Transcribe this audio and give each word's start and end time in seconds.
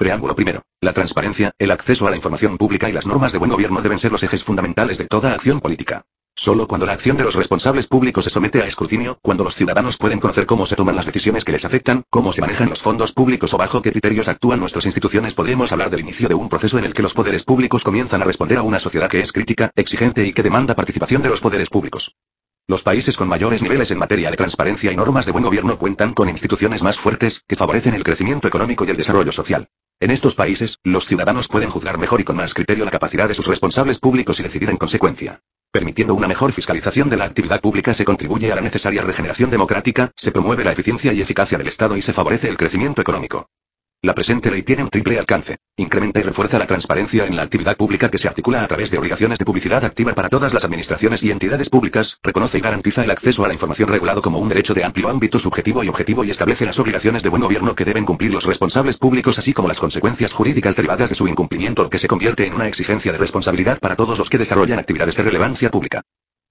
Preámbulo 0.00 0.34
primero. 0.34 0.62
La 0.80 0.94
transparencia, 0.94 1.52
el 1.58 1.70
acceso 1.70 2.06
a 2.06 2.10
la 2.10 2.16
información 2.16 2.56
pública 2.56 2.88
y 2.88 2.92
las 2.92 3.06
normas 3.06 3.32
de 3.32 3.38
buen 3.38 3.50
gobierno 3.50 3.82
deben 3.82 3.98
ser 3.98 4.10
los 4.10 4.22
ejes 4.22 4.42
fundamentales 4.42 4.96
de 4.96 5.04
toda 5.04 5.34
acción 5.34 5.60
política. 5.60 6.06
Solo 6.34 6.66
cuando 6.66 6.86
la 6.86 6.94
acción 6.94 7.18
de 7.18 7.24
los 7.24 7.34
responsables 7.34 7.86
públicos 7.86 8.24
se 8.24 8.30
somete 8.30 8.62
a 8.62 8.66
escrutinio, 8.66 9.18
cuando 9.20 9.44
los 9.44 9.56
ciudadanos 9.56 9.98
pueden 9.98 10.18
conocer 10.18 10.46
cómo 10.46 10.64
se 10.64 10.74
toman 10.74 10.96
las 10.96 11.04
decisiones 11.04 11.44
que 11.44 11.52
les 11.52 11.66
afectan, 11.66 12.04
cómo 12.08 12.32
se 12.32 12.40
manejan 12.40 12.70
los 12.70 12.80
fondos 12.80 13.12
públicos 13.12 13.52
o 13.52 13.58
bajo 13.58 13.82
qué 13.82 13.92
criterios 13.92 14.28
actúan 14.28 14.58
nuestras 14.58 14.86
instituciones, 14.86 15.34
podemos 15.34 15.70
hablar 15.70 15.90
del 15.90 16.00
inicio 16.00 16.28
de 16.28 16.34
un 16.34 16.48
proceso 16.48 16.78
en 16.78 16.86
el 16.86 16.94
que 16.94 17.02
los 17.02 17.12
poderes 17.12 17.44
públicos 17.44 17.84
comienzan 17.84 18.22
a 18.22 18.24
responder 18.24 18.56
a 18.56 18.62
una 18.62 18.80
sociedad 18.80 19.10
que 19.10 19.20
es 19.20 19.32
crítica, 19.32 19.70
exigente 19.76 20.26
y 20.26 20.32
que 20.32 20.42
demanda 20.42 20.74
participación 20.74 21.20
de 21.20 21.28
los 21.28 21.42
poderes 21.42 21.68
públicos. 21.68 22.16
Los 22.66 22.82
países 22.82 23.18
con 23.18 23.28
mayores 23.28 23.60
niveles 23.60 23.90
en 23.90 23.98
materia 23.98 24.30
de 24.30 24.38
transparencia 24.38 24.92
y 24.92 24.96
normas 24.96 25.26
de 25.26 25.32
buen 25.32 25.44
gobierno 25.44 25.76
cuentan 25.76 26.14
con 26.14 26.30
instituciones 26.30 26.82
más 26.82 26.98
fuertes, 26.98 27.44
que 27.46 27.56
favorecen 27.56 27.92
el 27.92 28.02
crecimiento 28.02 28.48
económico 28.48 28.86
y 28.86 28.90
el 28.90 28.96
desarrollo 28.96 29.32
social. 29.32 29.68
En 30.02 30.10
estos 30.10 30.34
países, 30.34 30.78
los 30.82 31.06
ciudadanos 31.06 31.46
pueden 31.46 31.68
juzgar 31.68 31.98
mejor 31.98 32.22
y 32.22 32.24
con 32.24 32.34
más 32.34 32.54
criterio 32.54 32.86
la 32.86 32.90
capacidad 32.90 33.28
de 33.28 33.34
sus 33.34 33.46
responsables 33.46 33.98
públicos 33.98 34.40
y 34.40 34.42
decidir 34.42 34.70
en 34.70 34.78
consecuencia. 34.78 35.42
Permitiendo 35.70 36.14
una 36.14 36.26
mejor 36.26 36.52
fiscalización 36.52 37.10
de 37.10 37.18
la 37.18 37.26
actividad 37.26 37.60
pública 37.60 37.92
se 37.92 38.06
contribuye 38.06 38.50
a 38.50 38.54
la 38.54 38.62
necesaria 38.62 39.02
regeneración 39.02 39.50
democrática, 39.50 40.10
se 40.16 40.32
promueve 40.32 40.64
la 40.64 40.72
eficiencia 40.72 41.12
y 41.12 41.20
eficacia 41.20 41.58
del 41.58 41.68
Estado 41.68 41.98
y 41.98 42.02
se 42.02 42.14
favorece 42.14 42.48
el 42.48 42.56
crecimiento 42.56 43.02
económico. 43.02 43.50
La 44.02 44.14
presente 44.14 44.50
ley 44.50 44.62
tiene 44.62 44.82
un 44.82 44.88
triple 44.88 45.18
alcance. 45.18 45.58
Incrementa 45.76 46.20
y 46.20 46.22
refuerza 46.22 46.58
la 46.58 46.66
transparencia 46.66 47.26
en 47.26 47.36
la 47.36 47.42
actividad 47.42 47.76
pública 47.76 48.08
que 48.08 48.16
se 48.16 48.28
articula 48.28 48.64
a 48.64 48.66
través 48.66 48.90
de 48.90 48.96
obligaciones 48.96 49.38
de 49.38 49.44
publicidad 49.44 49.84
activa 49.84 50.14
para 50.14 50.30
todas 50.30 50.54
las 50.54 50.64
administraciones 50.64 51.22
y 51.22 51.30
entidades 51.30 51.68
públicas, 51.68 52.18
reconoce 52.22 52.56
y 52.56 52.60
garantiza 52.62 53.04
el 53.04 53.10
acceso 53.10 53.44
a 53.44 53.48
la 53.48 53.52
información 53.52 53.90
regulado 53.90 54.22
como 54.22 54.38
un 54.38 54.48
derecho 54.48 54.72
de 54.72 54.84
amplio 54.84 55.10
ámbito 55.10 55.38
subjetivo 55.38 55.84
y 55.84 55.88
objetivo 55.88 56.24
y 56.24 56.30
establece 56.30 56.64
las 56.64 56.78
obligaciones 56.78 57.22
de 57.22 57.28
buen 57.28 57.42
gobierno 57.42 57.74
que 57.74 57.84
deben 57.84 58.06
cumplir 58.06 58.32
los 58.32 58.46
responsables 58.46 58.96
públicos 58.96 59.38
así 59.38 59.52
como 59.52 59.68
las 59.68 59.80
consecuencias 59.80 60.32
jurídicas 60.32 60.76
derivadas 60.76 61.10
de 61.10 61.16
su 61.16 61.28
incumplimiento 61.28 61.82
lo 61.82 61.90
que 61.90 61.98
se 61.98 62.08
convierte 62.08 62.46
en 62.46 62.54
una 62.54 62.68
exigencia 62.68 63.12
de 63.12 63.18
responsabilidad 63.18 63.80
para 63.80 63.96
todos 63.96 64.18
los 64.18 64.30
que 64.30 64.38
desarrollan 64.38 64.78
actividades 64.78 65.14
de 65.14 65.24
relevancia 65.24 65.70
pública. 65.70 66.00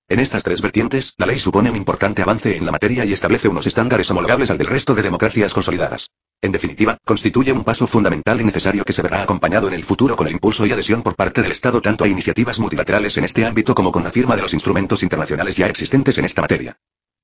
En 0.09 0.19
estas 0.19 0.41
tres 0.41 0.59
vertientes, 0.59 1.13
la 1.17 1.27
ley 1.27 1.37
supone 1.37 1.69
un 1.69 1.75
importante 1.75 2.23
avance 2.23 2.57
en 2.57 2.65
la 2.65 2.71
materia 2.71 3.05
y 3.05 3.13
establece 3.13 3.47
unos 3.47 3.67
estándares 3.67 4.09
homologables 4.09 4.49
al 4.49 4.57
del 4.57 4.65
resto 4.65 4.95
de 4.95 5.03
democracias 5.03 5.53
consolidadas. 5.53 6.09
En 6.41 6.51
definitiva, 6.51 6.97
constituye 7.05 7.51
un 7.51 7.63
paso 7.63 7.85
fundamental 7.85 8.41
y 8.41 8.43
necesario 8.43 8.83
que 8.83 8.93
se 8.93 9.03
verá 9.03 9.21
acompañado 9.21 9.67
en 9.67 9.75
el 9.75 9.83
futuro 9.83 10.15
con 10.15 10.25
el 10.25 10.33
impulso 10.33 10.65
y 10.65 10.71
adhesión 10.71 11.03
por 11.03 11.15
parte 11.15 11.43
del 11.43 11.51
Estado 11.51 11.79
tanto 11.79 12.05
a 12.05 12.07
iniciativas 12.07 12.59
multilaterales 12.59 13.17
en 13.17 13.25
este 13.25 13.45
ámbito 13.45 13.75
como 13.75 13.91
con 13.91 14.03
la 14.03 14.09
firma 14.09 14.35
de 14.35 14.41
los 14.41 14.53
instrumentos 14.55 15.03
internacionales 15.03 15.55
ya 15.57 15.67
existentes 15.67 16.17
en 16.17 16.25
esta 16.25 16.41
materia. 16.41 16.79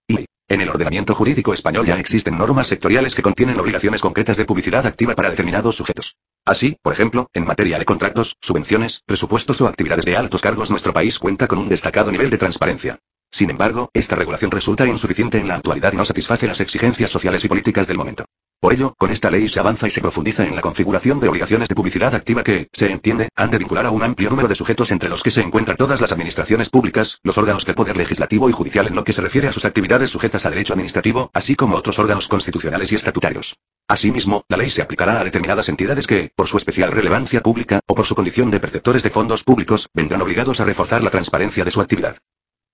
Y, 0.07 0.27
en 0.47 0.61
el 0.61 0.69
ordenamiento 0.69 1.15
jurídico 1.15 1.55
español 1.55 1.87
ya 1.87 1.97
existen 1.97 2.37
normas 2.37 2.67
sectoriales 2.67 3.15
que 3.15 3.23
contienen 3.23 3.59
obligaciones 3.59 4.01
concretas 4.01 4.37
de 4.37 4.45
publicidad 4.45 4.85
activa 4.85 5.15
para 5.15 5.31
determinados 5.31 5.75
sujetos. 5.75 6.17
Así, 6.45 6.77
por 6.83 6.93
ejemplo, 6.93 7.27
en 7.33 7.45
materia 7.45 7.79
de 7.79 7.85
contratos, 7.85 8.37
subvenciones, 8.39 9.01
presupuestos 9.07 9.59
o 9.61 9.67
actividades 9.67 10.05
de 10.05 10.15
altos 10.15 10.41
cargos 10.41 10.69
nuestro 10.69 10.93
país 10.93 11.17
cuenta 11.17 11.47
con 11.47 11.57
un 11.57 11.67
destacado 11.67 12.11
nivel 12.11 12.29
de 12.29 12.37
transparencia. 12.37 12.99
Sin 13.31 13.49
embargo, 13.49 13.89
esta 13.93 14.15
regulación 14.15 14.51
resulta 14.51 14.85
insuficiente 14.85 15.39
en 15.39 15.47
la 15.47 15.55
actualidad 15.55 15.93
y 15.93 15.97
no 15.97 16.05
satisface 16.05 16.45
las 16.45 16.59
exigencias 16.59 17.09
sociales 17.09 17.43
y 17.43 17.47
políticas 17.47 17.87
del 17.87 17.97
momento. 17.97 18.25
Por 18.59 18.73
ello, 18.73 18.95
con 18.97 19.11
esta 19.11 19.29
ley 19.29 19.47
se 19.47 19.59
avanza 19.59 19.87
y 19.87 19.91
se 19.91 20.01
profundiza 20.01 20.45
en 20.45 20.55
la 20.55 20.61
configuración 20.61 21.19
de 21.19 21.27
obligaciones 21.27 21.69
de 21.69 21.75
publicidad 21.75 22.15
activa 22.15 22.43
que, 22.43 22.67
se 22.71 22.91
entiende, 22.91 23.29
han 23.35 23.51
de 23.51 23.59
vincular 23.59 23.85
a 23.85 23.91
un 23.91 24.01
amplio 24.01 24.29
número 24.29 24.47
de 24.47 24.55
sujetos 24.55 24.91
entre 24.91 25.09
los 25.09 25.21
que 25.21 25.31
se 25.31 25.41
encuentran 25.41 25.77
todas 25.77 26.01
las 26.01 26.11
administraciones 26.11 26.69
públicas, 26.69 27.19
los 27.23 27.37
órganos 27.37 27.65
del 27.65 27.75
poder 27.75 27.95
legislativo 27.95 28.49
y 28.49 28.53
judicial 28.53 28.87
en 28.87 28.95
lo 28.95 29.03
que 29.03 29.13
se 29.13 29.21
refiere 29.21 29.47
a 29.47 29.51
sus 29.51 29.65
actividades 29.65 30.09
sujetas 30.09 30.45
a 30.45 30.49
derecho 30.49 30.73
administrativo, 30.73 31.29
así 31.33 31.55
como 31.55 31.75
otros 31.75 31.99
órganos 31.99 32.27
constitucionales 32.27 32.91
y 32.91 32.95
estatutarios. 32.95 33.55
Asimismo, 33.87 34.43
la 34.49 34.57
ley 34.57 34.71
se 34.71 34.81
aplicará 34.81 35.19
a 35.19 35.23
determinadas 35.23 35.69
entidades 35.69 36.07
que, 36.07 36.31
por 36.35 36.47
su 36.47 36.57
especial 36.57 36.91
relevancia 36.91 37.41
pública, 37.41 37.81
o 37.85 37.93
por 37.93 38.07
su 38.07 38.15
condición 38.15 38.49
de 38.49 38.59
perceptores 38.59 39.03
de 39.03 39.11
fondos 39.11 39.43
públicos, 39.43 39.89
vendrán 39.93 40.23
obligados 40.23 40.59
a 40.59 40.65
reforzar 40.65 41.03
la 41.03 41.11
transparencia 41.11 41.63
de 41.63 41.71
su 41.71 41.81
actividad. 41.81 42.17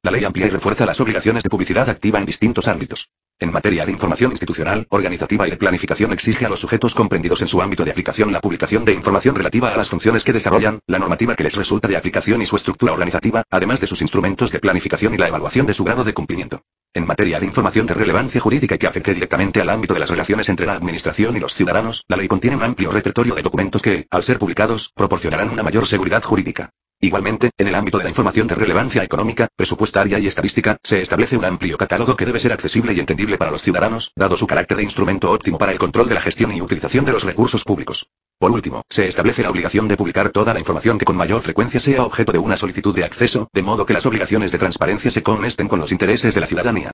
La 0.03 0.09
ley 0.09 0.23
amplía 0.23 0.47
y 0.47 0.49
refuerza 0.49 0.83
las 0.87 0.99
obligaciones 0.99 1.43
de 1.43 1.49
publicidad 1.51 1.87
activa 1.87 2.17
en 2.17 2.25
distintos 2.25 2.67
ámbitos. 2.67 3.09
En 3.39 3.51
materia 3.51 3.85
de 3.85 3.91
información 3.91 4.31
institucional, 4.31 4.87
organizativa 4.89 5.47
y 5.47 5.51
de 5.51 5.57
planificación 5.57 6.11
exige 6.11 6.47
a 6.47 6.49
los 6.49 6.59
sujetos 6.59 6.95
comprendidos 6.95 7.41
en 7.43 7.47
su 7.47 7.61
ámbito 7.61 7.85
de 7.85 7.91
aplicación 7.91 8.31
la 8.31 8.41
publicación 8.41 8.83
de 8.83 8.93
información 8.93 9.35
relativa 9.35 9.71
a 9.71 9.77
las 9.77 9.89
funciones 9.89 10.23
que 10.23 10.33
desarrollan, 10.33 10.79
la 10.87 10.97
normativa 10.97 11.35
que 11.35 11.43
les 11.43 11.55
resulta 11.55 11.87
de 11.87 11.97
aplicación 11.97 12.41
y 12.41 12.47
su 12.47 12.55
estructura 12.55 12.93
organizativa, 12.93 13.43
además 13.51 13.79
de 13.79 13.85
sus 13.85 14.01
instrumentos 14.01 14.51
de 14.51 14.59
planificación 14.59 15.13
y 15.13 15.17
la 15.17 15.27
evaluación 15.27 15.67
de 15.67 15.75
su 15.75 15.83
grado 15.83 16.03
de 16.03 16.15
cumplimiento. 16.15 16.63
En 16.95 17.05
materia 17.05 17.39
de 17.39 17.45
información 17.45 17.85
de 17.85 17.93
relevancia 17.93 18.41
jurídica 18.41 18.75
y 18.75 18.77
que 18.79 18.87
afecte 18.87 19.13
directamente 19.13 19.61
al 19.61 19.69
ámbito 19.69 19.93
de 19.93 19.99
las 19.99 20.09
relaciones 20.09 20.49
entre 20.49 20.65
la 20.65 20.73
Administración 20.73 21.37
y 21.37 21.39
los 21.39 21.53
ciudadanos, 21.53 22.05
la 22.07 22.17
ley 22.17 22.27
contiene 22.27 22.57
un 22.57 22.63
amplio 22.63 22.91
repertorio 22.91 23.35
de 23.35 23.43
documentos 23.43 23.83
que, 23.83 24.07
al 24.09 24.23
ser 24.23 24.39
publicados, 24.39 24.91
proporcionarán 24.95 25.51
una 25.51 25.61
mayor 25.61 25.85
seguridad 25.85 26.23
jurídica. 26.23 26.71
Igualmente, 27.03 27.49
en 27.57 27.67
el 27.67 27.73
ámbito 27.73 27.97
de 27.97 28.03
la 28.03 28.11
información 28.11 28.45
de 28.45 28.53
relevancia 28.53 29.03
económica, 29.03 29.47
presupuestaria 29.55 30.19
y 30.19 30.27
estadística, 30.27 30.77
se 30.83 31.01
establece 31.01 31.35
un 31.35 31.45
amplio 31.45 31.75
catálogo 31.75 32.15
que 32.15 32.27
debe 32.27 32.39
ser 32.39 32.53
accesible 32.53 32.93
y 32.93 32.99
entendible 32.99 33.39
para 33.39 33.49
los 33.49 33.63
ciudadanos, 33.63 34.11
dado 34.15 34.37
su 34.37 34.45
carácter 34.45 34.77
de 34.77 34.83
instrumento 34.83 35.31
óptimo 35.31 35.57
para 35.57 35.71
el 35.71 35.79
control 35.79 36.07
de 36.07 36.13
la 36.13 36.21
gestión 36.21 36.51
y 36.51 36.61
utilización 36.61 37.03
de 37.03 37.13
los 37.13 37.23
recursos 37.23 37.63
públicos. 37.63 38.05
Por 38.37 38.51
último, 38.51 38.83
se 38.87 39.07
establece 39.07 39.41
la 39.41 39.49
obligación 39.49 39.87
de 39.87 39.97
publicar 39.97 40.29
toda 40.29 40.53
la 40.53 40.59
información 40.59 40.99
que 40.99 41.05
con 41.05 41.17
mayor 41.17 41.41
frecuencia 41.41 41.79
sea 41.79 42.03
objeto 42.03 42.33
de 42.33 42.37
una 42.37 42.55
solicitud 42.55 42.95
de 42.95 43.03
acceso, 43.03 43.49
de 43.51 43.63
modo 43.63 43.87
que 43.87 43.93
las 43.93 44.05
obligaciones 44.05 44.51
de 44.51 44.59
transparencia 44.59 45.09
se 45.09 45.23
conecten 45.23 45.67
con 45.67 45.79
los 45.79 45.91
intereses 45.91 46.35
de 46.35 46.41
la 46.41 46.47
ciudadanía. 46.47 46.91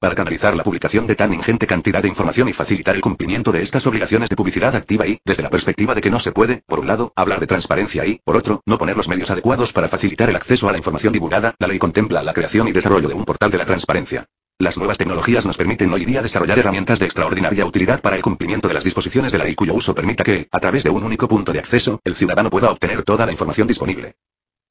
Para 0.00 0.14
canalizar 0.14 0.56
la 0.56 0.64
publicación 0.64 1.06
de 1.06 1.14
tan 1.14 1.34
ingente 1.34 1.66
cantidad 1.66 2.00
de 2.00 2.08
información 2.08 2.48
y 2.48 2.54
facilitar 2.54 2.96
el 2.96 3.02
cumplimiento 3.02 3.52
de 3.52 3.60
estas 3.60 3.86
obligaciones 3.86 4.30
de 4.30 4.36
publicidad 4.36 4.74
activa 4.74 5.06
y, 5.06 5.18
desde 5.26 5.42
la 5.42 5.50
perspectiva 5.50 5.94
de 5.94 6.00
que 6.00 6.08
no 6.08 6.18
se 6.18 6.32
puede, 6.32 6.62
por 6.66 6.80
un 6.80 6.86
lado, 6.86 7.12
hablar 7.16 7.38
de 7.38 7.46
transparencia 7.46 8.06
y, 8.06 8.18
por 8.24 8.34
otro, 8.34 8.62
no 8.64 8.78
poner 8.78 8.96
los 8.96 9.08
medios 9.08 9.30
adecuados 9.30 9.74
para 9.74 9.88
facilitar 9.88 10.30
el 10.30 10.36
acceso 10.36 10.70
a 10.70 10.72
la 10.72 10.78
información 10.78 11.12
divulgada, 11.12 11.54
la 11.58 11.68
ley 11.68 11.78
contempla 11.78 12.22
la 12.22 12.32
creación 12.32 12.66
y 12.66 12.72
desarrollo 12.72 13.08
de 13.08 13.14
un 13.14 13.26
portal 13.26 13.50
de 13.50 13.58
la 13.58 13.66
transparencia. 13.66 14.24
Las 14.58 14.78
nuevas 14.78 14.96
tecnologías 14.96 15.44
nos 15.44 15.58
permiten 15.58 15.92
hoy 15.92 16.06
día 16.06 16.22
desarrollar 16.22 16.58
herramientas 16.58 16.98
de 16.98 17.04
extraordinaria 17.04 17.66
utilidad 17.66 18.00
para 18.00 18.16
el 18.16 18.22
cumplimiento 18.22 18.68
de 18.68 18.74
las 18.74 18.84
disposiciones 18.84 19.32
de 19.32 19.38
la 19.38 19.44
ley 19.44 19.54
cuyo 19.54 19.74
uso 19.74 19.94
permita 19.94 20.24
que, 20.24 20.48
a 20.50 20.60
través 20.60 20.82
de 20.82 20.88
un 20.88 21.04
único 21.04 21.28
punto 21.28 21.52
de 21.52 21.58
acceso, 21.58 22.00
el 22.04 22.14
ciudadano 22.14 22.48
pueda 22.48 22.70
obtener 22.70 23.02
toda 23.02 23.26
la 23.26 23.32
información 23.32 23.68
disponible. 23.68 24.14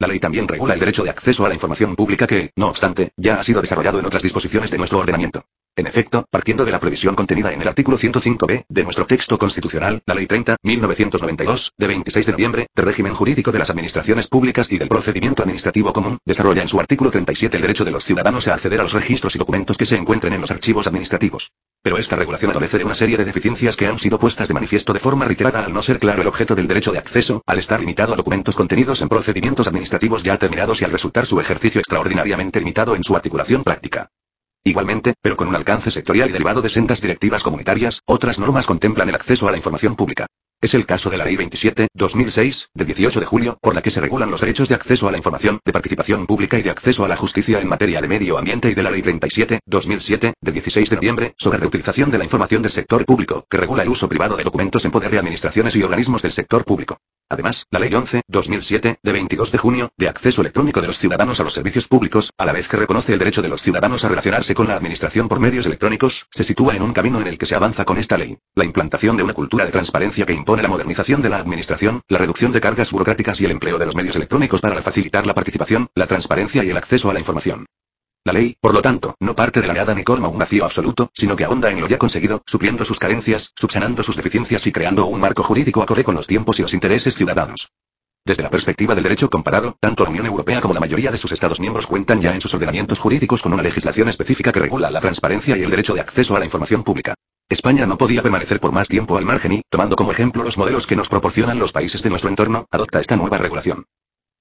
La 0.01 0.07
ley 0.07 0.17
también 0.17 0.47
regula 0.47 0.73
el 0.73 0.79
derecho 0.79 1.03
de 1.03 1.09
acceso 1.09 1.45
a 1.45 1.49
la 1.49 1.53
información 1.53 1.93
pública 1.97 2.25
que, 2.25 2.51
no 2.55 2.69
obstante, 2.69 3.11
ya 3.17 3.37
ha 3.37 3.43
sido 3.43 3.59
desarrollado 3.59 3.99
en 3.99 4.05
otras 4.05 4.23
disposiciones 4.23 4.71
de 4.71 4.77
nuestro 4.77 4.99
ordenamiento. 4.99 5.43
En 5.75 5.87
efecto, 5.87 6.25
partiendo 6.31 6.63
de 6.63 6.71
la 6.71 6.79
previsión 6.79 7.15
contenida 7.15 7.51
en 7.51 7.61
el 7.61 7.67
artículo 7.67 7.97
105b 7.97 8.65
de 8.69 8.83
nuestro 8.83 9.05
texto 9.05 9.37
constitucional, 9.37 10.01
la 10.05 10.15
Ley 10.15 10.25
30, 10.25 10.55
1992, 10.63 11.73
de 11.77 11.87
26 11.87 12.25
de 12.25 12.31
noviembre, 12.31 12.67
de 12.73 12.81
régimen 12.81 13.13
jurídico 13.13 13.51
de 13.51 13.59
las 13.59 13.69
administraciones 13.69 14.27
públicas 14.27 14.71
y 14.71 14.77
del 14.77 14.87
procedimiento 14.87 15.43
administrativo 15.43 15.91
común, 15.91 16.17
desarrolla 16.25 16.61
en 16.61 16.69
su 16.69 16.79
artículo 16.79 17.11
37 17.11 17.57
el 17.57 17.61
derecho 17.61 17.83
de 17.83 17.91
los 17.91 18.05
ciudadanos 18.05 18.47
a 18.47 18.53
acceder 18.53 18.79
a 18.79 18.83
los 18.83 18.93
registros 18.93 19.35
y 19.35 19.39
documentos 19.39 19.77
que 19.77 19.85
se 19.85 19.97
encuentren 19.97 20.31
en 20.31 20.41
los 20.41 20.51
archivos 20.51 20.87
administrativos. 20.87 21.51
Pero 21.81 21.97
esta 21.97 22.17
regulación 22.17 22.51
adolece 22.51 22.77
de 22.77 22.83
una 22.83 22.93
serie 22.93 23.15
de 23.15 23.23
deficiencias 23.23 23.77
que 23.77 23.87
han 23.87 23.97
sido 23.97 24.19
puestas 24.19 24.49
de 24.49 24.53
manifiesto 24.53 24.91
de 24.91 24.99
forma 24.99 25.25
reiterada 25.25 25.63
al 25.63 25.73
no 25.73 25.81
ser 25.81 25.97
claro 25.99 26.21
el 26.21 26.27
objeto 26.27 26.53
del 26.53 26.67
derecho 26.67 26.91
de 26.91 26.99
acceso, 26.99 27.41
al 27.45 27.59
estar 27.59 27.79
limitado 27.79 28.13
a 28.13 28.17
documentos 28.17 28.57
contenidos 28.57 29.01
en 29.01 29.07
procedimientos 29.07 29.67
administrativos 29.67 30.23
ya 30.23 30.37
terminados 30.37 30.81
y 30.81 30.85
al 30.85 30.91
resultar 30.91 31.25
su 31.25 31.39
ejercicio 31.39 31.79
extraordinariamente 31.79 32.59
limitado 32.59 32.95
en 32.95 33.03
su 33.03 33.15
articulación 33.15 33.63
práctica. 33.63 34.09
Igualmente, 34.63 35.13
pero 35.21 35.37
con 35.37 35.47
un 35.47 35.55
alcance 35.55 35.89
sectorial 35.89 36.29
y 36.29 36.33
derivado 36.33 36.61
de 36.61 36.69
sendas 36.69 36.99
directivas 36.99 37.43
comunitarias, 37.43 38.01
otras 38.05 38.39
normas 38.39 38.67
contemplan 38.67 39.07
el 39.07 39.15
acceso 39.15 39.47
a 39.47 39.51
la 39.51 39.57
información 39.57 39.95
pública. 39.95 40.27
Es 40.61 40.73
el 40.73 40.85
caso 40.85 41.09
de 41.09 41.15
la 41.15 41.23
Ley 41.23 41.37
27, 41.37 41.87
2006, 41.93 42.71
de 42.73 42.83
18 42.83 43.21
de 43.21 43.25
julio, 43.25 43.57
por 43.61 43.73
la 43.73 43.81
que 43.81 43.91
se 43.91 44.01
regulan 44.01 44.29
los 44.29 44.41
derechos 44.41 44.67
de 44.67 44.75
acceso 44.75 45.07
a 45.07 45.11
la 45.11 45.15
información, 45.15 45.61
de 45.63 45.71
participación 45.71 46.27
pública 46.27 46.59
y 46.59 46.63
de 46.63 46.69
acceso 46.69 47.05
a 47.05 47.07
la 47.07 47.15
justicia 47.15 47.61
en 47.61 47.69
materia 47.69 48.01
de 48.01 48.09
medio 48.09 48.37
ambiente 48.37 48.69
y 48.69 48.73
de 48.73 48.83
la 48.83 48.91
Ley 48.91 49.01
37, 49.01 49.61
2007, 49.65 50.33
de 50.41 50.51
16 50.51 50.89
de 50.89 50.95
noviembre, 50.97 51.33
sobre 51.37 51.59
reutilización 51.59 52.11
de 52.11 52.17
la 52.17 52.25
información 52.25 52.61
del 52.61 52.73
sector 52.73 53.05
público, 53.05 53.45
que 53.49 53.55
regula 53.55 53.83
el 53.83 53.89
uso 53.89 54.09
privado 54.09 54.35
de 54.35 54.43
documentos 54.43 54.83
en 54.83 54.91
poder 54.91 55.11
de 55.11 55.19
administraciones 55.19 55.77
y 55.77 55.83
organismos 55.83 56.21
del 56.21 56.33
sector 56.33 56.65
público. 56.65 56.97
Además, 57.31 57.67
la 57.69 57.79
Ley 57.79 57.91
11-2007, 57.91 58.97
de 59.03 59.11
22 59.11 59.51
de 59.51 59.57
junio, 59.59 59.91
de 59.97 60.09
acceso 60.09 60.41
electrónico 60.41 60.81
de 60.81 60.87
los 60.87 60.97
ciudadanos 60.97 61.39
a 61.39 61.43
los 61.43 61.53
servicios 61.53 61.87
públicos, 61.87 62.31
a 62.39 62.45
la 62.45 62.53
vez 62.53 62.67
que 62.67 62.77
reconoce 62.77 63.13
el 63.13 63.19
derecho 63.19 63.43
de 63.43 63.49
los 63.49 63.61
ciudadanos 63.61 64.03
a 64.03 64.09
relacionarse 64.09 64.55
con 64.55 64.67
la 64.67 64.75
administración 64.75 65.29
por 65.29 65.39
medios 65.39 65.67
electrónicos, 65.67 66.25
se 66.31 66.43
sitúa 66.43 66.75
en 66.75 66.81
un 66.81 66.91
camino 66.91 67.21
en 67.21 67.27
el 67.27 67.37
que 67.37 67.45
se 67.45 67.53
avanza 67.53 67.85
con 67.85 67.99
esta 67.99 68.17
ley. 68.17 68.39
La 68.55 68.65
implantación 68.65 69.15
de 69.15 69.21
una 69.21 69.33
cultura 69.33 69.63
de 69.63 69.71
transparencia 69.71 70.25
que 70.25 70.33
impone 70.33 70.63
la 70.63 70.69
modernización 70.69 71.21
de 71.21 71.29
la 71.29 71.37
administración, 71.37 72.01
la 72.07 72.17
reducción 72.17 72.51
de 72.51 72.61
cargas 72.61 72.91
burocráticas 72.91 73.39
y 73.41 73.45
el 73.45 73.51
empleo 73.51 73.77
de 73.77 73.85
los 73.85 73.95
medios 73.95 74.15
electrónicos 74.15 74.61
para 74.61 74.81
facilitar 74.81 75.27
la 75.27 75.35
participación, 75.35 75.87
la 75.93 76.07
transparencia 76.07 76.63
y 76.63 76.71
el 76.71 76.77
acceso 76.77 77.11
a 77.11 77.13
la 77.13 77.19
información. 77.19 77.67
La 78.25 78.33
ley, 78.33 78.55
por 78.59 78.73
lo 78.73 78.81
tanto, 78.81 79.15
no 79.19 79.35
parte 79.35 79.61
de 79.61 79.67
la 79.67 79.73
nada 79.73 79.95
ni 79.95 80.03
colma 80.03 80.27
un 80.27 80.37
vacío 80.37 80.65
absoluto, 80.65 81.09
sino 81.13 81.35
que 81.35 81.45
ahonda 81.45 81.71
en 81.71 81.79
lo 81.79 81.87
ya 81.87 81.97
conseguido, 81.97 82.41
supliendo 82.45 82.83
sus 82.83 82.99
carencias, 82.99 83.51
subsanando 83.55 84.03
sus 84.03 84.17
deficiencias 84.17 84.67
y 84.67 84.71
creando 84.71 85.05
un 85.05 85.19
marco 85.19 85.41
jurídico 85.41 85.81
acorde 85.81 86.03
con 86.03 86.15
los 86.15 86.27
tiempos 86.27 86.59
y 86.59 86.61
los 86.61 86.73
intereses 86.73 87.15
ciudadanos. 87.15 87.69
Desde 88.25 88.43
la 88.43 88.49
perspectiva 88.49 88.93
del 88.93 89.05
derecho 89.05 89.29
comparado, 89.29 89.77
tanto 89.79 90.03
la 90.03 90.09
Unión 90.09 90.25
Europea 90.25 90.59
como 90.59 90.73
la 90.73 90.81
mayoría 90.81 91.11
de 91.11 91.17
sus 91.17 91.31
Estados 91.31 91.59
miembros 91.59 91.87
cuentan 91.87 92.19
ya 92.19 92.33
en 92.33 92.41
sus 92.41 92.53
ordenamientos 92.53 92.99
jurídicos 92.99 93.41
con 93.41 93.53
una 93.53 93.63
legislación 93.63 94.09
específica 94.09 94.51
que 94.51 94.59
regula 94.59 94.91
la 94.91 95.01
transparencia 95.01 95.57
y 95.57 95.63
el 95.63 95.69
derecho 95.69 95.93
de 95.93 96.01
acceso 96.01 96.35
a 96.35 96.39
la 96.39 96.45
información 96.45 96.83
pública. 96.83 97.15
España 97.47 97.87
no 97.87 97.97
podía 97.97 98.21
permanecer 98.21 98.59
por 98.59 98.71
más 98.71 98.87
tiempo 98.87 99.17
al 99.17 99.25
margen 99.25 99.53
y, 99.53 99.61
tomando 99.69 99.95
como 99.95 100.11
ejemplo 100.11 100.43
los 100.43 100.57
modelos 100.57 100.85
que 100.85 100.95
nos 100.95 101.09
proporcionan 101.09 101.57
los 101.57 101.71
países 101.71 102.03
de 102.03 102.09
nuestro 102.11 102.29
entorno, 102.29 102.67
adopta 102.69 102.99
esta 102.99 103.15
nueva 103.15 103.39
regulación. 103.39 103.85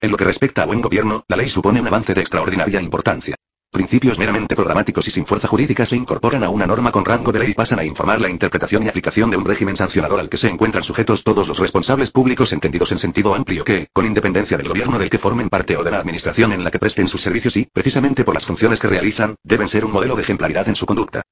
En 0.01 0.11
lo 0.11 0.17
que 0.17 0.25
respecta 0.25 0.63
a 0.63 0.67
buen 0.67 0.83
gobierno, 0.83 1.25
la 1.29 1.37
ley 1.37 1.49
supone 1.49 1.81
un 1.81 1.87
avance 1.87 2.13
de 2.13 2.21
extraordinaria 2.21 2.83
importancia. 2.83 3.37
Principios 3.71 4.19
meramente 4.19 4.57
programáticos 4.57 5.07
y 5.09 5.11
sin 5.11 5.27
fuerza 5.27 5.47
jurídica 5.47 5.85
se 5.85 5.95
incorporan 5.95 6.43
a 6.43 6.49
una 6.49 6.67
norma 6.67 6.91
con 6.91 7.05
rango 7.05 7.33
de 7.33 7.41
ley 7.41 7.51
y 7.51 7.55
pasan 7.55 7.79
a 7.79 7.85
informar 7.85 8.19
la 8.19 8.31
interpretación 8.31 8.83
y 8.83 8.89
aplicación 8.89 9.31
de 9.31 9.37
un 9.37 9.45
régimen 9.45 9.77
sancionador 9.77 10.21
al 10.21 10.31
que 10.31 10.39
se 10.39 10.49
encuentran 10.49 10.83
sujetos 10.83 11.23
todos 11.23 11.47
los 11.47 11.59
responsables 11.59 12.11
públicos 12.11 12.55
entendidos 12.55 12.93
en 12.93 12.99
sentido 12.99 13.35
amplio 13.35 13.65
que, 13.65 13.89
con 13.93 14.07
independencia 14.07 14.57
del 14.57 14.69
gobierno 14.69 14.99
del 14.99 15.11
que 15.11 15.19
formen 15.19 15.51
parte 15.51 15.77
o 15.77 15.85
de 15.85 15.91
la 15.91 15.99
administración 15.99 16.53
en 16.53 16.65
la 16.65 16.71
que 16.71 16.79
presten 16.79 17.09
sus 17.09 17.21
servicios 17.21 17.59
y, 17.59 17.69
precisamente 17.71 18.25
por 18.25 18.33
las 18.33 18.47
funciones 18.47 18.81
que 18.81 18.89
realizan, 18.89 19.37
deben 19.43 19.69
ser 19.69 19.85
un 19.85 19.93
modelo 19.93 20.17
de 20.17 20.23
ejemplaridad 20.23 20.67
en 20.67 20.75
su 20.75 20.87
conducta. 20.87 21.23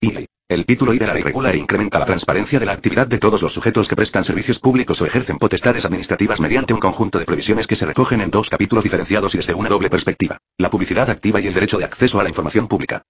Y 0.00 0.28
el 0.48 0.64
título 0.64 0.94
I 0.94 0.98
de 0.98 1.08
la 1.08 1.14
ley 1.14 1.22
regula 1.24 1.50
e 1.50 1.56
incrementa 1.56 1.98
la 1.98 2.06
transparencia 2.06 2.60
de 2.60 2.66
la 2.66 2.72
actividad 2.72 3.08
de 3.08 3.18
todos 3.18 3.42
los 3.42 3.52
sujetos 3.52 3.88
que 3.88 3.96
prestan 3.96 4.22
servicios 4.22 4.60
públicos 4.60 5.00
o 5.02 5.06
ejercen 5.06 5.38
potestades 5.38 5.84
administrativas 5.84 6.40
mediante 6.40 6.72
un 6.72 6.78
conjunto 6.78 7.18
de 7.18 7.24
previsiones 7.24 7.66
que 7.66 7.74
se 7.74 7.84
recogen 7.84 8.20
en 8.20 8.30
dos 8.30 8.48
capítulos 8.48 8.84
diferenciados 8.84 9.34
y 9.34 9.38
desde 9.38 9.54
una 9.54 9.68
doble 9.68 9.90
perspectiva. 9.90 10.38
La 10.56 10.70
publicidad 10.70 11.10
activa 11.10 11.40
y 11.40 11.48
el 11.48 11.54
derecho 11.54 11.78
de 11.78 11.84
acceso 11.84 12.20
a 12.20 12.22
la 12.22 12.28
información 12.28 12.68
pública. 12.68 13.02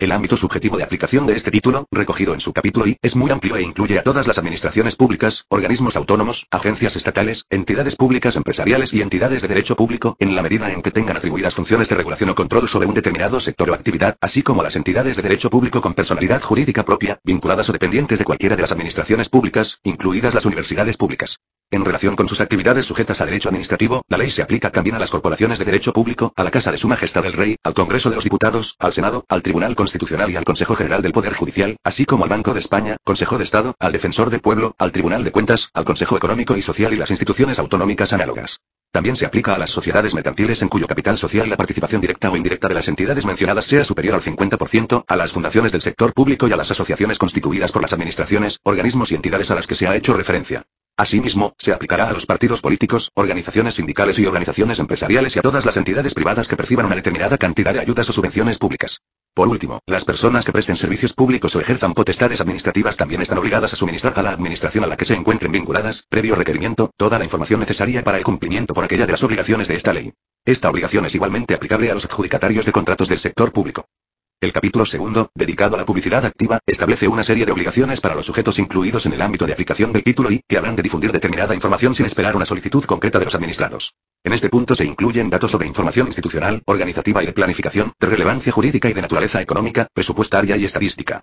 El 0.00 0.12
ámbito 0.12 0.34
subjetivo 0.34 0.78
de 0.78 0.82
aplicación 0.82 1.26
de 1.26 1.36
este 1.36 1.50
título, 1.50 1.86
recogido 1.90 2.32
en 2.32 2.40
su 2.40 2.54
capítulo 2.54 2.86
I, 2.86 2.96
es 3.02 3.16
muy 3.16 3.30
amplio 3.30 3.56
e 3.56 3.62
incluye 3.62 3.98
a 3.98 4.02
todas 4.02 4.26
las 4.26 4.38
administraciones 4.38 4.96
públicas, 4.96 5.44
organismos 5.50 5.94
autónomos, 5.94 6.46
agencias 6.50 6.96
estatales, 6.96 7.44
entidades 7.50 7.96
públicas 7.96 8.34
empresariales 8.36 8.94
y 8.94 9.02
entidades 9.02 9.42
de 9.42 9.48
derecho 9.48 9.76
público, 9.76 10.16
en 10.18 10.34
la 10.34 10.40
medida 10.40 10.72
en 10.72 10.80
que 10.80 10.90
tengan 10.90 11.18
atribuidas 11.18 11.54
funciones 11.54 11.90
de 11.90 11.96
regulación 11.96 12.30
o 12.30 12.34
control 12.34 12.66
sobre 12.66 12.86
un 12.86 12.94
determinado 12.94 13.40
sector 13.40 13.68
o 13.68 13.74
actividad, 13.74 14.16
así 14.22 14.42
como 14.42 14.62
las 14.62 14.74
entidades 14.74 15.16
de 15.16 15.22
derecho 15.22 15.50
público 15.50 15.82
con 15.82 15.92
personalidad 15.92 16.40
jurídica 16.40 16.82
propia, 16.82 17.20
vinculadas 17.22 17.68
o 17.68 17.72
dependientes 17.72 18.18
de 18.18 18.24
cualquiera 18.24 18.56
de 18.56 18.62
las 18.62 18.72
administraciones 18.72 19.28
públicas, 19.28 19.80
incluidas 19.82 20.32
las 20.32 20.46
universidades 20.46 20.96
públicas. 20.96 21.36
En 21.72 21.84
relación 21.84 22.16
con 22.16 22.26
sus 22.26 22.40
actividades 22.40 22.84
sujetas 22.84 23.20
a 23.20 23.26
derecho 23.26 23.48
administrativo, 23.48 24.02
la 24.08 24.18
ley 24.18 24.30
se 24.30 24.42
aplica 24.42 24.72
también 24.72 24.96
a 24.96 24.98
las 24.98 25.10
corporaciones 25.10 25.60
de 25.60 25.64
derecho 25.64 25.92
público, 25.92 26.32
a 26.34 26.42
la 26.42 26.50
Casa 26.50 26.72
de 26.72 26.78
Su 26.78 26.88
Majestad 26.88 27.24
el 27.26 27.32
Rey, 27.32 27.54
al 27.62 27.74
Congreso 27.74 28.10
de 28.10 28.16
los 28.16 28.24
Diputados, 28.24 28.74
al 28.80 28.92
Senado, 28.92 29.24
al 29.28 29.42
Tribunal 29.42 29.76
Constitucional 29.76 29.89
y 30.28 30.36
al 30.36 30.44
Consejo 30.44 30.76
General 30.76 31.02
del 31.02 31.12
Poder 31.12 31.32
Judicial, 31.32 31.76
así 31.84 32.04
como 32.04 32.24
al 32.24 32.30
Banco 32.30 32.54
de 32.54 32.60
España, 32.60 32.96
Consejo 33.04 33.38
de 33.38 33.44
Estado, 33.44 33.74
al 33.78 33.92
Defensor 33.92 34.30
del 34.30 34.40
Pueblo, 34.40 34.74
al 34.78 34.92
Tribunal 34.92 35.24
de 35.24 35.32
Cuentas, 35.32 35.70
al 35.74 35.84
Consejo 35.84 36.16
Económico 36.16 36.56
y 36.56 36.62
Social 36.62 36.92
y 36.92 36.96
las 36.96 37.10
instituciones 37.10 37.58
autonómicas 37.58 38.12
análogas. 38.12 38.60
También 38.92 39.14
se 39.14 39.24
aplica 39.24 39.54
a 39.54 39.58
las 39.58 39.70
sociedades 39.70 40.14
mercantiles 40.14 40.62
en 40.62 40.68
cuyo 40.68 40.88
capital 40.88 41.16
social 41.16 41.48
la 41.48 41.56
participación 41.56 42.00
directa 42.00 42.30
o 42.30 42.36
indirecta 42.36 42.66
de 42.66 42.74
las 42.74 42.88
entidades 42.88 43.24
mencionadas 43.24 43.66
sea 43.66 43.84
superior 43.84 44.16
al 44.16 44.22
50%, 44.22 45.04
a 45.06 45.16
las 45.16 45.32
fundaciones 45.32 45.70
del 45.70 45.80
sector 45.80 46.12
público 46.12 46.48
y 46.48 46.52
a 46.52 46.56
las 46.56 46.72
asociaciones 46.72 47.18
constituidas 47.18 47.70
por 47.70 47.82
las 47.82 47.92
administraciones, 47.92 48.58
organismos 48.64 49.12
y 49.12 49.14
entidades 49.14 49.50
a 49.52 49.54
las 49.54 49.68
que 49.68 49.76
se 49.76 49.86
ha 49.86 49.94
hecho 49.94 50.14
referencia. 50.14 50.64
Asimismo, 50.96 51.54
se 51.56 51.72
aplicará 51.72 52.08
a 52.08 52.12
los 52.12 52.26
partidos 52.26 52.60
políticos, 52.60 53.10
organizaciones 53.14 53.76
sindicales 53.76 54.18
y 54.18 54.26
organizaciones 54.26 54.80
empresariales 54.80 55.36
y 55.36 55.38
a 55.38 55.42
todas 55.42 55.64
las 55.64 55.76
entidades 55.76 56.12
privadas 56.12 56.48
que 56.48 56.56
perciban 56.56 56.86
una 56.86 56.96
determinada 56.96 57.38
cantidad 57.38 57.72
de 57.72 57.80
ayudas 57.80 58.10
o 58.10 58.12
subvenciones 58.12 58.58
públicas. 58.58 59.00
Por 59.34 59.48
último, 59.48 59.80
las 59.86 60.04
personas 60.04 60.44
que 60.44 60.52
presten 60.52 60.76
servicios 60.76 61.12
públicos 61.12 61.54
o 61.54 61.60
ejerzan 61.60 61.94
potestades 61.94 62.40
administrativas 62.40 62.96
también 62.96 63.22
están 63.22 63.38
obligadas 63.38 63.72
a 63.72 63.76
suministrar 63.76 64.18
a 64.18 64.22
la 64.22 64.30
administración 64.30 64.84
a 64.84 64.86
la 64.88 64.96
que 64.96 65.04
se 65.04 65.14
encuentren 65.14 65.52
vinculadas, 65.52 66.04
previo 66.08 66.34
requerimiento, 66.34 66.90
toda 66.96 67.18
la 67.18 67.24
información 67.24 67.60
necesaria 67.60 68.02
para 68.02 68.18
el 68.18 68.24
cumplimiento 68.24 68.74
por 68.74 68.84
aquella 68.84 69.06
de 69.06 69.12
las 69.12 69.22
obligaciones 69.22 69.68
de 69.68 69.76
esta 69.76 69.92
ley. 69.92 70.12
Esta 70.44 70.68
obligación 70.68 71.06
es 71.06 71.14
igualmente 71.14 71.54
aplicable 71.54 71.90
a 71.90 71.94
los 71.94 72.06
adjudicatarios 72.06 72.66
de 72.66 72.72
contratos 72.72 73.08
del 73.08 73.20
sector 73.20 73.52
público. 73.52 73.86
El 74.42 74.54
capítulo 74.54 74.86
segundo, 74.86 75.30
dedicado 75.34 75.74
a 75.74 75.78
la 75.78 75.84
publicidad 75.84 76.24
activa, 76.24 76.60
establece 76.64 77.06
una 77.06 77.22
serie 77.22 77.44
de 77.44 77.52
obligaciones 77.52 78.00
para 78.00 78.14
los 78.14 78.24
sujetos 78.24 78.58
incluidos 78.58 79.04
en 79.04 79.12
el 79.12 79.20
ámbito 79.20 79.46
de 79.46 79.52
aplicación 79.52 79.92
del 79.92 80.02
título 80.02 80.30
y 80.30 80.40
que 80.48 80.56
habrán 80.56 80.76
de 80.76 80.82
difundir 80.82 81.12
determinada 81.12 81.54
información 81.54 81.94
sin 81.94 82.06
esperar 82.06 82.34
una 82.34 82.46
solicitud 82.46 82.82
concreta 82.84 83.18
de 83.18 83.26
los 83.26 83.34
administrados. 83.34 83.92
En 84.24 84.32
este 84.32 84.48
punto 84.48 84.74
se 84.74 84.86
incluyen 84.86 85.28
datos 85.28 85.50
sobre 85.50 85.66
información 85.66 86.06
institucional, 86.06 86.62
organizativa 86.64 87.22
y 87.22 87.26
de 87.26 87.34
planificación, 87.34 87.92
de 88.00 88.06
relevancia 88.06 88.50
jurídica 88.50 88.88
y 88.88 88.94
de 88.94 89.02
naturaleza 89.02 89.42
económica, 89.42 89.88
presupuestaria 89.92 90.56
y 90.56 90.64
estadística. 90.64 91.22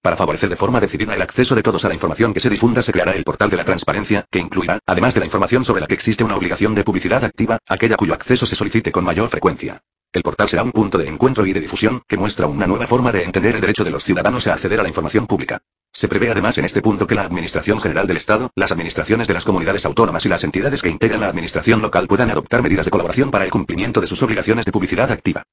Para 0.00 0.14
favorecer 0.14 0.48
de 0.48 0.54
forma 0.54 0.78
decidida 0.78 1.16
el 1.16 1.22
acceso 1.22 1.56
de 1.56 1.64
todos 1.64 1.84
a 1.84 1.88
la 1.88 1.94
información 1.94 2.32
que 2.32 2.38
se 2.38 2.50
difunda 2.50 2.84
se 2.84 2.92
creará 2.92 3.10
el 3.10 3.24
portal 3.24 3.50
de 3.50 3.56
la 3.56 3.64
transparencia, 3.64 4.24
que 4.30 4.38
incluirá, 4.38 4.78
además 4.86 5.14
de 5.14 5.20
la 5.20 5.26
información 5.26 5.64
sobre 5.64 5.80
la 5.80 5.88
que 5.88 5.94
existe 5.94 6.22
una 6.22 6.36
obligación 6.36 6.76
de 6.76 6.84
publicidad 6.84 7.24
activa, 7.24 7.58
aquella 7.68 7.96
cuyo 7.96 8.14
acceso 8.14 8.46
se 8.46 8.54
solicite 8.54 8.92
con 8.92 9.02
mayor 9.02 9.28
frecuencia. 9.30 9.82
El 10.12 10.22
portal 10.22 10.46
será 10.46 10.62
un 10.62 10.72
punto 10.72 10.98
de 10.98 11.08
encuentro 11.08 11.46
y 11.46 11.54
de 11.54 11.60
difusión, 11.60 12.02
que 12.06 12.18
muestra 12.18 12.46
una 12.46 12.66
nueva 12.66 12.86
forma 12.86 13.12
de 13.12 13.22
entender 13.22 13.54
el 13.54 13.62
derecho 13.62 13.82
de 13.82 13.90
los 13.90 14.04
ciudadanos 14.04 14.46
a 14.46 14.52
acceder 14.52 14.78
a 14.78 14.82
la 14.82 14.88
información 14.90 15.26
pública. 15.26 15.62
Se 15.90 16.06
prevé 16.06 16.30
además 16.30 16.58
en 16.58 16.66
este 16.66 16.82
punto 16.82 17.06
que 17.06 17.14
la 17.14 17.22
Administración 17.22 17.80
General 17.80 18.06
del 18.06 18.18
Estado, 18.18 18.50
las 18.54 18.72
administraciones 18.72 19.26
de 19.26 19.32
las 19.32 19.46
comunidades 19.46 19.86
autónomas 19.86 20.26
y 20.26 20.28
las 20.28 20.44
entidades 20.44 20.82
que 20.82 20.90
integran 20.90 21.20
la 21.20 21.28
administración 21.28 21.80
local 21.80 22.08
puedan 22.08 22.30
adoptar 22.30 22.62
medidas 22.62 22.84
de 22.84 22.90
colaboración 22.90 23.30
para 23.30 23.46
el 23.46 23.50
cumplimiento 23.50 24.02
de 24.02 24.06
sus 24.06 24.22
obligaciones 24.22 24.66
de 24.66 24.72
publicidad 24.72 25.10
activa. 25.10 25.44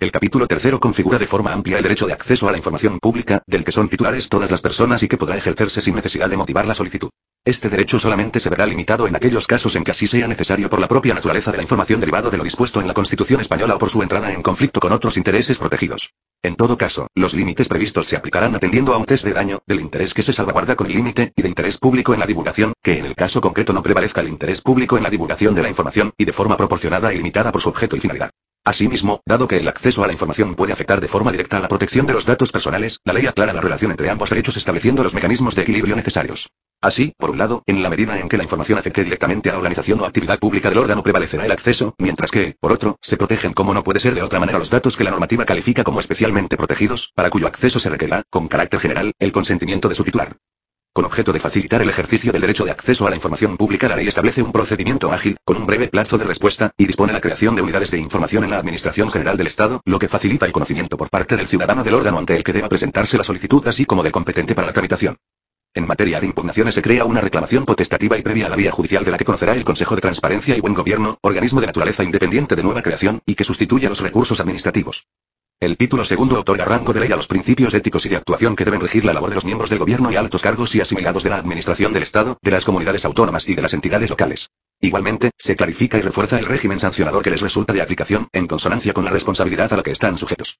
El 0.00 0.10
capítulo 0.10 0.48
tercero 0.48 0.80
configura 0.80 1.18
de 1.18 1.28
forma 1.28 1.52
amplia 1.52 1.76
el 1.76 1.84
derecho 1.84 2.08
de 2.08 2.12
acceso 2.12 2.48
a 2.48 2.50
la 2.50 2.56
información 2.56 2.98
pública, 2.98 3.44
del 3.46 3.64
que 3.64 3.70
son 3.70 3.88
titulares 3.88 4.28
todas 4.28 4.50
las 4.50 4.60
personas 4.60 5.04
y 5.04 5.08
que 5.08 5.18
podrá 5.18 5.36
ejercerse 5.36 5.80
sin 5.80 5.94
necesidad 5.94 6.28
de 6.28 6.36
motivar 6.36 6.66
la 6.66 6.74
solicitud. 6.74 7.10
Este 7.50 7.68
derecho 7.68 7.98
solamente 7.98 8.38
se 8.38 8.48
verá 8.48 8.64
limitado 8.64 9.08
en 9.08 9.16
aquellos 9.16 9.48
casos 9.48 9.74
en 9.74 9.82
que 9.82 9.90
así 9.90 10.06
sea 10.06 10.28
necesario 10.28 10.70
por 10.70 10.78
la 10.78 10.86
propia 10.86 11.14
naturaleza 11.14 11.50
de 11.50 11.56
la 11.56 11.64
información 11.64 11.98
derivado 11.98 12.30
de 12.30 12.38
lo 12.38 12.44
dispuesto 12.44 12.80
en 12.80 12.86
la 12.86 12.94
Constitución 12.94 13.40
española 13.40 13.74
o 13.74 13.78
por 13.78 13.90
su 13.90 14.00
entrada 14.04 14.32
en 14.32 14.40
conflicto 14.40 14.78
con 14.78 14.92
otros 14.92 15.16
intereses 15.16 15.58
protegidos. 15.58 16.14
En 16.44 16.54
todo 16.54 16.78
caso, 16.78 17.08
los 17.16 17.34
límites 17.34 17.66
previstos 17.66 18.06
se 18.06 18.14
aplicarán 18.14 18.54
atendiendo 18.54 18.94
a 18.94 18.98
un 18.98 19.04
test 19.04 19.24
de 19.24 19.32
daño, 19.32 19.58
del 19.66 19.80
interés 19.80 20.14
que 20.14 20.22
se 20.22 20.32
salvaguarda 20.32 20.76
con 20.76 20.86
el 20.86 20.92
límite, 20.92 21.32
y 21.34 21.42
de 21.42 21.48
interés 21.48 21.76
público 21.78 22.14
en 22.14 22.20
la 22.20 22.26
divulgación, 22.26 22.72
que 22.84 22.98
en 22.98 23.04
el 23.04 23.16
caso 23.16 23.40
concreto 23.40 23.72
no 23.72 23.82
prevalezca 23.82 24.20
el 24.20 24.28
interés 24.28 24.60
público 24.60 24.96
en 24.96 25.02
la 25.02 25.10
divulgación 25.10 25.52
de 25.56 25.62
la 25.62 25.68
información, 25.68 26.12
y 26.16 26.26
de 26.26 26.32
forma 26.32 26.56
proporcionada 26.56 27.12
y 27.12 27.16
limitada 27.16 27.50
por 27.50 27.62
su 27.62 27.68
objeto 27.68 27.96
y 27.96 28.00
finalidad. 28.00 28.30
Asimismo, 28.64 29.22
dado 29.26 29.48
que 29.48 29.56
el 29.56 29.66
acceso 29.66 30.04
a 30.04 30.06
la 30.06 30.12
información 30.12 30.54
puede 30.54 30.72
afectar 30.72 31.00
de 31.00 31.08
forma 31.08 31.32
directa 31.32 31.56
a 31.56 31.60
la 31.60 31.68
protección 31.68 32.06
de 32.06 32.12
los 32.12 32.26
datos 32.26 32.52
personales, 32.52 33.00
la 33.04 33.12
ley 33.12 33.26
aclara 33.26 33.52
la 33.52 33.60
relación 33.60 33.90
entre 33.90 34.08
ambos 34.08 34.30
derechos 34.30 34.56
estableciendo 34.56 35.02
los 35.02 35.14
mecanismos 35.14 35.56
de 35.56 35.62
equilibrio 35.62 35.96
necesarios. 35.96 36.48
Así, 36.82 37.12
por 37.18 37.28
un 37.28 37.36
lado, 37.36 37.62
en 37.66 37.82
la 37.82 37.90
medida 37.90 38.18
en 38.18 38.28
que 38.28 38.38
la 38.38 38.42
información 38.42 38.78
afecte 38.78 39.04
directamente 39.04 39.50
a 39.50 39.52
la 39.52 39.58
organización 39.58 40.00
o 40.00 40.06
actividad 40.06 40.38
pública 40.38 40.70
del 40.70 40.78
órgano 40.78 41.02
prevalecerá 41.02 41.44
el 41.44 41.52
acceso, 41.52 41.94
mientras 41.98 42.30
que, 42.30 42.56
por 42.58 42.72
otro, 42.72 42.96
se 43.02 43.18
protegen 43.18 43.52
como 43.52 43.74
no 43.74 43.84
puede 43.84 44.00
ser 44.00 44.14
de 44.14 44.22
otra 44.22 44.40
manera 44.40 44.58
los 44.58 44.70
datos 44.70 44.96
que 44.96 45.04
la 45.04 45.10
normativa 45.10 45.44
califica 45.44 45.84
como 45.84 46.00
especialmente 46.00 46.56
protegidos, 46.56 47.12
para 47.14 47.28
cuyo 47.28 47.46
acceso 47.48 47.78
se 47.78 47.90
requerirá, 47.90 48.22
con 48.30 48.48
carácter 48.48 48.80
general, 48.80 49.12
el 49.18 49.30
consentimiento 49.30 49.90
de 49.90 49.94
su 49.94 50.04
titular. 50.04 50.38
Con 50.94 51.04
objeto 51.04 51.34
de 51.34 51.38
facilitar 51.38 51.82
el 51.82 51.90
ejercicio 51.90 52.32
del 52.32 52.40
derecho 52.40 52.64
de 52.64 52.70
acceso 52.70 53.06
a 53.06 53.10
la 53.10 53.16
información 53.16 53.58
pública, 53.58 53.86
la 53.86 53.96
ley 53.96 54.08
establece 54.08 54.42
un 54.42 54.50
procedimiento 54.50 55.12
ágil, 55.12 55.36
con 55.44 55.58
un 55.58 55.66
breve 55.66 55.88
plazo 55.88 56.16
de 56.16 56.24
respuesta, 56.24 56.72
y 56.78 56.86
dispone 56.86 57.12
la 57.12 57.20
creación 57.20 57.54
de 57.56 57.62
unidades 57.62 57.90
de 57.90 57.98
información 57.98 58.42
en 58.44 58.50
la 58.50 58.58
Administración 58.58 59.10
General 59.10 59.36
del 59.36 59.48
Estado, 59.48 59.82
lo 59.84 59.98
que 59.98 60.08
facilita 60.08 60.46
el 60.46 60.52
conocimiento 60.52 60.96
por 60.96 61.10
parte 61.10 61.36
del 61.36 61.46
ciudadano 61.46 61.84
del 61.84 61.94
órgano 61.94 62.16
ante 62.16 62.36
el 62.36 62.42
que 62.42 62.54
deba 62.54 62.70
presentarse 62.70 63.18
la 63.18 63.24
solicitud, 63.24 63.68
así 63.68 63.84
como 63.84 64.02
del 64.02 64.12
competente 64.12 64.54
para 64.54 64.68
la 64.68 64.72
tramitación. 64.72 65.18
En 65.72 65.86
materia 65.86 66.18
de 66.18 66.26
impugnaciones 66.26 66.74
se 66.74 66.82
crea 66.82 67.04
una 67.04 67.20
reclamación 67.20 67.64
potestativa 67.64 68.18
y 68.18 68.22
previa 68.22 68.46
a 68.46 68.48
la 68.48 68.56
vía 68.56 68.72
judicial 68.72 69.04
de 69.04 69.12
la 69.12 69.16
que 69.16 69.24
conocerá 69.24 69.52
el 69.52 69.62
Consejo 69.62 69.94
de 69.94 70.00
Transparencia 70.00 70.56
y 70.56 70.60
Buen 70.60 70.74
Gobierno, 70.74 71.18
organismo 71.22 71.60
de 71.60 71.68
naturaleza 71.68 72.02
independiente 72.02 72.56
de 72.56 72.64
nueva 72.64 72.82
creación, 72.82 73.22
y 73.24 73.36
que 73.36 73.44
sustituye 73.44 73.86
a 73.86 73.88
los 73.88 74.00
recursos 74.00 74.40
administrativos. 74.40 75.06
El 75.60 75.76
título 75.76 76.04
segundo 76.04 76.40
otorga 76.40 76.64
rango 76.64 76.92
de 76.92 76.98
ley 76.98 77.12
a 77.12 77.16
los 77.16 77.28
principios 77.28 77.72
éticos 77.72 78.04
y 78.04 78.08
de 78.08 78.16
actuación 78.16 78.56
que 78.56 78.64
deben 78.64 78.80
regir 78.80 79.04
la 79.04 79.12
labor 79.12 79.28
de 79.28 79.36
los 79.36 79.44
miembros 79.44 79.70
del 79.70 79.78
gobierno 79.78 80.10
y 80.10 80.16
altos 80.16 80.42
cargos 80.42 80.74
y 80.74 80.80
asimilados 80.80 81.22
de 81.22 81.30
la 81.30 81.36
administración 81.36 81.92
del 81.92 82.02
Estado, 82.02 82.36
de 82.42 82.50
las 82.50 82.64
comunidades 82.64 83.04
autónomas 83.04 83.48
y 83.48 83.54
de 83.54 83.62
las 83.62 83.72
entidades 83.72 84.10
locales. 84.10 84.50
Igualmente, 84.80 85.30
se 85.38 85.54
clarifica 85.54 85.98
y 85.98 86.00
refuerza 86.00 86.40
el 86.40 86.46
régimen 86.46 86.80
sancionador 86.80 87.22
que 87.22 87.30
les 87.30 87.42
resulta 87.42 87.72
de 87.72 87.82
aplicación, 87.82 88.26
en 88.32 88.48
consonancia 88.48 88.92
con 88.92 89.04
la 89.04 89.12
responsabilidad 89.12 89.72
a 89.72 89.76
la 89.76 89.82
que 89.84 89.92
están 89.92 90.18
sujetos. 90.18 90.58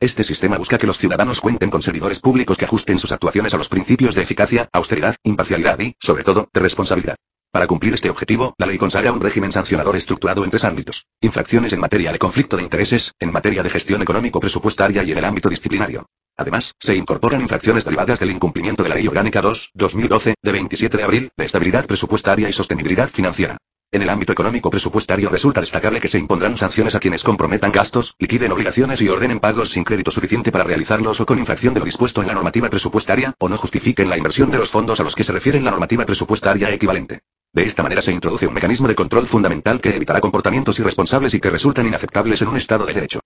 Este 0.00 0.22
sistema 0.22 0.58
busca 0.58 0.78
que 0.78 0.86
los 0.86 0.96
ciudadanos 0.96 1.40
cuenten 1.40 1.70
con 1.70 1.82
servidores 1.82 2.20
públicos 2.20 2.56
que 2.56 2.64
ajusten 2.64 3.00
sus 3.00 3.10
actuaciones 3.10 3.52
a 3.52 3.56
los 3.56 3.68
principios 3.68 4.14
de 4.14 4.22
eficacia, 4.22 4.68
austeridad, 4.72 5.16
imparcialidad 5.24 5.80
y, 5.80 5.96
sobre 5.98 6.22
todo, 6.22 6.48
de 6.54 6.60
responsabilidad. 6.60 7.16
Para 7.50 7.66
cumplir 7.66 7.94
este 7.94 8.08
objetivo, 8.08 8.54
la 8.58 8.66
ley 8.66 8.78
consagra 8.78 9.10
un 9.10 9.20
régimen 9.20 9.50
sancionador 9.50 9.96
estructurado 9.96 10.44
en 10.44 10.50
tres 10.50 10.62
ámbitos. 10.62 11.06
Infracciones 11.20 11.72
en 11.72 11.80
materia 11.80 12.12
de 12.12 12.18
conflicto 12.20 12.56
de 12.56 12.62
intereses, 12.62 13.12
en 13.18 13.32
materia 13.32 13.64
de 13.64 13.70
gestión 13.70 14.00
económico-presupuestaria 14.00 15.02
y 15.02 15.10
en 15.10 15.18
el 15.18 15.24
ámbito 15.24 15.48
disciplinario. 15.48 16.06
Además, 16.36 16.74
se 16.78 16.94
incorporan 16.94 17.40
infracciones 17.40 17.84
derivadas 17.84 18.20
del 18.20 18.30
incumplimiento 18.30 18.84
de 18.84 18.90
la 18.90 18.94
Ley 18.94 19.08
Orgánica 19.08 19.42
2, 19.42 19.72
2012, 19.74 20.34
de 20.40 20.52
27 20.52 20.96
de 20.96 21.02
abril, 21.02 21.30
de 21.36 21.44
estabilidad 21.44 21.86
presupuestaria 21.86 22.48
y 22.48 22.52
sostenibilidad 22.52 23.08
financiera. 23.08 23.56
En 23.90 24.02
el 24.02 24.10
ámbito 24.10 24.32
económico 24.32 24.68
presupuestario 24.68 25.30
resulta 25.30 25.62
destacable 25.62 25.98
que 25.98 26.08
se 26.08 26.18
impondrán 26.18 26.58
sanciones 26.58 26.94
a 26.94 27.00
quienes 27.00 27.22
comprometan 27.22 27.72
gastos, 27.72 28.14
liquiden 28.18 28.52
obligaciones 28.52 29.00
y 29.00 29.08
ordenen 29.08 29.40
pagos 29.40 29.70
sin 29.70 29.82
crédito 29.82 30.10
suficiente 30.10 30.52
para 30.52 30.64
realizarlos 30.64 31.20
o 31.20 31.24
con 31.24 31.38
infracción 31.38 31.72
de 31.72 31.80
lo 31.80 31.86
dispuesto 31.86 32.20
en 32.20 32.28
la 32.28 32.34
normativa 32.34 32.68
presupuestaria, 32.68 33.34
o 33.38 33.48
no 33.48 33.56
justifiquen 33.56 34.10
la 34.10 34.18
inversión 34.18 34.50
de 34.50 34.58
los 34.58 34.70
fondos 34.70 35.00
a 35.00 35.04
los 35.04 35.14
que 35.14 35.24
se 35.24 35.32
refiere 35.32 35.58
la 35.62 35.70
normativa 35.70 36.04
presupuestaria 36.04 36.70
equivalente. 36.70 37.20
De 37.54 37.62
esta 37.62 37.82
manera 37.82 38.02
se 38.02 38.12
introduce 38.12 38.46
un 38.46 38.52
mecanismo 38.52 38.88
de 38.88 38.94
control 38.94 39.26
fundamental 39.26 39.80
que 39.80 39.96
evitará 39.96 40.20
comportamientos 40.20 40.78
irresponsables 40.78 41.32
y 41.32 41.40
que 41.40 41.48
resultan 41.48 41.86
inaceptables 41.86 42.42
en 42.42 42.48
un 42.48 42.58
Estado 42.58 42.84
de 42.84 42.92
Derecho. 42.92 43.20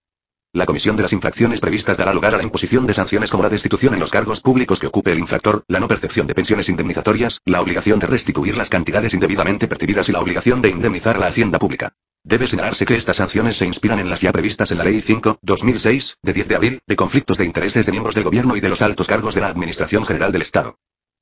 La 0.55 0.67
comisión 0.67 0.97
de 0.97 1.03
las 1.03 1.15
infracciones 1.15 1.61
previstas 1.61 1.97
dará 1.97 2.13
lugar 2.13 2.35
a 2.35 2.37
la 2.37 2.43
imposición 2.43 2.87
de 2.87 2.93
sanciones 2.93 3.31
como 3.31 3.43
la 3.43 3.49
destitución 3.49 3.95
en 3.95 4.01
los 4.01 4.11
cargos 4.11 4.41
públicos 4.41 4.79
que 4.79 4.87
ocupe 4.87 5.11
el 5.11 5.19
infractor, 5.19 5.65
la 5.67 5.81
no 5.81 5.89
percepción 5.89 6.27
de 6.27 6.35
pensiones 6.35 6.69
indemnizatorias, 6.69 7.41
la 7.47 7.63
obligación 7.63 7.99
de 7.99 8.07
restituir 8.07 8.55
las 8.55 8.69
cantidades 8.69 9.15
indebidamente 9.15 9.67
percibidas 9.67 10.11
y 10.11 10.13
la 10.13 10.21
obligación 10.21 10.61
de 10.61 10.69
indemnizar 10.69 11.17
a 11.17 11.21
la 11.21 11.29
hacienda 11.29 11.59
pública. 11.59 11.95
Debe 12.23 12.47
señalarse 12.47 12.85
que 12.85 12.97
estas 12.97 13.17
sanciones 13.17 13.57
se 13.57 13.65
inspiran 13.65 13.99
en 13.99 14.11
las 14.11 14.21
ya 14.21 14.31
previstas 14.31 14.71
en 14.71 14.77
la 14.77 14.85
Ley 14.85 15.01
5, 15.01 15.39
2006, 15.41 16.19
de 16.21 16.33
10 16.35 16.49
de 16.49 16.55
abril, 16.55 16.81
de 16.87 16.97
conflictos 16.97 17.39
de 17.39 17.47
intereses 17.47 17.87
de 17.87 17.93
miembros 17.93 18.15
del 18.15 18.25
gobierno 18.25 18.55
y 18.55 18.61
de 18.61 18.69
los 18.69 18.83
altos 18.83 19.07
cargos 19.07 19.35
de 19.35 19.41
la 19.41 19.49
Administración 19.49 20.05
General 20.05 20.33
del 20.33 20.43
Estado. 20.43 20.77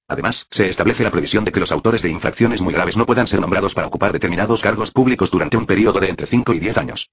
Además, 0.08 0.48
se 0.50 0.68
establece 0.68 1.04
la 1.04 1.12
previsión 1.12 1.44
de 1.44 1.52
que 1.52 1.60
los 1.60 1.70
autores 1.70 2.02
de 2.02 2.10
infracciones 2.10 2.62
muy 2.62 2.74
graves 2.74 2.96
no 2.96 3.06
puedan 3.06 3.28
ser 3.28 3.40
nombrados 3.40 3.76
para 3.76 3.86
ocupar 3.86 4.12
determinados 4.12 4.60
cargos 4.60 4.90
públicos 4.90 5.30
durante 5.30 5.56
un 5.56 5.66
periodo 5.66 6.00
de 6.00 6.08
entre 6.08 6.26
5 6.26 6.52
y 6.52 6.58
10 6.58 6.78
años. 6.78 7.10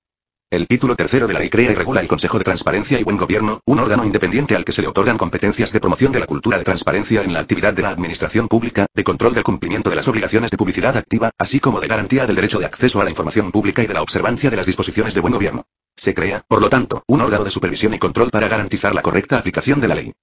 El 0.50 0.66
título 0.66 0.96
tercero 0.96 1.28
de 1.28 1.34
la 1.34 1.40
ley 1.42 1.50
crea 1.50 1.74
y 1.74 1.76
regula 1.76 2.00
el 2.00 2.08
Consejo 2.08 2.38
de 2.38 2.46
Transparencia 2.46 2.98
y 2.98 3.04
Buen 3.04 3.18
Gobierno, 3.18 3.60
un 3.66 3.80
órgano 3.80 4.06
independiente 4.06 4.56
al 4.56 4.64
que 4.64 4.72
se 4.72 4.82
le 4.82 4.88
otorgan 4.88 5.18
competencias 5.18 5.74
de 5.74 5.82
promoción 5.82 6.14
de 6.14 6.22
la 6.22 6.26
cultura 6.26 6.58
de 6.58 6.64
transparencia 6.64 7.22
en 7.22 7.34
la 7.34 7.42
actividad 7.42 7.74
de 7.74 7.82
la 7.82 7.90
administración 7.90 8.48
pública, 8.48 8.86
de 8.96 9.04
control 9.04 9.34
del 9.34 9.44
cumplimiento 9.44 9.90
de 9.90 9.98
las 9.98 10.08
obligaciones 10.08 10.50
de 10.50 10.56
publicidad 10.56 10.96
activa, 10.96 11.32
así 11.38 11.60
como 11.60 11.82
de 11.82 11.88
garantía 11.88 12.26
del 12.26 12.38
derecho 12.38 12.60
de 12.60 12.66
acceso 12.66 13.02
a 13.02 13.04
la 13.04 13.10
información 13.10 13.52
pública 13.52 13.84
y 13.84 13.88
de 13.88 13.94
la 13.94 14.02
observancia 14.02 14.50
de 14.50 14.56
las 14.56 14.66
disposiciones 14.66 15.14
de 15.14 15.20
buen 15.20 15.34
gobierno. 15.34 15.66
Se 15.98 16.16
crea, 16.16 16.46
por 16.48 16.62
lo 16.62 16.70
tanto, 16.70 17.04
un 17.08 17.20
órgano 17.20 17.44
de 17.44 17.52
supervisión 17.52 17.94
y 17.94 18.00
control 18.00 18.30
para 18.30 18.48
garantizar 18.48 18.96
la 18.96 19.02
correcta 19.02 19.38
aplicación 19.38 19.82
de 19.82 19.88
la 19.90 19.96
ley. 19.96 20.14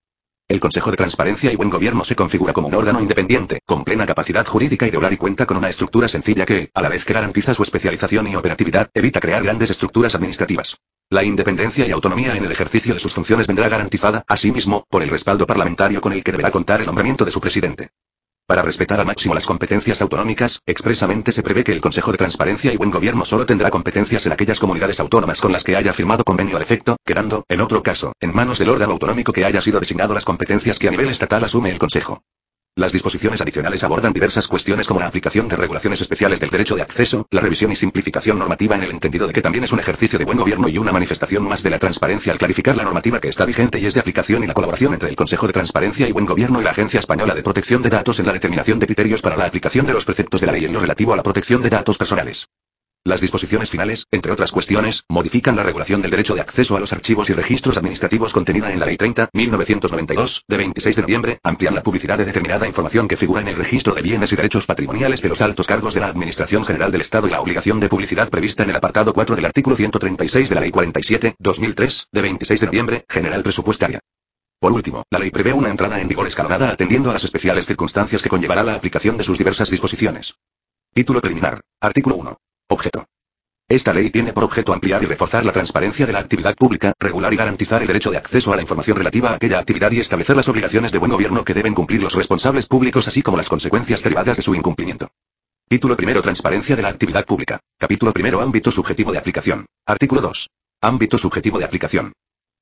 El 0.46 0.60
Consejo 0.60 0.90
de 0.90 0.98
Transparencia 0.98 1.50
y 1.50 1.56
Buen 1.56 1.70
Gobierno 1.70 2.04
se 2.04 2.14
configura 2.14 2.52
como 2.52 2.68
un 2.68 2.74
órgano 2.74 3.00
independiente, 3.00 3.60
con 3.64 3.82
plena 3.82 4.04
capacidad 4.04 4.44
jurídica 4.44 4.86
y 4.86 4.90
de 4.90 4.98
obrar 4.98 5.14
y 5.14 5.16
cuenta 5.16 5.46
con 5.46 5.56
una 5.56 5.70
estructura 5.70 6.06
sencilla 6.06 6.44
que, 6.44 6.70
a 6.74 6.82
la 6.82 6.90
vez 6.90 7.06
que 7.06 7.14
garantiza 7.14 7.54
su 7.54 7.62
especialización 7.62 8.26
y 8.26 8.36
operatividad, 8.36 8.90
evita 8.92 9.20
crear 9.20 9.42
grandes 9.42 9.70
estructuras 9.70 10.14
administrativas. 10.14 10.76
La 11.08 11.24
independencia 11.24 11.86
y 11.86 11.92
autonomía 11.92 12.36
en 12.36 12.44
el 12.44 12.52
ejercicio 12.52 12.92
de 12.92 13.00
sus 13.00 13.14
funciones 13.14 13.46
vendrá 13.46 13.70
garantizada, 13.70 14.22
asimismo, 14.28 14.84
por 14.90 15.02
el 15.02 15.08
respaldo 15.08 15.46
parlamentario 15.46 16.02
con 16.02 16.12
el 16.12 16.22
que 16.22 16.32
deberá 16.32 16.50
contar 16.50 16.80
el 16.80 16.86
nombramiento 16.86 17.24
de 17.24 17.30
su 17.30 17.40
presidente. 17.40 17.88
Para 18.46 18.60
respetar 18.60 19.00
al 19.00 19.06
máximo 19.06 19.32
las 19.32 19.46
competencias 19.46 20.02
autonómicas, 20.02 20.60
expresamente 20.66 21.32
se 21.32 21.42
prevé 21.42 21.64
que 21.64 21.72
el 21.72 21.80
Consejo 21.80 22.12
de 22.12 22.18
Transparencia 22.18 22.74
y 22.74 22.76
Buen 22.76 22.90
Gobierno 22.90 23.24
solo 23.24 23.46
tendrá 23.46 23.70
competencias 23.70 24.26
en 24.26 24.32
aquellas 24.32 24.60
comunidades 24.60 25.00
autónomas 25.00 25.40
con 25.40 25.50
las 25.50 25.64
que 25.64 25.76
haya 25.76 25.94
firmado 25.94 26.24
convenio 26.24 26.56
al 26.56 26.62
efecto, 26.62 26.98
quedando, 27.06 27.44
en 27.48 27.62
otro 27.62 27.82
caso, 27.82 28.12
en 28.20 28.34
manos 28.34 28.58
del 28.58 28.68
órgano 28.68 28.92
autonómico 28.92 29.32
que 29.32 29.46
haya 29.46 29.62
sido 29.62 29.80
designado 29.80 30.12
las 30.12 30.26
competencias 30.26 30.78
que 30.78 30.88
a 30.88 30.90
nivel 30.90 31.08
estatal 31.08 31.42
asume 31.42 31.70
el 31.70 31.78
Consejo. 31.78 32.22
Las 32.76 32.90
disposiciones 32.90 33.40
adicionales 33.40 33.84
abordan 33.84 34.12
diversas 34.12 34.48
cuestiones 34.48 34.88
como 34.88 34.98
la 34.98 35.06
aplicación 35.06 35.46
de 35.46 35.54
regulaciones 35.54 36.00
especiales 36.00 36.40
del 36.40 36.50
derecho 36.50 36.74
de 36.74 36.82
acceso, 36.82 37.24
la 37.30 37.40
revisión 37.40 37.70
y 37.70 37.76
simplificación 37.76 38.36
normativa 38.36 38.74
en 38.74 38.82
el 38.82 38.90
entendido 38.90 39.28
de 39.28 39.32
que 39.32 39.42
también 39.42 39.62
es 39.62 39.70
un 39.70 39.78
ejercicio 39.78 40.18
de 40.18 40.24
buen 40.24 40.38
gobierno 40.38 40.68
y 40.68 40.78
una 40.78 40.90
manifestación 40.90 41.44
más 41.44 41.62
de 41.62 41.70
la 41.70 41.78
transparencia 41.78 42.32
al 42.32 42.38
clarificar 42.38 42.76
la 42.76 42.82
normativa 42.82 43.20
que 43.20 43.28
está 43.28 43.46
vigente 43.46 43.78
y 43.78 43.86
es 43.86 43.94
de 43.94 44.00
aplicación 44.00 44.42
y 44.42 44.48
la 44.48 44.54
colaboración 44.54 44.92
entre 44.92 45.08
el 45.08 45.14
Consejo 45.14 45.46
de 45.46 45.52
Transparencia 45.52 46.08
y 46.08 46.12
Buen 46.12 46.26
Gobierno 46.26 46.60
y 46.60 46.64
la 46.64 46.70
Agencia 46.70 46.98
Española 46.98 47.36
de 47.36 47.44
Protección 47.44 47.80
de 47.80 47.90
Datos 47.90 48.18
en 48.18 48.26
la 48.26 48.32
determinación 48.32 48.80
de 48.80 48.86
criterios 48.86 49.22
para 49.22 49.36
la 49.36 49.46
aplicación 49.46 49.86
de 49.86 49.92
los 49.92 50.04
preceptos 50.04 50.40
de 50.40 50.48
la 50.48 50.52
ley 50.54 50.64
en 50.64 50.72
lo 50.72 50.80
relativo 50.80 51.12
a 51.12 51.16
la 51.16 51.22
protección 51.22 51.62
de 51.62 51.70
datos 51.70 51.96
personales. 51.96 52.48
Las 53.06 53.20
disposiciones 53.20 53.68
finales, 53.68 54.06
entre 54.12 54.32
otras 54.32 54.50
cuestiones, 54.50 55.04
modifican 55.11 55.56
la 55.56 55.62
regulación 55.62 56.00
del 56.00 56.11
derecho 56.11 56.34
de 56.34 56.40
acceso 56.40 56.75
a 56.75 56.80
los 56.80 56.94
archivos 56.94 57.28
y 57.28 57.34
registros 57.34 57.76
administrativos 57.76 58.32
contenida 58.32 58.73
en 58.73 58.80
la 58.80 58.87
Ley 58.87 58.96
30, 58.96 59.28
1992, 59.30 60.44
de 60.49 60.56
26 60.56 60.96
de 60.96 61.02
noviembre, 61.02 61.38
amplían 61.42 61.75
la 61.75 61.82
publicidad 61.82 62.16
de 62.16 62.25
determinada 62.25 62.66
información 62.66 63.06
que 63.06 63.18
figura 63.18 63.42
en 63.42 63.49
el 63.49 63.56
registro 63.56 63.92
de 63.92 64.00
bienes 64.00 64.32
y 64.32 64.37
derechos 64.37 64.64
patrimoniales 64.64 65.20
de 65.20 65.28
los 65.28 65.42
altos 65.42 65.66
cargos 65.66 65.92
de 65.92 66.00
la 66.00 66.06
Administración 66.06 66.64
General 66.64 66.90
del 66.90 67.02
Estado 67.02 67.26
y 67.26 67.30
la 67.30 67.42
obligación 67.42 67.78
de 67.78 67.90
publicidad 67.90 68.30
prevista 68.30 68.62
en 68.62 68.70
el 68.70 68.76
apartado 68.76 69.12
4 69.12 69.37
del 69.37 69.44
artículo 69.44 69.76
136 69.76 70.49
de 70.49 70.54
la 70.54 70.62
Ley 70.62 70.70
47, 70.70 71.34
2003, 71.38 72.08
de 72.11 72.23
26 72.23 72.61
de 72.61 72.66
noviembre, 72.66 73.04
General 73.11 73.42
Presupuestaria. 73.42 74.00
Por 74.58 74.73
último, 74.73 75.02
la 75.11 75.18
ley 75.18 75.30
prevé 75.30 75.52
una 75.52 75.68
entrada 75.68 76.00
en 76.00 76.08
vigor 76.08 76.26
escalonada 76.26 76.70
atendiendo 76.70 77.11
a 77.11 77.12
las 77.12 77.25
especiales 77.25 77.66
circunstancias 77.66 78.23
que 78.23 78.30
conllevará 78.30 78.62
la 78.62 78.76
aplicación 78.76 79.18
de 79.18 79.25
sus 79.25 79.37
diversas 79.37 79.68
disposiciones. 79.68 80.37
Título 80.94 81.20
preliminar. 81.20 81.61
Artículo 81.82 82.16
1. 82.16 82.38
Objeto. 82.74 83.06
Esta 83.68 83.92
ley 83.92 84.10
tiene 84.10 84.32
por 84.32 84.42
objeto 84.42 84.72
ampliar 84.72 85.00
y 85.04 85.06
reforzar 85.06 85.44
la 85.44 85.52
transparencia 85.52 86.06
de 86.06 86.12
la 86.12 86.18
actividad 86.18 86.56
pública, 86.56 86.92
regular 86.98 87.32
y 87.32 87.36
garantizar 87.36 87.80
el 87.80 87.86
derecho 87.86 88.10
de 88.10 88.16
acceso 88.16 88.52
a 88.52 88.56
la 88.56 88.62
información 88.62 88.96
relativa 88.96 89.30
a 89.30 89.34
aquella 89.36 89.60
actividad 89.60 89.92
y 89.92 90.00
establecer 90.00 90.34
las 90.34 90.48
obligaciones 90.48 90.90
de 90.90 90.98
buen 90.98 91.12
gobierno 91.12 91.44
que 91.44 91.54
deben 91.54 91.72
cumplir 91.72 92.02
los 92.02 92.14
responsables 92.14 92.66
públicos 92.66 93.06
así 93.06 93.22
como 93.22 93.36
las 93.36 93.48
consecuencias 93.48 94.02
derivadas 94.02 94.38
de 94.38 94.42
su 94.42 94.56
incumplimiento. 94.56 95.08
Título 95.68 95.96
primero 95.96 96.20
Transparencia 96.20 96.74
de 96.74 96.82
la 96.82 96.88
actividad 96.88 97.24
pública. 97.24 97.60
Capítulo 97.78 98.12
primero 98.12 98.40
Ámbito 98.40 98.72
subjetivo 98.72 99.12
de 99.12 99.18
aplicación. 99.18 99.66
Artículo 99.86 100.20
2. 100.20 100.50
Ámbito 100.80 101.16
subjetivo 101.16 101.60
de 101.60 101.64
aplicación. 101.64 102.12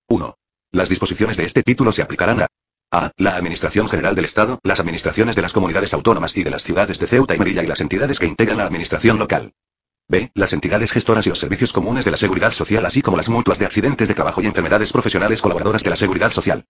1. 0.09 0.35
Las 0.73 0.91
disposiciones 0.91 1.39
de 1.39 1.47
este 1.47 1.63
título 1.63 1.91
se 1.91 2.03
aplicarán 2.03 2.43
a 2.43 2.47
a. 2.93 3.11
La 3.17 3.37
Administración 3.37 3.89
General 3.89 4.15
del 4.15 4.27
Estado, 4.27 4.61
las 4.63 4.79
administraciones 4.79 5.37
de 5.37 5.43
las 5.43 5.55
comunidades 5.55 5.95
autónomas 5.95 6.37
y 6.37 6.45
de 6.45 6.51
las 6.51 6.63
ciudades 6.63 6.99
de 6.99 7.07
Ceuta 7.07 7.35
y 7.35 7.39
Melilla 7.39 7.63
y 7.63 7.67
las 7.67 7.81
entidades 7.81 8.19
que 8.19 8.27
integran 8.27 8.59
la 8.59 8.67
administración 8.67 9.19
local. 9.19 9.55
B. 10.09 10.31
Las 10.35 10.53
entidades 10.53 10.91
gestoras 10.91 11.27
y 11.27 11.31
los 11.31 11.39
servicios 11.39 11.73
comunes 11.73 12.05
de 12.05 12.11
la 12.11 12.17
seguridad 12.17 12.53
social, 12.53 12.85
así 12.85 13.03
como 13.03 13.17
las 13.17 13.29
mutuas 13.29 13.59
de 13.59 13.67
accidentes 13.67 14.09
de 14.09 14.15
trabajo 14.15 14.43
y 14.43 14.47
enfermedades 14.47 14.93
profesionales 14.93 15.41
colaboradoras 15.41 15.83
de 15.83 15.91
la 15.91 15.97
seguridad 15.97 16.31
social. 16.31 16.67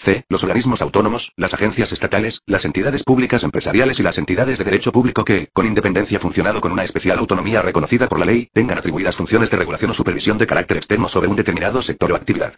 C. 0.00 0.24
Los 0.28 0.44
organismos 0.44 0.80
autónomos, 0.80 1.32
las 1.36 1.54
agencias 1.54 1.92
estatales, 1.92 2.42
las 2.46 2.64
entidades 2.64 3.02
públicas 3.02 3.42
empresariales 3.42 3.98
y 3.98 4.04
las 4.04 4.16
entidades 4.16 4.56
de 4.56 4.64
derecho 4.64 4.92
público 4.92 5.24
que, 5.24 5.48
con 5.52 5.66
independencia 5.66 6.20
funcionado 6.20 6.60
con 6.60 6.70
una 6.70 6.84
especial 6.84 7.18
autonomía 7.18 7.62
reconocida 7.62 8.08
por 8.08 8.20
la 8.20 8.26
ley, 8.26 8.48
tengan 8.52 8.78
atribuidas 8.78 9.16
funciones 9.16 9.50
de 9.50 9.56
regulación 9.56 9.90
o 9.90 9.94
supervisión 9.94 10.38
de 10.38 10.46
carácter 10.46 10.76
externo 10.76 11.08
sobre 11.08 11.26
un 11.26 11.34
determinado 11.34 11.82
sector 11.82 12.12
o 12.12 12.16
actividad. 12.16 12.54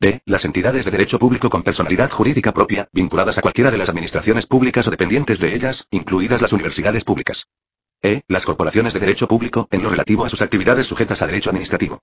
D. 0.00 0.20
Las 0.26 0.44
entidades 0.44 0.84
de 0.84 0.90
derecho 0.90 1.20
público 1.20 1.48
con 1.48 1.62
personalidad 1.62 2.10
jurídica 2.10 2.52
propia, 2.52 2.88
vinculadas 2.92 3.38
a 3.38 3.42
cualquiera 3.42 3.70
de 3.70 3.78
las 3.78 3.88
administraciones 3.88 4.46
públicas 4.46 4.88
o 4.88 4.90
dependientes 4.90 5.38
de 5.38 5.54
ellas, 5.54 5.86
incluidas 5.92 6.42
las 6.42 6.52
universidades 6.52 7.04
públicas. 7.04 7.46
E. 8.02 8.22
Las 8.26 8.44
corporaciones 8.44 8.92
de 8.94 9.00
derecho 9.00 9.28
público, 9.28 9.68
en 9.70 9.82
lo 9.82 9.90
relativo 9.90 10.24
a 10.24 10.28
sus 10.28 10.42
actividades 10.42 10.86
sujetas 10.86 11.22
a 11.22 11.26
derecho 11.26 11.50
administrativo. 11.50 12.00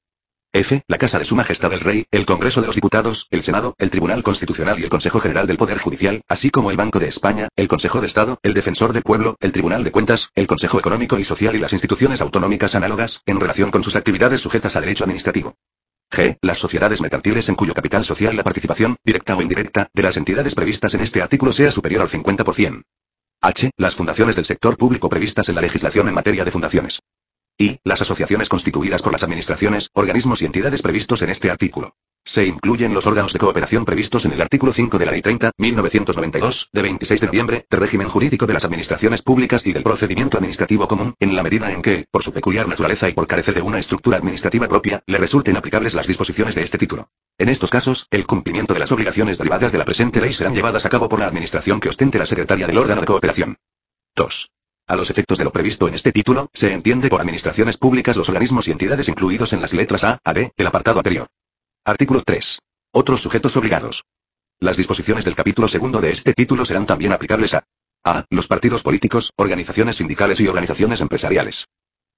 F. 0.52 0.82
La 0.88 0.98
Casa 0.98 1.20
de 1.20 1.26
Su 1.26 1.36
Majestad 1.36 1.74
el 1.74 1.82
Rey, 1.82 2.06
el 2.10 2.26
Congreso 2.26 2.62
de 2.62 2.68
los 2.68 2.76
Diputados, 2.76 3.28
el 3.30 3.44
Senado, 3.44 3.76
el 3.78 3.92
Tribunal 3.92 4.24
Constitucional 4.24 4.80
y 4.80 4.84
el 4.84 4.90
Consejo 4.90 5.20
General 5.20 5.46
del 5.46 5.58
Poder 5.58 5.78
Judicial, 5.78 6.24
así 6.28 6.50
como 6.50 6.72
el 6.72 6.78
Banco 6.78 7.00
de 7.00 7.08
España, 7.08 7.50
el 7.56 7.68
Consejo 7.68 8.02
de 8.02 8.08
Estado, 8.08 8.40
el 8.42 8.56
Defensor 8.56 8.94
del 8.94 9.04
Pueblo, 9.04 9.36
el 9.42 9.52
Tribunal 9.52 9.84
de 9.84 9.92
Cuentas, 9.92 10.30
el 10.34 10.48
Consejo 10.48 10.80
Económico 10.80 11.20
y 11.20 11.24
Social 11.24 11.56
y 11.56 11.60
las 11.60 11.74
instituciones 11.74 12.22
autonómicas 12.22 12.74
análogas, 12.74 13.22
en 13.28 13.40
relación 13.40 13.70
con 13.70 13.84
sus 13.84 13.96
actividades 13.96 14.42
sujetas 14.42 14.76
a 14.76 14.82
derecho 14.82 15.04
administrativo. 15.04 15.56
G. 16.10 16.38
Las 16.42 16.58
sociedades 16.58 17.02
mercantiles 17.02 17.50
en 17.50 17.56
cuyo 17.56 17.76
capital 17.76 18.04
social 18.04 18.36
la 18.36 18.44
participación, 18.44 18.96
directa 19.04 19.36
o 19.36 19.42
indirecta, 19.44 19.90
de 19.94 20.02
las 20.02 20.18
entidades 20.18 20.56
previstas 20.56 20.96
en 20.96 21.02
este 21.02 21.22
artículo 21.22 21.54
sea 21.54 21.72
superior 21.72 22.02
al 22.02 22.10
50%. 22.10 22.84
H. 23.42 23.72
Las 23.78 23.96
fundaciones 23.96 24.36
del 24.36 24.44
sector 24.44 24.76
público 24.76 25.08
previstas 25.08 25.48
en 25.48 25.56
la 25.56 25.62
legislación 25.62 26.10
en 26.10 26.14
materia 26.14 26.44
de 26.44 26.52
fundaciones. 26.52 27.00
Y. 27.58 27.80
Las 27.86 28.02
asociaciones 28.02 28.50
constituidas 28.50 29.02
por 29.02 29.14
las 29.14 29.24
administraciones, 29.24 29.90
organismos 29.94 30.42
y 30.42 30.46
entidades 30.46 30.82
previstos 30.82 31.22
en 31.22 31.30
este 31.30 31.50
artículo. 31.50 31.96
Se 32.30 32.46
incluyen 32.46 32.94
los 32.94 33.08
órganos 33.08 33.34
de 33.34 33.40
cooperación 33.40 33.86
previstos 33.86 34.24
en 34.26 34.34
el 34.34 34.42
artículo 34.42 34.72
5 34.72 35.00
de 35.00 35.06
la 35.08 35.14
Ley 35.14 35.24
30, 35.24 35.52
1992, 35.58 36.70
de 36.72 36.82
26 36.84 37.22
de 37.22 37.26
noviembre, 37.26 37.66
de 37.68 37.78
régimen 37.78 38.08
jurídico 38.08 38.46
de 38.46 38.54
las 38.54 38.66
administraciones 38.66 39.24
públicas 39.24 39.66
y 39.66 39.74
del 39.74 39.82
procedimiento 39.82 40.38
administrativo 40.38 40.88
común, 40.88 41.16
en 41.20 41.36
la 41.36 41.42
medida 41.42 41.72
en 41.72 41.82
que, 41.82 42.06
por 42.12 42.22
su 42.22 42.32
peculiar 42.32 42.68
naturaleza 42.68 43.10
y 43.10 43.14
por 43.14 43.26
carecer 43.26 43.56
de 43.56 43.64
una 43.64 43.80
estructura 43.80 44.18
administrativa 44.18 44.68
propia, 44.68 45.02
le 45.08 45.18
resulten 45.18 45.58
aplicables 45.58 45.96
las 45.96 46.06
disposiciones 46.06 46.54
de 46.54 46.62
este 46.62 46.78
título. 46.78 47.10
En 47.40 47.50
estos 47.50 47.72
casos, 47.72 48.06
el 48.12 48.28
cumplimiento 48.28 48.76
de 48.76 48.82
las 48.82 48.92
obligaciones 48.92 49.40
derivadas 49.40 49.72
de 49.72 49.80
la 49.80 49.86
presente 49.86 50.22
ley 50.22 50.32
serán 50.32 50.54
llevadas 50.54 50.86
a 50.86 50.90
cabo 50.90 51.10
por 51.10 51.20
la 51.20 51.26
administración 51.26 51.80
que 51.80 51.90
ostente 51.90 52.20
la 52.20 52.28
secretaria 52.28 52.68
del 52.68 52.78
órgano 52.78 53.02
de 53.02 53.08
cooperación. 53.08 53.58
2. 54.16 54.52
A 54.86 54.96
los 54.96 55.10
efectos 55.10 55.40
de 55.40 55.46
lo 55.46 55.52
previsto 55.52 55.88
en 55.88 55.96
este 55.96 56.12
título, 56.12 56.52
se 56.54 56.74
entiende 56.74 57.10
por 57.10 57.22
administraciones 57.22 57.78
públicas 57.78 58.18
los 58.18 58.30
organismos 58.30 58.68
y 58.68 58.72
entidades 58.72 59.10
incluidos 59.10 59.52
en 59.54 59.62
las 59.62 59.74
letras 59.74 60.04
A, 60.04 60.20
a 60.24 60.34
D, 60.34 60.54
el 60.56 60.68
apartado 60.68 61.00
anterior. 61.00 61.28
Artículo 61.90 62.22
3. 62.24 62.60
Otros 62.92 63.20
sujetos 63.20 63.58
obligados. 63.58 64.04
Las 64.60 64.78
disposiciones 64.78 65.26
del 65.26 65.34
capítulo 65.34 65.68
segundo 65.68 66.00
de 66.00 66.12
este 66.12 66.36
título 66.36 66.64
serán 66.64 66.86
también 66.86 67.14
aplicables 67.14 67.56
a 67.56 67.64
A. 68.04 68.26
Los 68.30 68.46
partidos 68.46 68.84
políticos, 68.84 69.34
organizaciones 69.38 69.96
sindicales 69.96 70.40
y 70.40 70.48
organizaciones 70.48 71.02
empresariales. 71.02 71.66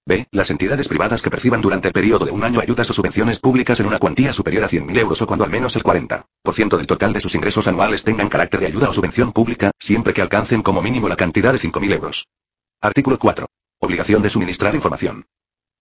B. 0.06 0.28
Las 0.32 0.50
entidades 0.50 0.90
privadas 0.90 1.22
que 1.22 1.30
perciban 1.30 1.62
durante 1.62 1.88
el 1.88 1.94
periodo 1.94 2.26
de 2.26 2.32
un 2.32 2.44
año 2.44 2.60
ayudas 2.60 2.90
o 2.90 2.94
subvenciones 2.94 3.40
públicas 3.40 3.80
en 3.80 3.86
una 3.86 3.98
cuantía 3.98 4.34
superior 4.34 4.66
a 4.66 4.68
100.000 4.68 4.98
euros 4.98 5.22
o 5.22 5.26
cuando 5.26 5.46
al 5.46 5.52
menos 5.52 5.78
el 5.78 5.84
40% 5.84 6.26
del 6.76 6.86
total 6.86 7.14
de 7.14 7.22
sus 7.22 7.34
ingresos 7.36 7.66
anuales 7.66 8.04
tengan 8.04 8.28
carácter 8.28 8.60
de 8.60 8.66
ayuda 8.66 8.90
o 8.90 8.94
subvención 8.94 9.32
pública, 9.32 9.72
siempre 9.80 10.12
que 10.12 10.22
alcancen 10.22 10.64
como 10.64 10.82
mínimo 10.82 11.08
la 11.08 11.16
cantidad 11.16 11.54
de 11.54 11.60
5.000 11.60 11.94
euros. 11.94 12.28
Artículo 12.82 13.18
4. 13.18 13.46
Obligación 13.80 14.22
de 14.22 14.30
suministrar 14.30 14.76
información. 14.76 15.28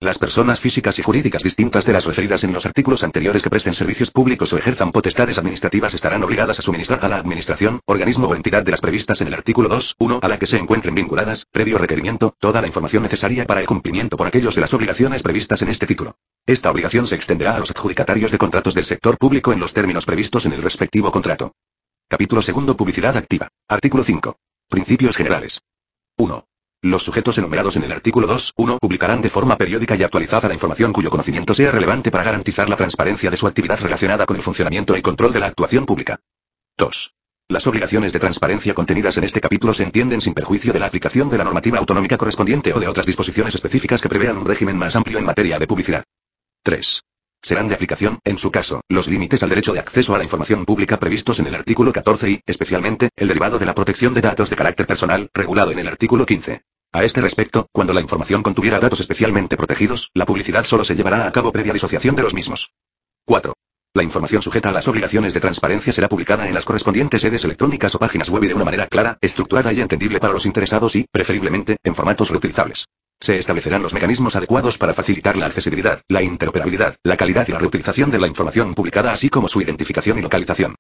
Las 0.03 0.17
personas 0.17 0.61
físicas 0.61 0.99
y 0.99 1.03
jurídicas 1.03 1.43
distintas 1.43 1.85
de 1.85 1.93
las 1.93 2.07
referidas 2.07 2.43
en 2.43 2.55
los 2.55 2.65
artículos 2.65 3.05
anteriores 3.05 3.43
que 3.43 3.51
presten 3.51 3.75
servicios 3.75 4.11
públicos 4.11 4.51
o 4.51 4.57
ejerzan 4.57 4.93
potestades 4.93 5.37
administrativas 5.37 5.93
estarán 5.93 6.25
obligadas 6.25 6.59
a 6.59 6.63
suministrar 6.63 7.05
a 7.05 7.09
la 7.09 7.19
Administración, 7.19 7.81
organismo 7.85 8.27
o 8.27 8.35
entidad 8.35 8.63
de 8.63 8.71
las 8.71 8.81
previstas 8.81 9.21
en 9.21 9.29
el 9.29 9.35
artículo 9.35 9.69
2.1 9.69 10.21
a 10.23 10.29
la 10.29 10.39
que 10.39 10.47
se 10.47 10.57
encuentren 10.57 10.95
vinculadas, 10.95 11.45
previo 11.53 11.77
requerimiento, 11.77 12.35
toda 12.39 12.63
la 12.63 12.67
información 12.67 13.03
necesaria 13.03 13.45
para 13.45 13.61
el 13.61 13.67
cumplimiento 13.67 14.17
por 14.17 14.27
aquellos 14.27 14.55
de 14.55 14.63
las 14.63 14.73
obligaciones 14.73 15.23
previstas 15.23 15.61
en 15.61 15.69
este 15.69 15.87
título. 15.87 16.17
Esta 16.47 16.71
obligación 16.71 17.07
se 17.07 17.17
extenderá 17.17 17.57
a 17.57 17.59
los 17.59 17.71
adjudicatarios 17.71 18.33
de 18.33 18.39
contratos 18.39 18.73
del 18.73 18.87
sector 18.87 19.19
público 19.19 19.53
en 19.53 19.61
los 19.61 19.75
términos 19.75 20.07
previstos 20.07 20.47
en 20.47 20.55
el 20.55 20.63
respectivo 20.63 21.13
contrato. 21.13 21.53
Capítulo 22.09 22.41
2. 22.41 22.75
Publicidad 22.75 23.19
activa. 23.19 23.49
Artículo 23.69 24.03
5. 24.03 24.35
Principios 24.67 25.15
generales. 25.15 25.61
1. 26.17 26.50
Los 26.83 27.03
sujetos 27.03 27.37
enumerados 27.37 27.77
en 27.77 27.85
el 27.85 27.93
artículo 27.93 28.27
2.1 28.27 28.79
publicarán 28.81 29.21
de 29.21 29.29
forma 29.29 29.59
periódica 29.59 29.97
y 29.97 30.03
actualizada 30.03 30.49
la 30.49 30.55
información 30.55 30.95
cuyo 30.95 31.11
conocimiento 31.11 31.53
sea 31.53 31.71
relevante 31.71 32.11
para 32.11 32.25
garantizar 32.25 32.71
la 32.71 32.77
transparencia 32.77 33.31
de 33.31 33.37
su 33.37 33.47
actividad 33.47 33.79
relacionada 33.81 34.25
con 34.25 34.37
el 34.37 34.43
funcionamiento 34.43 34.97
y 34.97 35.03
control 35.03 35.35
de 35.35 35.41
la 35.41 35.47
actuación 35.49 35.85
pública. 35.85 36.21
2. 36.79 37.15
Las 37.49 37.67
obligaciones 37.67 38.15
de 38.15 38.19
transparencia 38.19 38.73
contenidas 38.73 39.19
en 39.19 39.25
este 39.25 39.43
capítulo 39.43 39.75
se 39.75 39.83
entienden 39.83 40.23
sin 40.23 40.33
perjuicio 40.33 40.73
de 40.73 40.79
la 40.79 40.87
aplicación 40.87 41.29
de 41.29 41.37
la 41.37 41.45
normativa 41.45 41.79
autonómica 41.79 42.17
correspondiente 42.17 42.73
o 42.73 42.81
de 42.81 42.89
otras 42.89 43.05
disposiciones 43.05 43.55
específicas 43.55 44.01
que 44.01 44.09
prevean 44.09 44.39
un 44.39 44.47
régimen 44.47 44.79
más 44.79 44.97
amplio 44.97 45.19
en 45.19 45.27
materia 45.27 45.59
de 45.59 45.67
publicidad. 45.67 46.03
3. 46.63 47.03
Serán 47.43 47.69
de 47.69 47.75
aplicación, 47.75 48.19
en 48.25 48.37
su 48.37 48.51
caso, 48.51 48.83
los 48.89 49.09
límites 49.09 49.43
al 49.43 49.49
derecho 49.49 49.73
de 49.73 49.81
acceso 49.81 50.15
a 50.15 50.19
la 50.19 50.25
información 50.25 50.67
pública 50.67 50.99
previstos 50.99 51.41
en 51.41 51.47
el 51.47 51.55
artículo 51.55 51.93
14 51.93 52.31
y, 52.31 52.41
especialmente, 52.45 53.09
el 53.17 53.29
derivado 53.29 53.59
de 53.59 53.65
la 53.65 53.75
protección 53.75 54.13
de 54.13 54.21
datos 54.21 54.51
de 54.51 54.57
carácter 54.57 54.87
personal, 54.87 55.31
regulado 55.33 55.71
en 55.71 55.79
el 55.79 55.89
artículo 55.89 56.27
15. 56.27 56.63
A 56.93 57.05
este 57.05 57.21
respecto, 57.21 57.67
cuando 57.73 57.95
la 57.95 58.03
información 58.03 58.43
contuviera 58.43 58.79
datos 58.79 59.01
especialmente 59.01 59.57
protegidos, 59.57 60.11
la 60.13 60.27
publicidad 60.27 60.65
solo 60.65 60.85
se 60.85 60.97
llevará 60.97 61.27
a 61.27 61.33
cabo 61.33 61.51
previa 61.51 61.73
disociación 61.73 62.15
de 62.15 62.23
los 62.23 62.35
mismos. 62.35 62.73
4. 63.25 63.55
La 63.95 64.03
información 64.03 64.43
sujeta 64.43 64.69
a 64.69 64.73
las 64.73 64.87
obligaciones 64.87 65.33
de 65.33 65.41
transparencia 65.41 65.93
será 65.93 66.09
publicada 66.09 66.47
en 66.47 66.55
las 66.55 66.65
correspondientes 66.65 67.23
sedes 67.23 67.45
electrónicas 67.45 67.95
o 67.95 67.99
páginas 67.99 68.29
web 68.29 68.45
y 68.45 68.49
de 68.49 68.55
una 68.55 68.65
manera 68.65 68.87
clara, 68.87 69.19
estructurada 69.21 69.73
y 69.73 69.81
entendible 69.81 70.21
para 70.21 70.33
los 70.33 70.47
interesados 70.47 70.95
y, 70.95 71.07
preferiblemente, 71.11 71.77
en 71.83 71.95
formatos 71.95 72.29
reutilizables. 72.29 72.87
Se 73.23 73.37
establecerán 73.37 73.83
los 73.83 73.93
mecanismos 73.93 74.35
adecuados 74.35 74.79
para 74.79 74.95
facilitar 74.95 75.37
la 75.37 75.45
accesibilidad, 75.45 76.01
la 76.09 76.23
interoperabilidad, 76.23 76.97
la 77.05 77.19
calidad 77.19 77.47
y 77.47 77.53
la 77.53 77.59
reutilización 77.59 78.11
de 78.11 78.19
la 78.19 78.27
información 78.27 78.75
publicada 78.75 79.13
así 79.13 79.29
como 79.29 79.47
su 79.47 79.61
identificación 79.61 80.19
y 80.19 80.23
localización. 80.23 80.75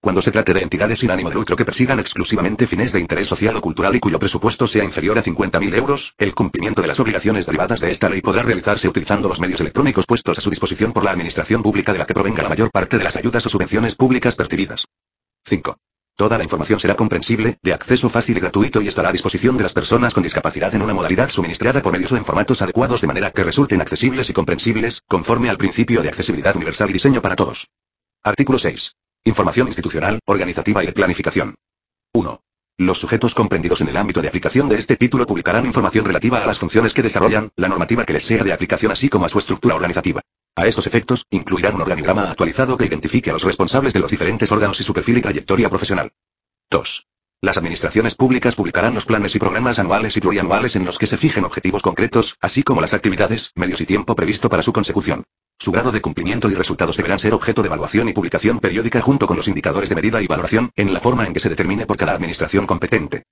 Cuando 0.00 0.20
se 0.20 0.32
trate 0.32 0.52
de 0.52 0.62
entidades 0.62 0.98
sin 0.98 1.12
ánimo 1.12 1.30
de 1.30 1.36
lucro 1.36 1.54
que 1.56 1.64
persigan 1.64 2.00
exclusivamente 2.00 2.66
fines 2.66 2.92
de 2.92 3.00
interés 3.00 3.28
social 3.28 3.56
o 3.56 3.60
cultural 3.60 3.94
y 3.94 4.00
cuyo 4.00 4.18
presupuesto 4.18 4.66
sea 4.66 4.84
inferior 4.84 5.16
a 5.18 5.22
50.000 5.22 5.74
euros, 5.74 6.14
el 6.18 6.34
cumplimiento 6.34 6.82
de 6.82 6.88
las 6.88 6.98
obligaciones 6.98 7.46
derivadas 7.46 7.80
de 7.80 7.92
esta 7.92 8.08
ley 8.08 8.20
podrá 8.20 8.42
realizarse 8.42 8.88
utilizando 8.88 9.28
los 9.28 9.40
medios 9.40 9.60
electrónicos 9.60 10.06
puestos 10.06 10.38
a 10.38 10.40
su 10.40 10.50
disposición 10.50 10.92
por 10.92 11.04
la 11.04 11.12
administración 11.12 11.62
pública 11.62 11.92
de 11.92 12.00
la 12.00 12.06
que 12.06 12.14
provenga 12.14 12.42
la 12.42 12.48
mayor 12.48 12.70
parte 12.72 12.98
de 12.98 13.04
las 13.04 13.16
ayudas 13.16 13.46
o 13.46 13.48
subvenciones 13.48 13.94
públicas 13.94 14.34
percibidas. 14.34 14.86
5. 15.44 15.76
Toda 16.16 16.38
la 16.38 16.44
información 16.44 16.80
será 16.80 16.96
comprensible, 16.96 17.58
de 17.62 17.74
acceso 17.74 18.08
fácil 18.08 18.38
y 18.38 18.40
gratuito 18.40 18.80
y 18.80 18.88
estará 18.88 19.10
a 19.10 19.12
disposición 19.12 19.58
de 19.58 19.62
las 19.64 19.74
personas 19.74 20.14
con 20.14 20.22
discapacidad 20.22 20.74
en 20.74 20.80
una 20.80 20.94
modalidad 20.94 21.28
suministrada 21.28 21.82
por 21.82 21.92
medios 21.92 22.10
o 22.12 22.16
en 22.16 22.24
formatos 22.24 22.62
adecuados 22.62 23.02
de 23.02 23.06
manera 23.06 23.30
que 23.32 23.44
resulten 23.44 23.82
accesibles 23.82 24.30
y 24.30 24.32
comprensibles, 24.32 25.02
conforme 25.06 25.50
al 25.50 25.58
principio 25.58 26.00
de 26.00 26.08
accesibilidad 26.08 26.56
universal 26.56 26.88
y 26.88 26.94
diseño 26.94 27.20
para 27.20 27.36
todos. 27.36 27.68
Artículo 28.22 28.58
6. 28.58 28.94
Información 29.24 29.66
institucional, 29.66 30.18
organizativa 30.24 30.82
y 30.82 30.86
de 30.86 30.92
planificación. 30.94 31.54
1. 32.14 32.40
Los 32.78 32.98
sujetos 32.98 33.34
comprendidos 33.34 33.82
en 33.82 33.88
el 33.88 33.96
ámbito 33.98 34.22
de 34.22 34.28
aplicación 34.28 34.70
de 34.70 34.78
este 34.78 34.96
título 34.96 35.26
publicarán 35.26 35.66
información 35.66 36.06
relativa 36.06 36.42
a 36.42 36.46
las 36.46 36.58
funciones 36.58 36.94
que 36.94 37.02
desarrollan, 37.02 37.50
la 37.56 37.68
normativa 37.68 38.06
que 38.06 38.14
les 38.14 38.24
sea 38.24 38.42
de 38.42 38.54
aplicación 38.54 38.90
así 38.90 39.10
como 39.10 39.26
a 39.26 39.28
su 39.28 39.38
estructura 39.38 39.74
organizativa. 39.74 40.22
A 40.58 40.66
estos 40.66 40.86
efectos, 40.86 41.26
incluirán 41.28 41.74
un 41.74 41.82
organigrama 41.82 42.30
actualizado 42.30 42.78
que 42.78 42.86
identifique 42.86 43.28
a 43.28 43.34
los 43.34 43.44
responsables 43.44 43.92
de 43.92 44.00
los 44.00 44.10
diferentes 44.10 44.50
órganos 44.50 44.80
y 44.80 44.84
su 44.84 44.94
perfil 44.94 45.18
y 45.18 45.20
trayectoria 45.20 45.68
profesional. 45.68 46.12
2. 46.70 47.06
Las 47.42 47.58
administraciones 47.58 48.14
públicas 48.14 48.56
publicarán 48.56 48.94
los 48.94 49.04
planes 49.04 49.34
y 49.34 49.38
programas 49.38 49.78
anuales 49.78 50.16
y 50.16 50.20
plurianuales 50.20 50.74
en 50.74 50.86
los 50.86 50.96
que 50.96 51.06
se 51.06 51.18
fijen 51.18 51.44
objetivos 51.44 51.82
concretos, 51.82 52.38
así 52.40 52.62
como 52.62 52.80
las 52.80 52.94
actividades, 52.94 53.52
medios 53.54 53.82
y 53.82 53.86
tiempo 53.86 54.16
previsto 54.16 54.48
para 54.48 54.62
su 54.62 54.72
consecución. 54.72 55.24
Su 55.58 55.72
grado 55.72 55.92
de 55.92 56.00
cumplimiento 56.00 56.50
y 56.50 56.54
resultados 56.54 56.96
deberán 56.96 57.18
ser 57.18 57.34
objeto 57.34 57.60
de 57.60 57.66
evaluación 57.66 58.08
y 58.08 58.14
publicación 58.14 58.58
periódica 58.58 59.02
junto 59.02 59.26
con 59.26 59.36
los 59.36 59.48
indicadores 59.48 59.90
de 59.90 59.96
medida 59.96 60.22
y 60.22 60.26
valoración, 60.26 60.70
en 60.74 60.94
la 60.94 61.00
forma 61.00 61.26
en 61.26 61.34
que 61.34 61.40
se 61.40 61.50
determine 61.50 61.84
por 61.84 61.98
cada 61.98 62.14
administración 62.14 62.66
competente. 62.66 63.24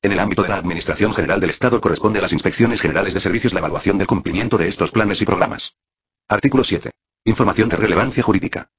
En 0.00 0.12
el 0.12 0.18
ámbito 0.18 0.42
de 0.42 0.48
la 0.48 0.56
Administración 0.56 1.12
General 1.12 1.40
del 1.40 1.50
Estado 1.50 1.78
corresponde 1.78 2.20
a 2.20 2.22
las 2.22 2.32
Inspecciones 2.32 2.80
Generales 2.80 3.12
de 3.12 3.20
Servicios 3.20 3.52
la 3.52 3.58
evaluación 3.58 3.98
del 3.98 4.06
cumplimiento 4.06 4.56
de 4.56 4.68
estos 4.68 4.92
planes 4.92 5.20
y 5.20 5.26
programas. 5.26 5.74
Artículo 6.30 6.62
7. 6.62 6.92
Información 7.24 7.68
de 7.68 7.76
relevancia 7.76 8.22
jurídica. 8.22 8.70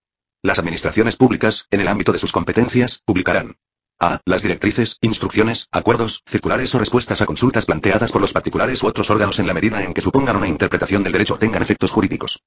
Las 0.42 0.58
administraciones 0.58 1.18
públicas, 1.18 1.66
en 1.70 1.82
el 1.82 1.90
ámbito 1.90 2.14
de 2.14 2.18
sus 2.18 2.32
competencias, 2.32 3.02
publicarán 3.04 3.58
a. 4.00 4.22
Las 4.24 4.42
directrices, 4.42 4.96
instrucciones, 5.02 5.68
acuerdos, 5.70 6.24
circulares 6.26 6.74
o 6.74 6.80
respuestas 6.80 7.22
a 7.22 7.26
consultas 7.26 7.66
planteadas 7.66 8.14
por 8.14 8.22
los 8.22 8.32
particulares 8.32 8.82
u 8.82 8.88
otros 8.88 9.10
órganos 9.10 9.38
en 9.40 9.48
la 9.48 9.54
medida 9.54 9.84
en 9.84 9.94
que 9.94 10.00
supongan 10.00 10.38
una 10.38 10.48
interpretación 10.48 11.04
del 11.04 11.12
derecho 11.12 11.34
o 11.34 11.40
tengan 11.40 11.62
efectos 11.62 11.92
jurídicos. 11.92 12.42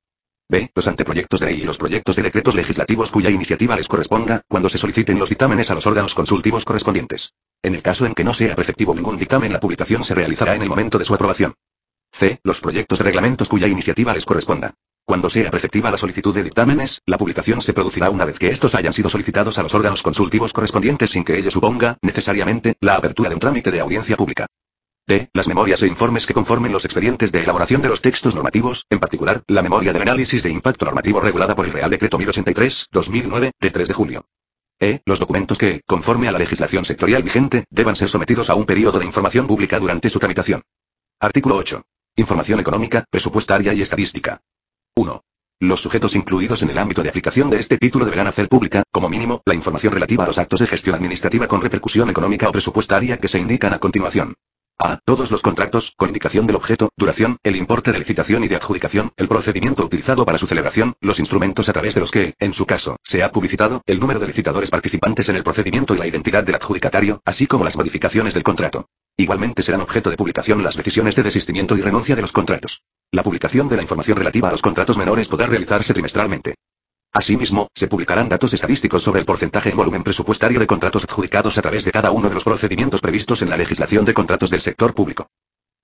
B. 0.49 0.71
Los 0.75 0.89
anteproyectos 0.89 1.41
de 1.41 1.47
ley 1.49 1.61
y 1.61 1.65
los 1.65 1.77
proyectos 1.77 2.17
de 2.17 2.23
decretos 2.23 2.55
legislativos 2.55 3.11
cuya 3.11 3.29
iniciativa 3.29 3.77
les 3.77 3.89
corresponda, 3.89 4.41
cuando 4.49 4.71
se 4.71 4.79
soliciten 4.79 5.19
los 5.19 5.29
dictámenes 5.29 5.71
a 5.71 5.75
los 5.75 5.87
órganos 5.87 6.15
consultivos 6.15 6.65
correspondientes. 6.65 7.35
En 7.63 7.75
el 7.75 7.83
caso 7.83 8.07
en 8.07 8.15
que 8.15 8.25
no 8.25 8.33
sea 8.33 8.57
preceptivo 8.57 8.95
ningún 8.95 9.19
dictamen, 9.19 9.53
la 9.53 9.61
publicación 9.61 10.03
se 10.03 10.15
realizará 10.15 10.55
en 10.55 10.63
el 10.63 10.71
momento 10.71 10.99
de 10.99 11.05
su 11.05 11.15
aprobación. 11.15 11.53
C. 12.11 12.41
Los 12.43 12.63
proyectos 12.63 13.01
de 13.01 13.05
reglamentos 13.05 13.51
cuya 13.51 13.69
iniciativa 13.69 14.15
les 14.15 14.25
corresponda. 14.25 14.73
Cuando 15.07 15.29
sea 15.29 15.51
preceptiva 15.51 15.91
la 15.91 15.99
solicitud 15.99 16.35
de 16.35 16.43
dictámenes, 16.43 17.03
la 17.05 17.19
publicación 17.19 17.61
se 17.61 17.75
producirá 17.75 18.09
una 18.09 18.25
vez 18.25 18.39
que 18.39 18.49
estos 18.49 18.75
hayan 18.75 18.95
sido 18.95 19.11
solicitados 19.11 19.59
a 19.59 19.63
los 19.63 19.75
órganos 19.75 20.03
consultivos 20.03 20.55
correspondientes 20.55 21.11
sin 21.11 21.25
que 21.25 21.37
ello 21.37 21.51
suponga, 21.51 21.99
necesariamente, 22.01 22.75
la 22.81 22.95
apertura 22.95 23.29
de 23.29 23.35
un 23.35 23.41
trámite 23.41 23.71
de 23.71 23.81
audiencia 23.81 24.17
pública. 24.17 24.47
D. 25.07 25.29
Las 25.35 25.47
memorias 25.47 25.83
e 25.83 25.89
informes 25.89 26.25
que 26.25 26.33
conformen 26.33 26.73
los 26.73 26.87
expedientes 26.87 27.33
de 27.33 27.43
elaboración 27.43 27.83
de 27.83 27.91
los 27.91 28.01
textos 28.01 28.35
normativos, 28.35 28.87
en 28.89 28.99
particular, 28.99 29.43
la 29.47 29.61
memoria 29.61 29.93
del 29.93 30.01
análisis 30.01 30.43
de 30.43 30.49
impacto 30.49 30.87
normativo 30.87 31.21
regulada 31.21 31.55
por 31.55 31.67
el 31.67 31.73
Real 31.75 31.91
Decreto 31.91 32.17
1083, 32.17 32.89
2009, 32.91 33.53
de 33.61 33.71
3 33.71 33.89
de 33.89 33.95
julio. 33.95 34.25
E. 34.81 35.03
Los 35.05 35.21
documentos 35.21 35.59
que, 35.59 35.83
conforme 35.87 36.29
a 36.29 36.33
la 36.33 36.39
legislación 36.39 36.87
sectorial 36.87 37.23
vigente, 37.23 37.67
deban 37.69 37.95
ser 37.95 38.09
sometidos 38.09 38.49
a 38.49 38.55
un 38.55 38.65
periodo 38.65 39.01
de 39.01 39.05
información 39.05 39.47
pública 39.47 39.79
durante 39.79 40.09
su 40.09 40.19
tramitación. 40.19 40.63
Artículo 41.21 41.57
8. 41.57 41.83
Información 42.17 42.61
económica, 42.61 43.05
presupuestaria 43.11 43.75
y 43.75 43.83
estadística. 43.83 44.41
1. 45.05 45.21
Los 45.61 45.83
sujetos 45.83 46.15
incluidos 46.15 46.63
en 46.63 46.71
el 46.71 46.79
ámbito 46.79 47.03
de 47.03 47.11
aplicación 47.11 47.51
de 47.51 47.61
este 47.61 47.79
título 47.79 48.05
deberán 48.05 48.27
hacer 48.27 48.49
pública, 48.49 48.83
como 48.91 49.09
mínimo, 49.09 49.43
la 49.45 49.55
información 49.55 49.93
relativa 49.93 50.25
a 50.25 50.27
los 50.27 50.39
actos 50.39 50.61
de 50.61 50.67
gestión 50.67 50.97
administrativa 50.97 51.47
con 51.47 51.61
repercusión 51.61 52.11
económica 52.11 52.49
o 52.49 52.53
presupuestaria 52.53 53.19
que 53.19 53.29
se 53.29 53.39
indican 53.39 53.75
a 53.75 53.79
continuación. 53.79 54.35
A. 54.79 54.99
Todos 55.05 55.31
los 55.31 55.43
contratos, 55.43 55.93
con 55.97 56.09
indicación 56.09 56.49
del 56.49 56.57
objeto, 56.57 56.89
duración, 56.97 57.37
el 57.45 57.55
importe 57.55 57.93
de 57.93 57.99
licitación 57.99 58.43
y 58.43 58.49
de 58.49 58.57
adjudicación, 58.57 59.13
el 59.17 59.29
procedimiento 59.29 59.85
utilizado 59.85 60.25
para 60.27 60.39
su 60.39 60.49
celebración, 60.49 60.95
los 61.01 61.21
instrumentos 61.21 61.69
a 61.69 61.73
través 61.73 61.95
de 61.95 62.01
los 62.01 62.11
que, 62.11 62.35
en 62.41 62.53
su 62.53 62.67
caso, 62.67 62.97
se 63.05 63.23
ha 63.23 63.31
publicitado, 63.31 63.83
el 63.87 64.01
número 64.01 64.19
de 64.19 64.27
licitadores 64.27 64.71
participantes 64.71 65.29
en 65.29 65.37
el 65.37 65.45
procedimiento 65.45 65.95
y 65.95 65.99
la 65.99 66.09
identidad 66.09 66.43
del 66.43 66.57
adjudicatario, 66.57 67.23
así 67.25 67.47
como 67.47 67.65
las 67.65 67.77
modificaciones 67.77 68.35
del 68.35 68.43
contrato. 68.43 68.89
Igualmente 69.17 69.63
serán 69.63 69.81
objeto 69.81 70.11
de 70.11 70.17
publicación 70.17 70.65
las 70.65 70.77
decisiones 70.77 71.15
de 71.15 71.23
desistimiento 71.23 71.77
y 71.77 71.83
renuncia 71.83 72.17
de 72.17 72.23
los 72.23 72.33
contratos. 72.33 72.83
La 73.13 73.23
publicación 73.23 73.69
de 73.69 73.77
la 73.77 73.83
información 73.83 74.17
relativa 74.17 74.49
a 74.49 74.53
los 74.53 74.61
contratos 74.61 74.99
menores 74.99 75.29
podrá 75.29 75.47
realizarse 75.47 75.93
trimestralmente. 75.93 76.57
Asimismo, 77.13 77.69
se 77.77 77.87
publicarán 77.87 78.29
datos 78.29 78.55
estadísticos 78.55 79.05
sobre 79.05 79.21
el 79.21 79.27
porcentaje 79.27 79.71
en 79.71 79.77
volumen 79.77 80.03
presupuestario 80.03 80.59
de 80.59 80.67
contratos 80.67 81.05
adjudicados 81.05 81.57
a 81.59 81.63
través 81.63 81.85
de 81.85 81.93
cada 81.93 82.11
uno 82.11 82.29
de 82.29 82.35
los 82.35 82.43
procedimientos 82.43 83.01
previstos 83.01 83.41
en 83.43 83.51
la 83.51 83.57
legislación 83.57 84.05
de 84.05 84.15
contratos 84.15 84.51
del 84.51 84.61
sector 84.61 84.95
público. 84.95 85.29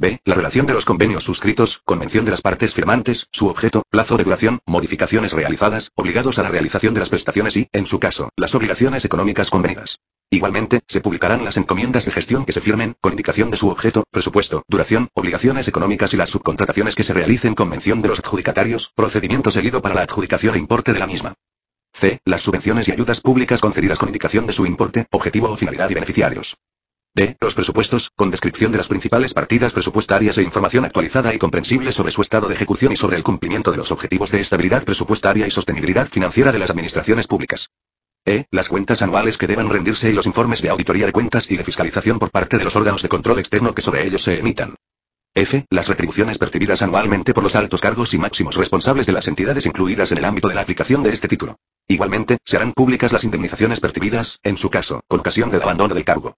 B. 0.00 0.18
La 0.24 0.34
relación 0.34 0.66
de 0.66 0.74
los 0.74 0.84
convenios 0.84 1.22
suscritos, 1.22 1.82
convención 1.84 2.24
de 2.24 2.32
las 2.32 2.40
partes 2.40 2.74
firmantes, 2.74 3.28
su 3.30 3.46
objeto, 3.46 3.84
plazo 3.90 4.16
de 4.16 4.24
duración, 4.24 4.58
modificaciones 4.66 5.32
realizadas, 5.32 5.92
obligados 5.94 6.40
a 6.40 6.42
la 6.42 6.48
realización 6.48 6.94
de 6.94 7.00
las 7.00 7.10
prestaciones 7.10 7.56
y, 7.56 7.68
en 7.70 7.86
su 7.86 8.00
caso, 8.00 8.30
las 8.34 8.56
obligaciones 8.56 9.04
económicas 9.04 9.50
convenidas. 9.50 10.00
Igualmente, 10.32 10.80
se 10.86 11.00
publicarán 11.00 11.44
las 11.44 11.56
encomiendas 11.56 12.04
de 12.04 12.12
gestión 12.12 12.44
que 12.46 12.52
se 12.52 12.60
firmen, 12.60 12.94
con 13.00 13.12
indicación 13.12 13.50
de 13.50 13.56
su 13.56 13.68
objeto, 13.68 14.04
presupuesto, 14.12 14.62
duración, 14.68 15.08
obligaciones 15.14 15.66
económicas 15.66 16.14
y 16.14 16.16
las 16.16 16.30
subcontrataciones 16.30 16.94
que 16.94 17.02
se 17.02 17.12
realicen 17.12 17.56
con 17.56 17.68
mención 17.68 18.00
de 18.00 18.10
los 18.10 18.20
adjudicatarios, 18.20 18.92
procedimiento 18.94 19.50
seguido 19.50 19.82
para 19.82 19.96
la 19.96 20.02
adjudicación 20.02 20.54
e 20.54 20.58
importe 20.58 20.92
de 20.92 21.00
la 21.00 21.08
misma. 21.08 21.34
C. 21.92 22.20
Las 22.24 22.42
subvenciones 22.42 22.86
y 22.86 22.92
ayudas 22.92 23.20
públicas 23.20 23.60
concedidas 23.60 23.98
con 23.98 24.08
indicación 24.08 24.46
de 24.46 24.52
su 24.52 24.66
importe, 24.66 25.06
objetivo 25.10 25.50
o 25.50 25.56
finalidad 25.56 25.90
y 25.90 25.94
beneficiarios. 25.94 26.56
D. 27.12 27.36
Los 27.40 27.56
presupuestos, 27.56 28.12
con 28.14 28.30
descripción 28.30 28.70
de 28.70 28.78
las 28.78 28.86
principales 28.86 29.34
partidas 29.34 29.72
presupuestarias 29.72 30.38
e 30.38 30.44
información 30.44 30.84
actualizada 30.84 31.34
y 31.34 31.38
comprensible 31.38 31.90
sobre 31.90 32.12
su 32.12 32.22
estado 32.22 32.46
de 32.46 32.54
ejecución 32.54 32.92
y 32.92 32.96
sobre 32.96 33.16
el 33.16 33.24
cumplimiento 33.24 33.72
de 33.72 33.78
los 33.78 33.90
objetivos 33.90 34.30
de 34.30 34.40
estabilidad 34.40 34.84
presupuestaria 34.84 35.48
y 35.48 35.50
sostenibilidad 35.50 36.06
financiera 36.06 36.52
de 36.52 36.60
las 36.60 36.70
administraciones 36.70 37.26
públicas. 37.26 37.68
E. 38.26 38.44
Las 38.50 38.68
cuentas 38.68 39.00
anuales 39.00 39.38
que 39.38 39.46
deban 39.46 39.70
rendirse 39.70 40.11
y 40.11 40.12
los 40.12 40.26
informes 40.26 40.61
de 40.61 40.68
auditoría 40.68 41.06
de 41.06 41.12
cuentas 41.12 41.50
y 41.50 41.56
de 41.56 41.64
fiscalización 41.64 42.18
por 42.18 42.30
parte 42.30 42.59
de 42.59 42.64
los 42.64 42.76
órganos 42.76 43.02
de 43.02 43.09
control 43.09 43.38
externo 43.38 43.74
que 43.74 43.83
sobre 43.83 44.06
ellos 44.06 44.22
se 44.22 44.38
emitan. 44.38 44.74
F. 45.35 45.64
Las 45.70 45.88
retribuciones 45.88 46.38
percibidas 46.38 46.83
anualmente 46.83 47.33
por 47.33 47.42
los 47.42 47.54
altos 47.54 47.80
cargos 47.80 48.12
y 48.12 48.18
máximos 48.18 48.56
responsables 48.56 49.06
de 49.06 49.12
las 49.12 49.26
entidades 49.26 49.64
incluidas 49.64 50.12
en 50.12 50.18
el 50.18 50.24
ámbito 50.24 50.48
de 50.48 50.54
la 50.54 50.61
aplicación 50.61 51.02
de 51.02 51.12
este 51.12 51.28
título. 51.28 51.56
Igualmente, 51.88 52.38
se 52.44 52.56
harán 52.56 52.72
públicas 52.72 53.12
las 53.12 53.24
indemnizaciones 53.24 53.80
percibidas, 53.80 54.38
en 54.42 54.59
su 54.59 54.70
caso, 54.70 55.02
con 55.09 55.20
ocasión 55.20 55.50
del 55.50 55.62
abandono 55.62 55.94
del 55.94 56.04
cargo. 56.04 56.35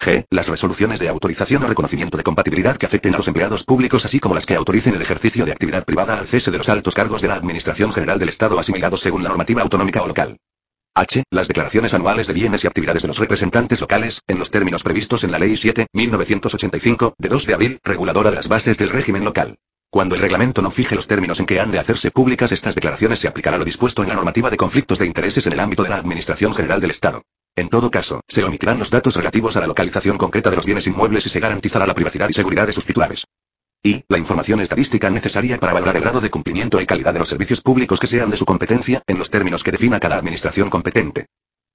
G. 0.00 0.24
Las 0.30 0.48
resoluciones 0.48 1.00
de 1.00 1.08
autorización 1.08 1.62
o 1.64 1.68
reconocimiento 1.68 2.16
de 2.16 2.22
compatibilidad 2.22 2.76
que 2.76 2.86
afecten 2.86 3.14
a 3.14 3.18
los 3.18 3.28
empleados 3.28 3.64
públicos 3.64 4.04
así 4.04 4.20
como 4.20 4.34
las 4.34 4.46
que 4.46 4.54
autoricen 4.54 4.94
el 4.94 5.02
ejercicio 5.02 5.44
de 5.44 5.52
actividad 5.52 5.84
privada 5.84 6.18
al 6.18 6.26
cese 6.26 6.50
de 6.50 6.58
los 6.58 6.68
altos 6.68 6.94
cargos 6.94 7.20
de 7.20 7.28
la 7.28 7.34
Administración 7.34 7.92
General 7.92 8.18
del 8.18 8.28
Estado 8.28 8.58
asimilados 8.58 9.00
según 9.00 9.24
la 9.24 9.28
normativa 9.28 9.62
autonómica 9.62 10.02
o 10.02 10.06
local. 10.06 10.38
H. 10.98 11.22
Las 11.30 11.46
declaraciones 11.46 11.94
anuales 11.94 12.26
de 12.26 12.32
bienes 12.32 12.64
y 12.64 12.66
actividades 12.66 13.02
de 13.02 13.08
los 13.08 13.18
representantes 13.18 13.80
locales, 13.80 14.20
en 14.26 14.40
los 14.40 14.50
términos 14.50 14.82
previstos 14.82 15.22
en 15.22 15.30
la 15.30 15.38
Ley 15.38 15.56
7, 15.56 15.86
1985, 15.92 17.14
de 17.16 17.28
2 17.28 17.46
de 17.46 17.54
abril, 17.54 17.78
reguladora 17.84 18.30
de 18.30 18.36
las 18.36 18.48
bases 18.48 18.78
del 18.78 18.90
régimen 18.90 19.24
local. 19.24 19.58
Cuando 19.90 20.16
el 20.16 20.20
reglamento 20.20 20.60
no 20.60 20.72
fije 20.72 20.96
los 20.96 21.06
términos 21.06 21.38
en 21.38 21.46
que 21.46 21.60
han 21.60 21.70
de 21.70 21.78
hacerse 21.78 22.10
públicas 22.10 22.50
estas 22.50 22.74
declaraciones 22.74 23.20
se 23.20 23.28
aplicará 23.28 23.58
lo 23.58 23.64
dispuesto 23.64 24.02
en 24.02 24.08
la 24.08 24.16
normativa 24.16 24.50
de 24.50 24.56
conflictos 24.56 24.98
de 24.98 25.06
intereses 25.06 25.46
en 25.46 25.52
el 25.52 25.60
ámbito 25.60 25.84
de 25.84 25.90
la 25.90 25.96
Administración 25.98 26.52
General 26.52 26.80
del 26.80 26.90
Estado. 26.90 27.22
En 27.54 27.68
todo 27.68 27.92
caso, 27.92 28.20
se 28.26 28.42
omitirán 28.42 28.80
los 28.80 28.90
datos 28.90 29.14
relativos 29.14 29.56
a 29.56 29.60
la 29.60 29.68
localización 29.68 30.18
concreta 30.18 30.50
de 30.50 30.56
los 30.56 30.66
bienes 30.66 30.88
inmuebles 30.88 31.24
y 31.26 31.28
se 31.28 31.38
garantizará 31.38 31.86
la 31.86 31.94
privacidad 31.94 32.28
y 32.28 32.32
seguridad 32.32 32.66
de 32.66 32.72
sus 32.72 32.86
titulares. 32.86 33.24
Y, 33.82 34.04
la 34.08 34.18
información 34.18 34.60
estadística 34.60 35.08
necesaria 35.08 35.58
para 35.58 35.72
valorar 35.72 35.96
el 35.96 36.02
grado 36.02 36.20
de 36.20 36.30
cumplimiento 36.30 36.80
y 36.80 36.86
calidad 36.86 37.12
de 37.12 37.20
los 37.20 37.28
servicios 37.28 37.60
públicos 37.60 38.00
que 38.00 38.08
sean 38.08 38.28
de 38.28 38.36
su 38.36 38.44
competencia, 38.44 39.02
en 39.06 39.18
los 39.18 39.30
términos 39.30 39.62
que 39.62 39.70
defina 39.70 40.00
cada 40.00 40.16
administración 40.16 40.68
competente. 40.68 41.26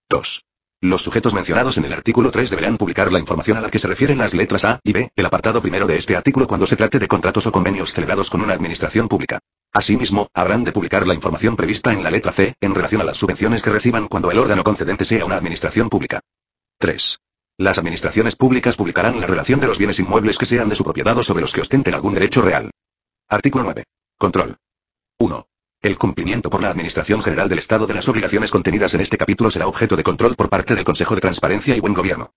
2. 0.10 0.46
Los 0.82 1.02
sujetos 1.02 1.34
mencionados 1.34 1.78
en 1.78 1.86
el 1.86 1.94
artículo 1.94 2.30
3 2.30 2.50
deberán 2.50 2.78
publicar 2.78 3.10
la 3.10 3.20
información 3.20 3.56
a 3.56 3.62
la 3.62 3.70
que 3.70 3.80
se 3.80 3.88
refieren 3.88 4.18
las 4.18 4.34
letras 4.34 4.66
A 4.66 4.82
y 4.84 4.92
B, 4.92 5.12
el 5.16 5.26
apartado 5.26 5.62
primero 5.62 5.88
de 5.88 5.96
este 5.96 6.18
artículo 6.18 6.46
cuando 6.46 6.68
se 6.68 6.76
trate 6.76 7.00
de 7.00 7.08
contratos 7.08 7.48
o 7.48 7.54
convenios 7.54 7.94
celebrados 7.94 8.30
con 8.30 8.42
una 8.42 8.54
administración 8.54 9.08
pública. 9.08 9.40
Asimismo, 9.72 10.28
habrán 10.34 10.66
de 10.66 10.74
publicar 10.74 11.08
la 11.08 11.14
información 11.14 11.56
prevista 11.56 11.94
en 11.94 12.04
la 12.04 12.12
letra 12.12 12.34
C, 12.34 12.54
en 12.60 12.76
relación 12.76 13.00
a 13.00 13.06
las 13.06 13.16
subvenciones 13.16 13.62
que 13.62 13.70
reciban 13.70 14.10
cuando 14.10 14.30
el 14.30 14.40
órgano 14.40 14.66
concedente 14.66 15.06
sea 15.06 15.24
una 15.24 15.38
administración 15.38 15.90
pública. 15.90 16.20
3. 16.80 17.18
Las 17.58 17.78
administraciones 17.78 18.36
públicas 18.36 18.78
publicarán 18.78 19.22
la 19.22 19.28
relación 19.28 19.60
de 19.60 19.68
los 19.68 19.78
bienes 19.78 20.00
inmuebles 20.00 20.40
que 20.40 20.48
sean 20.48 20.70
de 20.70 20.76
su 20.76 20.84
propiedad 20.84 21.16
o 21.16 21.22
sobre 21.22 21.42
los 21.42 21.54
que 21.54 21.62
ostenten 21.62 21.94
algún 21.94 22.16
derecho 22.16 22.42
real. 22.42 22.72
Artículo 23.30 23.64
9. 23.66 23.84
Control. 24.18 24.58
1. 25.20 25.48
El 25.84 25.98
cumplimiento 26.00 26.50
por 26.50 26.64
la 26.64 26.72
Administración 26.72 27.22
General 27.22 27.48
del 27.48 27.60
Estado 27.60 27.86
de 27.86 27.94
las 27.94 28.08
obligaciones 28.08 28.50
contenidas 28.50 28.96
en 28.96 29.02
este 29.02 29.18
capítulo 29.18 29.52
será 29.52 29.68
objeto 29.68 29.96
de 29.96 30.02
control 30.02 30.36
por 30.36 30.50
parte 30.50 30.74
del 30.74 30.84
Consejo 30.84 31.14
de 31.14 31.22
Transparencia 31.22 31.76
y 31.76 31.80
Buen 31.80 31.94
Gobierno. 31.94 32.34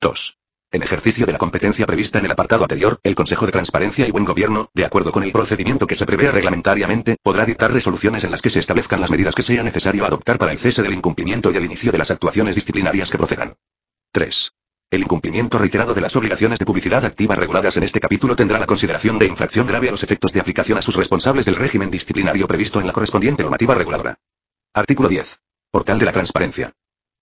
2. 0.00 0.36
En 0.72 0.82
ejercicio 0.82 1.26
de 1.26 1.32
la 1.32 1.38
competencia 1.38 1.86
prevista 1.86 2.18
en 2.18 2.24
el 2.24 2.32
apartado 2.32 2.64
anterior, 2.64 2.98
el 3.04 3.14
Consejo 3.14 3.46
de 3.46 3.52
Transparencia 3.52 4.08
y 4.08 4.10
Buen 4.10 4.24
Gobierno, 4.24 4.70
de 4.74 4.84
acuerdo 4.84 5.12
con 5.12 5.22
el 5.22 5.30
procedimiento 5.30 5.86
que 5.86 5.94
se 5.94 6.06
prevé 6.06 6.32
reglamentariamente, 6.32 7.18
podrá 7.22 7.44
dictar 7.44 7.72
resoluciones 7.72 8.24
en 8.24 8.32
las 8.32 8.42
que 8.42 8.50
se 8.50 8.58
establezcan 8.58 9.00
las 9.00 9.12
medidas 9.12 9.36
que 9.36 9.44
sea 9.44 9.62
necesario 9.62 10.04
adoptar 10.04 10.38
para 10.38 10.50
el 10.50 10.58
cese 10.58 10.82
del 10.82 10.94
incumplimiento 10.94 11.52
y 11.52 11.56
el 11.56 11.64
inicio 11.64 11.92
de 11.92 11.98
las 11.98 12.10
actuaciones 12.10 12.56
disciplinarias 12.56 13.12
que 13.12 13.18
procedan. 13.18 13.54
3. 14.16 14.50
El 14.92 15.02
incumplimiento 15.02 15.58
reiterado 15.58 15.92
de 15.92 16.00
las 16.00 16.16
obligaciones 16.16 16.58
de 16.58 16.64
publicidad 16.64 17.04
activa 17.04 17.34
reguladas 17.34 17.76
en 17.76 17.82
este 17.82 18.00
capítulo 18.00 18.34
tendrá 18.34 18.58
la 18.58 18.64
consideración 18.64 19.18
de 19.18 19.26
infracción 19.26 19.66
grave 19.66 19.88
a 19.88 19.90
los 19.90 20.02
efectos 20.02 20.32
de 20.32 20.40
aplicación 20.40 20.78
a 20.78 20.80
sus 20.80 20.96
responsables 20.96 21.44
del 21.44 21.56
régimen 21.56 21.90
disciplinario 21.90 22.48
previsto 22.48 22.80
en 22.80 22.86
la 22.86 22.94
correspondiente 22.94 23.42
normativa 23.42 23.74
reguladora. 23.74 24.16
Artículo 24.72 25.10
10. 25.10 25.42
Portal 25.70 25.98
de 25.98 26.06
la 26.06 26.12
transparencia. 26.12 26.72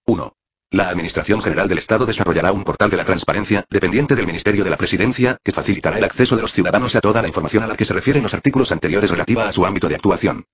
1. 0.06 0.36
La 0.70 0.88
Administración 0.88 1.42
General 1.42 1.66
del 1.66 1.78
Estado 1.78 2.06
desarrollará 2.06 2.52
un 2.52 2.62
portal 2.62 2.90
de 2.90 2.96
la 2.96 3.04
transparencia, 3.04 3.64
dependiente 3.68 4.14
del 4.14 4.26
Ministerio 4.26 4.62
de 4.62 4.70
la 4.70 4.76
Presidencia, 4.76 5.38
que 5.42 5.50
facilitará 5.50 5.98
el 5.98 6.04
acceso 6.04 6.36
de 6.36 6.42
los 6.42 6.52
ciudadanos 6.52 6.94
a 6.94 7.00
toda 7.00 7.22
la 7.22 7.26
información 7.26 7.64
a 7.64 7.66
la 7.66 7.74
que 7.74 7.86
se 7.86 7.94
refieren 7.94 8.22
los 8.22 8.34
artículos 8.34 8.70
anteriores 8.70 9.10
relativa 9.10 9.48
a 9.48 9.52
su 9.52 9.66
ámbito 9.66 9.88
de 9.88 9.96
actuación. 9.96 10.44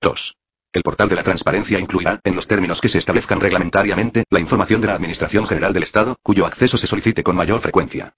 2. 0.00 0.38
El 0.72 0.82
portal 0.82 1.10
de 1.10 1.16
la 1.16 1.22
transparencia 1.22 1.78
incluirá, 1.78 2.18
en 2.24 2.34
los 2.34 2.46
términos 2.46 2.80
que 2.80 2.88
se 2.88 2.96
establezcan 2.96 3.40
reglamentariamente, 3.40 4.24
la 4.30 4.40
información 4.40 4.80
de 4.80 4.86
la 4.86 4.94
Administración 4.94 5.46
General 5.46 5.74
del 5.74 5.82
Estado, 5.82 6.16
cuyo 6.22 6.46
acceso 6.46 6.78
se 6.78 6.86
solicite 6.86 7.22
con 7.22 7.36
mayor 7.36 7.60
frecuencia. 7.60 8.14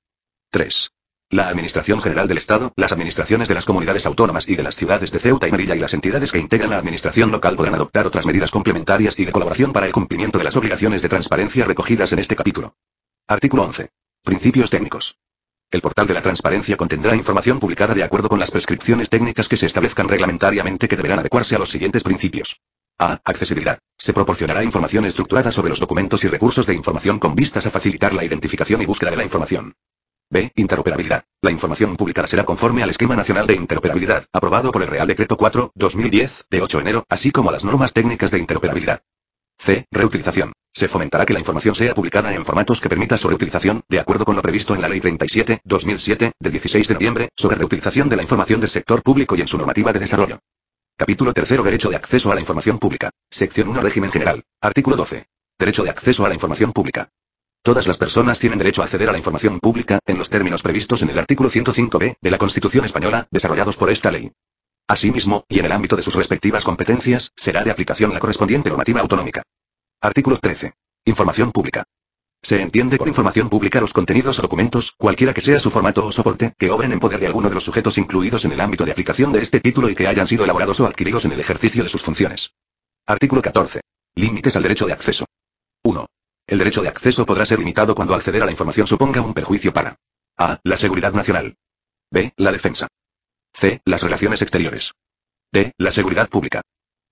3. 0.50 0.90
La 1.30 1.48
Administración 1.48 2.00
General 2.00 2.28
del 2.28 2.38
Estado, 2.38 2.72
las 2.76 2.92
administraciones 2.92 3.48
de 3.48 3.56
las 3.56 3.64
comunidades 3.64 4.06
autónomas 4.06 4.48
y 4.48 4.54
de 4.54 4.62
las 4.62 4.76
ciudades 4.76 5.10
de 5.10 5.18
Ceuta 5.18 5.48
y 5.48 5.50
Melilla 5.50 5.74
y 5.74 5.80
las 5.80 5.94
entidades 5.94 6.30
que 6.30 6.38
integran 6.38 6.70
la 6.70 6.78
administración 6.78 7.32
local 7.32 7.56
podrán 7.56 7.74
adoptar 7.74 8.06
otras 8.06 8.24
medidas 8.24 8.52
complementarias 8.52 9.18
y 9.18 9.24
de 9.24 9.32
colaboración 9.32 9.72
para 9.72 9.86
el 9.86 9.92
cumplimiento 9.92 10.38
de 10.38 10.44
las 10.44 10.54
obligaciones 10.54 11.02
de 11.02 11.08
transparencia 11.08 11.64
recogidas 11.64 12.12
en 12.12 12.20
este 12.20 12.36
capítulo. 12.36 12.76
Artículo 13.26 13.64
11. 13.64 13.90
Principios 14.22 14.70
técnicos. 14.70 15.16
El 15.74 15.80
portal 15.80 16.06
de 16.06 16.14
la 16.14 16.22
transparencia 16.22 16.76
contendrá 16.76 17.16
información 17.16 17.58
publicada 17.58 17.94
de 17.94 18.04
acuerdo 18.04 18.28
con 18.28 18.38
las 18.38 18.52
prescripciones 18.52 19.10
técnicas 19.10 19.48
que 19.48 19.56
se 19.56 19.66
establezcan 19.66 20.08
reglamentariamente 20.08 20.86
que 20.86 20.94
deberán 20.94 21.18
adecuarse 21.18 21.56
a 21.56 21.58
los 21.58 21.68
siguientes 21.68 22.04
principios. 22.04 22.60
A. 22.96 23.20
Accesibilidad. 23.24 23.80
Se 23.98 24.12
proporcionará 24.12 24.62
información 24.62 25.04
estructurada 25.04 25.50
sobre 25.50 25.70
los 25.70 25.80
documentos 25.80 26.22
y 26.22 26.28
recursos 26.28 26.68
de 26.68 26.74
información 26.74 27.18
con 27.18 27.34
vistas 27.34 27.66
a 27.66 27.72
facilitar 27.72 28.14
la 28.14 28.24
identificación 28.24 28.82
y 28.82 28.86
búsqueda 28.86 29.10
de 29.10 29.16
la 29.16 29.24
información. 29.24 29.74
B. 30.30 30.52
Interoperabilidad. 30.54 31.24
La 31.42 31.50
información 31.50 31.96
publicada 31.96 32.28
será 32.28 32.44
conforme 32.44 32.84
al 32.84 32.90
Esquema 32.90 33.16
Nacional 33.16 33.48
de 33.48 33.56
Interoperabilidad, 33.56 34.26
aprobado 34.32 34.70
por 34.70 34.82
el 34.82 34.88
Real 34.88 35.08
Decreto 35.08 35.36
4, 35.36 35.72
2010, 35.74 36.46
de 36.50 36.62
8 36.62 36.76
de 36.76 36.82
enero, 36.82 37.04
así 37.08 37.32
como 37.32 37.50
las 37.50 37.64
normas 37.64 37.92
técnicas 37.92 38.30
de 38.30 38.38
interoperabilidad. 38.38 39.02
C. 39.58 39.86
Reutilización. 39.90 40.52
Se 40.72 40.88
fomentará 40.88 41.24
que 41.24 41.32
la 41.32 41.38
información 41.38 41.74
sea 41.74 41.94
publicada 41.94 42.34
en 42.34 42.44
formatos 42.44 42.80
que 42.80 42.88
permita 42.88 43.16
su 43.16 43.28
reutilización, 43.28 43.82
de 43.88 44.00
acuerdo 44.00 44.24
con 44.24 44.34
lo 44.34 44.42
previsto 44.42 44.74
en 44.74 44.82
la 44.82 44.88
Ley 44.88 45.00
37, 45.00 45.60
2007, 45.64 46.32
del 46.38 46.52
16 46.52 46.88
de 46.88 46.94
noviembre, 46.94 47.28
sobre 47.36 47.56
reutilización 47.56 48.08
de 48.08 48.16
la 48.16 48.22
información 48.22 48.60
del 48.60 48.70
sector 48.70 49.02
público 49.02 49.36
y 49.36 49.40
en 49.40 49.48
su 49.48 49.56
normativa 49.56 49.92
de 49.92 50.00
desarrollo. 50.00 50.40
Capítulo 50.96 51.32
3. 51.32 51.62
Derecho 51.62 51.90
de 51.90 51.96
acceso 51.96 52.30
a 52.30 52.34
la 52.34 52.40
información 52.40 52.78
pública. 52.78 53.10
Sección 53.30 53.68
1. 53.68 53.80
Régimen 53.80 54.10
general. 54.10 54.44
Artículo 54.60 54.96
12. 54.96 55.26
Derecho 55.58 55.84
de 55.84 55.90
acceso 55.90 56.24
a 56.24 56.28
la 56.28 56.34
información 56.34 56.72
pública. 56.72 57.08
Todas 57.62 57.86
las 57.86 57.96
personas 57.96 58.38
tienen 58.38 58.58
derecho 58.58 58.82
a 58.82 58.84
acceder 58.84 59.08
a 59.08 59.12
la 59.12 59.18
información 59.18 59.58
pública, 59.58 59.98
en 60.06 60.18
los 60.18 60.28
términos 60.28 60.62
previstos 60.62 61.02
en 61.02 61.10
el 61.10 61.18
artículo 61.18 61.48
105b 61.48 62.16
de 62.20 62.30
la 62.30 62.38
Constitución 62.38 62.84
española, 62.84 63.26
desarrollados 63.30 63.76
por 63.76 63.90
esta 63.90 64.10
ley. 64.10 64.30
Asimismo, 64.86 65.44
y 65.48 65.60
en 65.60 65.64
el 65.64 65.72
ámbito 65.72 65.96
de 65.96 66.02
sus 66.02 66.14
respectivas 66.14 66.64
competencias, 66.64 67.32
será 67.36 67.64
de 67.64 67.70
aplicación 67.70 68.12
la 68.12 68.20
correspondiente 68.20 68.68
normativa 68.68 69.00
autonómica. 69.00 69.42
Artículo 70.00 70.38
13. 70.38 70.74
Información 71.06 71.52
pública. 71.52 71.84
Se 72.42 72.60
entiende 72.60 72.98
por 72.98 73.08
información 73.08 73.48
pública 73.48 73.80
los 73.80 73.94
contenidos 73.94 74.38
o 74.38 74.42
documentos, 74.42 74.92
cualquiera 74.98 75.32
que 75.32 75.40
sea 75.40 75.58
su 75.58 75.70
formato 75.70 76.04
o 76.04 76.12
soporte, 76.12 76.52
que 76.58 76.70
obren 76.70 76.92
en 76.92 77.00
poder 77.00 77.18
de 77.18 77.26
alguno 77.26 77.48
de 77.48 77.54
los 77.54 77.64
sujetos 77.64 77.96
incluidos 77.96 78.44
en 78.44 78.52
el 78.52 78.60
ámbito 78.60 78.84
de 78.84 78.92
aplicación 78.92 79.32
de 79.32 79.40
este 79.40 79.60
título 79.60 79.88
y 79.88 79.94
que 79.94 80.06
hayan 80.06 80.26
sido 80.26 80.44
elaborados 80.44 80.78
o 80.80 80.86
adquiridos 80.86 81.24
en 81.24 81.32
el 81.32 81.40
ejercicio 81.40 81.82
de 81.82 81.88
sus 81.88 82.02
funciones. 82.02 82.52
Artículo 83.06 83.40
14. 83.40 83.80
Límites 84.16 84.54
al 84.56 84.62
derecho 84.64 84.86
de 84.86 84.92
acceso. 84.92 85.24
1. 85.84 86.06
El 86.46 86.58
derecho 86.58 86.82
de 86.82 86.88
acceso 86.88 87.24
podrá 87.24 87.46
ser 87.46 87.58
limitado 87.58 87.94
cuando 87.94 88.14
acceder 88.14 88.42
a 88.42 88.44
la 88.44 88.50
información 88.50 88.86
suponga 88.86 89.22
un 89.22 89.32
perjuicio 89.32 89.72
para 89.72 89.96
A. 90.36 90.60
La 90.62 90.76
seguridad 90.76 91.14
nacional. 91.14 91.56
B. 92.10 92.34
La 92.36 92.52
defensa. 92.52 92.88
C. 93.56 93.80
Las 93.84 94.02
relaciones 94.02 94.42
exteriores. 94.42 94.94
D. 95.52 95.72
La 95.78 95.92
seguridad 95.92 96.28
pública. 96.28 96.62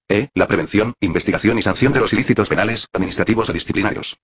E. 0.09 0.29
La 0.35 0.49
prevención, 0.49 0.95
investigación 0.99 1.57
y 1.59 1.63
sanción 1.63 1.93
de 1.93 2.01
los 2.01 2.13
ilícitos 2.13 2.49
penales, 2.49 2.89
administrativos 2.93 3.49
o 3.49 3.53
disciplinarios. 3.53 4.19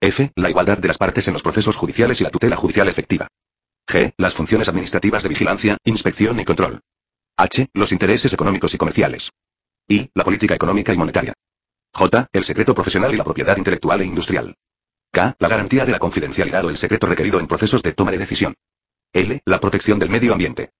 F. 0.00 0.32
La 0.34 0.50
igualdad 0.50 0.78
de 0.78 0.88
las 0.88 0.98
partes 0.98 1.28
en 1.28 1.34
los 1.34 1.44
procesos 1.44 1.76
judiciales 1.76 2.20
y 2.20 2.24
la 2.24 2.30
tutela 2.30 2.56
judicial 2.56 2.88
efectiva. 2.88 3.28
G. 3.86 4.12
Las 4.16 4.34
funciones 4.34 4.68
administrativas 4.68 5.22
de 5.22 5.28
vigilancia, 5.28 5.78
inspección 5.84 6.40
y 6.40 6.44
control. 6.44 6.80
H. 7.36 7.68
Los 7.72 7.92
intereses 7.92 8.32
económicos 8.32 8.74
y 8.74 8.78
comerciales. 8.78 9.30
I. 9.86 10.10
La 10.14 10.24
política 10.24 10.56
económica 10.56 10.92
y 10.92 10.96
monetaria. 10.96 11.34
J. 11.94 12.26
El 12.32 12.44
secreto 12.44 12.74
profesional 12.74 13.14
y 13.14 13.16
la 13.16 13.24
propiedad 13.24 13.56
intelectual 13.56 14.00
e 14.00 14.06
industrial. 14.06 14.56
K. 15.12 15.36
La 15.38 15.48
garantía 15.48 15.86
de 15.86 15.92
la 15.92 16.00
confidencialidad 16.00 16.64
o 16.64 16.70
el 16.70 16.78
secreto 16.78 17.06
requerido 17.06 17.38
en 17.38 17.46
procesos 17.46 17.82
de 17.84 17.92
toma 17.92 18.10
de 18.10 18.18
decisión. 18.18 18.54
L. 19.12 19.40
La 19.44 19.60
protección 19.60 20.00
del 20.00 20.10
medio 20.10 20.32
ambiente. 20.32 20.72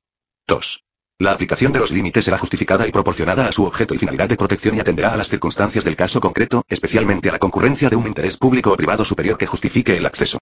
2. 0.46 0.84
La 1.18 1.32
aplicación 1.32 1.72
de 1.72 1.80
los 1.80 1.90
límites 1.90 2.24
será 2.24 2.38
justificada 2.38 2.88
y 2.88 2.92
proporcionada 2.92 3.46
a 3.46 3.52
su 3.52 3.64
objeto 3.64 3.94
y 3.94 3.98
finalidad 3.98 4.28
de 4.28 4.38
protección 4.38 4.74
y 4.74 4.80
atenderá 4.80 5.12
a 5.12 5.16
las 5.18 5.28
circunstancias 5.28 5.84
del 5.84 5.94
caso 5.94 6.18
concreto, 6.18 6.64
especialmente 6.66 7.28
a 7.28 7.32
la 7.32 7.38
concurrencia 7.38 7.90
de 7.90 7.96
un 7.96 8.06
interés 8.06 8.38
público 8.38 8.72
o 8.72 8.76
privado 8.76 9.04
superior 9.04 9.36
que 9.36 9.46
justifique 9.46 9.96
el 9.96 10.06
acceso. 10.06 10.38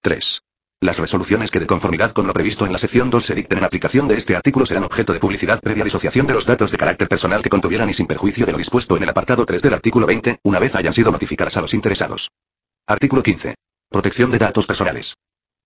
3. 0.00 0.40
Las 0.80 0.98
resoluciones 0.98 1.50
que 1.50 1.60
de 1.60 1.66
conformidad 1.66 2.12
con 2.12 2.26
lo 2.26 2.32
previsto 2.32 2.64
en 2.64 2.72
la 2.72 2.78
sección 2.78 3.10
2 3.10 3.24
se 3.24 3.34
dicten 3.34 3.58
en 3.58 3.64
aplicación 3.64 4.08
de 4.08 4.16
este 4.16 4.34
artículo 4.34 4.66
serán 4.66 4.84
objeto 4.84 5.12
de 5.12 5.18
publicidad 5.18 5.60
previa 5.60 5.84
disociación 5.84 6.26
de 6.26 6.34
los 6.34 6.46
datos 6.46 6.70
de 6.70 6.78
carácter 6.78 7.08
personal 7.08 7.42
que 7.42 7.50
contuvieran 7.50 7.90
y 7.90 7.94
sin 7.94 8.06
perjuicio 8.06 8.46
de 8.46 8.52
lo 8.52 8.58
dispuesto 8.58 8.96
en 8.96 9.02
el 9.02 9.08
apartado 9.10 9.44
3 9.44 9.62
del 9.62 9.74
artículo 9.74 10.06
20, 10.06 10.40
una 10.42 10.58
vez 10.58 10.74
hayan 10.74 10.92
sido 10.92 11.12
notificadas 11.12 11.56
a 11.56 11.60
los 11.60 11.74
interesados. 11.74 12.30
Artículo 12.86 13.22
15. 13.22 13.54
Protección 13.90 14.30
de 14.30 14.38
datos 14.38 14.66
personales. 14.66 15.14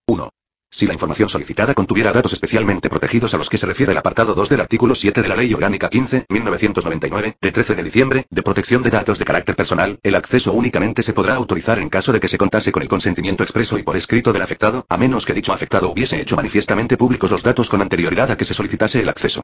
1. 0.06 0.30
Si 0.70 0.86
la 0.86 0.92
información 0.92 1.30
solicitada 1.30 1.74
contuviera 1.74 2.12
datos 2.12 2.34
especialmente 2.34 2.90
protegidos 2.90 3.32
a 3.32 3.38
los 3.38 3.48
que 3.48 3.56
se 3.56 3.64
refiere 3.64 3.92
el 3.92 3.98
apartado 3.98 4.34
2 4.34 4.50
del 4.50 4.60
artículo 4.60 4.94
7 4.94 5.22
de 5.22 5.28
la 5.28 5.34
Ley 5.34 5.52
Orgánica 5.54 5.88
15, 5.88 6.26
1999, 6.28 7.38
de 7.40 7.52
13 7.52 7.74
de 7.74 7.82
diciembre, 7.82 8.26
de 8.28 8.42
protección 8.42 8.82
de 8.82 8.90
datos 8.90 9.18
de 9.18 9.24
carácter 9.24 9.56
personal, 9.56 9.98
el 10.02 10.14
acceso 10.14 10.52
únicamente 10.52 11.02
se 11.02 11.14
podrá 11.14 11.34
autorizar 11.34 11.78
en 11.78 11.88
caso 11.88 12.12
de 12.12 12.20
que 12.20 12.28
se 12.28 12.38
contase 12.38 12.70
con 12.70 12.82
el 12.82 12.88
consentimiento 12.88 13.42
expreso 13.42 13.78
y 13.78 13.82
por 13.82 13.96
escrito 13.96 14.32
del 14.32 14.42
afectado, 14.42 14.84
a 14.90 14.98
menos 14.98 15.24
que 15.24 15.34
dicho 15.34 15.54
afectado 15.54 15.90
hubiese 15.90 16.20
hecho 16.20 16.36
manifiestamente 16.36 16.98
públicos 16.98 17.30
los 17.30 17.42
datos 17.42 17.70
con 17.70 17.80
anterioridad 17.80 18.30
a 18.30 18.36
que 18.36 18.44
se 18.44 18.54
solicitase 18.54 19.00
el 19.00 19.08
acceso. 19.08 19.42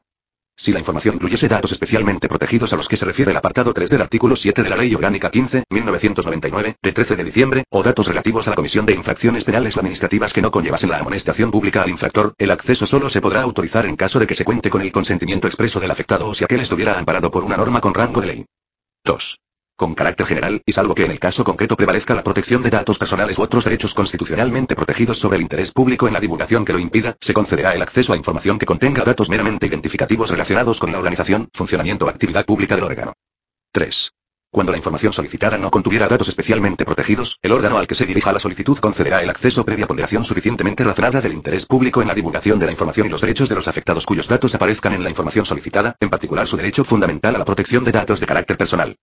Si 0.57 0.73
la 0.73 0.79
información 0.79 1.17
incluyese 1.17 1.49
datos 1.49 1.73
especialmente 1.73 2.29
protegidos 2.29 2.73
a 2.73 2.77
los 2.77 2.89
que 2.89 2.97
se 2.97 3.05
refiere 3.05 3.33
el 3.33 3.37
apartado 3.37 3.75
3 3.75 3.91
del 3.91 4.03
artículo 4.03 4.37
7 4.37 4.63
de 4.63 4.71
la 4.71 4.77
Ley 4.77 4.95
Orgánica 4.95 5.31
15, 5.31 5.65
1999, 5.69 6.77
de 6.81 6.93
13 6.93 7.17
de 7.17 7.25
diciembre, 7.25 7.65
o 7.71 7.83
datos 7.83 8.07
relativos 8.07 8.47
a 8.47 8.51
la 8.51 8.57
comisión 8.57 8.87
de 8.87 8.95
infracciones 8.95 9.45
penales 9.45 9.77
administrativas 9.77 10.33
que 10.33 10.43
no 10.43 10.53
conllevasen 10.53 10.91
la 10.91 10.99
amonestación 10.99 11.51
pública 11.51 11.83
al 11.83 11.91
infractor, 11.91 12.35
el 12.39 12.53
acceso 12.53 12.87
solo 12.87 13.11
se 13.11 13.21
podrá 13.21 13.43
autorizar 13.43 13.85
en 13.87 13.97
caso 13.97 14.21
de 14.21 14.29
que 14.29 14.37
se 14.37 14.45
cuente 14.45 14.71
con 14.71 14.81
el 14.81 14.93
consentimiento 14.93 15.49
expreso 15.49 15.81
del 15.81 15.91
afectado 15.91 16.29
o 16.29 16.35
si 16.35 16.45
aquel 16.45 16.61
estuviera 16.61 16.99
amparado 16.99 17.33
por 17.33 17.43
una 17.43 17.57
norma 17.57 17.81
con 17.81 17.93
rango 17.93 18.21
de 18.21 18.27
ley. 18.29 18.47
2 19.05 19.39
con 19.77 19.95
carácter 19.95 20.27
general, 20.27 20.63
y 20.65 20.73
salvo 20.73 20.95
que 20.95 21.05
en 21.05 21.11
el 21.11 21.19
caso 21.19 21.45
concreto 21.45 21.77
prevalezca 21.77 22.15
la 22.15 22.23
protección 22.23 22.63
de 22.63 22.71
datos 22.71 22.99
personales 22.99 23.39
u 23.39 23.43
otros 23.43 23.65
derechos 23.65 23.95
constitucionalmente 23.95 24.77
protegidos 24.77 25.19
sobre 25.19 25.37
el 25.37 25.43
interés 25.43 25.73
público 25.73 26.07
en 26.07 26.15
la 26.15 26.21
divulgación 26.21 26.65
que 26.65 26.73
lo 26.73 26.79
impida, 26.79 27.17
se 27.21 27.35
concederá 27.35 27.75
el 27.75 27.83
acceso 27.83 28.13
a 28.13 28.17
información 28.17 28.59
que 28.59 28.67
contenga 28.67 29.03
datos 29.03 29.31
meramente 29.31 29.67
identificativos 29.67 30.31
relacionados 30.31 30.79
con 30.79 30.93
la 30.93 30.99
organización, 30.99 31.49
funcionamiento 31.53 32.07
o 32.07 32.09
actividad 32.09 32.45
pública 32.45 32.77
del 32.77 32.85
órgano. 32.85 33.13
3. 33.73 34.13
Cuando 34.55 34.71
la 34.71 34.79
información 34.79 35.13
solicitada 35.13 35.59
no 35.59 35.69
contuviera 35.69 36.07
datos 36.07 36.29
especialmente 36.29 36.85
protegidos, 36.85 37.41
el 37.43 37.51
órgano 37.51 37.77
al 37.77 37.89
que 37.89 37.97
se 37.97 38.07
dirija 38.07 38.33
la 38.33 38.39
solicitud 38.39 38.79
concederá 38.79 39.21
el 39.21 39.29
acceso 39.29 39.65
previa 39.65 39.89
ponderación 39.89 40.25
suficientemente 40.25 40.85
razonada 40.85 41.21
del 41.21 41.33
interés 41.33 41.67
público 41.67 42.01
en 42.01 42.07
la 42.07 42.15
divulgación 42.15 42.61
de 42.61 42.67
la 42.67 42.71
información 42.71 43.09
y 43.09 43.11
los 43.11 43.21
derechos 43.21 43.49
de 43.49 43.57
los 43.57 43.67
afectados 43.67 44.07
cuyos 44.07 44.29
datos 44.29 44.55
aparezcan 44.55 44.93
en 44.93 45.03
la 45.03 45.11
información 45.11 45.45
solicitada, 45.45 45.97
en 45.99 46.09
particular 46.09 46.47
su 46.47 46.57
derecho 46.57 46.85
fundamental 46.85 47.35
a 47.35 47.39
la 47.39 47.45
protección 47.45 47.83
de 47.83 47.91
datos 47.91 48.21
de 48.21 48.27
carácter 48.27 48.57
personal. 48.57 48.97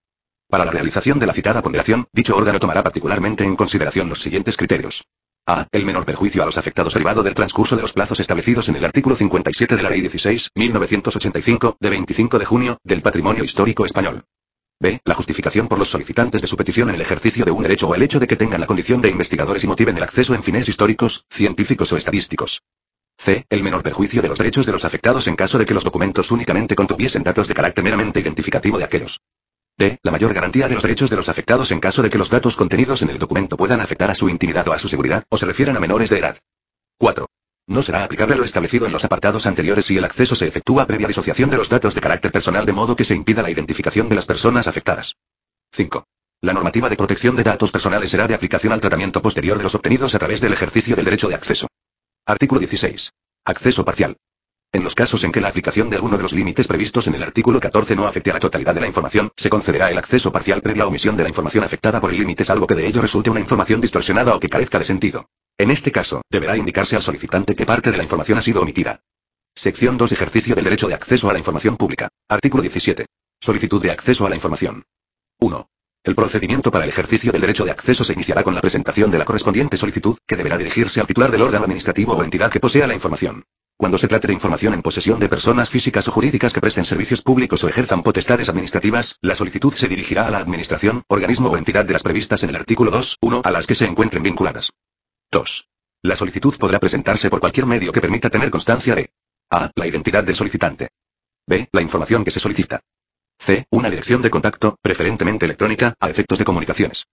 Para 0.52 0.66
la 0.66 0.72
realización 0.72 1.18
de 1.18 1.26
la 1.26 1.32
citada 1.32 1.62
ponderación, 1.62 2.10
dicho 2.12 2.36
órgano 2.36 2.60
tomará 2.60 2.84
particularmente 2.84 3.46
en 3.46 3.56
consideración 3.56 4.10
los 4.10 4.20
siguientes 4.20 4.58
criterios. 4.58 5.06
A. 5.48 5.66
El 5.72 5.86
menor 5.86 6.06
perjuicio 6.06 6.44
a 6.44 6.46
los 6.46 6.58
afectados 6.58 6.94
derivado 6.94 7.24
del 7.24 7.34
transcurso 7.34 7.78
de 7.78 7.82
los 7.82 7.94
plazos 7.94 8.20
establecidos 8.20 8.68
en 8.68 8.76
el 8.76 8.84
artículo 8.84 9.16
57 9.16 9.78
de 9.78 9.82
la 9.82 9.90
Ley 9.90 10.02
16, 10.02 10.50
1985, 10.54 11.78
de 11.80 11.90
25 11.90 12.38
de 12.38 12.46
junio, 12.46 12.78
del 12.84 13.02
patrimonio 13.02 13.46
histórico 13.46 13.86
español. 13.86 14.26
B. 14.78 15.00
La 15.06 15.16
justificación 15.16 15.70
por 15.70 15.80
los 15.80 15.90
solicitantes 15.90 16.42
de 16.42 16.50
su 16.50 16.58
petición 16.58 16.90
en 16.90 16.96
el 16.96 17.02
ejercicio 17.02 17.46
de 17.46 17.52
un 17.52 17.64
derecho 17.64 17.88
o 17.88 17.96
el 17.96 18.04
hecho 18.04 18.20
de 18.20 18.28
que 18.28 18.36
tengan 18.36 18.60
la 18.60 18.68
condición 18.68 19.02
de 19.02 19.10
investigadores 19.10 19.64
y 19.64 19.68
motiven 19.68 19.96
el 19.96 20.04
acceso 20.04 20.36
en 20.36 20.44
fines 20.44 20.68
históricos, 20.68 21.24
científicos 21.30 21.94
o 21.94 21.98
estadísticos. 21.98 22.62
C. 23.18 23.46
El 23.50 23.64
menor 23.64 23.84
perjuicio 23.84 24.22
de 24.22 24.28
los 24.28 24.38
derechos 24.38 24.66
de 24.66 24.74
los 24.74 24.84
afectados 24.84 25.28
en 25.28 25.38
caso 25.38 25.58
de 25.58 25.66
que 25.66 25.74
los 25.74 25.86
documentos 25.86 26.30
únicamente 26.30 26.76
contuviesen 26.76 27.24
datos 27.24 27.48
de 27.48 27.54
carácter 27.54 27.86
meramente 27.86 28.20
identificativo 28.20 28.78
de 28.78 28.84
aquellos. 28.84 29.22
D. 29.82 29.98
La 30.04 30.12
mayor 30.12 30.32
garantía 30.32 30.68
de 30.68 30.76
los 30.76 30.84
derechos 30.84 31.10
de 31.10 31.16
los 31.16 31.28
afectados 31.28 31.72
en 31.72 31.80
caso 31.80 32.04
de 32.04 32.12
que 32.12 32.20
los 32.20 32.30
datos 32.30 32.56
contenidos 32.56 33.02
en 33.02 33.10
el 33.10 33.18
documento 33.18 33.58
puedan 33.58 33.82
afectar 33.82 34.12
a 34.12 34.16
su 34.16 34.30
intimidad 34.30 34.68
o 34.68 34.74
a 34.74 34.80
su 34.80 34.88
seguridad, 34.88 35.24
o 35.30 35.38
se 35.38 35.48
refieran 35.48 35.76
a 35.76 35.80
menores 35.80 36.12
de 36.12 36.20
edad. 36.20 36.38
4. 37.00 37.26
No 37.66 37.82
será 37.82 38.04
aplicable 38.04 38.36
lo 38.36 38.44
establecido 38.44 38.86
en 38.86 38.92
los 38.92 39.06
apartados 39.06 39.48
anteriores 39.48 39.88
si 39.88 39.98
el 39.98 40.06
acceso 40.06 40.36
se 40.36 40.46
efectúa 40.46 40.86
previa 40.86 41.08
disociación 41.08 41.50
de 41.50 41.58
los 41.58 41.70
datos 41.70 41.96
de 41.96 42.02
carácter 42.02 42.32
personal 42.32 42.64
de 42.68 42.74
modo 42.74 42.96
que 42.96 43.06
se 43.06 43.16
impida 43.16 43.42
la 43.42 43.50
identificación 43.50 44.08
de 44.08 44.16
las 44.16 44.28
personas 44.28 44.68
afectadas. 44.68 45.16
5. 45.72 46.06
La 46.42 46.54
normativa 46.54 46.88
de 46.88 46.98
protección 46.98 47.36
de 47.36 47.44
datos 47.44 47.72
personales 47.72 48.12
será 48.12 48.28
de 48.28 48.36
aplicación 48.36 48.74
al 48.74 48.82
tratamiento 48.82 49.24
posterior 49.24 49.58
de 49.58 49.64
los 49.64 49.74
obtenidos 49.74 50.14
a 50.14 50.20
través 50.20 50.42
del 50.42 50.54
ejercicio 50.54 50.96
del 50.96 51.06
derecho 51.06 51.28
de 51.28 51.36
acceso. 51.36 51.68
Artículo 52.28 52.60
16. 52.60 53.14
Acceso 53.46 53.84
parcial. 53.84 54.16
En 54.74 54.86
los 54.86 54.96
casos 54.96 55.26
en 55.26 55.34
que 55.34 55.42
la 55.42 55.50
aplicación 55.50 55.90
de 55.90 55.98
alguno 55.98 56.16
de 56.16 56.24
los 56.24 56.32
límites 56.32 56.66
previstos 56.66 57.06
en 57.08 57.16
el 57.16 57.24
artículo 57.24 57.60
14 57.60 57.94
no 57.94 58.08
afecte 58.08 58.32
a 58.32 58.36
la 58.36 58.40
totalidad 58.40 58.74
de 58.74 58.80
la 58.80 58.88
información, 58.88 59.30
se 59.36 59.50
concederá 59.50 59.92
el 59.92 59.98
acceso 59.98 60.32
parcial 60.32 60.62
previa 60.62 60.88
omisión 60.88 61.18
de 61.18 61.24
la 61.24 61.30
información 61.30 61.66
afectada 61.66 62.00
por 62.00 62.10
el 62.10 62.18
límite 62.18 62.46
salvo 62.46 62.68
que 62.68 62.76
de 62.76 62.88
ello 62.88 63.02
resulte 63.02 63.30
una 63.30 63.42
información 63.42 63.82
distorsionada 63.82 64.34
o 64.34 64.40
que 64.40 64.48
carezca 64.48 64.80
de 64.80 64.86
sentido. 64.86 65.28
En 65.58 65.72
este 65.72 65.92
caso, 65.92 66.22
deberá 66.30 66.56
indicarse 66.56 66.96
al 66.96 67.02
solicitante 67.02 67.54
qué 67.54 67.66
parte 67.66 67.92
de 67.92 67.98
la 67.98 68.04
información 68.04 68.38
ha 68.38 68.42
sido 68.42 68.62
omitida. 68.62 69.02
Sección 69.54 69.98
2 69.98 70.14
Ejercicio 70.14 70.56
del 70.56 70.64
derecho 70.64 70.88
de 70.88 70.94
acceso 70.94 71.30
a 71.30 71.34
la 71.34 71.40
información 71.40 71.76
pública. 71.76 72.08
Artículo 72.30 72.62
17. 72.62 73.08
Solicitud 73.42 73.82
de 73.82 73.92
acceso 73.92 74.26
a 74.26 74.30
la 74.30 74.36
información. 74.36 74.86
1. 75.42 75.68
El 76.06 76.16
procedimiento 76.16 76.72
para 76.72 76.86
el 76.86 76.92
ejercicio 76.92 77.34
del 77.34 77.42
derecho 77.42 77.66
de 77.66 77.72
acceso 77.72 78.06
se 78.06 78.14
iniciará 78.14 78.42
con 78.44 78.56
la 78.56 78.62
presentación 78.62 79.12
de 79.12 79.18
la 79.18 79.26
correspondiente 79.26 79.76
solicitud, 79.76 80.18
que 80.26 80.38
deberá 80.38 80.58
dirigirse 80.58 81.02
al 81.02 81.08
titular 81.08 81.30
del 81.30 81.42
órgano 81.42 81.66
administrativo 81.66 82.14
o 82.14 82.24
entidad 82.24 82.50
que 82.50 82.62
posea 82.62 82.88
la 82.88 82.94
información. 82.94 83.44
Cuando 83.82 83.98
se 83.98 84.08
trate 84.08 84.28
de 84.28 84.34
información 84.34 84.76
en 84.76 84.84
posesión 84.84 85.20
de 85.20 85.28
personas 85.28 85.72
físicas 85.72 86.08
o 86.08 86.12
jurídicas 86.12 86.54
que 86.54 86.62
presten 86.62 86.86
servicios 86.86 87.24
públicos 87.24 87.64
o 87.64 87.68
ejerzan 87.68 88.04
potestades 88.04 88.48
administrativas, 88.48 89.18
la 89.22 89.34
solicitud 89.34 89.74
se 89.74 89.88
dirigirá 89.88 90.28
a 90.28 90.30
la 90.30 90.38
administración, 90.38 91.02
organismo 91.08 91.50
o 91.50 91.58
entidad 91.58 91.84
de 91.84 91.94
las 91.94 92.04
previstas 92.04 92.44
en 92.44 92.52
el 92.52 92.58
artículo 92.58 92.92
2, 92.92 93.18
1 93.22 93.42
a 93.44 93.50
las 93.50 93.66
que 93.66 93.74
se 93.74 93.86
encuentren 93.86 94.22
vinculadas. 94.22 94.72
2. 95.32 95.68
La 96.04 96.16
solicitud 96.16 96.56
podrá 96.60 96.78
presentarse 96.78 97.32
por 97.32 97.40
cualquier 97.40 97.66
medio 97.66 97.92
que 97.92 98.02
permita 98.02 98.30
tener 98.30 98.52
constancia 98.52 98.94
de 98.94 99.10
A. 99.50 99.72
La 99.74 99.88
identidad 99.88 100.24
del 100.24 100.36
solicitante. 100.36 100.90
B. 101.48 101.68
La 101.72 101.82
información 101.82 102.24
que 102.24 102.30
se 102.30 102.40
solicita. 102.40 102.82
C. 103.40 103.66
Una 103.72 103.90
dirección 103.90 104.22
de 104.22 104.30
contacto, 104.30 104.78
preferentemente 104.84 105.46
electrónica, 105.46 105.96
a 106.00 106.08
efectos 106.08 106.38
de 106.38 106.46
comunicaciones. 106.46 107.08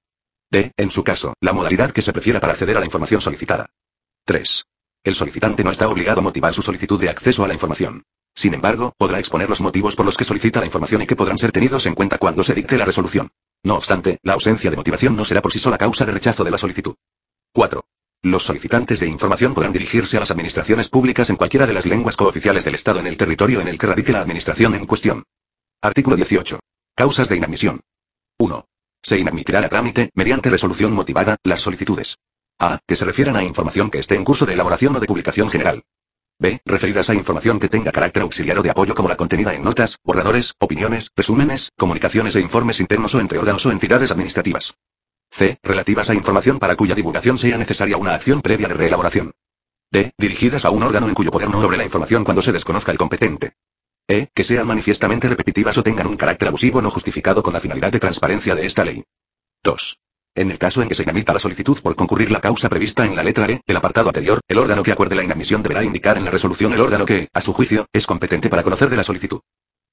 D. 0.50 0.72
En 0.76 0.90
su 0.90 1.02
caso, 1.02 1.32
la 1.40 1.54
modalidad 1.54 1.92
que 1.92 2.02
se 2.02 2.12
prefiera 2.12 2.40
para 2.40 2.52
acceder 2.52 2.76
a 2.76 2.80
la 2.80 2.84
información 2.84 3.22
solicitada. 3.22 3.70
3. 4.26 4.66
El 5.08 5.14
solicitante 5.14 5.64
no 5.64 5.70
está 5.70 5.88
obligado 5.88 6.20
a 6.20 6.22
motivar 6.22 6.52
su 6.52 6.60
solicitud 6.60 7.00
de 7.00 7.08
acceso 7.08 7.42
a 7.42 7.48
la 7.48 7.54
información. 7.54 8.04
Sin 8.34 8.52
embargo, 8.52 8.92
podrá 8.98 9.18
exponer 9.18 9.48
los 9.48 9.62
motivos 9.62 9.96
por 9.96 10.04
los 10.04 10.18
que 10.18 10.26
solicita 10.26 10.60
la 10.60 10.66
información 10.66 11.00
y 11.00 11.06
que 11.06 11.16
podrán 11.16 11.38
ser 11.38 11.50
tenidos 11.50 11.86
en 11.86 11.94
cuenta 11.94 12.18
cuando 12.18 12.44
se 12.44 12.52
dicte 12.52 12.76
la 12.76 12.84
resolución. 12.84 13.30
No 13.62 13.76
obstante, 13.76 14.18
la 14.22 14.34
ausencia 14.34 14.68
de 14.68 14.76
motivación 14.76 15.16
no 15.16 15.24
será 15.24 15.40
por 15.40 15.50
sí 15.50 15.60
sola 15.60 15.78
causa 15.78 16.04
de 16.04 16.12
rechazo 16.12 16.44
de 16.44 16.50
la 16.50 16.58
solicitud. 16.58 16.94
4. 17.54 17.82
Los 18.20 18.44
solicitantes 18.44 19.00
de 19.00 19.06
información 19.06 19.54
podrán 19.54 19.72
dirigirse 19.72 20.18
a 20.18 20.20
las 20.20 20.30
administraciones 20.30 20.90
públicas 20.90 21.30
en 21.30 21.36
cualquiera 21.36 21.66
de 21.66 21.72
las 21.72 21.86
lenguas 21.86 22.18
cooficiales 22.18 22.66
del 22.66 22.74
Estado 22.74 23.00
en 23.00 23.06
el 23.06 23.16
territorio 23.16 23.62
en 23.62 23.68
el 23.68 23.78
que 23.78 23.86
radique 23.86 24.12
la 24.12 24.20
administración 24.20 24.74
en 24.74 24.84
cuestión. 24.84 25.24
Artículo 25.80 26.16
18. 26.16 26.60
Causas 26.94 27.30
de 27.30 27.36
inadmisión. 27.38 27.80
1. 28.36 28.66
Se 29.02 29.18
inadmitirá 29.18 29.60
a 29.60 29.70
trámite, 29.70 30.10
mediante 30.12 30.50
resolución 30.50 30.92
motivada, 30.92 31.38
las 31.44 31.60
solicitudes. 31.60 32.18
A. 32.58 32.80
Que 32.86 32.96
se 32.96 33.04
refieran 33.04 33.36
a 33.36 33.44
información 33.44 33.90
que 33.90 34.00
esté 34.00 34.16
en 34.16 34.24
curso 34.24 34.44
de 34.44 34.54
elaboración 34.54 34.96
o 34.96 35.00
de 35.00 35.06
publicación 35.06 35.48
general. 35.48 35.84
B. 36.40 36.60
Referidas 36.64 37.08
a 37.08 37.14
información 37.14 37.60
que 37.60 37.68
tenga 37.68 37.92
carácter 37.92 38.22
auxiliar 38.22 38.58
o 38.58 38.62
de 38.62 38.70
apoyo 38.70 38.94
como 38.94 39.08
la 39.08 39.16
contenida 39.16 39.54
en 39.54 39.62
notas, 39.62 39.98
borradores, 40.02 40.54
opiniones, 40.58 41.10
resúmenes, 41.16 41.70
comunicaciones 41.76 42.34
e 42.34 42.40
informes 42.40 42.80
internos 42.80 43.14
o 43.14 43.20
entre 43.20 43.38
órganos 43.38 43.64
o 43.66 43.70
entidades 43.70 44.10
administrativas. 44.10 44.74
C. 45.30 45.58
Relativas 45.62 46.10
a 46.10 46.14
información 46.14 46.58
para 46.58 46.74
cuya 46.74 46.94
divulgación 46.94 47.38
sea 47.38 47.58
necesaria 47.58 47.96
una 47.96 48.14
acción 48.14 48.42
previa 48.42 48.66
de 48.66 48.74
reelaboración. 48.74 49.32
D. 49.92 50.12
Dirigidas 50.18 50.64
a 50.64 50.70
un 50.70 50.82
órgano 50.82 51.08
en 51.08 51.14
cuyo 51.14 51.30
poder 51.30 51.50
no 51.50 51.60
sobre 51.60 51.76
la 51.76 51.84
información 51.84 52.24
cuando 52.24 52.42
se 52.42 52.52
desconozca 52.52 52.90
el 52.90 52.98
competente. 52.98 53.52
E. 54.08 54.28
Que 54.34 54.42
sean 54.42 54.66
manifiestamente 54.66 55.28
repetitivas 55.28 55.78
o 55.78 55.82
tengan 55.84 56.08
un 56.08 56.16
carácter 56.16 56.48
abusivo 56.48 56.82
no 56.82 56.90
justificado 56.90 57.42
con 57.42 57.52
la 57.52 57.60
finalidad 57.60 57.92
de 57.92 58.00
transparencia 58.00 58.54
de 58.54 58.66
esta 58.66 58.84
ley. 58.84 59.04
2. 59.62 59.98
En 60.38 60.52
el 60.52 60.58
caso 60.60 60.82
en 60.82 60.88
que 60.88 60.94
se 60.94 61.02
inadmita 61.02 61.32
la 61.32 61.40
solicitud 61.40 61.76
por 61.82 61.96
concurrir 61.96 62.30
la 62.30 62.40
causa 62.40 62.68
prevista 62.68 63.04
en 63.04 63.16
la 63.16 63.24
letra 63.24 63.46
E 63.46 63.60
del 63.66 63.76
apartado 63.76 64.10
anterior, 64.10 64.38
el 64.46 64.58
órgano 64.58 64.84
que 64.84 64.92
acuerde 64.92 65.16
la 65.16 65.24
inadmisión 65.24 65.64
deberá 65.64 65.82
indicar 65.82 66.16
en 66.16 66.24
la 66.24 66.30
resolución 66.30 66.72
el 66.72 66.80
órgano 66.80 67.04
que, 67.06 67.28
a 67.34 67.40
su 67.40 67.52
juicio, 67.52 67.86
es 67.92 68.06
competente 68.06 68.48
para 68.48 68.62
conocer 68.62 68.88
de 68.88 68.96
la 68.96 69.02
solicitud. 69.02 69.40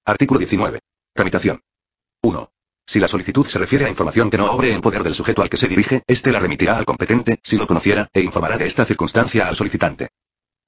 Artículo 0.05 0.37
19. 0.37 0.81
Tramitación. 1.15 1.61
1. 2.21 2.49
Si 2.85 2.99
la 2.99 3.07
solicitud 3.07 3.47
se 3.47 3.57
refiere 3.57 3.85
a 3.85 3.89
información 3.89 4.29
que 4.29 4.37
no 4.37 4.51
obre 4.51 4.71
en 4.71 4.81
poder 4.81 5.01
del 5.01 5.15
sujeto 5.15 5.41
al 5.41 5.49
que 5.49 5.57
se 5.57 5.67
dirige, 5.67 6.03
éste 6.05 6.31
la 6.31 6.39
remitirá 6.39 6.77
al 6.77 6.85
competente, 6.85 7.39
si 7.41 7.57
lo 7.57 7.65
conociera, 7.65 8.07
e 8.13 8.21
informará 8.21 8.59
de 8.59 8.67
esta 8.67 8.85
circunstancia 8.85 9.47
al 9.47 9.55
solicitante. 9.55 10.09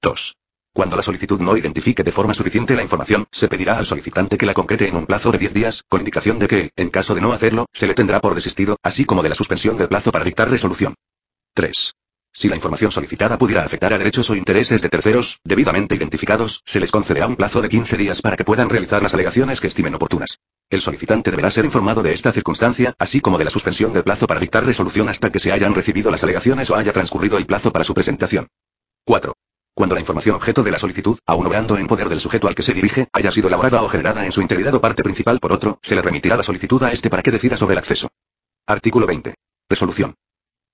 2. 0.02 0.34
Cuando 0.72 0.96
la 0.96 1.02
solicitud 1.02 1.40
no 1.40 1.56
identifique 1.56 2.04
de 2.04 2.12
forma 2.12 2.34
suficiente 2.34 2.76
la 2.76 2.82
información, 2.82 3.26
se 3.32 3.48
pedirá 3.48 3.78
al 3.78 3.86
solicitante 3.86 4.38
que 4.38 4.46
la 4.46 4.54
concrete 4.54 4.86
en 4.88 4.96
un 4.96 5.06
plazo 5.06 5.32
de 5.32 5.38
10 5.38 5.54
días, 5.54 5.84
con 5.88 6.00
indicación 6.00 6.38
de 6.38 6.46
que, 6.46 6.70
en 6.76 6.90
caso 6.90 7.14
de 7.14 7.20
no 7.20 7.32
hacerlo, 7.32 7.66
se 7.72 7.86
le 7.86 7.94
tendrá 7.94 8.20
por 8.20 8.34
desistido, 8.34 8.76
así 8.82 9.04
como 9.04 9.22
de 9.22 9.30
la 9.30 9.34
suspensión 9.34 9.76
del 9.76 9.88
plazo 9.88 10.12
para 10.12 10.24
dictar 10.24 10.48
resolución. 10.50 10.94
3. 11.54 11.92
Si 12.32 12.48
la 12.48 12.54
información 12.54 12.92
solicitada 12.92 13.38
pudiera 13.38 13.64
afectar 13.64 13.92
a 13.92 13.98
derechos 13.98 14.30
o 14.30 14.36
intereses 14.36 14.80
de 14.80 14.88
terceros, 14.88 15.40
debidamente 15.42 15.96
identificados, 15.96 16.62
se 16.64 16.78
les 16.78 16.92
concederá 16.92 17.26
un 17.26 17.36
plazo 17.36 17.60
de 17.60 17.68
15 17.68 17.96
días 17.96 18.22
para 18.22 18.36
que 18.36 18.44
puedan 18.44 18.70
realizar 18.70 19.02
las 19.02 19.14
alegaciones 19.14 19.60
que 19.60 19.66
estimen 19.66 19.94
oportunas. 19.94 20.38
El 20.70 20.80
solicitante 20.80 21.30
deberá 21.30 21.50
ser 21.50 21.64
informado 21.64 22.02
de 22.02 22.12
esta 22.12 22.30
circunstancia, 22.30 22.94
así 22.98 23.20
como 23.20 23.38
de 23.38 23.44
la 23.44 23.50
suspensión 23.50 23.92
del 23.92 24.04
plazo 24.04 24.26
para 24.26 24.38
dictar 24.38 24.64
resolución 24.64 25.08
hasta 25.08 25.30
que 25.32 25.40
se 25.40 25.50
hayan 25.50 25.74
recibido 25.74 26.10
las 26.10 26.22
alegaciones 26.22 26.70
o 26.70 26.76
haya 26.76 26.92
transcurrido 26.92 27.38
el 27.38 27.46
plazo 27.46 27.72
para 27.72 27.84
su 27.84 27.94
presentación. 27.94 28.46
4. 29.04 29.32
Cuando 29.78 29.94
la 29.94 30.00
información 30.00 30.34
objeto 30.34 30.64
de 30.64 30.72
la 30.72 30.78
solicitud, 30.80 31.20
aun 31.24 31.46
obrando 31.46 31.78
en 31.78 31.86
poder 31.86 32.08
del 32.08 32.18
sujeto 32.18 32.48
al 32.48 32.56
que 32.56 32.64
se 32.64 32.74
dirige, 32.74 33.06
haya 33.12 33.30
sido 33.30 33.46
elaborada 33.46 33.80
o 33.80 33.88
generada 33.88 34.26
en 34.26 34.32
su 34.32 34.42
integridad 34.42 34.74
o 34.74 34.80
parte 34.80 35.04
principal 35.04 35.38
por 35.38 35.52
otro, 35.52 35.78
se 35.82 35.94
le 35.94 36.02
remitirá 36.02 36.36
la 36.36 36.42
solicitud 36.42 36.82
a 36.82 36.90
este 36.90 37.08
para 37.08 37.22
que 37.22 37.30
decida 37.30 37.56
sobre 37.56 37.74
el 37.74 37.78
acceso. 37.78 38.08
Artículo 38.66 39.06
20. 39.06 39.36
Resolución. 39.70 40.16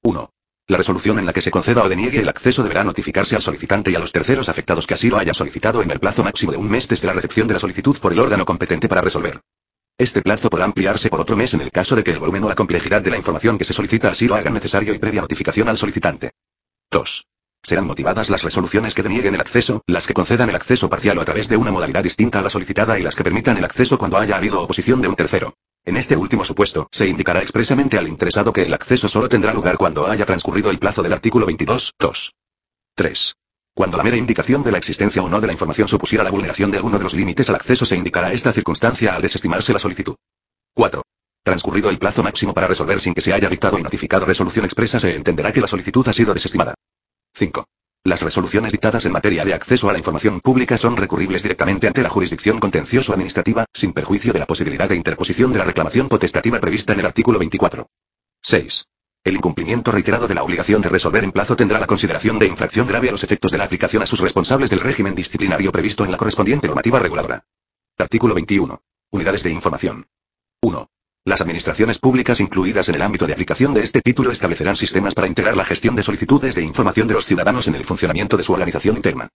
1. 0.05 0.31
La 0.69 0.79
resolución 0.79 1.19
en 1.19 1.27
la 1.27 1.35
que 1.35 1.43
se 1.43 1.51
conceda 1.51 1.85
o 1.85 1.89
deniegue 1.91 2.21
el 2.21 2.31
acceso 2.31 2.63
deberá 2.63 2.83
notificarse 2.83 3.37
al 3.37 3.43
solicitante 3.43 3.91
y 3.91 3.95
a 3.95 3.99
los 3.99 4.11
terceros 4.11 4.49
afectados 4.49 4.87
que 4.87 4.95
así 4.95 5.11
lo 5.11 5.19
hayan 5.19 5.35
solicitado 5.35 5.83
en 5.83 5.91
el 5.91 6.01
plazo 6.01 6.25
máximo 6.25 6.53
de 6.53 6.57
un 6.57 6.71
mes 6.71 6.89
desde 6.89 7.07
la 7.07 7.13
recepción 7.13 7.47
de 7.47 7.53
la 7.53 7.61
solicitud 7.61 7.99
por 7.99 8.15
el 8.15 8.21
órgano 8.21 8.47
competente 8.47 8.89
para 8.89 9.03
resolver. 9.03 9.39
Este 9.99 10.23
plazo 10.23 10.49
podrá 10.49 10.65
ampliarse 10.65 11.11
por 11.11 11.21
otro 11.21 11.37
mes 11.37 11.53
en 11.53 11.61
el 11.61 11.71
caso 11.71 11.95
de 11.95 12.05
que 12.05 12.13
el 12.13 12.21
volumen 12.21 12.45
o 12.45 12.49
la 12.49 12.55
complejidad 12.55 13.03
de 13.03 13.11
la 13.11 13.19
información 13.19 13.59
que 13.59 13.67
se 13.67 13.75
solicita 13.75 14.09
así 14.09 14.27
lo 14.27 14.35
hagan 14.35 14.55
necesario 14.55 14.95
y 14.95 14.99
previa 14.99 15.21
notificación 15.21 15.69
al 15.69 15.77
solicitante. 15.77 16.31
2. 16.91 17.27
Serán 17.65 17.87
motivadas 17.87 18.29
las 18.29 18.43
resoluciones 18.43 18.93
que 18.95 19.03
denieguen 19.03 19.35
el 19.35 19.41
acceso, 19.41 19.83
las 19.87 20.07
que 20.07 20.13
concedan 20.13 20.51
el 20.51 20.55
acceso 20.55 20.91
parcial 20.91 21.17
o 21.17 21.23
a 21.23 21.25
través 21.25 21.49
de 21.49 21.57
una 21.57 21.73
modalidad 21.73 22.03
distinta 22.03 22.41
a 22.41 22.43
la 22.43 22.51
solicitada 22.51 22.99
y 22.99 23.03
las 23.03 23.17
que 23.17 23.25
permitan 23.25 23.57
el 23.57 23.65
acceso 23.65 23.97
cuando 23.97 24.19
haya 24.19 24.37
habido 24.37 24.61
oposición 24.61 25.01
de 25.01 25.09
un 25.09 25.17
tercero. 25.17 25.55
En 25.87 25.97
este 25.97 26.15
último 26.15 26.45
supuesto, 26.45 26.89
se 26.91 27.09
indicará 27.09 27.41
expresamente 27.41 27.97
al 27.97 28.07
interesado 28.07 28.53
que 28.53 28.65
el 28.65 28.75
acceso 28.75 29.09
solo 29.09 29.31
tendrá 29.31 29.55
lugar 29.55 29.79
cuando 29.79 30.07
haya 30.07 30.27
transcurrido 30.27 30.71
el 30.71 30.79
plazo 30.79 31.03
del 31.03 31.15
artículo 31.15 31.47
22, 31.47 31.95
2. 31.99 32.35
3. 32.97 33.35
Cuando 33.75 33.97
la 33.97 34.05
mera 34.05 34.19
indicación 34.19 34.63
de 34.63 34.71
la 34.71 34.79
existencia 34.79 35.23
o 35.23 35.29
no 35.31 35.41
de 35.41 35.47
la 35.47 35.53
información 35.55 35.89
supusiera 35.89 36.23
la 36.23 36.31
vulneración 36.31 36.71
de 36.71 36.77
alguno 36.77 36.99
de 36.99 37.05
los 37.05 37.15
límites 37.15 37.49
al 37.49 37.57
acceso 37.57 37.87
se 37.87 37.97
indicará 37.97 38.31
esta 38.33 38.53
circunstancia 38.53 39.15
al 39.15 39.23
desestimarse 39.23 39.73
la 39.73 39.79
solicitud. 39.79 40.17
4. 40.75 41.03
Transcurrido 41.43 41.89
el 41.89 41.99
plazo 41.99 42.23
máximo 42.23 42.53
para 42.53 42.67
resolver 42.67 43.01
sin 43.01 43.15
que 43.15 43.23
se 43.23 43.33
haya 43.33 43.49
dictado 43.49 43.79
y 43.79 43.83
notificado 43.83 44.27
resolución 44.27 44.67
expresa 44.67 45.01
se 45.01 45.15
entenderá 45.15 45.51
que 45.51 45.63
la 45.63 45.69
solicitud 45.69 46.07
ha 46.07 46.13
sido 46.13 46.35
desestimada. 46.35 46.75
5. 47.35 47.67
Las 48.05 48.23
resoluciones 48.23 48.71
dictadas 48.71 49.07
en 49.07 49.13
materia 49.13 49.45
de 49.45 49.55
acceso 49.55 49.89
a 49.89 49.93
la 49.93 49.99
información 49.99 50.41
pública 50.41 50.79
son 50.79 50.97
recurribles 50.97 51.43
directamente 51.43 51.87
ante 51.87 52.03
la 52.03 52.11
jurisdicción 52.11 52.61
contencioso-administrativa, 52.61 53.65
sin 53.73 53.93
perjuicio 53.93 54.33
de 54.33 54.39
la 54.39 54.47
posibilidad 54.47 54.89
de 54.89 54.95
interposición 54.95 55.53
de 55.53 55.59
la 55.59 55.65
reclamación 55.65 56.09
potestativa 56.09 56.61
prevista 56.61 56.93
en 56.93 57.01
el 57.01 57.07
artículo 57.07 57.39
24. 57.39 57.89
6. 58.43 58.85
El 59.25 59.35
incumplimiento 59.35 59.91
reiterado 59.91 60.29
de 60.29 60.35
la 60.35 60.45
obligación 60.45 60.83
de 60.83 60.91
resolver 60.91 61.25
en 61.25 61.33
plazo 61.33 61.57
tendrá 61.57 61.81
la 61.81 61.87
consideración 61.87 62.39
de 62.39 62.47
infracción 62.47 62.87
grave 62.87 63.09
a 63.09 63.13
los 63.13 63.25
efectos 63.25 63.51
de 63.51 63.59
la 63.59 63.65
aplicación 63.65 64.03
a 64.03 64.07
sus 64.07 64.21
responsables 64.21 64.71
del 64.71 64.81
régimen 64.81 65.15
disciplinario 65.15 65.73
previsto 65.73 66.05
en 66.05 66.13
la 66.13 66.19
correspondiente 66.19 66.69
normativa 66.69 67.01
reguladora. 67.01 67.47
Artículo 67.99 68.35
21. 68.35 68.81
Unidades 69.11 69.43
de 69.43 69.51
información. 69.51 70.07
1. 70.61 70.91
Las 71.27 71.41
administraciones 71.41 71.99
públicas 71.99 72.39
incluidas 72.39 72.91
en 72.91 72.97
el 72.97 73.03
ámbito 73.03 73.27
de 73.27 73.33
aplicación 73.33 73.73
de 73.73 73.83
este 73.83 74.03
título 74.03 74.31
establecerán 74.31 74.77
sistemas 74.77 75.15
para 75.15 75.27
integrar 75.27 75.57
la 75.57 75.65
gestión 75.65 75.97
de 75.97 76.03
solicitudes 76.03 76.55
de 76.55 76.61
información 76.61 77.09
de 77.09 77.15
los 77.15 77.25
ciudadanos 77.25 77.67
en 77.67 77.77
el 77.77 77.85
funcionamiento 77.87 78.37
de 78.37 78.43
su 78.43 78.53
organización 78.53 78.97
interna. 78.97 79.31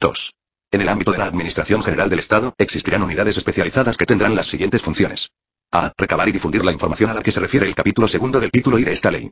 2. 0.00 0.32
En 0.70 0.80
el 0.80 0.88
ámbito 0.88 1.12
de 1.12 1.18
la 1.18 1.26
Administración 1.26 1.82
General 1.82 2.08
del 2.08 2.20
Estado, 2.20 2.54
existirán 2.56 3.02
unidades 3.02 3.36
especializadas 3.36 3.98
que 3.98 4.06
tendrán 4.06 4.34
las 4.34 4.46
siguientes 4.46 4.80
funciones. 4.80 5.28
A. 5.72 5.92
Recabar 5.98 6.26
y 6.26 6.32
difundir 6.32 6.64
la 6.64 6.72
información 6.72 7.10
a 7.10 7.14
la 7.14 7.20
que 7.20 7.32
se 7.32 7.40
refiere 7.40 7.66
el 7.66 7.74
capítulo 7.74 8.08
segundo 8.08 8.40
del 8.40 8.50
título 8.50 8.78
y 8.78 8.84
de 8.84 8.94
esta 8.94 9.10
ley. 9.10 9.30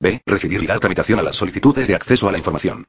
B. 0.00 0.20
Recibir 0.26 0.62
y 0.62 0.66
dar 0.66 0.80
tramitación 0.80 1.18
a 1.18 1.22
las 1.22 1.36
solicitudes 1.36 1.88
de 1.88 1.94
acceso 1.94 2.28
a 2.28 2.32
la 2.32 2.38
información. 2.38 2.86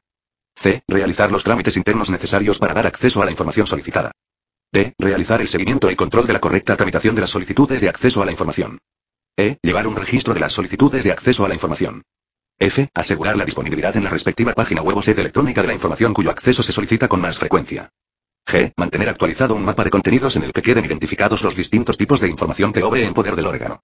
C. 0.54 0.82
Realizar 0.86 1.30
los 1.30 1.44
trámites 1.44 1.78
internos 1.78 2.10
necesarios 2.10 2.58
para 2.58 2.74
dar 2.74 2.86
acceso 2.86 3.22
a 3.22 3.24
la 3.24 3.30
información 3.30 3.66
solicitada. 3.66 4.12
D. 4.72 4.94
Realizar 4.98 5.40
el 5.40 5.48
seguimiento 5.48 5.90
y 5.90 5.96
control 5.96 6.28
de 6.28 6.32
la 6.32 6.40
correcta 6.40 6.76
tramitación 6.76 7.16
de 7.16 7.22
las 7.22 7.30
solicitudes 7.30 7.80
de 7.80 7.88
acceso 7.88 8.22
a 8.22 8.24
la 8.24 8.30
información. 8.30 8.78
E. 9.36 9.58
Llevar 9.62 9.88
un 9.88 9.96
registro 9.96 10.32
de 10.32 10.38
las 10.38 10.52
solicitudes 10.52 11.02
de 11.02 11.10
acceso 11.10 11.44
a 11.44 11.48
la 11.48 11.54
información. 11.54 12.04
F. 12.56 12.88
Asegurar 12.94 13.36
la 13.36 13.44
disponibilidad 13.44 13.96
en 13.96 14.04
la 14.04 14.10
respectiva 14.10 14.52
página 14.52 14.82
web 14.82 14.98
o 14.98 15.02
sede 15.02 15.22
electrónica 15.22 15.62
de 15.62 15.68
la 15.68 15.74
información 15.74 16.14
cuyo 16.14 16.30
acceso 16.30 16.62
se 16.62 16.72
solicita 16.72 17.08
con 17.08 17.20
más 17.20 17.38
frecuencia. 17.38 17.90
G. 18.46 18.72
Mantener 18.76 19.08
actualizado 19.08 19.56
un 19.56 19.64
mapa 19.64 19.82
de 19.82 19.90
contenidos 19.90 20.36
en 20.36 20.44
el 20.44 20.52
que 20.52 20.62
queden 20.62 20.84
identificados 20.84 21.42
los 21.42 21.56
distintos 21.56 21.98
tipos 21.98 22.20
de 22.20 22.28
información 22.28 22.72
que 22.72 22.84
obre 22.84 23.04
en 23.04 23.12
poder 23.12 23.34
del 23.34 23.46
órgano. 23.46 23.82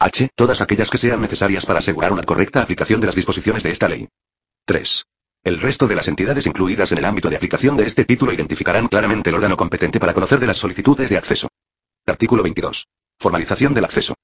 H. 0.00 0.30
Todas 0.34 0.60
aquellas 0.60 0.90
que 0.90 0.98
sean 0.98 1.20
necesarias 1.20 1.64
para 1.64 1.78
asegurar 1.78 2.12
una 2.12 2.24
correcta 2.24 2.60
aplicación 2.60 3.00
de 3.00 3.06
las 3.06 3.14
disposiciones 3.14 3.62
de 3.62 3.70
esta 3.70 3.88
ley. 3.88 4.08
3. 4.64 5.04
El 5.44 5.60
resto 5.60 5.86
de 5.86 5.94
las 5.94 6.08
entidades 6.08 6.46
incluidas 6.46 6.90
en 6.92 6.98
el 6.98 7.04
ámbito 7.04 7.28
de 7.28 7.36
aplicación 7.36 7.76
de 7.76 7.84
este 7.86 8.06
título 8.06 8.32
identificarán 8.32 8.88
claramente 8.88 9.28
el 9.28 9.36
órgano 9.36 9.58
competente 9.58 10.00
para 10.00 10.14
conocer 10.14 10.40
de 10.40 10.46
las 10.46 10.56
solicitudes 10.56 11.10
de 11.10 11.18
acceso. 11.18 11.48
Artículo 12.06 12.42
22. 12.42 12.88
Formalización 13.18 13.74
del 13.74 13.84
acceso. 13.84 14.14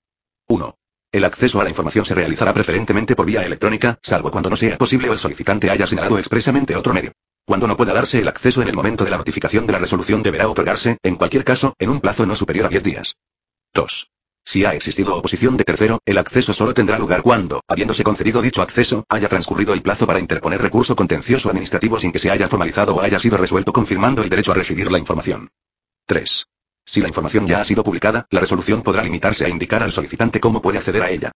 1. 0.49 0.75
El 1.13 1.25
acceso 1.27 1.61
a 1.61 1.65
la 1.65 1.69
información 1.69 2.07
se 2.07 2.15
realizará 2.15 2.55
preferentemente 2.55 3.15
por 3.15 3.27
vía 3.27 3.45
electrónica, 3.45 3.99
salvo 4.03 4.31
cuando 4.31 4.49
no 4.49 4.57
sea 4.57 4.79
posible 4.79 5.11
o 5.11 5.13
el 5.13 5.19
solicitante 5.19 5.69
haya 5.69 5.87
señalado 5.87 6.19
expresamente 6.19 6.75
otro 6.75 6.95
medio. 6.95 7.13
Cuando 7.45 7.67
no 7.67 7.77
pueda 7.77 7.93
darse 7.93 8.21
el 8.21 8.29
acceso 8.29 8.63
en 8.63 8.69
el 8.69 8.75
momento 8.75 9.05
de 9.05 9.11
la 9.11 9.19
notificación 9.19 9.67
de 9.67 9.75
la 9.75 9.79
resolución 9.79 10.23
deberá 10.23 10.49
otorgarse, 10.49 10.97
en 11.03 11.17
cualquier 11.17 11.45
caso, 11.45 11.75
en 11.79 11.91
un 11.91 12.01
plazo 12.01 12.25
no 12.25 12.35
superior 12.35 12.65
a 12.65 12.71
10 12.71 12.83
días. 12.83 13.17
2. 13.75 14.11
Si 14.45 14.65
ha 14.65 14.75
existido 14.75 15.17
oposición 15.17 15.57
de 15.57 15.65
tercero, 15.65 16.01
el 16.05 16.19
acceso 16.19 16.53
solo 16.53 16.75
tendrá 16.75 16.99
lugar 16.99 17.23
cuando, 17.23 17.61
habiéndose 17.69 18.03
concedido 18.03 18.43
dicho 18.43 18.63
acceso, 18.63 19.05
haya 19.09 19.29
transcurrido 19.29 19.75
el 19.75 19.83
plazo 19.83 20.07
para 20.07 20.19
interponer 20.19 20.61
recurso 20.61 20.97
contencioso 20.97 21.51
administrativo 21.51 21.99
sin 21.99 22.13
que 22.13 22.19
se 22.19 22.31
haya 22.31 22.49
formalizado 22.49 22.97
o 22.97 23.01
haya 23.01 23.21
sido 23.21 23.37
resuelto 23.37 23.73
confirmando 23.73 24.23
el 24.23 24.31
derecho 24.31 24.53
a 24.53 24.57
recibir 24.57 24.91
la 24.91 24.99
información. 24.99 25.51
3. 26.07 26.47
Si 26.85 27.01
la 27.01 27.09
información 27.09 27.47
ya 27.47 27.61
ha 27.61 27.65
sido 27.65 27.85
publicada, 27.85 28.27
la 28.31 28.41
resolución 28.41 28.83
podrá 28.83 29.03
limitarse 29.03 29.45
a 29.45 29.49
indicar 29.49 29.83
al 29.83 29.93
solicitante 29.93 30.41
cómo 30.41 30.61
puede 30.61 30.79
acceder 30.79 31.03
a 31.03 31.11
ella. 31.11 31.31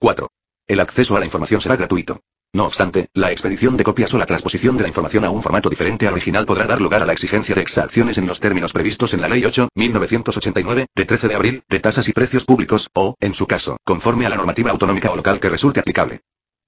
4. 0.00 0.28
El 0.66 0.80
acceso 0.80 1.16
a 1.16 1.20
la 1.20 1.24
información 1.24 1.60
será 1.60 1.76
gratuito. 1.76 2.20
No 2.54 2.64
obstante, 2.64 3.08
la 3.12 3.30
expedición 3.30 3.76
de 3.76 3.84
copias 3.84 4.14
o 4.14 4.18
la 4.18 4.24
transposición 4.24 4.76
de 4.76 4.82
la 4.82 4.88
información 4.88 5.24
a 5.24 5.30
un 5.30 5.42
formato 5.42 5.68
diferente 5.68 6.06
al 6.06 6.14
original 6.14 6.46
podrá 6.46 6.66
dar 6.66 6.80
lugar 6.80 7.02
a 7.02 7.06
la 7.06 7.12
exigencia 7.12 7.54
de 7.54 7.60
exacciones 7.60 8.16
en 8.16 8.26
los 8.26 8.40
términos 8.40 8.72
previstos 8.72 9.12
en 9.12 9.20
la 9.20 9.28
Ley 9.28 9.44
8, 9.44 9.68
1989, 9.74 10.86
de 10.94 11.04
13 11.04 11.28
de 11.28 11.34
abril, 11.34 11.62
de 11.68 11.80
tasas 11.80 12.08
y 12.08 12.12
precios 12.12 12.46
públicos, 12.46 12.88
o, 12.94 13.14
en 13.20 13.34
su 13.34 13.46
caso, 13.46 13.76
conforme 13.84 14.24
a 14.24 14.30
la 14.30 14.36
normativa 14.36 14.70
autonómica 14.70 15.10
o 15.10 15.16
local 15.16 15.40
que 15.40 15.50
resulte 15.50 15.80
aplicable. 15.80 16.20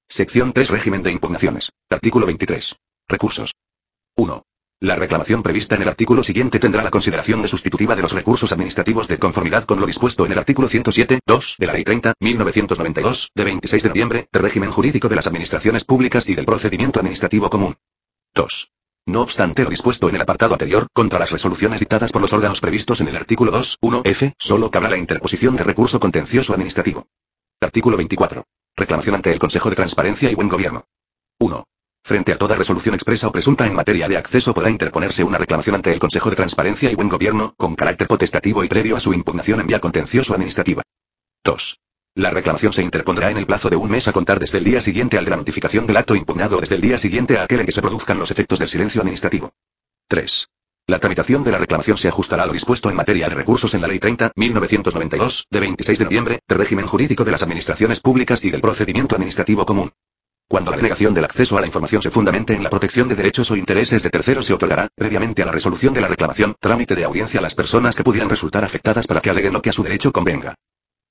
Sección 0.07 0.53
3 0.53 0.69
Régimen 0.69 1.03
de 1.03 1.13
impugnaciones. 1.13 1.71
Artículo 1.89 2.27
23. 2.27 2.77
Recursos. 3.09 3.55
1. 4.17 4.43
La 4.83 4.97
reclamación 4.97 5.43
prevista 5.43 5.75
en 5.75 5.83
el 5.83 5.89
artículo 5.89 6.23
siguiente 6.23 6.59
tendrá 6.59 6.83
la 6.83 6.91
consideración 6.91 7.43
de 7.43 7.49
sustitutiva 7.49 7.95
de 7.95 8.01
los 8.01 8.13
recursos 8.13 8.51
administrativos 8.51 9.09
de 9.09 9.19
conformidad 9.19 9.65
con 9.65 9.79
lo 9.79 9.85
dispuesto 9.85 10.25
en 10.25 10.33
el 10.33 10.39
artículo 10.39 10.69
107, 10.69 11.21
2, 11.27 11.57
de 11.59 11.67
la 11.67 11.75
Ley 11.75 11.85
30, 11.85 12.15
1992, 12.19 13.31
de 13.35 13.45
26 13.45 13.83
de 13.83 13.89
noviembre, 13.91 14.29
de 14.33 14.39
régimen 14.39 14.71
jurídico 14.71 15.11
de 15.11 15.17
las 15.17 15.27
administraciones 15.27 15.85
públicas 15.85 16.27
y 16.27 16.35
del 16.35 16.47
procedimiento 16.47 16.99
administrativo 16.99 17.51
común. 17.51 17.77
2. 18.35 18.71
No 19.05 19.21
obstante 19.21 19.65
lo 19.65 19.69
dispuesto 19.69 20.09
en 20.09 20.15
el 20.15 20.23
apartado 20.23 20.55
anterior, 20.55 20.87
contra 20.95 21.19
las 21.19 21.31
resoluciones 21.31 21.81
dictadas 21.81 22.11
por 22.11 22.23
los 22.23 22.33
órganos 22.33 22.63
previstos 22.63 23.03
en 23.03 23.09
el 23.09 23.17
artículo 23.17 23.51
2, 23.51 23.81
1, 23.83 24.03
f, 24.05 24.33
solo 24.39 24.71
cabrá 24.71 24.89
la 24.89 24.97
interposición 24.97 25.57
de 25.57 25.65
recurso 25.65 26.01
contencioso 26.01 26.55
administrativo. 26.55 27.07
Artículo 27.61 27.99
24. 27.99 28.47
Reclamación 28.77 29.17
ante 29.17 29.31
el 29.31 29.39
Consejo 29.39 29.69
de 29.69 29.77
Transparencia 29.77 30.31
y 30.31 30.35
Buen 30.35 30.49
Gobierno. 30.49 30.87
1. 31.39 31.67
Frente 32.03 32.33
a 32.33 32.39
toda 32.39 32.57
resolución 32.57 32.95
expresa 32.95 33.29
o 33.29 33.33
presunta 33.33 33.67
en 33.67 33.75
materia 33.75 34.09
de 34.09 34.17
acceso 34.17 34.53
podrá 34.55 34.71
interponerse 34.71 35.23
una 35.23 35.39
reclamación 35.39 35.77
ante 35.77 35.93
el 35.93 35.99
Consejo 35.99 36.31
de 36.31 36.37
Transparencia 36.37 36.91
y 36.91 36.95
Buen 36.95 37.09
Gobierno, 37.09 37.55
con 37.57 37.77
carácter 37.77 38.09
potestativo 38.09 38.65
y 38.65 38.69
previo 38.69 38.97
a 38.97 39.01
su 39.01 39.13
impugnación 39.13 39.61
en 39.61 39.67
vía 39.67 39.81
contencioso 39.81 40.35
administrativa. 40.35 40.83
2. 41.45 41.81
La 42.17 42.31
reclamación 42.31 42.73
se 42.73 42.83
interpondrá 42.83 43.31
en 43.31 43.39
el 43.39 43.47
plazo 43.47 43.71
de 43.71 43.77
un 43.77 43.89
mes 43.89 44.09
a 44.09 44.13
contar 44.13 44.41
desde 44.41 44.59
el 44.59 44.65
día 44.65 44.81
siguiente 44.81 45.17
al 45.17 45.25
de 45.25 45.31
la 45.31 45.37
notificación 45.37 45.87
del 45.87 45.97
acto 45.97 46.17
impugnado 46.17 46.57
o 46.57 46.61
desde 46.61 46.75
el 46.75 46.81
día 46.81 46.99
siguiente 46.99 47.39
a 47.39 47.45
aquel 47.45 47.61
en 47.61 47.67
que 47.67 47.73
se 47.73 47.83
produzcan 47.83 48.19
los 48.19 48.31
efectos 48.31 48.59
del 48.59 48.69
silencio 48.69 49.01
administrativo. 49.01 49.53
3. 50.09 50.49
La 50.89 50.99
tramitación 50.99 51.45
de 51.45 51.53
la 51.53 51.59
reclamación 51.59 51.97
se 51.97 52.09
ajustará 52.09 52.43
a 52.43 52.47
lo 52.47 52.53
dispuesto 52.53 52.91
en 52.91 52.97
materia 52.97 53.29
de 53.29 53.37
recursos 53.37 53.75
en 53.75 53.83
la 53.83 53.87
Ley 53.87 54.01
30, 54.01 54.33
1992, 54.35 55.47
de 55.49 55.61
26 55.61 55.99
de 56.01 56.05
noviembre, 56.05 56.41
de 56.49 56.55
régimen 56.57 56.87
jurídico 56.87 57.25
de 57.25 57.31
las 57.31 57.45
administraciones 57.45 58.01
públicas 58.01 58.43
y 58.43 58.51
del 58.51 58.61
procedimiento 58.61 59.15
administrativo 59.15 59.65
común. 59.65 59.93
Cuando 60.51 60.73
la 60.73 60.79
denegación 60.79 61.15
del 61.15 61.25
acceso 61.25 61.57
a 61.57 61.61
la 61.61 61.69
información 61.69 62.03
se 62.03 62.11
fundamente 62.11 62.55
en 62.55 62.65
la 62.65 62.71
protección 62.71 63.07
de 63.07 63.15
derechos 63.15 63.53
o 63.53 63.57
intereses 63.57 64.03
de 64.03 64.11
terceros 64.11 64.47
se 64.47 64.53
otorgará, 64.53 64.89
previamente 64.97 65.45
a 65.45 65.47
la 65.47 65.53
resolución 65.53 65.95
de 65.95 66.01
la 66.01 66.09
reclamación, 66.09 66.57
trámite 66.59 66.97
de 66.97 67.05
audiencia 67.05 67.39
a 67.39 67.43
las 67.45 67.55
personas 67.55 67.95
que 67.95 68.03
pudieran 68.03 68.29
resultar 68.29 68.65
afectadas 68.65 69.07
para 69.07 69.21
que 69.21 69.31
aleguen 69.31 69.53
lo 69.53 69.63
que 69.63 69.71
a 69.71 69.73
su 69.73 69.85
derecho 69.85 70.11
convenga. 70.11 70.57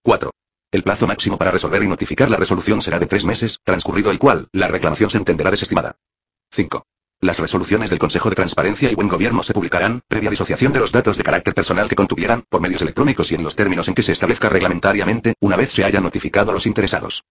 4. 0.04 0.30
El 0.74 0.84
plazo 0.84 1.08
máximo 1.08 1.38
para 1.38 1.52
resolver 1.52 1.82
y 1.82 1.88
notificar 1.88 2.30
la 2.30 2.36
resolución 2.36 2.82
será 2.82 3.00
de 3.00 3.06
tres 3.06 3.24
meses, 3.24 3.60
transcurrido 3.64 4.12
el 4.12 4.20
cual, 4.20 4.50
la 4.52 4.68
reclamación 4.68 5.10
se 5.10 5.20
entenderá 5.20 5.52
desestimada. 5.52 5.96
5. 6.52 6.84
Las 7.22 7.40
resoluciones 7.40 7.90
del 7.90 8.00
Consejo 8.00 8.30
de 8.30 8.36
Transparencia 8.36 8.92
y 8.92 8.96
Buen 8.96 9.08
Gobierno 9.08 9.42
se 9.44 9.54
publicarán, 9.54 10.02
previa 10.10 10.32
disociación 10.32 10.74
de 10.74 10.82
los 10.82 10.92
datos 10.92 11.16
de 11.16 11.24
carácter 11.24 11.54
personal 11.54 11.88
que 11.88 11.96
contuvieran, 11.96 12.44
por 12.50 12.60
medios 12.60 12.82
electrónicos 12.82 13.32
y 13.32 13.36
en 13.36 13.44
los 13.44 13.56
términos 13.56 13.88
en 13.88 13.96
que 13.96 14.04
se 14.04 14.12
establezca 14.12 14.50
reglamentariamente, 14.50 15.36
una 15.40 15.56
vez 15.56 15.72
se 15.72 15.86
haya 15.86 16.02
notificado 16.02 16.52
a 16.52 16.54
los 16.56 16.66
interesados. 16.66 17.24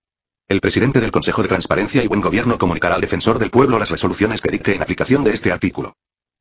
El 0.48 0.62
presidente 0.62 1.02
del 1.02 1.10
Consejo 1.10 1.42
de 1.42 1.48
Transparencia 1.48 2.02
y 2.02 2.06
Buen 2.06 2.22
Gobierno 2.22 2.56
comunicará 2.56 2.94
al 2.94 3.02
defensor 3.02 3.38
del 3.38 3.50
pueblo 3.50 3.78
las 3.78 3.90
resoluciones 3.90 4.40
que 4.40 4.50
dicte 4.50 4.74
en 4.74 4.80
aplicación 4.80 5.22
de 5.22 5.32
este 5.32 5.52
artículo. 5.52 5.92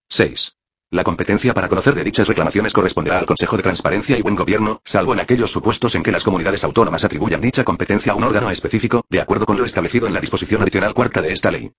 6. 0.08 0.54
La 0.92 1.04
competencia 1.04 1.54
para 1.54 1.68
conocer 1.68 1.94
de 1.94 2.06
dichas 2.06 2.26
reclamaciones 2.26 2.72
corresponderá 2.72 3.20
al 3.20 3.26
Consejo 3.26 3.58
de 3.58 3.64
Transparencia 3.64 4.18
y 4.18 4.22
Buen 4.22 4.38
Gobierno, 4.38 4.80
salvo 4.86 5.12
en 5.12 5.20
aquellos 5.20 5.52
supuestos 5.52 5.94
en 5.96 6.04
que 6.04 6.14
las 6.14 6.24
comunidades 6.24 6.64
autónomas 6.64 7.04
atribuyan 7.04 7.42
dicha 7.42 7.66
competencia 7.66 8.14
a 8.14 8.16
un 8.16 8.24
órgano 8.24 8.50
específico, 8.50 9.04
de 9.10 9.20
acuerdo 9.20 9.46
con 9.46 9.58
lo 9.58 9.66
establecido 9.66 10.08
en 10.08 10.14
la 10.14 10.22
disposición 10.22 10.62
adicional 10.62 10.94
cuarta 10.94 11.22
de 11.22 11.34
esta 11.34 11.52
ley. 11.52 11.74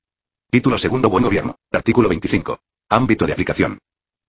Título 0.51 0.77
segundo 0.77 1.09
Buen 1.09 1.25
Gobierno. 1.25 1.57
Artículo 1.73 2.11
25. 2.11 2.61
Ámbito 2.91 3.25
de 3.25 3.33
aplicación. 3.33 3.79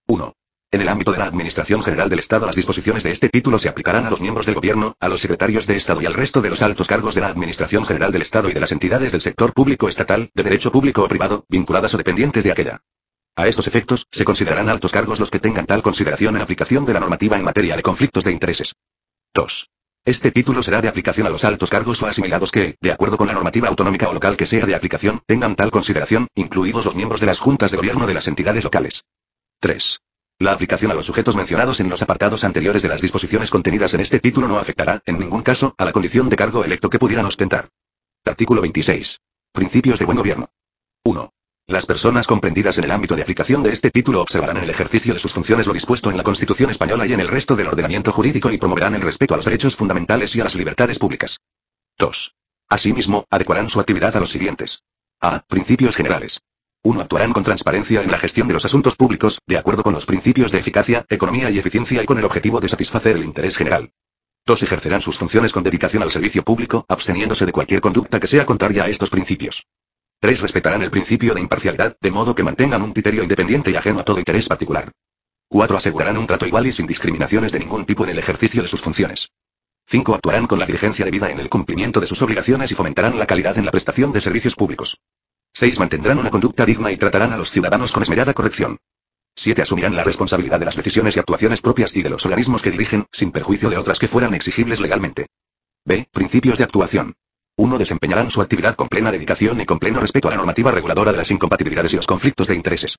1. 0.07 0.38
En 0.71 0.81
el 0.81 0.89
ámbito 0.89 1.11
de 1.11 1.17
la 1.17 1.25
Administración 1.25 1.81
General 1.81 2.09
del 2.09 2.19
Estado, 2.19 2.45
las 2.45 2.55
disposiciones 2.55 3.01
de 3.01 3.11
este 3.11 3.27
título 3.27 3.57
se 3.57 3.69
aplicarán 3.69 4.05
a 4.05 4.11
los 4.11 4.21
miembros 4.21 4.45
del 4.45 4.53
Gobierno, 4.53 4.95
a 4.99 5.09
los 5.09 5.19
secretarios 5.19 5.65
de 5.65 5.75
Estado 5.75 5.99
y 5.99 6.05
al 6.05 6.13
resto 6.13 6.41
de 6.41 6.51
los 6.51 6.61
altos 6.61 6.87
cargos 6.87 7.15
de 7.15 7.21
la 7.21 7.29
Administración 7.29 7.85
General 7.85 8.11
del 8.11 8.21
Estado 8.21 8.49
y 8.49 8.53
de 8.53 8.59
las 8.59 8.71
entidades 8.71 9.11
del 9.11 9.21
sector 9.21 9.51
público 9.53 9.89
estatal, 9.89 10.29
de 10.31 10.43
derecho 10.43 10.71
público 10.71 11.03
o 11.03 11.07
privado, 11.07 11.43
vinculadas 11.49 11.95
o 11.95 11.97
dependientes 11.97 12.43
de 12.43 12.51
aquella. 12.51 12.83
A 13.35 13.47
estos 13.47 13.65
efectos, 13.65 14.05
se 14.11 14.23
considerarán 14.23 14.69
altos 14.69 14.91
cargos 14.91 15.19
los 15.19 15.31
que 15.31 15.39
tengan 15.39 15.65
tal 15.65 15.81
consideración 15.81 16.35
en 16.35 16.43
aplicación 16.43 16.85
de 16.85 16.93
la 16.93 16.99
normativa 16.99 17.35
en 17.35 17.45
materia 17.45 17.75
de 17.75 17.81
conflictos 17.81 18.23
de 18.23 18.31
intereses. 18.31 18.75
2. 19.33 19.71
Este 20.05 20.29
título 20.29 20.61
será 20.61 20.81
de 20.81 20.87
aplicación 20.87 21.25
a 21.25 21.31
los 21.31 21.45
altos 21.45 21.71
cargos 21.71 22.03
o 22.03 22.05
asimilados 22.05 22.51
que, 22.51 22.77
de 22.79 22.91
acuerdo 22.91 23.17
con 23.17 23.25
la 23.25 23.33
normativa 23.33 23.69
autonómica 23.69 24.07
o 24.07 24.13
local 24.13 24.37
que 24.37 24.45
sea 24.45 24.67
de 24.67 24.75
aplicación, 24.75 25.23
tengan 25.25 25.55
tal 25.55 25.71
consideración, 25.71 26.27
incluidos 26.35 26.85
los 26.85 26.95
miembros 26.95 27.21
de 27.21 27.27
las 27.27 27.39
juntas 27.39 27.71
de 27.71 27.77
gobierno 27.77 28.05
de 28.05 28.13
las 28.13 28.27
entidades 28.27 28.63
locales. 28.63 29.03
3. 29.61 29.99
La 30.41 30.53
aplicación 30.53 30.89
a 30.89 30.93
los 30.93 31.05
sujetos 31.05 31.35
mencionados 31.35 31.81
en 31.81 31.89
los 31.89 32.01
apartados 32.01 32.45
anteriores 32.45 32.81
de 32.81 32.87
las 32.87 33.01
disposiciones 33.01 33.49
contenidas 33.49 33.93
en 33.93 33.99
este 33.99 34.21
título 34.21 34.47
no 34.47 34.57
afectará, 34.57 35.01
en 35.05 35.19
ningún 35.19 35.41
caso, 35.41 35.75
a 35.77 35.83
la 35.83 35.91
condición 35.91 36.29
de 36.29 36.37
cargo 36.37 36.63
electo 36.63 36.89
que 36.89 36.97
pudieran 36.97 37.25
ostentar. 37.25 37.67
Artículo 38.23 38.61
26. 38.61 39.19
Principios 39.51 39.99
de 39.99 40.05
buen 40.05 40.17
gobierno. 40.17 40.49
1. 41.03 41.33
Las 41.67 41.85
personas 41.85 42.25
comprendidas 42.25 42.77
en 42.77 42.85
el 42.85 42.91
ámbito 42.91 43.17
de 43.17 43.23
aplicación 43.23 43.63
de 43.63 43.73
este 43.73 43.91
título 43.91 44.21
observarán 44.21 44.55
en 44.55 44.63
el 44.63 44.69
ejercicio 44.69 45.13
de 45.13 45.19
sus 45.19 45.33
funciones 45.33 45.67
lo 45.67 45.73
dispuesto 45.73 46.09
en 46.09 46.15
la 46.15 46.23
Constitución 46.23 46.69
española 46.69 47.05
y 47.05 47.11
en 47.11 47.19
el 47.19 47.27
resto 47.27 47.57
del 47.57 47.67
ordenamiento 47.67 48.13
jurídico 48.13 48.49
y 48.49 48.57
promoverán 48.57 48.95
el 48.95 49.01
respeto 49.01 49.33
a 49.33 49.37
los 49.37 49.45
derechos 49.45 49.75
fundamentales 49.75 50.33
y 50.37 50.39
a 50.39 50.45
las 50.45 50.55
libertades 50.55 50.99
públicas. 50.99 51.41
2. 51.97 52.35
Asimismo, 52.69 53.25
adecuarán 53.29 53.67
su 53.67 53.81
actividad 53.81 54.15
a 54.15 54.21
los 54.21 54.31
siguientes. 54.31 54.83
A. 55.19 55.41
Principios 55.41 55.97
generales. 55.97 56.39
1. 56.81 57.01
Actuarán 57.01 57.33
con 57.33 57.43
transparencia 57.43 58.01
en 58.01 58.09
la 58.09 58.17
gestión 58.17 58.47
de 58.47 58.53
los 58.53 58.63
asuntos 58.63 58.95
públicos, 58.95 59.39
de 59.45 59.57
acuerdo 59.57 59.83
con 59.83 59.93
los 59.93 60.05
principios 60.05 60.53
de 60.53 60.59
eficacia, 60.59 61.05
economía 61.09 61.49
y 61.49 61.59
eficiencia 61.59 62.01
y 62.01 62.05
con 62.05 62.17
el 62.17 62.23
objetivo 62.23 62.61
de 62.61 62.69
satisfacer 62.69 63.17
el 63.17 63.25
interés 63.25 63.57
general. 63.57 63.91
2. 64.45 64.63
Ejercerán 64.63 65.01
sus 65.01 65.17
funciones 65.17 65.51
con 65.51 65.61
dedicación 65.61 66.03
al 66.03 66.11
servicio 66.11 66.41
público, 66.43 66.85
absteniéndose 66.87 67.45
de 67.45 67.51
cualquier 67.51 67.81
conducta 67.81 68.19
que 68.21 68.27
sea 68.27 68.45
contraria 68.45 68.85
a 68.85 68.87
estos 68.87 69.09
principios. 69.09 69.65
3. 70.21 70.39
Respetarán 70.39 70.81
el 70.81 70.89
principio 70.89 71.33
de 71.33 71.41
imparcialidad, 71.41 71.97
de 71.99 72.11
modo 72.11 72.33
que 72.33 72.43
mantengan 72.43 72.81
un 72.81 72.93
criterio 72.93 73.23
independiente 73.23 73.71
y 73.71 73.75
ajeno 73.75 73.99
a 73.99 74.05
todo 74.05 74.19
interés 74.19 74.47
particular. 74.47 74.89
4. 75.49 75.77
Asegurarán 75.77 76.17
un 76.17 76.27
trato 76.27 76.47
igual 76.47 76.65
y 76.65 76.71
sin 76.71 76.87
discriminaciones 76.87 77.51
de 77.51 77.59
ningún 77.59 77.85
tipo 77.85 78.05
en 78.05 78.11
el 78.11 78.19
ejercicio 78.19 78.61
de 78.61 78.69
sus 78.69 78.81
funciones. 78.81 79.33
5. 79.87 80.15
Actuarán 80.15 80.47
con 80.47 80.59
la 80.59 80.65
diligencia 80.65 81.03
debida 81.03 81.29
en 81.29 81.39
el 81.39 81.49
cumplimiento 81.49 81.99
de 81.99 82.07
sus 82.07 82.21
obligaciones 82.21 82.71
y 82.71 82.75
fomentarán 82.75 83.19
la 83.19 83.27
calidad 83.27 83.57
en 83.57 83.65
la 83.65 83.71
prestación 83.71 84.13
de 84.13 84.21
servicios 84.21 84.55
públicos. 84.55 84.97
6. 85.53 85.79
Mantendrán 85.79 86.19
una 86.19 86.29
conducta 86.29 86.65
digna 86.65 86.91
y 86.91 86.97
tratarán 86.97 87.33
a 87.33 87.37
los 87.37 87.51
ciudadanos 87.51 87.91
con 87.91 88.03
esmerada 88.03 88.33
corrección. 88.33 88.77
7. 89.35 89.61
Asumirán 89.61 89.95
la 89.95 90.03
responsabilidad 90.03 90.59
de 90.59 90.65
las 90.65 90.75
decisiones 90.75 91.15
y 91.15 91.19
actuaciones 91.19 91.61
propias 91.61 91.95
y 91.95 92.01
de 92.01 92.09
los 92.09 92.25
organismos 92.25 92.61
que 92.61 92.71
dirigen, 92.71 93.05
sin 93.11 93.31
perjuicio 93.31 93.69
de 93.69 93.77
otras 93.77 93.99
que 93.99 94.07
fueran 94.07 94.33
exigibles 94.33 94.79
legalmente. 94.79 95.27
B. 95.85 96.07
Principios 96.11 96.57
de 96.57 96.65
actuación. 96.65 97.15
1. 97.55 97.77
Desempeñarán 97.77 98.29
su 98.29 98.41
actividad 98.41 98.75
con 98.75 98.87
plena 98.87 99.11
dedicación 99.11 99.59
y 99.61 99.65
con 99.65 99.79
pleno 99.79 99.99
respeto 99.99 100.27
a 100.27 100.31
la 100.31 100.37
normativa 100.37 100.71
reguladora 100.71 101.11
de 101.11 101.17
las 101.17 101.31
incompatibilidades 101.31 101.93
y 101.93 101.95
los 101.95 102.07
conflictos 102.07 102.47
de 102.47 102.55
intereses. 102.55 102.97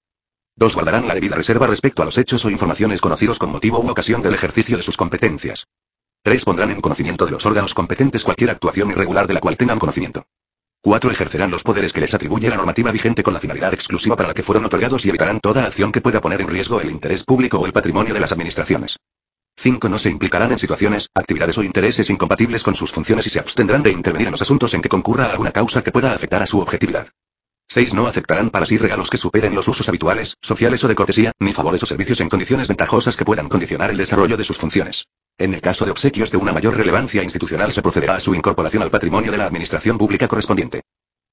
2. 0.57 0.75
Guardarán 0.75 1.09
la 1.09 1.15
debida 1.15 1.37
reserva 1.37 1.67
respecto 1.67 2.03
a 2.03 2.05
los 2.05 2.19
hechos 2.19 2.45
o 2.45 2.51
informaciones 2.51 3.01
conocidos 3.01 3.39
con 3.39 3.51
motivo 3.51 3.81
u 3.81 3.89
ocasión 3.89 4.21
del 4.23 4.35
ejercicio 4.35 4.77
de 4.77 4.83
sus 4.83 4.97
competencias. 4.97 5.67
3. 6.23 6.45
Pondrán 6.45 6.71
en 6.71 6.81
conocimiento 6.81 7.25
de 7.25 7.33
los 7.33 7.47
órganos 7.47 7.73
competentes 7.73 8.25
cualquier 8.25 8.51
actuación 8.51 8.91
irregular 8.91 9.27
de 9.27 9.35
la 9.35 9.41
cual 9.41 9.57
tengan 9.57 9.79
conocimiento. 9.79 10.25
4. 10.83 11.11
Ejercerán 11.11 11.51
los 11.51 11.63
poderes 11.63 11.93
que 11.93 12.01
les 12.01 12.15
atribuye 12.15 12.49
la 12.49 12.57
normativa 12.57 12.91
vigente 12.91 13.23
con 13.23 13.35
la 13.35 13.41
finalidad 13.41 13.75
exclusiva 13.75 14.17
para 14.17 14.29
la 14.29 14.35
que 14.35 14.43
fueron 14.43 14.65
otorgados 14.65 15.05
y 15.05 15.11
evitarán 15.11 15.39
toda 15.39 15.67
acción 15.67 15.93
que 15.93 16.01
pueda 16.01 16.23
poner 16.23 16.41
en 16.41 16.49
riesgo 16.49 16.81
el 16.81 16.91
interés 16.91 17.23
público 17.23 17.59
o 17.59 17.67
el 17.67 17.73
patrimonio 17.75 18.15
de 18.15 18.21
las 18.21 18.33
administraciones. 18.33 18.97
5. 19.59 19.91
No 19.91 19.99
se 19.99 20.09
implicarán 20.09 20.53
en 20.53 20.59
situaciones, 20.59 21.11
actividades 21.15 21.59
o 21.59 21.63
intereses 21.63 22.09
incompatibles 22.09 22.63
con 22.63 22.75
sus 22.75 22.93
funciones 22.93 23.27
y 23.27 23.31
se 23.31 23.41
abstendrán 23.41 23.83
de 23.83 23.91
intervenir 23.91 24.29
en 24.29 24.33
los 24.33 24.41
asuntos 24.41 24.73
en 24.73 24.81
que 24.81 24.89
concurra 24.89 25.27
alguna 25.27 25.53
causa 25.53 25.83
que 25.83 25.93
pueda 25.93 26.15
afectar 26.15 26.43
a 26.43 26.47
su 26.47 26.59
objetividad. 26.61 27.09
6. 27.69 27.93
No 27.93 28.07
aceptarán 28.07 28.49
para 28.49 28.65
sí 28.65 28.79
regalos 28.79 29.11
que 29.11 29.19
superen 29.19 29.55
los 29.55 29.69
usos 29.69 29.87
habituales, 29.87 30.39
sociales 30.41 30.83
o 30.83 30.89
de 30.89 30.95
cortesía, 30.95 31.33
ni 31.39 31.53
favores 31.53 31.83
o 31.83 31.87
servicios 31.87 32.21
en 32.21 32.31
condiciones 32.31 32.69
ventajosas 32.69 33.19
que 33.19 33.27
puedan 33.27 33.51
condicionar 33.51 33.91
el 33.91 33.99
desarrollo 33.99 34.39
de 34.39 34.45
sus 34.45 34.57
funciones. 34.57 35.05
En 35.41 35.55
el 35.55 35.63
caso 35.63 35.87
de 35.87 35.91
obsequios 35.91 36.31
de 36.31 36.37
una 36.37 36.53
mayor 36.53 36.77
relevancia 36.77 37.23
institucional 37.23 37.73
se 37.73 37.81
procederá 37.81 38.17
a 38.17 38.21
su 38.21 38.35
incorporación 38.35 38.83
al 38.83 38.91
patrimonio 38.91 39.33
de 39.33 39.39
la 39.39 39.47
administración 39.47 39.97
pública 39.97 40.29
correspondiente. 40.29 40.83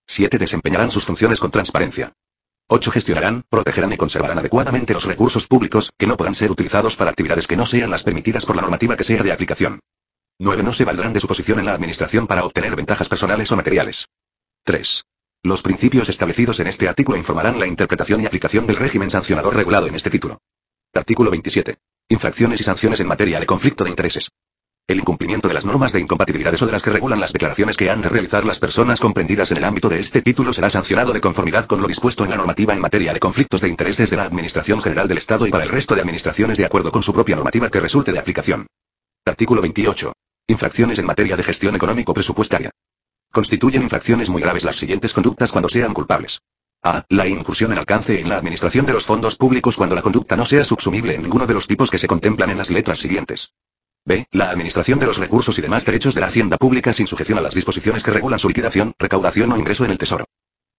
7. 0.07 0.37
Desempeñarán 0.37 0.91
sus 0.91 1.03
funciones 1.03 1.41
con 1.41 1.51
transparencia. 1.51 2.13
8. 2.69 2.89
Gestionarán, 2.89 3.43
protegerán 3.49 3.91
y 3.91 3.97
conservarán 3.97 4.37
adecuadamente 4.37 4.93
los 4.93 5.03
recursos 5.03 5.47
públicos, 5.47 5.91
que 5.97 6.07
no 6.07 6.15
puedan 6.15 6.35
ser 6.35 6.49
utilizados 6.51 6.95
para 6.95 7.09
actividades 7.09 7.47
que 7.47 7.57
no 7.57 7.65
sean 7.65 7.89
las 7.89 8.03
permitidas 8.03 8.45
por 8.45 8.55
la 8.55 8.61
normativa 8.61 8.95
que 8.95 9.03
sea 9.03 9.21
de 9.21 9.33
aplicación. 9.33 9.81
9. 10.39 10.63
No 10.63 10.71
se 10.71 10.85
valdrán 10.85 11.11
de 11.11 11.19
su 11.19 11.27
posición 11.27 11.59
en 11.59 11.65
la 11.65 11.73
administración 11.73 12.27
para 12.27 12.45
obtener 12.45 12.77
ventajas 12.77 13.09
personales 13.09 13.51
o 13.51 13.57
materiales. 13.57 14.07
3. 14.63 15.03
Los 15.43 15.61
principios 15.61 16.07
establecidos 16.07 16.61
en 16.61 16.67
este 16.67 16.87
artículo 16.87 17.17
informarán 17.17 17.59
la 17.59 17.67
interpretación 17.67 18.21
y 18.21 18.25
aplicación 18.25 18.67
del 18.67 18.77
régimen 18.77 19.09
sancionador 19.09 19.53
regulado 19.53 19.87
en 19.87 19.95
este 19.95 20.09
título. 20.09 20.39
Artículo 20.93 21.29
27. 21.29 21.77
Infracciones 22.09 22.61
y 22.61 22.63
sanciones 22.63 23.01
en 23.01 23.07
materia 23.07 23.37
de 23.37 23.45
conflicto 23.45 23.83
de 23.83 23.89
intereses. 23.89 24.29
El 24.87 24.99
incumplimiento 24.99 25.49
de 25.49 25.53
las 25.53 25.65
normas 25.65 25.91
de 25.91 25.99
incompatibilidades 25.99 26.61
o 26.61 26.65
de 26.65 26.71
las 26.71 26.81
que 26.81 26.89
regulan 26.89 27.19
las 27.19 27.33
declaraciones 27.33 27.75
que 27.75 27.89
han 27.89 28.01
de 28.01 28.07
realizar 28.07 28.45
las 28.45 28.59
personas 28.59 29.01
comprendidas 29.01 29.51
en 29.51 29.57
el 29.57 29.65
ámbito 29.65 29.89
de 29.89 29.99
este 29.99 30.21
título 30.21 30.53
será 30.53 30.69
sancionado 30.69 31.11
de 31.11 31.19
conformidad 31.19 31.65
con 31.65 31.81
lo 31.81 31.87
dispuesto 31.87 32.23
en 32.23 32.29
la 32.29 32.37
normativa 32.37 32.73
en 32.73 32.79
materia 32.79 33.11
de 33.11 33.19
conflictos 33.19 33.59
de 33.59 33.67
intereses 33.67 34.09
de 34.09 34.15
la 34.15 34.23
Administración 34.23 34.81
General 34.81 35.09
del 35.09 35.17
Estado 35.17 35.47
y 35.47 35.51
para 35.51 35.65
el 35.65 35.69
resto 35.69 35.95
de 35.95 36.01
administraciones 36.01 36.57
de 36.57 36.63
acuerdo 36.63 36.93
con 36.93 37.03
su 37.03 37.11
propia 37.11 37.35
normativa 37.35 37.69
que 37.69 37.81
resulte 37.81 38.13
de 38.13 38.19
aplicación. 38.19 38.67
Artículo 39.25 39.61
28. 39.61 40.13
Infracciones 40.47 40.99
en 40.99 41.05
materia 41.07 41.35
de 41.35 41.43
gestión 41.43 41.75
económico-presupuestaria. 41.75 42.71
Constituyen 43.33 43.83
infracciones 43.83 44.29
muy 44.29 44.41
graves 44.41 44.63
las 44.63 44.77
siguientes 44.77 45.11
conductas 45.11 45.51
cuando 45.51 45.67
sean 45.67 45.93
culpables. 45.93 46.39
A. 46.83 47.05
La 47.09 47.27
incursión 47.27 47.71
en 47.71 47.79
alcance 47.79 48.19
en 48.19 48.29
la 48.29 48.37
administración 48.37 48.85
de 48.85 48.93
los 48.93 49.05
fondos 49.05 49.35
públicos 49.35 49.75
cuando 49.75 49.95
la 49.95 50.01
conducta 50.01 50.35
no 50.35 50.45
sea 50.45 50.63
subsumible 50.63 51.15
en 51.15 51.23
ninguno 51.23 51.47
de 51.47 51.53
los 51.53 51.67
tipos 51.67 51.89
que 51.89 51.97
se 51.97 52.07
contemplan 52.07 52.49
en 52.51 52.57
las 52.57 52.69
letras 52.69 52.99
siguientes. 52.99 53.53
B. 54.05 54.25
La 54.31 54.51
administración 54.51 54.99
de 54.99 55.05
los 55.05 55.17
recursos 55.17 55.57
y 55.57 55.61
demás 55.61 55.85
derechos 55.85 56.15
de 56.15 56.21
la 56.21 56.27
hacienda 56.27 56.57
pública 56.57 56.93
sin 56.93 57.07
sujeción 57.07 57.39
a 57.39 57.41
las 57.41 57.53
disposiciones 57.53 58.03
que 58.03 58.11
regulan 58.11 58.39
su 58.39 58.47
liquidación, 58.47 58.93
recaudación 58.97 59.51
o 59.51 59.57
ingreso 59.57 59.83
en 59.83 59.91
el 59.91 59.97
tesoro. 59.97 60.25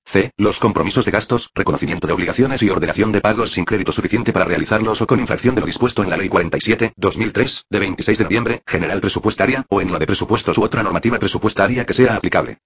C. 0.07 0.33
Los 0.39 0.59
compromisos 0.59 1.05
de 1.05 1.11
gastos, 1.11 1.51
reconocimiento 1.55 2.07
de 2.07 2.15
obligaciones 2.15 2.63
y 2.63 2.71
ordenación 2.71 3.13
de 3.13 3.21
pagos 3.21 3.53
sin 3.53 3.67
crédito 3.67 3.93
suficiente 3.93 4.33
para 4.33 4.47
realizarlos 4.47 5.03
o 5.03 5.07
con 5.07 5.21
infracción 5.21 5.55
de 5.55 5.61
lo 5.61 5.67
dispuesto 5.67 6.03
en 6.03 6.09
la 6.09 6.17
Ley 6.17 6.31
47-2003, 6.31 7.65
de 7.69 7.79
26 7.79 8.17
de 8.17 8.25
noviembre, 8.25 8.63
general 8.67 9.03
presupuestaria, 9.03 9.67
o 9.69 9.83
en 9.83 9.93
la 9.93 9.99
de 9.99 10.07
presupuestos 10.07 10.57
u 10.57 10.63
otra 10.63 10.83
normativa 10.83 11.19
presupuestaria 11.19 11.85
que 11.85 11.93
sea 11.93 12.15
aplicable. 12.15 12.61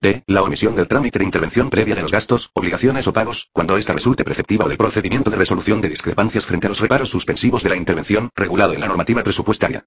D. 0.00 0.22
La 0.26 0.42
omisión 0.42 0.74
del 0.74 0.86
trámite 0.86 1.18
de 1.18 1.24
intervención 1.24 1.70
previa 1.70 1.94
de 1.94 2.02
los 2.02 2.12
gastos, 2.12 2.50
obligaciones 2.52 3.06
o 3.06 3.12
pagos, 3.12 3.48
cuando 3.52 3.78
ésta 3.78 3.94
resulte 3.94 4.22
preceptiva 4.22 4.66
o 4.66 4.68
del 4.68 4.76
procedimiento 4.76 5.30
de 5.30 5.38
resolución 5.38 5.80
de 5.80 5.88
discrepancias 5.88 6.44
frente 6.44 6.66
a 6.66 6.70
los 6.70 6.80
reparos 6.80 7.10
suspensivos 7.10 7.62
de 7.62 7.70
la 7.70 7.76
intervención, 7.76 8.30
regulado 8.34 8.74
en 8.74 8.80
la 8.80 8.88
normativa 8.88 9.22
presupuestaria. 9.22 9.86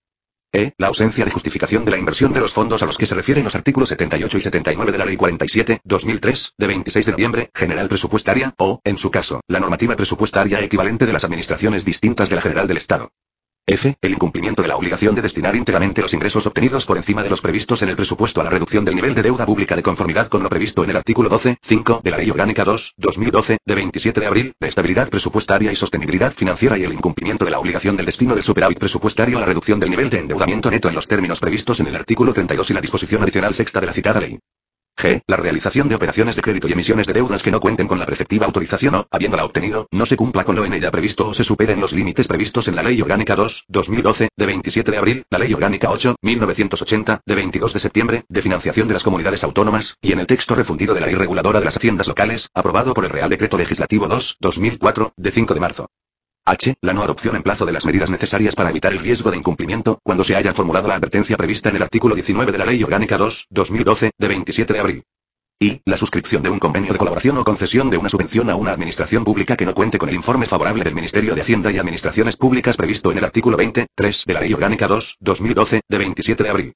E. 0.51 0.73
La 0.77 0.87
ausencia 0.87 1.25
de 1.25 1.31
justificación 1.31 1.85
de 1.85 1.91
la 1.91 1.97
inversión 1.97 2.33
de 2.33 2.39
los 2.39 2.53
fondos 2.53 2.81
a 2.81 2.85
los 2.85 2.97
que 2.97 3.05
se 3.05 3.15
refieren 3.15 3.43
los 3.43 3.55
artículos 3.55 3.89
78 3.89 4.37
y 4.37 4.41
79 4.41 4.91
de 4.91 4.97
la 4.97 5.05
Ley 5.05 5.17
47, 5.17 5.81
2003, 5.83 6.53
de 6.57 6.67
26 6.67 7.05
de 7.05 7.11
noviembre, 7.11 7.51
General 7.53 7.87
Presupuestaria, 7.89 8.55
o, 8.57 8.79
en 8.83 8.97
su 8.97 9.11
caso, 9.11 9.41
la 9.47 9.59
normativa 9.59 9.95
presupuestaria 9.95 10.61
equivalente 10.61 11.05
de 11.05 11.13
las 11.13 11.25
administraciones 11.25 11.85
distintas 11.85 12.29
de 12.29 12.35
la 12.35 12.41
General 12.41 12.65
del 12.65 12.77
Estado. 12.77 13.11
F. 13.69 13.97
El 14.01 14.13
incumplimiento 14.13 14.61
de 14.61 14.69
la 14.69 14.77
obligación 14.77 15.13
de 15.13 15.21
destinar 15.21 15.53
íntegramente 15.53 16.01
los 16.01 16.13
ingresos 16.13 16.47
obtenidos 16.47 16.85
por 16.85 16.95
encima 16.95 17.21
de 17.21 17.29
los 17.29 17.41
previstos 17.41 17.81
en 17.81 17.89
el 17.89 17.97
presupuesto 17.97 18.39
a 18.39 18.45
la 18.45 18.49
reducción 18.49 18.85
del 18.85 18.95
nivel 18.95 19.13
de 19.13 19.23
deuda 19.23 19.45
pública 19.45 19.75
de 19.75 19.83
conformidad 19.83 20.29
con 20.29 20.41
lo 20.41 20.47
previsto 20.47 20.85
en 20.85 20.91
el 20.91 20.95
artículo 20.95 21.27
12, 21.27 21.57
5 21.61 21.99
de 22.01 22.11
la 22.11 22.15
Ley 22.15 22.29
Orgánica 22.29 22.63
2, 22.63 22.93
2012, 22.95 23.57
de 23.65 23.75
27 23.75 24.21
de 24.21 24.25
abril, 24.25 24.53
de 24.57 24.69
estabilidad 24.69 25.09
presupuestaria 25.09 25.69
y 25.69 25.75
sostenibilidad 25.75 26.31
financiera 26.31 26.77
y 26.77 26.85
el 26.85 26.93
incumplimiento 26.93 27.43
de 27.43 27.51
la 27.51 27.59
obligación 27.59 27.97
del 27.97 28.05
destino 28.05 28.35
del 28.35 28.45
superávit 28.45 28.79
presupuestario 28.79 29.35
a 29.35 29.41
la 29.41 29.47
reducción 29.47 29.81
del 29.81 29.89
nivel 29.89 30.09
de 30.09 30.19
endeudamiento 30.19 30.71
neto 30.71 30.87
en 30.87 30.95
los 30.95 31.09
términos 31.09 31.41
previstos 31.41 31.81
en 31.81 31.87
el 31.87 31.95
artículo 31.97 32.33
32 32.33 32.69
y 32.69 32.73
la 32.73 32.79
disposición 32.79 33.21
adicional 33.21 33.53
sexta 33.53 33.81
de 33.81 33.87
la 33.87 33.91
citada 33.91 34.21
ley. 34.21 34.39
G. 34.97 35.21
La 35.27 35.37
realización 35.37 35.87
de 35.87 35.95
operaciones 35.95 36.35
de 36.35 36.41
crédito 36.41 36.67
y 36.67 36.71
emisiones 36.71 37.05
de 37.05 37.13
deudas 37.13 37.43
que 37.43 37.51
no 37.51 37.59
cuenten 37.59 37.87
con 37.87 37.99
la 37.99 38.05
preceptiva 38.05 38.47
autorización 38.47 38.95
o, 38.95 39.07
habiéndola 39.11 39.45
obtenido, 39.45 39.87
no 39.91 40.05
se 40.07 40.17
cumpla 40.17 40.43
con 40.43 40.55
lo 40.55 40.65
en 40.65 40.73
ella 40.73 40.89
previsto 40.89 41.27
o 41.27 41.33
se 41.33 41.43
superen 41.43 41.79
los 41.79 41.93
límites 41.93 42.27
previstos 42.27 42.67
en 42.67 42.75
la 42.75 42.83
Ley 42.83 42.99
Orgánica 43.01 43.35
2, 43.35 43.65
2012, 43.67 44.29
de 44.35 44.45
27 44.45 44.91
de 44.91 44.97
abril, 44.97 45.23
la 45.29 45.37
Ley 45.37 45.53
Orgánica 45.53 45.91
8, 45.91 46.15
1980, 46.21 47.21
de 47.25 47.35
22 47.35 47.73
de 47.73 47.79
septiembre, 47.79 48.23
de 48.27 48.41
financiación 48.41 48.87
de 48.87 48.95
las 48.95 49.03
comunidades 49.03 49.43
autónomas, 49.43 49.95
y 50.01 50.13
en 50.13 50.19
el 50.19 50.27
texto 50.27 50.55
refundido 50.55 50.95
de 50.95 51.01
la 51.01 51.07
Ley 51.07 51.15
Reguladora 51.15 51.59
de 51.59 51.65
las 51.65 51.77
Haciendas 51.77 52.07
Locales, 52.07 52.49
aprobado 52.55 52.93
por 52.93 53.05
el 53.05 53.11
Real 53.11 53.29
Decreto 53.29 53.57
Legislativo 53.57 54.07
2, 54.07 54.37
2004, 54.39 55.13
de 55.15 55.31
5 55.31 55.53
de 55.53 55.59
marzo. 55.59 55.87
H. 56.47 56.75
La 56.79 56.93
no 56.93 57.03
adopción 57.03 57.35
en 57.35 57.43
plazo 57.43 57.65
de 57.65 57.73
las 57.73 57.85
medidas 57.85 58.09
necesarias 58.09 58.55
para 58.55 58.69
evitar 58.69 58.93
el 58.93 58.99
riesgo 58.99 59.31
de 59.31 59.37
incumplimiento, 59.37 59.99
cuando 60.01 60.23
se 60.23 60.33
haya 60.33 60.53
formulado 60.53 60.87
la 60.87 60.95
advertencia 60.95 61.35
prevista 61.35 61.67
en 61.67 61.75
el 61.75 61.83
artículo 61.83 62.15
19 62.15 62.53
de 62.53 62.57
la 62.57 62.65
Ley 62.65 62.81
Orgánica 62.83 63.17
2, 63.17 63.47
2012, 63.49 64.11
de 64.17 64.27
27 64.29 64.73
de 64.73 64.79
abril. 64.79 65.03
Y, 65.59 65.81
la 65.85 65.97
suscripción 65.97 66.43
de 66.43 66.49
un 66.49 66.59
convenio 66.59 66.93
de 66.93 66.99
colaboración 66.99 67.37
o 67.37 67.43
concesión 67.43 67.89
de 67.89 67.97
una 67.97 68.07
subvención 68.07 68.49
a 68.49 68.55
una 68.55 68.71
administración 68.71 69.25
pública 69.25 69.57
que 69.57 69.65
no 69.65 69.73
cuente 69.73 69.97
con 69.97 70.07
el 70.07 70.15
informe 70.15 70.45
favorable 70.45 70.85
del 70.85 70.95
Ministerio 70.95 71.35
de 71.35 71.41
Hacienda 71.41 71.69
y 71.69 71.79
Administraciones 71.79 72.37
Públicas 72.37 72.77
previsto 72.77 73.11
en 73.11 73.17
el 73.17 73.25
artículo 73.25 73.57
20, 73.57 73.87
3 73.93 74.23
de 74.25 74.33
la 74.33 74.39
Ley 74.39 74.53
Orgánica 74.53 74.87
2, 74.87 75.17
2012, 75.19 75.81
de 75.89 75.97
27 75.97 76.43
de 76.43 76.49
abril. 76.49 76.73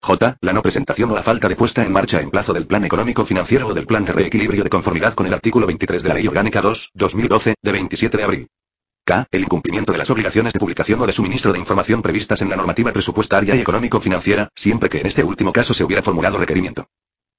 J. 0.00 0.36
La 0.42 0.52
no 0.52 0.62
presentación 0.62 1.10
o 1.10 1.16
la 1.16 1.24
falta 1.24 1.48
de 1.48 1.56
puesta 1.56 1.84
en 1.84 1.90
marcha 1.90 2.20
en 2.20 2.30
plazo 2.30 2.52
del 2.52 2.68
plan 2.68 2.84
económico 2.84 3.24
financiero 3.24 3.66
o 3.66 3.74
del 3.74 3.86
plan 3.86 4.04
de 4.04 4.12
reequilibrio 4.12 4.62
de 4.62 4.70
conformidad 4.70 5.14
con 5.14 5.26
el 5.26 5.34
artículo 5.34 5.66
23 5.66 6.04
de 6.04 6.08
la 6.08 6.14
Ley 6.14 6.28
Orgánica 6.28 6.60
2, 6.60 6.90
2012, 6.94 7.54
de 7.60 7.72
27 7.72 8.16
de 8.16 8.22
abril. 8.22 8.48
K. 9.08 9.26
El 9.30 9.40
incumplimiento 9.40 9.90
de 9.90 9.96
las 9.96 10.10
obligaciones 10.10 10.52
de 10.52 10.60
publicación 10.60 11.00
o 11.00 11.06
de 11.06 11.14
suministro 11.14 11.50
de 11.50 11.58
información 11.58 12.02
previstas 12.02 12.42
en 12.42 12.50
la 12.50 12.56
normativa 12.56 12.92
presupuestaria 12.92 13.56
y 13.56 13.60
económico-financiera, 13.60 14.50
siempre 14.54 14.90
que 14.90 15.00
en 15.00 15.06
este 15.06 15.24
último 15.24 15.50
caso 15.50 15.72
se 15.72 15.82
hubiera 15.82 16.02
formulado 16.02 16.36
requerimiento. 16.36 16.90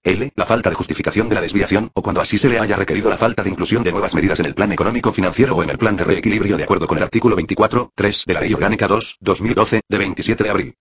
L. 0.01 0.31
La 0.35 0.47
falta 0.47 0.71
de 0.71 0.75
justificación 0.75 1.29
de 1.29 1.35
la 1.35 1.41
desviación, 1.41 1.91
o 1.93 2.01
cuando 2.01 2.21
así 2.21 2.39
se 2.39 2.49
le 2.49 2.57
haya 2.57 2.75
requerido 2.75 3.11
la 3.11 3.17
falta 3.17 3.43
de 3.43 3.51
inclusión 3.51 3.83
de 3.83 3.91
nuevas 3.91 4.15
medidas 4.15 4.39
en 4.39 4.47
el 4.47 4.55
plan 4.55 4.71
económico 4.71 5.13
financiero 5.13 5.55
o 5.55 5.61
en 5.61 5.69
el 5.69 5.77
plan 5.77 5.95
de 5.95 6.05
reequilibrio 6.05 6.57
de 6.57 6.63
acuerdo 6.63 6.87
con 6.87 6.97
el 6.97 7.03
artículo 7.03 7.35
24, 7.35 7.91
3 7.93 8.23
de 8.25 8.33
la 8.33 8.41
Ley 8.41 8.53
Orgánica 8.55 8.87
2, 8.87 9.17
2012, 9.19 9.81
de 9.87 9.97
27 9.99 10.43
de 10.43 10.49
abril. 10.49 10.75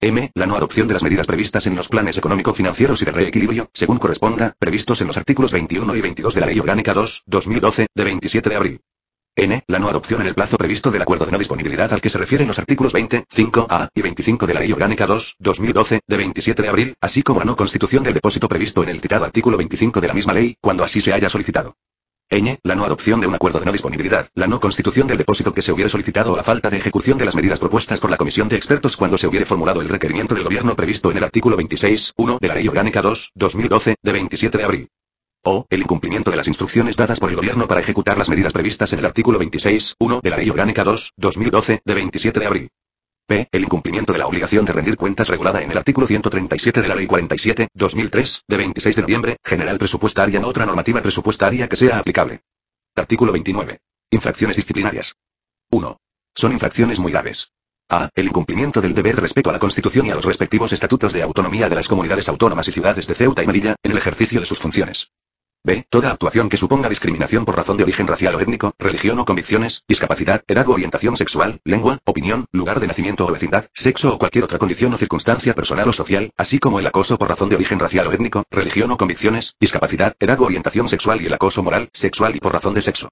M. 0.00 0.30
La 0.32 0.46
no 0.46 0.56
adopción 0.56 0.88
de 0.88 0.94
las 0.94 1.02
medidas 1.02 1.26
previstas 1.26 1.66
en 1.66 1.76
los 1.76 1.88
planes 1.88 2.16
económico-financieros 2.16 3.02
y 3.02 3.04
de 3.04 3.12
reequilibrio, 3.12 3.68
según 3.74 3.98
corresponda, 3.98 4.54
previstos 4.58 5.02
en 5.02 5.08
los 5.08 5.18
artículos 5.18 5.52
21 5.52 5.94
y 5.96 6.00
22 6.00 6.34
de 6.34 6.40
la 6.40 6.46
Ley 6.46 6.58
Orgánica 6.58 6.94
2, 6.94 7.24
2012, 7.26 7.88
de 7.94 8.04
27 8.04 8.48
de 8.48 8.56
abril. 8.56 8.80
N. 9.40 9.64
La 9.68 9.78
no 9.78 9.88
adopción 9.88 10.20
en 10.20 10.26
el 10.26 10.34
plazo 10.34 10.58
previsto 10.58 10.90
del 10.90 11.00
acuerdo 11.00 11.24
de 11.24 11.32
no 11.32 11.38
disponibilidad 11.38 11.90
al 11.94 12.02
que 12.02 12.10
se 12.10 12.18
refieren 12.18 12.46
los 12.46 12.58
artículos 12.58 12.92
20, 12.92 13.24
5a 13.24 13.88
y 13.94 14.02
25 14.02 14.46
de 14.46 14.52
la 14.52 14.60
Ley 14.60 14.70
Orgánica 14.70 15.06
2, 15.06 15.36
2012, 15.38 16.00
de 16.06 16.16
27 16.18 16.62
de 16.62 16.68
abril, 16.68 16.94
así 17.00 17.22
como 17.22 17.40
la 17.40 17.46
no 17.46 17.56
constitución 17.56 18.02
del 18.02 18.12
depósito 18.12 18.48
previsto 18.48 18.82
en 18.82 18.90
el 18.90 19.00
citado 19.00 19.24
artículo 19.24 19.56
25 19.56 20.02
de 20.02 20.08
la 20.08 20.12
misma 20.12 20.34
ley, 20.34 20.56
cuando 20.60 20.84
así 20.84 21.00
se 21.00 21.14
haya 21.14 21.30
solicitado. 21.30 21.74
Ñ. 22.30 22.58
La 22.62 22.74
no 22.74 22.84
adopción 22.84 23.18
de 23.20 23.28
un 23.28 23.34
acuerdo 23.34 23.60
de 23.60 23.64
no 23.64 23.72
disponibilidad, 23.72 24.28
la 24.34 24.46
no 24.46 24.60
constitución 24.60 25.06
del 25.06 25.16
depósito 25.16 25.54
que 25.54 25.62
se 25.62 25.72
hubiere 25.72 25.88
solicitado 25.88 26.34
o 26.34 26.36
la 26.36 26.44
falta 26.44 26.68
de 26.68 26.76
ejecución 26.76 27.16
de 27.16 27.24
las 27.24 27.34
medidas 27.34 27.60
propuestas 27.60 27.98
por 27.98 28.10
la 28.10 28.18
comisión 28.18 28.48
de 28.48 28.56
expertos 28.56 28.98
cuando 28.98 29.16
se 29.16 29.26
hubiere 29.26 29.46
formulado 29.46 29.80
el 29.80 29.88
requerimiento 29.88 30.34
del 30.34 30.44
gobierno 30.44 30.76
previsto 30.76 31.10
en 31.10 31.16
el 31.16 31.24
artículo 31.24 31.56
26, 31.56 32.12
1 32.14 32.38
de 32.40 32.48
la 32.48 32.54
Ley 32.56 32.68
Orgánica 32.68 33.00
2, 33.00 33.32
2012, 33.34 33.96
de 34.02 34.12
27 34.12 34.58
de 34.58 34.64
abril. 34.64 34.88
O, 35.42 35.66
el 35.70 35.80
incumplimiento 35.80 36.30
de 36.30 36.36
las 36.36 36.48
instrucciones 36.48 36.98
dadas 36.98 37.18
por 37.18 37.30
el 37.30 37.36
Gobierno 37.36 37.66
para 37.66 37.80
ejecutar 37.80 38.18
las 38.18 38.28
medidas 38.28 38.52
previstas 38.52 38.92
en 38.92 38.98
el 38.98 39.06
artículo 39.06 39.38
26, 39.38 39.96
1 39.98 40.20
de 40.22 40.30
la 40.30 40.36
Ley 40.36 40.50
Orgánica 40.50 40.84
2, 40.84 41.14
2012, 41.16 41.80
de 41.82 41.94
27 41.94 42.40
de 42.40 42.46
abril. 42.46 42.70
P. 43.26 43.48
El 43.50 43.62
incumplimiento 43.62 44.12
de 44.12 44.18
la 44.18 44.26
obligación 44.26 44.66
de 44.66 44.74
rendir 44.74 44.98
cuentas 44.98 45.28
regulada 45.28 45.62
en 45.62 45.70
el 45.70 45.78
artículo 45.78 46.06
137 46.06 46.82
de 46.82 46.88
la 46.88 46.94
Ley 46.94 47.06
47, 47.06 47.68
2003, 47.72 48.42
de 48.48 48.56
26 48.58 48.96
de 48.96 49.02
noviembre, 49.02 49.36
general 49.42 49.78
presupuestaria 49.78 50.40
o 50.40 50.46
otra 50.46 50.66
normativa 50.66 51.00
presupuestaria 51.00 51.68
que 51.68 51.76
sea 51.76 51.98
aplicable. 51.98 52.42
Artículo 52.94 53.32
29. 53.32 53.78
Infracciones 54.10 54.56
disciplinarias. 54.56 55.14
1. 55.70 55.96
Son 56.34 56.52
infracciones 56.52 56.98
muy 56.98 57.12
graves. 57.12 57.50
A. 57.88 58.10
El 58.14 58.26
incumplimiento 58.26 58.82
del 58.82 58.94
deber 58.94 59.16
respecto 59.16 59.48
a 59.48 59.54
la 59.54 59.58
Constitución 59.58 60.04
y 60.04 60.10
a 60.10 60.16
los 60.16 60.24
respectivos 60.26 60.72
estatutos 60.74 61.14
de 61.14 61.22
autonomía 61.22 61.70
de 61.70 61.76
las 61.76 61.88
comunidades 61.88 62.28
autónomas 62.28 62.68
y 62.68 62.72
ciudades 62.72 63.06
de 63.06 63.14
Ceuta 63.14 63.42
y 63.42 63.46
Melilla, 63.46 63.76
en 63.82 63.92
el 63.92 63.98
ejercicio 63.98 64.38
de 64.40 64.46
sus 64.46 64.58
funciones. 64.58 65.08
B. 65.62 65.84
Toda 65.90 66.10
actuación 66.10 66.48
que 66.48 66.56
suponga 66.56 66.88
discriminación 66.88 67.44
por 67.44 67.54
razón 67.54 67.76
de 67.76 67.82
origen 67.84 68.06
racial 68.06 68.34
o 68.34 68.40
étnico, 68.40 68.72
religión 68.78 69.18
o 69.18 69.26
convicciones, 69.26 69.84
discapacidad, 69.86 70.42
edad 70.48 70.66
o 70.66 70.72
orientación 70.72 71.18
sexual, 71.18 71.60
lengua, 71.64 71.98
opinión, 72.06 72.46
lugar 72.50 72.80
de 72.80 72.86
nacimiento 72.86 73.26
o 73.26 73.30
vecindad, 73.30 73.66
sexo 73.74 74.14
o 74.14 74.18
cualquier 74.18 74.44
otra 74.44 74.56
condición 74.56 74.94
o 74.94 74.96
circunstancia 74.96 75.52
personal 75.52 75.86
o 75.86 75.92
social, 75.92 76.32
así 76.38 76.58
como 76.58 76.80
el 76.80 76.86
acoso 76.86 77.18
por 77.18 77.28
razón 77.28 77.50
de 77.50 77.56
origen 77.56 77.78
racial 77.78 78.06
o 78.06 78.12
étnico, 78.12 78.44
religión 78.50 78.90
o 78.90 78.96
convicciones, 78.96 79.54
discapacidad, 79.60 80.16
edad 80.18 80.40
o 80.40 80.44
orientación 80.44 80.88
sexual 80.88 81.20
y 81.20 81.26
el 81.26 81.34
acoso 81.34 81.62
moral, 81.62 81.90
sexual 81.92 82.34
y 82.34 82.40
por 82.40 82.54
razón 82.54 82.72
de 82.72 82.80
sexo. 82.80 83.10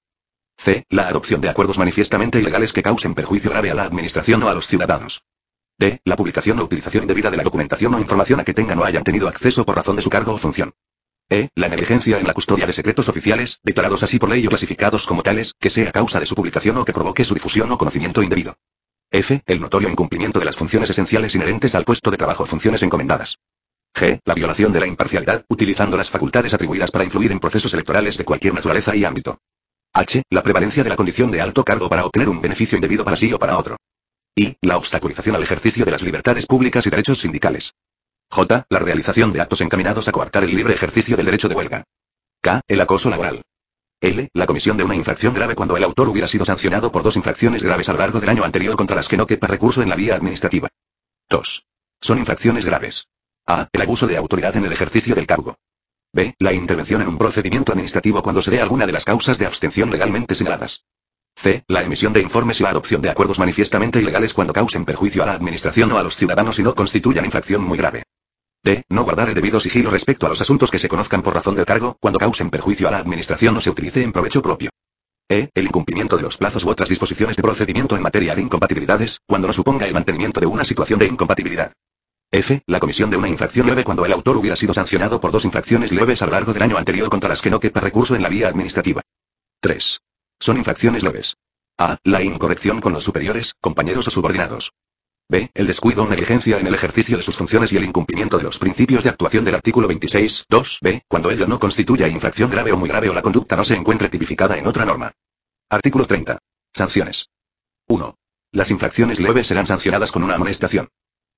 C. 0.57 0.85
La 0.89 1.07
adopción 1.07 1.41
de 1.41 1.49
acuerdos 1.49 1.77
manifiestamente 1.77 2.39
ilegales 2.39 2.73
que 2.73 2.81
causen 2.81 3.13
perjuicio 3.13 3.51
grave 3.51 3.69
a 3.69 3.75
la 3.75 3.83
administración 3.83 4.41
o 4.41 4.49
a 4.49 4.55
los 4.55 4.67
ciudadanos. 4.67 5.21
D. 5.77 6.01
La 6.03 6.15
publicación 6.15 6.59
o 6.59 6.63
utilización 6.63 7.03
indebida 7.03 7.29
de 7.29 7.37
la 7.37 7.43
documentación 7.43 7.93
o 7.93 7.99
información 7.99 8.39
a 8.39 8.43
que 8.43 8.55
tengan 8.55 8.79
o 8.79 8.85
hayan 8.85 9.03
tenido 9.03 9.27
acceso 9.27 9.63
por 9.65 9.75
razón 9.75 9.95
de 9.95 10.01
su 10.01 10.09
cargo 10.09 10.33
o 10.33 10.37
función. 10.39 10.73
E. 11.31 11.49
La 11.53 11.67
negligencia 11.67 12.17
en 12.17 12.25
la 12.25 12.33
custodia 12.33 12.65
de 12.65 12.73
secretos 12.73 13.07
oficiales, 13.07 13.59
declarados 13.63 14.01
así 14.01 14.17
por 14.17 14.29
ley 14.29 14.47
o 14.47 14.49
clasificados 14.49 15.05
como 15.05 15.21
tales, 15.21 15.53
que 15.59 15.69
sea 15.69 15.91
causa 15.91 16.19
de 16.19 16.25
su 16.25 16.33
publicación 16.33 16.77
o 16.77 16.85
que 16.85 16.93
provoque 16.93 17.23
su 17.23 17.35
difusión 17.35 17.71
o 17.71 17.77
conocimiento 17.77 18.23
indebido. 18.23 18.55
F. 19.11 19.43
El 19.45 19.61
notorio 19.61 19.89
incumplimiento 19.89 20.39
de 20.39 20.45
las 20.45 20.55
funciones 20.55 20.89
esenciales 20.89 21.35
inherentes 21.35 21.75
al 21.75 21.85
puesto 21.85 22.09
de 22.09 22.17
trabajo 22.17 22.43
o 22.43 22.45
funciones 22.47 22.81
encomendadas. 22.81 23.37
G. 23.93 24.19
La 24.25 24.33
violación 24.33 24.73
de 24.73 24.79
la 24.79 24.87
imparcialidad, 24.87 25.45
utilizando 25.49 25.97
las 25.97 26.09
facultades 26.09 26.55
atribuidas 26.55 26.89
para 26.89 27.05
influir 27.05 27.31
en 27.31 27.39
procesos 27.39 27.73
electorales 27.75 28.17
de 28.17 28.25
cualquier 28.25 28.55
naturaleza 28.55 28.95
y 28.95 29.05
ámbito. 29.05 29.37
H. 29.93 30.23
La 30.31 30.41
prevalencia 30.41 30.83
de 30.83 30.89
la 30.89 30.95
condición 30.95 31.29
de 31.29 31.41
alto 31.41 31.63
cargo 31.63 31.89
para 31.89 32.05
obtener 32.05 32.29
un 32.29 32.41
beneficio 32.41 32.75
indebido 32.75 33.03
para 33.03 33.17
sí 33.17 33.31
o 33.33 33.37
para 33.37 33.55
otro. 33.55 33.77
I. 34.35 34.55
La 34.61 34.77
obstaculización 34.77 35.35
al 35.35 35.43
ejercicio 35.43 35.85
de 35.85 35.91
las 35.91 36.01
libertades 36.01 36.47
públicas 36.47 36.87
y 36.87 36.89
derechos 36.89 37.19
sindicales. 37.19 37.73
J. 38.31 38.65
La 38.69 38.79
realización 38.79 39.31
de 39.31 39.41
actos 39.41 39.61
encaminados 39.61 40.07
a 40.07 40.11
coartar 40.11 40.43
el 40.43 40.55
libre 40.55 40.73
ejercicio 40.73 41.17
del 41.17 41.25
derecho 41.25 41.49
de 41.49 41.55
huelga. 41.55 41.83
K. 42.41 42.61
El 42.67 42.79
acoso 42.79 43.09
laboral. 43.09 43.41
L. 44.01 44.29
La 44.33 44.45
comisión 44.45 44.77
de 44.77 44.83
una 44.83 44.95
infracción 44.95 45.33
grave 45.33 45.55
cuando 45.55 45.75
el 45.75 45.83
autor 45.83 46.07
hubiera 46.07 46.27
sido 46.27 46.45
sancionado 46.45 46.91
por 46.91 47.03
dos 47.03 47.17
infracciones 47.17 47.63
graves 47.63 47.89
a 47.89 47.93
lo 47.93 47.99
largo 47.99 48.19
del 48.19 48.29
año 48.29 48.43
anterior 48.43 48.77
contra 48.77 48.95
las 48.95 49.07
que 49.07 49.17
no 49.17 49.25
quepa 49.25 49.47
recurso 49.47 49.81
en 49.81 49.89
la 49.89 49.95
vía 49.95 50.15
administrativa. 50.15 50.69
2. 51.29 51.65
Son 52.01 52.17
infracciones 52.17 52.65
graves. 52.65 53.07
A. 53.47 53.67
El 53.73 53.81
abuso 53.81 54.07
de 54.07 54.15
autoridad 54.15 54.55
en 54.55 54.65
el 54.65 54.71
ejercicio 54.71 55.15
del 55.15 55.27
cargo. 55.27 55.55
B. 56.13 56.35
La 56.39 56.53
intervención 56.53 57.01
en 57.01 57.07
un 57.07 57.17
procedimiento 57.17 57.71
administrativo 57.71 58.21
cuando 58.21 58.41
se 58.41 58.51
dé 58.51 58.61
alguna 58.61 58.85
de 58.85 58.93
las 58.93 59.05
causas 59.05 59.37
de 59.37 59.47
abstención 59.47 59.89
legalmente 59.89 60.35
señaladas. 60.35 60.85
C. 61.35 61.63
La 61.67 61.81
emisión 61.81 62.13
de 62.13 62.21
informes 62.21 62.59
y 62.59 62.63
la 62.63 62.69
adopción 62.69 63.01
de 63.01 63.09
acuerdos 63.09 63.39
manifiestamente 63.39 63.99
ilegales 63.99 64.33
cuando 64.33 64.53
causen 64.53 64.85
perjuicio 64.85 65.23
a 65.23 65.25
la 65.25 65.33
administración 65.33 65.91
o 65.91 65.97
a 65.97 66.03
los 66.03 66.15
ciudadanos 66.15 66.59
y 66.59 66.63
no 66.63 66.75
constituyan 66.75 67.25
infracción 67.25 67.63
muy 67.63 67.77
grave. 67.77 68.03
D. 68.61 68.83
No 68.89 69.03
guardar 69.03 69.29
el 69.29 69.35
debido 69.35 69.59
sigilo 69.59 69.89
respecto 69.89 70.25
a 70.25 70.29
los 70.29 70.41
asuntos 70.41 70.69
que 70.69 70.79
se 70.79 70.89
conozcan 70.89 71.21
por 71.21 71.33
razón 71.33 71.55
del 71.55 71.65
cargo, 71.65 71.97
cuando 72.01 72.19
causen 72.19 72.49
perjuicio 72.49 72.87
a 72.87 72.91
la 72.91 72.97
administración 72.97 73.55
o 73.55 73.61
se 73.61 73.69
utilice 73.69 74.03
en 74.03 74.11
provecho 74.11 74.41
propio. 74.41 74.69
E. 75.29 75.49
El 75.53 75.65
incumplimiento 75.65 76.17
de 76.17 76.23
los 76.23 76.37
plazos 76.37 76.63
u 76.65 76.69
otras 76.69 76.89
disposiciones 76.89 77.37
de 77.37 77.43
procedimiento 77.43 77.95
en 77.95 78.01
materia 78.01 78.35
de 78.35 78.41
incompatibilidades, 78.41 79.21
cuando 79.25 79.47
no 79.47 79.53
suponga 79.53 79.85
el 79.85 79.93
mantenimiento 79.93 80.39
de 80.39 80.47
una 80.47 80.65
situación 80.65 80.99
de 80.99 81.05
incompatibilidad. 81.05 81.71
F. 82.31 82.61
La 82.67 82.79
comisión 82.79 83.09
de 83.09 83.17
una 83.17 83.29
infracción 83.29 83.65
leve 83.65 83.83
cuando 83.83 84.05
el 84.05 84.11
autor 84.11 84.37
hubiera 84.37 84.55
sido 84.55 84.73
sancionado 84.73 85.19
por 85.19 85.31
dos 85.31 85.45
infracciones 85.45 85.91
leves 85.91 86.21
a 86.21 86.25
lo 86.25 86.33
largo 86.33 86.53
del 86.53 86.63
año 86.63 86.77
anterior 86.77 87.09
contra 87.09 87.29
las 87.29 87.41
que 87.41 87.49
no 87.49 87.59
quepa 87.59 87.79
recurso 87.79 88.15
en 88.15 88.23
la 88.23 88.29
vía 88.29 88.49
administrativa. 88.49 89.01
3. 89.61 90.01
Son 90.39 90.57
infracciones 90.57 91.01
leves. 91.01 91.37
A. 91.77 91.97
La 92.03 92.21
incorrección 92.21 92.81
con 92.81 92.91
los 92.91 93.03
superiores, 93.03 93.55
compañeros 93.61 94.07
o 94.07 94.11
subordinados. 94.11 94.73
B. 95.31 95.51
El 95.53 95.67
descuido 95.67 96.03
o 96.03 96.07
negligencia 96.07 96.57
en 96.57 96.65
el 96.65 96.73
ejercicio 96.73 97.15
de 97.15 97.21
sus 97.21 97.37
funciones 97.37 97.71
y 97.71 97.77
el 97.77 97.83
incumplimiento 97.83 98.37
de 98.37 98.43
los 98.43 98.57
principios 98.57 99.03
de 99.03 99.11
actuación 99.11 99.45
del 99.45 99.53
artículo 99.53 99.87
26, 99.87 100.45
2, 100.49 100.79
b, 100.81 101.03
cuando 101.07 101.29
ello 101.29 101.45
no 101.45 101.59
constituya 101.59 102.07
infracción 102.07 102.49
grave 102.49 102.71
o 102.71 102.77
muy 102.77 102.89
grave 102.89 103.09
o 103.11 103.13
la 103.13 103.21
conducta 103.21 103.55
no 103.55 103.63
se 103.63 103.75
encuentre 103.75 104.09
tipificada 104.09 104.57
en 104.57 104.65
otra 104.65 104.85
norma. 104.85 105.11
Artículo 105.69 106.07
30. 106.07 106.39
Sanciones. 106.73 107.29
1. 107.89 108.15
Las 108.53 108.71
infracciones 108.71 109.19
leves 109.19 109.45
serán 109.45 109.67
sancionadas 109.67 110.11
con 110.11 110.23
una 110.23 110.33
amonestación. 110.33 110.89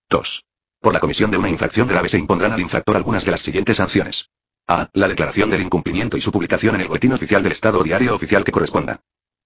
2. 0.10 0.46
Por 0.80 0.94
la 0.94 1.02
comisión 1.02 1.30
de 1.30 1.38
una 1.38 1.50
infracción 1.50 1.90
grave 1.90 2.08
se 2.08 2.18
impondrán 2.18 2.54
al 2.54 2.62
infractor 2.62 2.96
algunas 2.96 3.26
de 3.26 3.32
las 3.32 3.42
siguientes 3.42 3.76
sanciones. 3.76 4.30
A. 4.70 4.90
La 4.94 5.10
declaración 5.10 5.50
del 5.50 5.64
incumplimiento 5.64 6.16
y 6.16 6.22
su 6.22 6.32
publicación 6.32 6.76
en 6.76 6.82
el 6.82 6.88
boletín 6.88 7.12
oficial 7.12 7.44
del 7.44 7.52
Estado 7.52 7.80
o 7.80 7.84
diario 7.84 8.16
oficial 8.16 8.46
que 8.46 8.54
corresponda. 8.54 9.02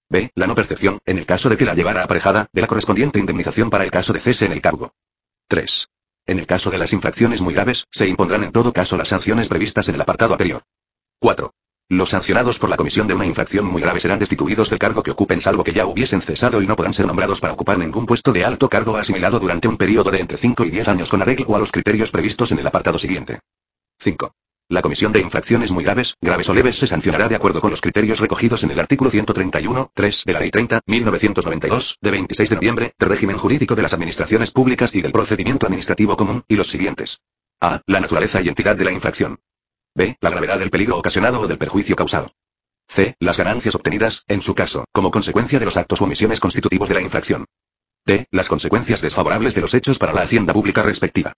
B. 0.10 0.32
La 0.36 0.48
no 0.48 0.56
percepción, 0.56 1.00
en 1.06 1.18
el 1.18 1.26
caso 1.26 1.50
de 1.50 1.58
que 1.58 1.66
la 1.66 1.74
llevara 1.74 2.04
aparejada, 2.04 2.48
de 2.54 2.62
la 2.62 2.68
correspondiente 2.68 3.20
indemnización 3.20 3.70
para 3.70 3.84
el 3.84 3.92
caso 3.92 4.14
de 4.14 4.20
cese 4.20 4.46
en 4.46 4.52
el 4.52 4.62
cargo. 4.62 4.94
3. 5.48 5.88
En 6.28 6.40
el 6.40 6.48
caso 6.48 6.70
de 6.72 6.78
las 6.78 6.94
infracciones 6.94 7.42
muy 7.42 7.54
graves, 7.54 7.86
se 7.92 8.08
impondrán 8.08 8.44
en 8.44 8.52
todo 8.52 8.74
caso 8.74 8.98
las 8.98 9.10
sanciones 9.10 9.48
previstas 9.48 9.90
en 9.90 9.96
el 9.96 10.02
apartado 10.02 10.34
anterior. 10.34 10.64
4. 11.20 11.54
Los 11.90 12.10
sancionados 12.10 12.58
por 12.58 12.70
la 12.70 12.78
comisión 12.78 13.08
de 13.08 13.14
una 13.14 13.28
infracción 13.28 13.66
muy 13.66 13.82
grave 13.82 14.00
serán 14.00 14.18
destituidos 14.18 14.72
del 14.72 14.80
cargo 14.80 15.04
que 15.04 15.12
ocupen 15.12 15.40
salvo 15.40 15.64
que 15.64 15.74
ya 15.74 15.86
hubiesen 15.86 16.22
cesado 16.22 16.62
y 16.62 16.68
no 16.68 16.76
podrán 16.76 16.94
ser 16.94 17.06
nombrados 17.06 17.42
para 17.42 17.54
ocupar 17.54 17.78
ningún 17.78 18.08
puesto 18.08 18.34
de 18.34 18.44
alto 18.44 18.70
cargo 18.70 18.98
asimilado 18.98 19.40
durante 19.40 19.68
un 19.68 19.78
periodo 19.78 20.10
de 20.10 20.20
entre 20.20 20.38
5 20.38 20.66
y 20.66 20.72
10 20.72 20.88
años 20.88 21.12
con 21.12 21.22
arreglo 21.22 21.56
a 21.56 21.60
los 21.60 21.72
criterios 21.72 22.10
previstos 22.10 22.52
en 22.52 22.60
el 22.60 22.68
apartado 22.68 22.98
siguiente. 22.98 23.40
5. 24.00 24.34
La 24.68 24.82
comisión 24.82 25.12
de 25.12 25.22
infracciones 25.22 25.70
muy 25.70 25.84
graves, 25.84 26.16
graves 26.20 26.50
o 26.50 26.54
leves 26.56 26.78
se 26.78 26.88
sancionará 26.88 27.28
de 27.28 27.36
acuerdo 27.36 27.62
con 27.62 27.70
los 27.70 27.82
criterios 27.82 28.20
recogidos 28.20 28.64
en 28.64 28.72
el 28.72 28.80
artículo 28.80 29.12
131, 29.12 29.92
3 29.94 30.24
de 30.26 30.34
la 30.34 30.40
Ley 30.40 30.50
30, 30.50 30.82
1992, 30.88 32.00
de 32.02 32.12
26 32.12 32.50
de 32.50 32.56
noviembre, 32.56 32.94
del 32.98 33.10
régimen 33.10 33.38
jurídico 33.38 33.76
de 33.76 33.84
las 33.84 33.94
administraciones 33.94 34.50
públicas 34.50 34.96
y 34.96 35.04
del 35.04 35.12
procedimiento 35.12 35.68
administrativo 35.68 36.18
común, 36.18 36.44
y 36.48 36.56
los 36.56 36.68
siguientes. 36.68 37.22
A. 37.62 37.82
La 37.86 38.00
naturaleza 38.00 38.42
y 38.42 38.48
entidad 38.48 38.76
de 38.76 38.86
la 38.86 38.92
infracción. 38.92 39.40
B. 39.94 40.18
La 40.20 40.32
gravedad 40.32 40.58
del 40.58 40.72
peligro 40.72 40.98
ocasionado 40.98 41.42
o 41.42 41.48
del 41.48 41.60
perjuicio 41.60 41.96
causado. 41.96 42.32
C. 42.88 43.16
Las 43.20 43.38
ganancias 43.38 43.76
obtenidas, 43.76 44.24
en 44.28 44.42
su 44.42 44.56
caso, 44.56 44.86
como 44.92 45.12
consecuencia 45.12 45.60
de 45.60 45.66
los 45.66 45.78
actos 45.78 46.02
o 46.02 46.06
omisiones 46.06 46.40
constitutivos 46.40 46.90
de 46.90 46.96
la 46.96 47.02
infracción. 47.02 47.46
D. 48.04 48.26
Las 48.32 48.50
consecuencias 48.50 49.02
desfavorables 49.02 49.54
de 49.54 49.62
los 49.62 49.76
hechos 49.76 50.00
para 50.00 50.14
la 50.14 50.22
hacienda 50.22 50.54
pública 50.54 50.82
respectiva. 50.82 51.34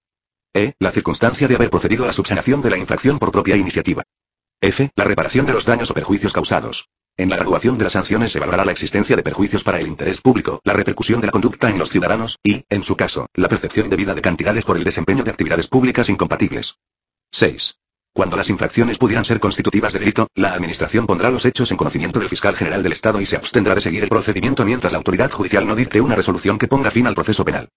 E. 0.58 0.74
La 0.80 0.90
circunstancia 0.90 1.48
de 1.48 1.56
haber 1.56 1.70
procedido 1.70 2.04
a 2.04 2.08
la 2.08 2.14
subsanación 2.14 2.64
de 2.64 2.72
la 2.72 2.80
infracción 2.80 3.20
por 3.20 3.32
propia 3.32 3.56
iniciativa. 3.56 4.02
F. 4.60 4.90
La 4.96 5.04
reparación 5.04 5.46
de 5.46 5.54
los 5.54 5.66
daños 5.66 5.92
o 5.92 5.94
perjuicios 5.94 6.34
causados. 6.34 6.90
En 7.16 7.30
la 7.30 7.36
graduación 7.36 7.78
de 7.78 7.84
las 7.84 7.94
sanciones 7.94 8.32
se 8.32 8.40
valorará 8.40 8.66
la 8.66 8.72
existencia 8.72 9.16
de 9.16 9.22
perjuicios 9.22 9.64
para 9.64 9.80
el 9.80 9.88
interés 9.88 10.20
público, 10.20 10.60
la 10.64 10.74
repercusión 10.74 11.22
de 11.22 11.28
la 11.28 11.32
conducta 11.32 11.70
en 11.70 11.78
los 11.78 11.92
ciudadanos, 11.92 12.40
y, 12.44 12.64
en 12.70 12.82
su 12.82 12.96
caso, 12.96 13.28
la 13.36 13.50
percepción 13.50 13.86
indebida 13.86 14.16
de 14.16 14.22
cantidades 14.22 14.66
por 14.66 14.78
el 14.78 14.84
desempeño 14.84 15.24
de 15.24 15.30
actividades 15.30 15.68
públicas 15.68 16.10
incompatibles. 16.10 16.78
6. 17.32 17.76
Cuando 18.14 18.36
las 18.36 18.50
infracciones 18.50 18.98
pudieran 18.98 19.26
ser 19.26 19.40
constitutivas 19.40 19.94
de 19.94 20.00
delito, 20.00 20.28
la 20.34 20.54
Administración 20.54 21.06
pondrá 21.06 21.30
los 21.30 21.46
hechos 21.46 21.70
en 21.70 21.78
conocimiento 21.78 22.20
del 22.20 22.30
fiscal 22.30 22.56
general 22.56 22.82
del 22.82 22.94
Estado 22.94 23.22
y 23.22 23.28
se 23.28 23.36
abstendrá 23.36 23.76
de 23.76 23.82
seguir 23.82 24.02
el 24.02 24.10
procedimiento 24.10 24.66
mientras 24.66 24.92
la 24.92 24.98
autoridad 24.98 25.30
judicial 25.30 25.68
no 25.68 25.76
dicte 25.76 26.02
una 26.02 26.16
resolución 26.16 26.58
que 26.58 26.68
ponga 26.68 26.90
fin 26.90 27.06
al 27.06 27.14
proceso 27.14 27.46
penal. 27.46 27.70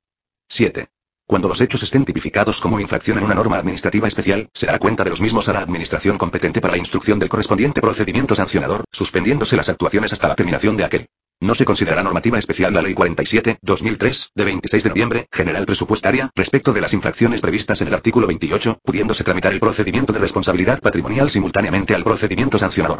7. 0.49 0.89
Cuando 1.31 1.47
los 1.47 1.61
hechos 1.61 1.85
estén 1.85 2.05
tipificados 2.05 2.61
como 2.61 2.81
infracción 2.81 3.19
en 3.19 3.23
una 3.23 3.37
norma 3.37 3.57
administrativa 3.57 4.09
especial, 4.09 4.51
se 4.53 4.67
dará 4.67 4.81
cuenta 4.81 5.05
de 5.05 5.11
los 5.11 5.21
mismos 5.21 5.49
a 5.49 5.53
la 5.53 5.61
administración 5.61 6.19
competente 6.19 6.61
para 6.61 6.73
la 6.73 6.79
instrucción 6.79 7.21
del 7.21 7.29
correspondiente 7.29 7.81
procedimiento 7.81 8.35
sancionador, 8.35 8.83
suspendiéndose 8.91 9.55
las 9.55 9.69
actuaciones 9.69 10.13
hasta 10.13 10.27
la 10.27 10.35
terminación 10.35 10.77
de 10.77 10.85
aquel. 10.85 11.07
No 11.39 11.55
se 11.55 11.65
considerará 11.65 12.03
normativa 12.03 12.37
especial 12.37 12.75
la 12.75 12.83
Ley 12.83 12.95
47, 12.95 13.59
2003, 13.63 14.31
de 14.35 14.45
26 14.45 14.83
de 14.83 14.89
noviembre, 14.89 15.29
general 15.31 15.67
presupuestaria, 15.67 16.33
respecto 16.35 16.73
de 16.73 16.81
las 16.81 16.95
infracciones 16.95 17.41
previstas 17.41 17.81
en 17.81 17.87
el 17.87 17.95
artículo 17.95 18.27
28, 18.27 18.81
pudiéndose 18.83 19.23
tramitar 19.23 19.53
el 19.53 19.61
procedimiento 19.61 20.13
de 20.13 20.19
responsabilidad 20.19 20.81
patrimonial 20.81 21.31
simultáneamente 21.31 21.95
al 21.95 22.03
procedimiento 22.03 22.59
sancionador. 22.59 22.99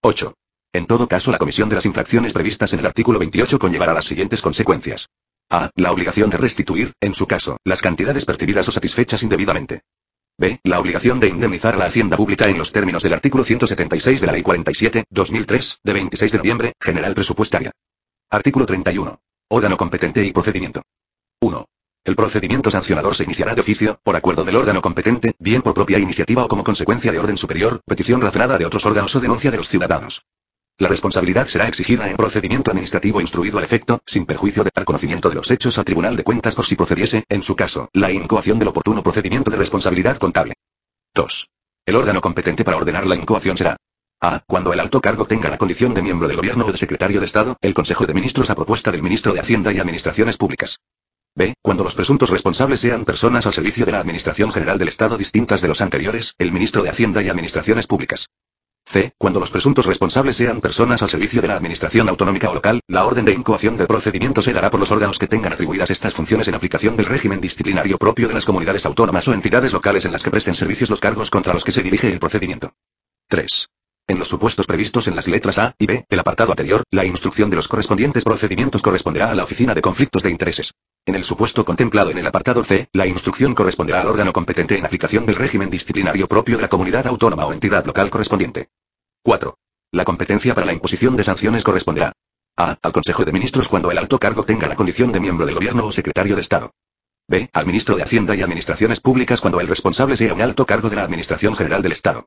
8. 0.00 0.32
En 0.74 0.86
todo 0.86 1.08
caso, 1.08 1.32
la 1.32 1.38
comisión 1.38 1.68
de 1.68 1.74
las 1.74 1.86
infracciones 1.86 2.32
previstas 2.32 2.72
en 2.72 2.78
el 2.78 2.86
artículo 2.86 3.18
28 3.18 3.58
conllevará 3.58 3.92
las 3.92 4.04
siguientes 4.04 4.42
consecuencias. 4.42 5.08
A. 5.50 5.70
La 5.76 5.92
obligación 5.92 6.30
de 6.30 6.38
restituir, 6.38 6.92
en 7.00 7.14
su 7.14 7.26
caso, 7.26 7.58
las 7.64 7.80
cantidades 7.80 8.24
percibidas 8.24 8.66
o 8.68 8.72
satisfechas 8.72 9.22
indebidamente. 9.22 9.82
B. 10.36 10.58
La 10.64 10.80
obligación 10.80 11.20
de 11.20 11.28
indemnizar 11.28 11.74
a 11.74 11.78
la 11.78 11.84
hacienda 11.84 12.16
pública 12.16 12.48
en 12.48 12.58
los 12.58 12.72
términos 12.72 13.02
del 13.02 13.12
artículo 13.12 13.44
176 13.44 14.20
de 14.20 14.26
la 14.26 14.32
Ley 14.32 14.42
47, 14.42 15.04
2003, 15.08 15.78
de 15.84 15.92
26 15.92 16.32
de 16.32 16.38
noviembre, 16.38 16.72
General 16.80 17.14
Presupuestaria. 17.14 17.70
Artículo 18.30 18.66
31. 18.66 19.20
Órgano 19.48 19.76
competente 19.76 20.24
y 20.24 20.32
procedimiento. 20.32 20.82
1. 21.40 21.66
El 22.04 22.16
procedimiento 22.16 22.70
sancionador 22.70 23.14
se 23.14 23.24
iniciará 23.24 23.54
de 23.54 23.60
oficio, 23.60 24.00
por 24.02 24.16
acuerdo 24.16 24.44
del 24.44 24.56
órgano 24.56 24.82
competente, 24.82 25.34
bien 25.38 25.62
por 25.62 25.74
propia 25.74 25.98
iniciativa 25.98 26.44
o 26.44 26.48
como 26.48 26.64
consecuencia 26.64 27.12
de 27.12 27.18
orden 27.18 27.36
superior, 27.36 27.80
petición 27.86 28.20
razonada 28.20 28.58
de 28.58 28.66
otros 28.66 28.84
órganos 28.86 29.14
o 29.14 29.20
denuncia 29.20 29.50
de 29.50 29.56
los 29.58 29.68
ciudadanos. 29.68 30.24
La 30.76 30.88
responsabilidad 30.88 31.46
será 31.46 31.68
exigida 31.68 32.10
en 32.10 32.16
procedimiento 32.16 32.72
administrativo 32.72 33.20
instruido 33.20 33.58
al 33.58 33.64
efecto, 33.64 34.00
sin 34.06 34.26
perjuicio 34.26 34.64
de 34.64 34.72
dar 34.74 34.84
conocimiento 34.84 35.28
de 35.28 35.36
los 35.36 35.48
hechos 35.52 35.78
al 35.78 35.84
Tribunal 35.84 36.16
de 36.16 36.24
Cuentas 36.24 36.56
por 36.56 36.66
si 36.66 36.74
procediese, 36.74 37.24
en 37.28 37.44
su 37.44 37.54
caso, 37.54 37.88
la 37.92 38.10
incoación 38.10 38.58
del 38.58 38.68
oportuno 38.68 39.00
procedimiento 39.00 39.52
de 39.52 39.56
responsabilidad 39.56 40.16
contable. 40.16 40.54
2. 41.14 41.48
El 41.86 41.94
órgano 41.94 42.20
competente 42.20 42.64
para 42.64 42.76
ordenar 42.76 43.06
la 43.06 43.14
incoación 43.14 43.56
será 43.56 43.76
a. 44.20 44.40
Cuando 44.48 44.72
el 44.72 44.80
alto 44.80 45.00
cargo 45.00 45.26
tenga 45.26 45.48
la 45.48 45.58
condición 45.58 45.94
de 45.94 46.02
miembro 46.02 46.26
del 46.26 46.38
gobierno 46.38 46.66
o 46.66 46.72
de 46.72 46.78
secretario 46.78 47.20
de 47.20 47.26
Estado, 47.26 47.56
el 47.60 47.72
Consejo 47.72 48.04
de 48.06 48.14
Ministros 48.14 48.50
a 48.50 48.56
propuesta 48.56 48.90
del 48.90 49.02
ministro 49.02 49.32
de 49.32 49.38
Hacienda 49.38 49.72
y 49.72 49.78
Administraciones 49.78 50.36
Públicas. 50.36 50.80
B. 51.36 51.54
Cuando 51.62 51.84
los 51.84 51.94
presuntos 51.94 52.30
responsables 52.30 52.80
sean 52.80 53.04
personas 53.04 53.46
al 53.46 53.52
servicio 53.52 53.86
de 53.86 53.92
la 53.92 54.00
Administración 54.00 54.50
General 54.50 54.78
del 54.78 54.88
Estado 54.88 55.16
distintas 55.18 55.60
de 55.60 55.68
los 55.68 55.80
anteriores, 55.80 56.34
el 56.38 56.50
ministro 56.50 56.82
de 56.82 56.90
Hacienda 56.90 57.22
y 57.22 57.28
Administraciones 57.28 57.86
Públicas. 57.86 58.26
C. 58.86 59.12
Cuando 59.18 59.40
los 59.40 59.50
presuntos 59.50 59.86
responsables 59.86 60.36
sean 60.36 60.60
personas 60.60 61.02
al 61.02 61.10
servicio 61.10 61.40
de 61.40 61.48
la 61.48 61.56
administración 61.56 62.08
autonómica 62.08 62.50
o 62.50 62.54
local, 62.54 62.80
la 62.86 63.04
orden 63.06 63.24
de 63.24 63.32
incoación 63.32 63.76
del 63.76 63.86
procedimiento 63.86 64.42
se 64.42 64.52
dará 64.52 64.70
por 64.70 64.80
los 64.80 64.90
órganos 64.90 65.18
que 65.18 65.26
tengan 65.26 65.52
atribuidas 65.52 65.90
estas 65.90 66.14
funciones 66.14 66.48
en 66.48 66.54
aplicación 66.54 66.96
del 66.96 67.06
régimen 67.06 67.40
disciplinario 67.40 67.98
propio 67.98 68.28
de 68.28 68.34
las 68.34 68.44
comunidades 68.44 68.86
autónomas 68.86 69.26
o 69.28 69.32
entidades 69.32 69.72
locales 69.72 70.04
en 70.04 70.12
las 70.12 70.22
que 70.22 70.30
presten 70.30 70.54
servicios 70.54 70.90
los 70.90 71.00
cargos 71.00 71.30
contra 71.30 71.54
los 71.54 71.64
que 71.64 71.72
se 71.72 71.82
dirige 71.82 72.12
el 72.12 72.20
procedimiento. 72.20 72.72
3. 73.28 73.68
En 74.06 74.18
los 74.18 74.28
supuestos 74.28 74.66
previstos 74.66 75.08
en 75.08 75.16
las 75.16 75.28
letras 75.28 75.58
A 75.58 75.74
y 75.78 75.86
B, 75.86 76.04
el 76.10 76.20
apartado 76.20 76.52
anterior, 76.52 76.82
la 76.90 77.06
instrucción 77.06 77.48
de 77.48 77.56
los 77.56 77.68
correspondientes 77.68 78.22
procedimientos 78.22 78.82
corresponderá 78.82 79.30
a 79.30 79.34
la 79.34 79.44
Oficina 79.44 79.74
de 79.74 79.80
Conflictos 79.80 80.22
de 80.22 80.30
Intereses. 80.30 80.74
En 81.06 81.14
el 81.14 81.24
supuesto 81.24 81.64
contemplado 81.64 82.10
en 82.10 82.18
el 82.18 82.26
apartado 82.26 82.64
C, 82.64 82.90
la 82.92 83.06
instrucción 83.06 83.54
corresponderá 83.54 84.02
al 84.02 84.08
órgano 84.08 84.34
competente 84.34 84.76
en 84.76 84.84
aplicación 84.84 85.24
del 85.24 85.36
régimen 85.36 85.70
disciplinario 85.70 86.28
propio 86.28 86.56
de 86.56 86.62
la 86.62 86.68
comunidad 86.68 87.06
autónoma 87.06 87.46
o 87.46 87.54
entidad 87.54 87.86
local 87.86 88.10
correspondiente. 88.10 88.68
4. 89.22 89.56
La 89.92 90.04
competencia 90.04 90.54
para 90.54 90.66
la 90.66 90.74
imposición 90.74 91.16
de 91.16 91.24
sanciones 91.24 91.64
corresponderá 91.64 92.12
a. 92.58 92.76
Al 92.82 92.92
Consejo 92.92 93.24
de 93.24 93.32
Ministros 93.32 93.68
cuando 93.68 93.90
el 93.90 93.96
alto 93.96 94.18
cargo 94.18 94.44
tenga 94.44 94.68
la 94.68 94.76
condición 94.76 95.12
de 95.12 95.20
miembro 95.20 95.46
del 95.46 95.54
Gobierno 95.54 95.86
o 95.86 95.92
secretario 95.92 96.34
de 96.34 96.42
Estado. 96.42 96.72
B. 97.26 97.48
Al 97.54 97.64
Ministro 97.64 97.96
de 97.96 98.02
Hacienda 98.02 98.36
y 98.36 98.42
Administraciones 98.42 99.00
Públicas 99.00 99.40
cuando 99.40 99.60
el 99.60 99.66
responsable 99.66 100.18
sea 100.18 100.34
un 100.34 100.42
alto 100.42 100.66
cargo 100.66 100.90
de 100.90 100.96
la 100.96 101.04
Administración 101.04 101.56
General 101.56 101.80
del 101.80 101.92
Estado. 101.92 102.26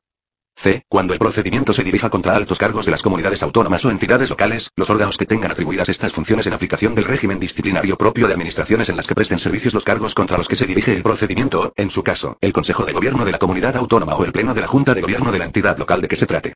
C. 0.58 0.82
Cuando 0.88 1.12
el 1.12 1.20
procedimiento 1.20 1.72
se 1.72 1.84
dirija 1.84 2.10
contra 2.10 2.34
altos 2.34 2.58
cargos 2.58 2.84
de 2.84 2.90
las 2.90 3.02
comunidades 3.02 3.44
autónomas 3.44 3.84
o 3.84 3.92
entidades 3.92 4.28
locales, 4.28 4.72
los 4.74 4.90
órganos 4.90 5.16
que 5.16 5.24
tengan 5.24 5.52
atribuidas 5.52 5.88
estas 5.88 6.12
funciones 6.12 6.48
en 6.48 6.52
aplicación 6.52 6.96
del 6.96 7.04
régimen 7.04 7.38
disciplinario 7.38 7.96
propio 7.96 8.26
de 8.26 8.32
administraciones 8.32 8.88
en 8.88 8.96
las 8.96 9.06
que 9.06 9.14
presten 9.14 9.38
servicios 9.38 9.72
los 9.72 9.84
cargos 9.84 10.16
contra 10.16 10.36
los 10.36 10.48
que 10.48 10.56
se 10.56 10.66
dirige 10.66 10.96
el 10.96 11.04
procedimiento 11.04 11.60
o, 11.60 11.72
en 11.76 11.90
su 11.90 12.02
caso, 12.02 12.38
el 12.40 12.52
Consejo 12.52 12.84
de 12.84 12.92
Gobierno 12.92 13.24
de 13.24 13.30
la 13.30 13.38
comunidad 13.38 13.76
autónoma 13.76 14.16
o 14.16 14.24
el 14.24 14.32
Pleno 14.32 14.52
de 14.52 14.62
la 14.62 14.66
Junta 14.66 14.94
de 14.94 15.00
Gobierno 15.00 15.30
de 15.30 15.38
la 15.38 15.44
entidad 15.44 15.78
local 15.78 16.00
de 16.00 16.08
que 16.08 16.16
se 16.16 16.26
trate. 16.26 16.54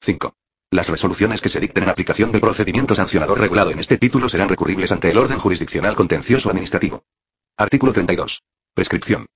5. 0.00 0.34
Las 0.72 0.88
resoluciones 0.88 1.40
que 1.40 1.48
se 1.48 1.60
dicten 1.60 1.84
en 1.84 1.90
aplicación 1.90 2.32
del 2.32 2.40
procedimiento 2.40 2.96
sancionador 2.96 3.38
regulado 3.38 3.70
en 3.70 3.78
este 3.78 3.96
título 3.96 4.28
serán 4.28 4.48
recurribles 4.48 4.90
ante 4.90 5.12
el 5.12 5.18
orden 5.18 5.38
jurisdiccional 5.38 5.94
contencioso 5.94 6.50
administrativo. 6.50 7.04
Artículo 7.56 7.92
32. 7.92 8.42
Prescripción. 8.74 9.26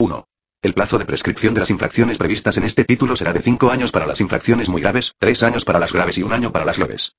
1. 0.00 0.26
El 0.64 0.72
plazo 0.72 0.96
de 0.96 1.04
prescripción 1.04 1.52
de 1.52 1.60
las 1.60 1.68
infracciones 1.68 2.16
previstas 2.16 2.56
en 2.56 2.64
este 2.64 2.86
título 2.86 3.16
será 3.16 3.34
de 3.34 3.42
5 3.42 3.70
años 3.70 3.92
para 3.92 4.06
las 4.06 4.22
infracciones 4.22 4.70
muy 4.70 4.80
graves, 4.80 5.14
3 5.18 5.42
años 5.42 5.62
para 5.66 5.78
las 5.78 5.92
graves 5.92 6.16
y 6.16 6.22
un 6.22 6.32
año 6.32 6.52
para 6.52 6.64
las 6.64 6.78
leves. 6.78 7.16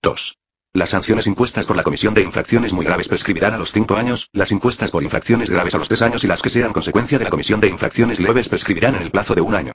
2. 0.00 0.38
Las 0.72 0.88
sanciones 0.88 1.26
impuestas 1.26 1.66
por 1.66 1.76
la 1.76 1.82
Comisión 1.82 2.14
de 2.14 2.22
Infracciones 2.22 2.72
muy 2.72 2.86
graves 2.86 3.08
prescribirán 3.08 3.52
a 3.52 3.58
los 3.58 3.70
5 3.70 3.96
años, 3.96 4.30
las 4.32 4.50
impuestas 4.50 4.92
por 4.92 5.02
infracciones 5.02 5.50
graves 5.50 5.74
a 5.74 5.78
los 5.78 5.88
3 5.88 6.00
años 6.00 6.24
y 6.24 6.26
las 6.26 6.40
que 6.40 6.48
sean 6.48 6.72
consecuencia 6.72 7.18
de 7.18 7.24
la 7.24 7.30
Comisión 7.30 7.60
de 7.60 7.68
Infracciones 7.68 8.18
leves 8.18 8.48
prescribirán 8.48 8.94
en 8.94 9.02
el 9.02 9.10
plazo 9.10 9.34
de 9.34 9.42
un 9.42 9.54
año. 9.54 9.72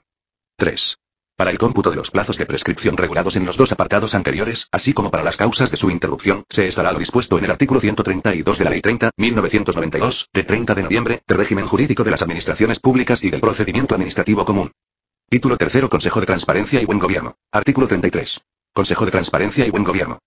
3. 0.56 0.98
Para 1.36 1.50
el 1.50 1.58
cómputo 1.58 1.90
de 1.90 1.96
los 1.96 2.10
plazos 2.10 2.36
de 2.36 2.46
prescripción 2.46 2.96
regulados 2.96 3.36
en 3.36 3.46
los 3.46 3.56
dos 3.56 3.72
apartados 3.72 4.14
anteriores, 4.14 4.68
así 4.70 4.92
como 4.92 5.10
para 5.10 5.24
las 5.24 5.36
causas 5.36 5.70
de 5.70 5.76
su 5.76 5.90
interrupción, 5.90 6.44
se 6.48 6.66
estará 6.66 6.92
lo 6.92 6.98
dispuesto 6.98 7.38
en 7.38 7.44
el 7.44 7.50
artículo 7.50 7.80
132 7.80 8.58
de 8.58 8.64
la 8.64 8.70
Ley 8.70 8.82
30, 8.82 9.10
1992, 9.16 10.28
de 10.32 10.44
30 10.44 10.74
de 10.74 10.82
noviembre, 10.82 11.22
de 11.26 11.34
régimen 11.34 11.66
jurídico 11.66 12.04
de 12.04 12.10
las 12.10 12.22
administraciones 12.22 12.80
públicas 12.80 13.24
y 13.24 13.30
del 13.30 13.40
procedimiento 13.40 13.94
administrativo 13.94 14.44
común. 14.44 14.72
Título 15.28 15.56
tercero 15.56 15.88
Consejo 15.88 16.20
de 16.20 16.26
Transparencia 16.26 16.82
y 16.82 16.84
Buen 16.84 16.98
Gobierno. 16.98 17.36
Artículo 17.50 17.88
33. 17.88 18.42
Consejo 18.74 19.06
de 19.06 19.10
Transparencia 19.10 19.66
y 19.66 19.70
Buen 19.70 19.84
Gobierno. 19.84 20.18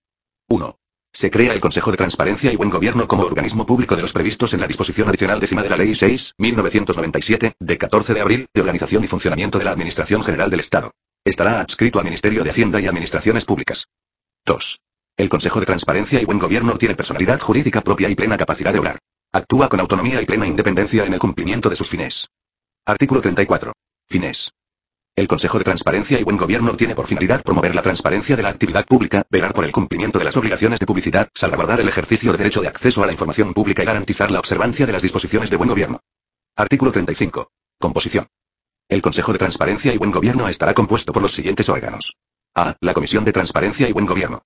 1. 0.48 0.78
Se 1.16 1.30
crea 1.30 1.54
el 1.54 1.60
Consejo 1.60 1.90
de 1.90 1.96
Transparencia 1.96 2.52
y 2.52 2.56
Buen 2.56 2.68
Gobierno 2.68 3.08
como 3.08 3.22
organismo 3.22 3.64
público 3.64 3.96
de 3.96 4.02
los 4.02 4.12
previstos 4.12 4.52
en 4.52 4.60
la 4.60 4.66
disposición 4.66 5.08
adicional 5.08 5.40
décima 5.40 5.62
de 5.62 5.70
la 5.70 5.76
Ley 5.78 5.94
6, 5.94 6.34
1997, 6.36 7.54
de 7.58 7.78
14 7.78 8.12
de 8.12 8.20
abril, 8.20 8.46
de 8.52 8.60
organización 8.60 9.02
y 9.02 9.06
funcionamiento 9.06 9.56
de 9.56 9.64
la 9.64 9.70
Administración 9.70 10.22
General 10.22 10.50
del 10.50 10.60
Estado. 10.60 10.90
Estará 11.24 11.62
adscrito 11.62 12.00
al 12.00 12.04
Ministerio 12.04 12.44
de 12.44 12.50
Hacienda 12.50 12.82
y 12.82 12.86
Administraciones 12.86 13.46
Públicas. 13.46 13.86
2. 14.44 14.78
El 15.16 15.30
Consejo 15.30 15.58
de 15.58 15.64
Transparencia 15.64 16.20
y 16.20 16.26
Buen 16.26 16.38
Gobierno 16.38 16.76
tiene 16.76 16.94
personalidad 16.94 17.40
jurídica 17.40 17.80
propia 17.80 18.10
y 18.10 18.14
plena 18.14 18.36
capacidad 18.36 18.74
de 18.74 18.80
obrar. 18.80 18.98
Actúa 19.32 19.70
con 19.70 19.80
autonomía 19.80 20.20
y 20.20 20.26
plena 20.26 20.46
independencia 20.46 21.06
en 21.06 21.14
el 21.14 21.18
cumplimiento 21.18 21.70
de 21.70 21.76
sus 21.76 21.88
fines. 21.88 22.28
Artículo 22.84 23.22
34. 23.22 23.72
Fines. 24.06 24.50
El 25.16 25.28
Consejo 25.28 25.56
de 25.56 25.64
Transparencia 25.64 26.20
y 26.20 26.24
Buen 26.24 26.36
Gobierno 26.36 26.76
tiene 26.76 26.94
por 26.94 27.06
finalidad 27.06 27.42
promover 27.42 27.74
la 27.74 27.80
transparencia 27.80 28.36
de 28.36 28.42
la 28.42 28.50
actividad 28.50 28.84
pública, 28.84 29.24
velar 29.30 29.54
por 29.54 29.64
el 29.64 29.72
cumplimiento 29.72 30.18
de 30.18 30.26
las 30.26 30.36
obligaciones 30.36 30.78
de 30.78 30.84
publicidad, 30.84 31.30
salvaguardar 31.32 31.80
el 31.80 31.88
ejercicio 31.88 32.32
de 32.32 32.38
derecho 32.38 32.60
de 32.60 32.68
acceso 32.68 33.02
a 33.02 33.06
la 33.06 33.12
información 33.12 33.54
pública 33.54 33.82
y 33.82 33.86
garantizar 33.86 34.30
la 34.30 34.40
observancia 34.40 34.84
de 34.84 34.92
las 34.92 35.00
disposiciones 35.00 35.48
de 35.48 35.56
buen 35.56 35.70
gobierno. 35.70 36.00
Artículo 36.54 36.92
35. 36.92 37.50
Composición. 37.78 38.28
El 38.90 39.00
Consejo 39.00 39.32
de 39.32 39.38
Transparencia 39.38 39.94
y 39.94 39.96
Buen 39.96 40.10
Gobierno 40.10 40.48
estará 40.48 40.74
compuesto 40.74 41.14
por 41.14 41.22
los 41.22 41.32
siguientes 41.32 41.70
órganos. 41.70 42.18
A. 42.54 42.76
La 42.80 42.92
Comisión 42.92 43.24
de 43.24 43.32
Transparencia 43.32 43.88
y 43.88 43.92
Buen 43.92 44.04
Gobierno. 44.04 44.42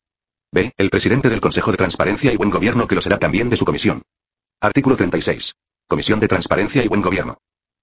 B. 0.53 0.73
El 0.77 0.89
presidente 0.89 1.29
del 1.31 1.41
Consejo 1.41 1.73
de 1.73 1.79
Transparencia 1.79 2.33
y 2.33 2.37
Buen 2.37 2.51
Gobierno 2.51 2.87
que 2.87 2.95
lo 2.95 3.01
será 3.01 3.19
también 3.19 3.51
de 3.51 3.57
su 3.57 3.65
comisión. 3.65 4.03
Artículo 4.61 4.97
36. 4.97 5.53
Comisión 5.89 6.21
de 6.21 6.29
Transparencia 6.29 6.85
y 6.85 6.87
Buen 6.87 7.03
Gobierno. 7.03 7.39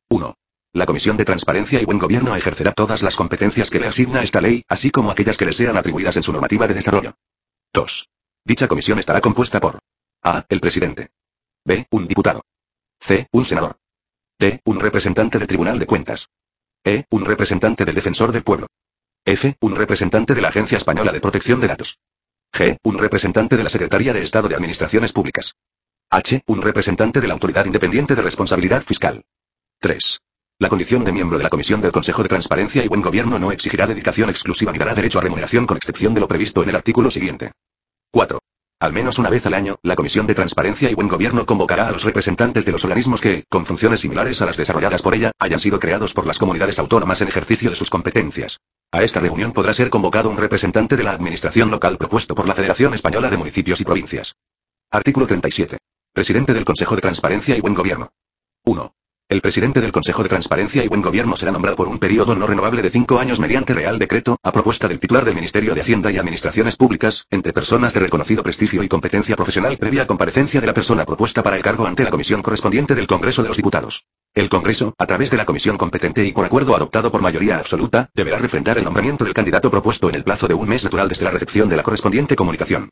1. 0.07 0.38
La 0.78 0.86
Comisión 0.86 1.17
de 1.17 1.25
Transparencia 1.25 1.82
y 1.82 1.86
Buen 1.86 1.97
Gobierno 1.97 2.36
ejercerá 2.36 2.71
todas 2.71 3.01
las 3.01 3.15
competencias 3.15 3.71
que 3.71 3.80
le 3.80 3.88
asigna 3.88 4.21
esta 4.21 4.41
ley, 4.41 4.63
así 4.67 4.91
como 4.91 5.09
aquellas 5.09 5.36
que 5.36 5.45
le 5.45 5.51
sean 5.51 5.75
atribuidas 5.75 6.15
en 6.17 6.21
su 6.21 6.32
normativa 6.32 6.67
de 6.67 6.75
desarrollo. 6.75 7.15
2. 7.73 8.07
Dicha 8.45 8.67
comisión 8.67 8.99
estará 8.99 9.19
compuesta 9.19 9.59
por 9.59 9.80
A. 10.21 10.45
El 10.47 10.59
presidente. 10.59 11.09
B. 11.65 11.88
Un 11.89 12.07
diputado. 12.07 12.43
C. 12.99 13.28
Un 13.32 13.43
senador. 13.43 13.78
D. 14.38 14.61
Un 14.65 14.80
representante 14.80 15.39
del 15.39 15.47
Tribunal 15.47 15.80
de 15.80 15.88
Cuentas. 15.88 16.30
E. 16.84 17.05
Un 17.09 17.25
representante 17.25 17.84
del 17.84 17.95
Defensor 17.95 18.32
del 18.32 18.43
Pueblo. 18.43 18.67
F. 19.25 19.55
Un 19.61 19.75
representante 19.75 20.36
de 20.36 20.41
la 20.41 20.49
Agencia 20.49 20.78
Española 20.78 21.11
de 21.11 21.19
Protección 21.19 21.59
de 21.59 21.69
Datos. 21.69 21.97
G. 22.53 22.78
Un 22.84 22.99
representante 22.99 23.57
de 23.57 23.63
la 23.63 23.71
Secretaría 23.71 24.13
de 24.13 24.21
Estado 24.21 24.47
de 24.47 24.53
Administraciones 24.53 25.11
Públicas. 25.11 25.55
H. 26.11 26.43
Un 26.45 26.61
representante 26.61 27.19
de 27.19 27.28
la 27.28 27.34
Autoridad 27.34 27.65
Independiente 27.65 28.13
de 28.13 28.21
Responsabilidad 28.21 28.84
Fiscal. 28.84 29.25
3. 29.80 30.19
La 30.60 30.70
condición 30.70 31.03
de 31.03 31.12
miembro 31.12 31.38
de 31.38 31.43
la 31.43 31.51
Comisión 31.51 31.82
del 31.82 31.91
Consejo 31.91 32.24
de 32.24 32.30
Transparencia 32.30 32.84
y 32.84 32.88
Buen 32.88 33.03
Gobierno 33.03 33.38
no 33.38 33.51
exigirá 33.51 33.86
dedicación 33.86 34.32
exclusiva 34.32 34.72
ni 34.72 34.80
dará 34.80 34.95
derecho 34.95 35.20
a 35.20 35.22
remuneración 35.22 35.68
con 35.68 35.78
excepción 35.78 36.16
de 36.16 36.20
lo 36.20 36.28
previsto 36.28 36.64
en 36.64 36.70
el 36.70 36.76
artículo 36.76 37.12
siguiente. 37.12 37.51
4. 38.10 38.39
Al 38.80 38.91
menos 38.91 39.20
una 39.20 39.30
vez 39.30 39.45
al 39.45 39.53
año, 39.53 39.76
la 39.84 39.95
Comisión 39.95 40.26
de 40.26 40.34
Transparencia 40.34 40.89
y 40.89 40.95
Buen 40.95 41.10
Gobierno 41.10 41.45
convocará 41.45 41.88
a 41.88 41.91
los 41.91 42.03
representantes 42.03 42.66
de 42.66 42.72
los 42.72 42.84
organismos 42.84 43.22
que, 43.22 43.43
con 43.47 43.68
funciones 43.68 43.99
similares 43.99 44.41
a 44.41 44.47
las 44.47 44.58
desarrolladas 44.58 45.03
por 45.03 45.14
ella, 45.14 45.32
hayan 45.38 45.60
sido 45.60 45.80
creados 45.80 46.16
por 46.16 46.26
las 46.26 46.39
comunidades 46.39 46.80
autónomas 46.80 47.22
en 47.22 47.28
ejercicio 47.28 47.70
de 47.70 47.76
sus 47.76 47.91
competencias. 47.91 48.58
A 48.91 49.03
esta 49.03 49.20
reunión 49.20 49.53
podrá 49.53 49.76
ser 49.76 49.91
convocado 49.91 50.32
un 50.32 50.38
representante 50.38 50.97
de 50.97 51.03
la 51.03 51.12
administración 51.12 51.70
local 51.70 51.99
propuesto 51.99 52.34
por 52.34 52.47
la 52.47 52.55
Federación 52.55 52.95
Española 52.95 53.30
de 53.30 53.38
Municipios 53.38 53.80
y 53.80 53.84
Provincias. 53.84 54.34
Artículo 54.89 55.28
37. 55.28 55.78
Presidente 56.14 56.55
del 56.55 56.66
Consejo 56.66 56.95
de 56.95 57.01
Transparencia 57.01 57.55
y 57.55 57.62
Buen 57.62 57.76
Gobierno. 57.76 58.10
1. 58.66 58.96
El 59.30 59.41
presidente 59.41 59.82
del 59.82 59.91
Consejo 59.91 60.23
de 60.23 60.30
Transparencia 60.30 60.86
y 60.86 60.88
Buen 60.88 61.01
Gobierno 61.01 61.36
será 61.36 61.51
nombrado 61.51 61.75
por 61.75 61.89
un 61.89 61.99
periodo 61.99 62.34
no 62.34 62.47
renovable 62.47 62.82
de 62.82 62.89
cinco 62.89 63.19
años 63.19 63.41
mediante 63.41 63.73
Real 63.73 63.99
Decreto, 63.99 64.38
a 64.41 64.53
propuesta 64.53 64.88
del 64.88 64.99
titular 64.99 65.25
del 65.25 65.36
Ministerio 65.36 65.75
de 65.75 65.82
Hacienda 65.82 66.09
y 66.09 66.17
Administraciones 66.17 66.78
Públicas, 66.78 67.25
entre 67.30 67.51
personas 67.51 67.93
de 67.93 67.99
reconocido 67.99 68.41
prestigio 68.41 68.84
y 68.84 68.88
competencia 68.88 69.36
profesional 69.36 69.75
previa 69.75 70.07
comparecencia 70.07 70.61
de 70.61 70.67
la 70.67 70.73
persona 70.73 71.05
propuesta 71.05 71.43
para 71.43 71.57
el 71.57 71.61
cargo 71.61 71.86
ante 71.86 72.05
la 72.05 72.09
comisión 72.09 72.41
correspondiente 72.41 72.95
del 72.95 73.07
Congreso 73.07 73.41
de 73.43 73.49
los 73.49 73.57
Diputados. 73.57 74.05
El 74.34 74.47
Congreso, 74.47 74.95
a 74.97 75.05
través 75.05 75.30
de 75.30 75.36
la 75.36 75.45
comisión 75.45 75.78
competente 75.78 76.23
y 76.23 76.32
por 76.32 76.45
acuerdo 76.45 76.73
adoptado 76.73 77.11
por 77.11 77.21
mayoría 77.21 77.57
absoluta, 77.57 78.09
deberá 78.13 78.38
refrendar 78.38 78.78
el 78.78 78.86
nombramiento 78.86 79.25
del 79.25 79.34
candidato 79.34 79.69
propuesto 79.69 80.07
en 80.07 80.15
el 80.15 80.23
plazo 80.23 80.47
de 80.47 80.53
un 80.53 80.69
mes 80.69 80.86
natural 80.86 81.09
desde 81.09 81.25
la 81.25 81.32
recepción 81.32 81.67
de 81.67 81.75
la 81.75 81.84
correspondiente 81.84 82.38
comunicación. 82.38 82.91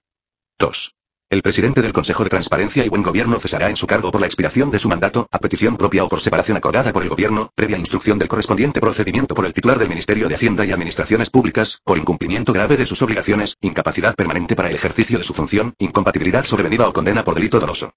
2. 0.60 0.96
El 1.28 1.42
presidente 1.42 1.82
del 1.82 1.92
Consejo 1.92 2.24
de 2.24 2.30
Transparencia 2.30 2.86
y 2.86 2.90
Buen 2.90 3.02
Gobierno 3.02 3.40
cesará 3.40 3.72
en 3.72 3.76
su 3.76 3.88
cargo 3.88 4.12
por 4.12 4.22
la 4.22 4.28
expiración 4.28 4.70
de 4.70 4.78
su 4.78 4.88
mandato, 4.88 5.28
a 5.32 5.40
petición 5.40 5.76
propia 5.76 6.04
o 6.04 6.08
por 6.08 6.22
separación 6.22 6.56
acordada 6.56 6.94
por 6.94 7.02
el 7.02 7.10
Gobierno, 7.10 7.50
previa 7.56 7.80
instrucción 7.80 8.20
del 8.20 8.28
correspondiente 8.28 8.80
procedimiento 8.80 9.34
por 9.34 9.48
el 9.48 9.54
titular 9.54 9.80
del 9.80 9.90
Ministerio 9.90 10.28
de 10.28 10.36
Hacienda 10.36 10.66
y 10.66 10.72
Administraciones 10.72 11.32
Públicas, 11.32 11.80
por 11.84 11.98
incumplimiento 11.98 12.54
grave 12.54 12.78
de 12.78 12.86
sus 12.86 13.02
obligaciones, 13.02 13.56
incapacidad 13.62 14.14
permanente 14.14 14.56
para 14.56 14.70
el 14.70 14.76
ejercicio 14.76 15.18
de 15.18 15.24
su 15.24 15.34
función, 15.34 15.74
incompatibilidad 15.80 16.46
sobrevenida 16.46 16.88
o 16.88 16.94
condena 16.94 17.24
por 17.24 17.34
delito 17.34 17.60
doloso. 17.60 17.92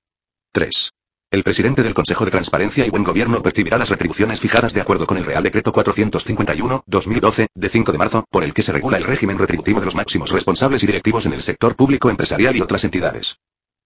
3. 0.53 0.91
El 1.31 1.45
presidente 1.45 1.83
del 1.83 1.93
Consejo 1.93 2.25
de 2.25 2.31
Transparencia 2.31 2.87
y 2.87 2.91
Buen 2.91 3.05
Gobierno 3.05 3.43
percibirá 3.43 3.77
las 3.77 3.91
retribuciones 3.91 4.41
fijadas 4.41 4.73
de 4.73 4.81
acuerdo 4.81 5.07
con 5.07 5.19
el 5.19 5.27
Real 5.27 5.43
Decreto 5.43 5.75
451-2012, 5.75 7.49
de 7.55 7.69
5 7.69 7.93
de 7.93 7.99
marzo, 7.99 8.25
por 8.31 8.45
el 8.45 8.55
que 8.55 8.63
se 8.63 8.73
regula 8.73 8.97
el 8.97 9.05
régimen 9.05 9.37
retributivo 9.37 9.79
de 9.79 9.85
los 9.85 9.95
máximos 9.95 10.31
responsables 10.31 10.83
y 10.83 10.87
directivos 10.87 11.27
en 11.27 11.35
el 11.35 11.43
sector 11.43 11.77
público 11.77 12.09
empresarial 12.09 12.57
y 12.57 12.63
otras 12.63 12.83
entidades. 12.85 13.37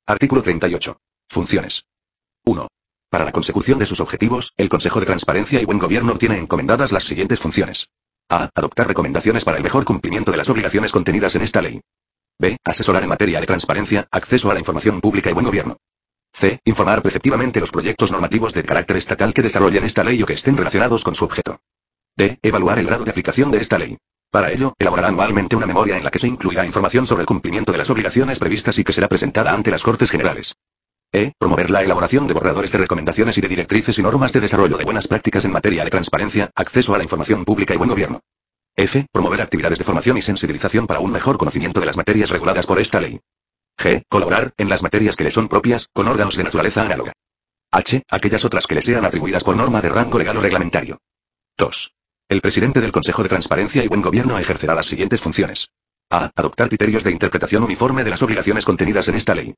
Artículo 0.07 0.41
38. 0.41 0.97
Funciones. 1.29 1.85
1. 2.45 2.69
Para 3.11 3.25
la 3.25 3.33
consecución 3.33 3.81
de 3.81 3.87
sus 3.87 3.99
objetivos, 3.99 4.53
el 4.57 4.69
Consejo 4.69 5.01
de 5.01 5.07
Transparencia 5.07 5.61
y 5.61 5.65
Buen 5.65 5.81
Gobierno 5.81 6.19
tiene 6.19 6.39
encomendadas 6.39 6.93
las 6.93 7.03
siguientes 7.03 7.41
funciones. 7.41 7.89
A. 8.29 8.51
Adoptar 8.55 8.87
recomendaciones 8.87 9.45
para 9.45 9.57
el 9.57 9.65
mejor 9.65 9.85
cumplimiento 9.85 10.31
de 10.31 10.37
las 10.37 10.49
obligaciones 10.49 10.93
contenidas 10.93 11.35
en 11.35 11.43
esta 11.43 11.61
ley. 11.61 11.81
B. 12.39 12.57
Asesorar 12.65 13.03
en 13.03 13.09
materia 13.09 13.41
de 13.41 13.47
transparencia, 13.47 14.07
acceso 14.13 14.49
a 14.49 14.55
la 14.55 14.61
información 14.61 15.01
pública 15.01 15.29
y 15.29 15.33
buen 15.33 15.47
gobierno. 15.47 15.79
C. 16.33 16.59
Informar 16.65 17.03
preceptivamente 17.03 17.61
los 17.61 17.71
proyectos 17.71 18.11
normativos 18.11 18.55
de 18.55 18.65
carácter 18.65 18.97
estatal 18.97 19.35
que 19.35 19.43
desarrollen 19.43 19.85
esta 19.85 20.03
ley 20.03 20.23
o 20.23 20.27
que 20.27 20.33
estén 20.33 20.57
relacionados 20.57 21.05
con 21.05 21.15
su 21.15 21.25
objeto. 21.25 21.61
D. 22.17 22.39
Evaluar 22.43 22.79
el 22.79 22.87
grado 22.87 23.05
de 23.05 23.11
aplicación 23.11 23.51
de 23.51 23.59
esta 23.59 23.79
ley. 23.79 23.99
Para 24.31 24.51
ello, 24.51 24.75
elaborará 24.79 25.09
anualmente 25.09 25.57
una 25.57 25.67
memoria 25.67 25.99
en 25.99 26.05
la 26.05 26.11
que 26.11 26.19
se 26.19 26.29
incluirá 26.29 26.65
información 26.65 27.07
sobre 27.07 27.23
el 27.23 27.27
cumplimiento 27.27 27.71
de 27.71 27.79
las 27.79 27.91
obligaciones 27.91 28.39
previstas 28.39 28.79
y 28.79 28.85
que 28.85 28.95
será 28.95 29.09
presentada 29.09 29.53
ante 29.53 29.71
las 29.71 29.83
Cortes 29.83 30.11
Generales. 30.11 30.55
E. 31.13 31.33
Promover 31.39 31.69
la 31.69 31.83
elaboración 31.83 32.27
de 32.27 32.33
borradores 32.33 32.73
de 32.73 32.79
recomendaciones 32.79 33.37
y 33.37 33.43
de 33.43 33.49
directrices 33.49 33.99
y 33.99 34.03
normas 34.03 34.33
de 34.33 34.41
desarrollo 34.41 34.79
de 34.79 34.85
buenas 34.85 35.07
prácticas 35.07 35.45
en 35.45 35.53
materia 35.53 35.85
de 35.85 35.91
transparencia, 35.91 36.51
acceso 36.55 36.95
a 36.95 36.97
la 36.97 37.05
información 37.05 37.45
pública 37.45 37.75
y 37.75 37.77
buen 37.77 37.91
gobierno. 37.91 38.21
F. 38.75 39.07
Promover 39.13 39.43
actividades 39.43 39.79
de 39.79 39.85
formación 39.85 40.17
y 40.17 40.23
sensibilización 40.23 40.87
para 40.87 41.01
un 41.01 41.13
mejor 41.13 41.37
conocimiento 41.37 41.81
de 41.81 41.87
las 41.87 41.99
materias 41.99 42.31
reguladas 42.31 42.67
por 42.67 42.79
esta 42.79 43.01
ley. 43.01 43.21
G. 43.79 44.05
Colaborar, 44.09 44.55
en 44.57 44.69
las 44.69 44.83
materias 44.83 45.17
que 45.17 45.25
le 45.25 45.31
son 45.31 45.49
propias, 45.49 45.89
con 45.93 46.09
órganos 46.09 46.37
de 46.37 46.45
naturaleza 46.45 46.85
análoga. 46.85 47.13
H. 47.71 48.03
Aquellas 48.11 48.45
otras 48.45 48.67
que 48.67 48.75
le 48.75 48.83
sean 48.83 49.05
atribuidas 49.05 49.45
por 49.45 49.57
norma 49.57 49.81
de 49.81 49.89
rango 49.89 50.19
legal 50.19 50.37
o 50.37 50.41
reglamentario. 50.41 50.99
2. 51.57 51.93
El 52.29 52.41
presidente 52.41 52.81
del 52.81 52.93
Consejo 52.93 53.23
de 53.23 53.29
Transparencia 53.29 53.85
y 53.85 53.89
Buen 53.89 54.03
Gobierno 54.03 54.39
ejercerá 54.39 54.75
las 54.75 54.87
siguientes 54.87 55.21
funciones. 55.21 55.69
A. 56.11 56.31
Adoptar 56.35 56.69
criterios 56.69 57.05
de 57.05 57.11
interpretación 57.11 57.63
uniforme 57.63 58.05
de 58.05 58.11
las 58.11 58.23
obligaciones 58.23 58.65
contenidas 58.65 59.09
en 59.09 59.15
esta 59.15 59.35
ley. 59.35 59.55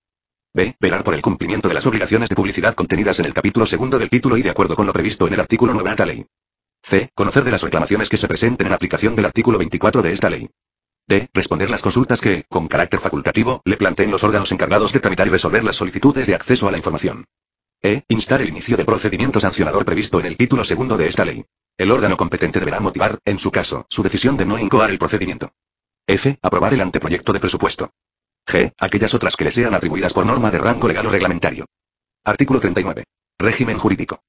B. 0.54 0.76
Velar 0.78 1.02
por 1.02 1.14
el 1.14 1.22
cumplimiento 1.22 1.68
de 1.68 1.74
las 1.74 1.86
obligaciones 1.86 2.28
de 2.28 2.36
publicidad 2.36 2.74
contenidas 2.74 3.18
en 3.18 3.24
el 3.24 3.34
capítulo 3.34 3.66
segundo 3.66 3.98
del 3.98 4.08
título 4.08 4.36
y 4.36 4.42
de 4.42 4.50
acuerdo 4.50 4.76
con 4.76 4.86
lo 4.86 4.92
previsto 4.92 5.26
en 5.26 5.34
el 5.34 5.40
artículo 5.40 5.72
9 5.72 5.88
de 5.88 5.92
esta 5.92 6.06
ley. 6.06 6.26
C. 6.82 7.10
Conocer 7.14 7.42
de 7.42 7.50
las 7.50 7.62
reclamaciones 7.62 8.08
que 8.08 8.16
se 8.16 8.28
presenten 8.28 8.68
en 8.68 8.72
aplicación 8.72 9.16
del 9.16 9.24
artículo 9.24 9.58
24 9.58 10.02
de 10.02 10.12
esta 10.12 10.30
ley. 10.30 10.48
D. 11.06 11.28
Responder 11.34 11.68
las 11.68 11.82
consultas 11.82 12.20
que, 12.20 12.44
con 12.48 12.66
carácter 12.66 12.98
facultativo, 12.98 13.60
le 13.64 13.76
planteen 13.76 14.10
los 14.10 14.24
órganos 14.24 14.50
encargados 14.52 14.92
de 14.92 15.00
tramitar 15.00 15.26
y 15.26 15.30
resolver 15.30 15.62
las 15.62 15.76
solicitudes 15.76 16.26
de 16.26 16.34
acceso 16.34 16.66
a 16.66 16.70
la 16.70 16.78
información. 16.78 17.26
E. 17.82 18.04
Instar 18.08 18.40
el 18.40 18.48
inicio 18.48 18.78
de 18.78 18.86
procedimiento 18.86 19.38
sancionador 19.38 19.84
previsto 19.84 20.18
en 20.18 20.26
el 20.26 20.38
título 20.38 20.64
segundo 20.64 20.96
de 20.96 21.08
esta 21.08 21.26
ley. 21.26 21.44
El 21.76 21.90
órgano 21.90 22.16
competente 22.16 22.58
deberá 22.58 22.80
motivar, 22.80 23.18
en 23.26 23.38
su 23.38 23.50
caso, 23.50 23.86
su 23.90 24.02
decisión 24.02 24.38
de 24.38 24.46
no 24.46 24.58
incoar 24.58 24.90
el 24.90 24.98
procedimiento. 24.98 25.50
F. 26.06 26.38
Aprobar 26.40 26.72
el 26.72 26.80
anteproyecto 26.80 27.34
de 27.34 27.40
presupuesto. 27.40 27.90
G. 28.46 28.72
Aquellas 28.78 29.12
otras 29.12 29.36
que 29.36 29.44
le 29.44 29.50
sean 29.50 29.74
atribuidas 29.74 30.14
por 30.14 30.24
norma 30.24 30.50
de 30.50 30.58
rango 30.58 30.88
legal 30.88 31.06
o 31.06 31.10
reglamentario. 31.10 31.66
Artículo 32.24 32.60
39. 32.60 33.04
Régimen 33.38 33.76
jurídico. 33.76 34.22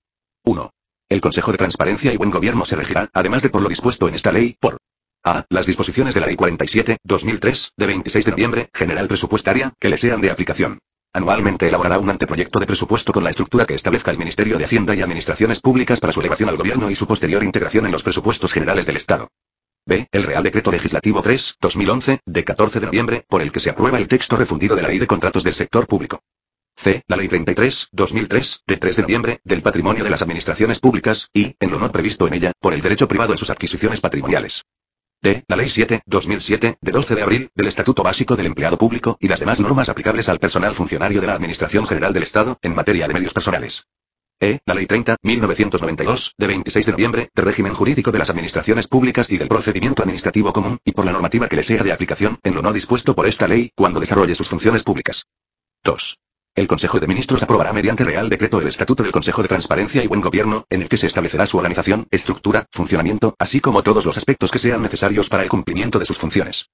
1. 0.43 0.69
El 1.07 1.21
Consejo 1.21 1.53
de 1.53 1.57
Transparencia 1.57 2.11
y 2.11 2.17
Buen 2.17 2.31
Gobierno 2.31 2.65
se 2.65 2.75
regirá, 2.75 3.09
además 3.13 3.43
de 3.43 3.49
por 3.49 3.61
lo 3.61 3.69
dispuesto 3.69 4.09
en 4.09 4.15
esta 4.15 4.33
ley, 4.33 4.57
por 4.59 4.77
a. 5.25 5.45
Las 5.49 5.65
disposiciones 5.65 6.13
de 6.13 6.21
la 6.21 6.27
Ley 6.27 6.35
47, 6.35 6.97
2003, 7.03 7.71
de 7.75 7.85
26 7.85 8.25
de 8.25 8.31
noviembre, 8.31 8.69
general 8.73 9.07
presupuestaria, 9.07 9.73
que 9.79 9.89
le 9.89 9.97
sean 9.97 10.21
de 10.21 10.29
aplicación. 10.29 10.79
Anualmente 11.13 11.67
elaborará 11.67 11.97
un 11.97 12.09
anteproyecto 12.09 12.59
de 12.59 12.65
presupuesto 12.65 13.11
con 13.11 13.23
la 13.23 13.29
estructura 13.29 13.65
que 13.65 13.73
establezca 13.73 14.11
el 14.11 14.17
Ministerio 14.17 14.57
de 14.57 14.65
Hacienda 14.65 14.95
y 14.95 15.01
Administraciones 15.01 15.59
Públicas 15.61 15.99
para 15.99 16.13
su 16.13 16.19
elevación 16.19 16.49
al 16.49 16.57
Gobierno 16.57 16.89
y 16.89 16.95
su 16.95 17.07
posterior 17.07 17.43
integración 17.43 17.85
en 17.85 17.91
los 17.91 18.03
presupuestos 18.03 18.53
generales 18.53 18.85
del 18.85 18.97
Estado. 18.97 19.29
B. 19.85 20.07
El 20.11 20.23
Real 20.23 20.43
Decreto 20.43 20.71
Legislativo 20.71 21.21
3, 21.21 21.55
2011, 21.61 22.19
de 22.25 22.43
14 22.43 22.79
de 22.79 22.85
noviembre, 22.87 23.25
por 23.29 23.41
el 23.41 23.51
que 23.51 23.59
se 23.59 23.69
aprueba 23.69 23.97
el 23.97 24.07
texto 24.07 24.35
refundido 24.35 24.75
de 24.75 24.81
la 24.81 24.89
Ley 24.89 24.99
de 24.99 25.07
Contratos 25.07 25.43
del 25.43 25.53
Sector 25.53 25.87
Público. 25.87 26.19
C. 26.75 27.01
La 27.07 27.15
Ley 27.15 27.29
33, 27.29 27.89
2003, 27.91 28.63
de 28.67 28.77
3 28.77 28.95
de 28.97 29.01
noviembre, 29.03 29.39
del 29.43 29.61
Patrimonio 29.61 30.03
de 30.03 30.09
las 30.09 30.21
Administraciones 30.21 30.79
Públicas, 30.79 31.29
y, 31.33 31.55
en 31.59 31.71
lo 31.71 31.79
no 31.79 31.91
previsto 31.91 32.27
en 32.27 32.33
ella, 32.33 32.51
por 32.59 32.73
el 32.73 32.81
derecho 32.81 33.07
privado 33.07 33.31
en 33.31 33.37
sus 33.37 33.49
adquisiciones 33.49 34.01
patrimoniales. 34.01 34.63
D. 35.25 35.43
La 35.47 35.55
Ley 35.55 35.69
7, 35.69 36.03
2007, 36.05 36.77
de 36.79 36.91
12 36.91 37.15
de 37.15 37.23
abril, 37.23 37.49
del 37.55 37.65
Estatuto 37.67 38.03
Básico 38.03 38.35
del 38.35 38.45
Empleado 38.45 38.77
Público 38.77 39.17
y 39.19 39.27
las 39.27 39.39
demás 39.39 39.59
normas 39.59 39.89
aplicables 39.89 40.29
al 40.29 40.37
personal 40.37 40.75
funcionario 40.75 41.19
de 41.19 41.25
la 41.25 41.33
Administración 41.33 41.87
General 41.87 42.13
del 42.13 42.21
Estado, 42.21 42.59
en 42.61 42.75
materia 42.75 43.07
de 43.07 43.15
medios 43.15 43.33
personales. 43.33 43.87
E. 44.39 44.59
La 44.67 44.75
Ley 44.75 44.85
30, 44.85 45.17
1992, 45.23 46.35
de 46.37 46.45
26 46.45 46.85
de 46.85 46.91
noviembre, 46.91 47.29
de 47.33 47.41
régimen 47.41 47.73
jurídico 47.73 48.11
de 48.11 48.19
las 48.19 48.29
administraciones 48.29 48.85
públicas 48.85 49.27
y 49.31 49.39
del 49.39 49.47
procedimiento 49.47 50.03
administrativo 50.03 50.53
común, 50.53 50.77
y 50.85 50.91
por 50.91 51.05
la 51.05 51.11
normativa 51.11 51.47
que 51.47 51.55
le 51.55 51.63
sea 51.63 51.81
de 51.81 51.91
aplicación, 51.91 52.37
en 52.43 52.53
lo 52.53 52.61
no 52.61 52.71
dispuesto 52.71 53.15
por 53.15 53.25
esta 53.25 53.47
ley, 53.47 53.71
cuando 53.73 53.99
desarrolle 53.99 54.35
sus 54.35 54.47
funciones 54.47 54.83
públicas. 54.83 55.25
2. 55.83 56.19
El 56.55 56.67
Consejo 56.67 57.01
de 57.01 57.07
Ministros 57.07 57.43
aprobará 57.43 57.73
mediante 57.73 58.05
Real 58.05 58.29
Decreto 58.29 58.61
el 58.61 58.67
Estatuto 58.67 59.03
del 59.03 59.11
Consejo 59.11 59.41
de 59.41 59.49
Transparencia 59.49 60.01
y 60.01 60.07
Buen 60.07 60.21
Gobierno, 60.21 60.65
en 60.69 60.83
el 60.83 60.87
que 60.87 60.95
se 60.95 61.07
establecerá 61.07 61.45
su 61.45 61.57
organización, 61.57 62.07
estructura, 62.11 62.65
funcionamiento, 62.71 63.35
así 63.39 63.59
como 63.59 63.83
todos 63.83 64.05
los 64.05 64.15
aspectos 64.15 64.51
que 64.51 64.59
sean 64.59 64.81
necesarios 64.81 65.27
para 65.27 65.43
el 65.43 65.49
cumplimiento 65.49 65.99
de 65.99 66.05
sus 66.05 66.17
funciones. 66.17 66.69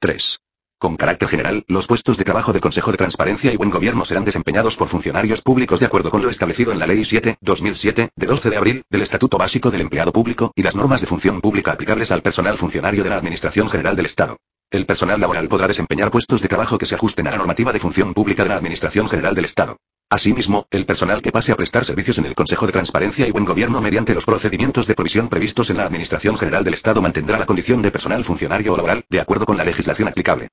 3. 0.00 0.38
Con 0.78 0.98
carácter 0.98 1.30
general, 1.30 1.64
los 1.66 1.86
puestos 1.86 2.18
de 2.18 2.24
trabajo 2.24 2.52
del 2.52 2.60
Consejo 2.60 2.90
de 2.90 2.98
Transparencia 2.98 3.50
y 3.50 3.56
Buen 3.56 3.70
Gobierno 3.70 4.04
serán 4.04 4.26
desempeñados 4.26 4.76
por 4.76 4.88
funcionarios 4.88 5.40
públicos 5.40 5.80
de 5.80 5.86
acuerdo 5.86 6.10
con 6.10 6.20
lo 6.20 6.28
establecido 6.28 6.70
en 6.70 6.78
la 6.78 6.86
Ley 6.86 7.02
7, 7.02 7.38
2007, 7.40 8.10
de 8.14 8.26
12 8.26 8.50
de 8.50 8.56
abril, 8.58 8.82
del 8.90 9.00
Estatuto 9.00 9.38
Básico 9.38 9.70
del 9.70 9.80
Empleado 9.80 10.12
Público 10.12 10.52
y 10.54 10.62
las 10.62 10.76
normas 10.76 11.00
de 11.00 11.06
función 11.06 11.40
pública 11.40 11.72
aplicables 11.72 12.12
al 12.12 12.20
personal 12.20 12.58
funcionario 12.58 13.02
de 13.02 13.08
la 13.08 13.16
Administración 13.16 13.70
General 13.70 13.96
del 13.96 14.04
Estado. 14.04 14.36
El 14.72 14.86
personal 14.86 15.20
laboral 15.20 15.48
podrá 15.48 15.68
desempeñar 15.68 16.10
puestos 16.10 16.40
de 16.40 16.48
trabajo 16.48 16.78
que 16.78 16.86
se 16.86 16.94
ajusten 16.94 17.26
a 17.26 17.30
la 17.30 17.36
normativa 17.36 17.74
de 17.74 17.78
función 17.78 18.14
pública 18.14 18.42
de 18.42 18.48
la 18.48 18.56
Administración 18.56 19.06
General 19.06 19.34
del 19.34 19.44
Estado. 19.44 19.76
Asimismo, 20.08 20.66
el 20.70 20.86
personal 20.86 21.20
que 21.20 21.30
pase 21.30 21.52
a 21.52 21.56
prestar 21.56 21.84
servicios 21.84 22.16
en 22.16 22.24
el 22.24 22.34
Consejo 22.34 22.64
de 22.64 22.72
Transparencia 22.72 23.28
y 23.28 23.32
Buen 23.32 23.44
Gobierno 23.44 23.82
mediante 23.82 24.14
los 24.14 24.24
procedimientos 24.24 24.86
de 24.86 24.94
provisión 24.94 25.28
previstos 25.28 25.68
en 25.68 25.76
la 25.76 25.84
Administración 25.84 26.38
General 26.38 26.64
del 26.64 26.72
Estado 26.72 27.02
mantendrá 27.02 27.38
la 27.38 27.44
condición 27.44 27.82
de 27.82 27.90
personal 27.90 28.24
funcionario 28.24 28.72
o 28.72 28.76
laboral, 28.78 29.04
de 29.10 29.20
acuerdo 29.20 29.44
con 29.44 29.58
la 29.58 29.64
legislación 29.64 30.08
aplicable. 30.08 30.48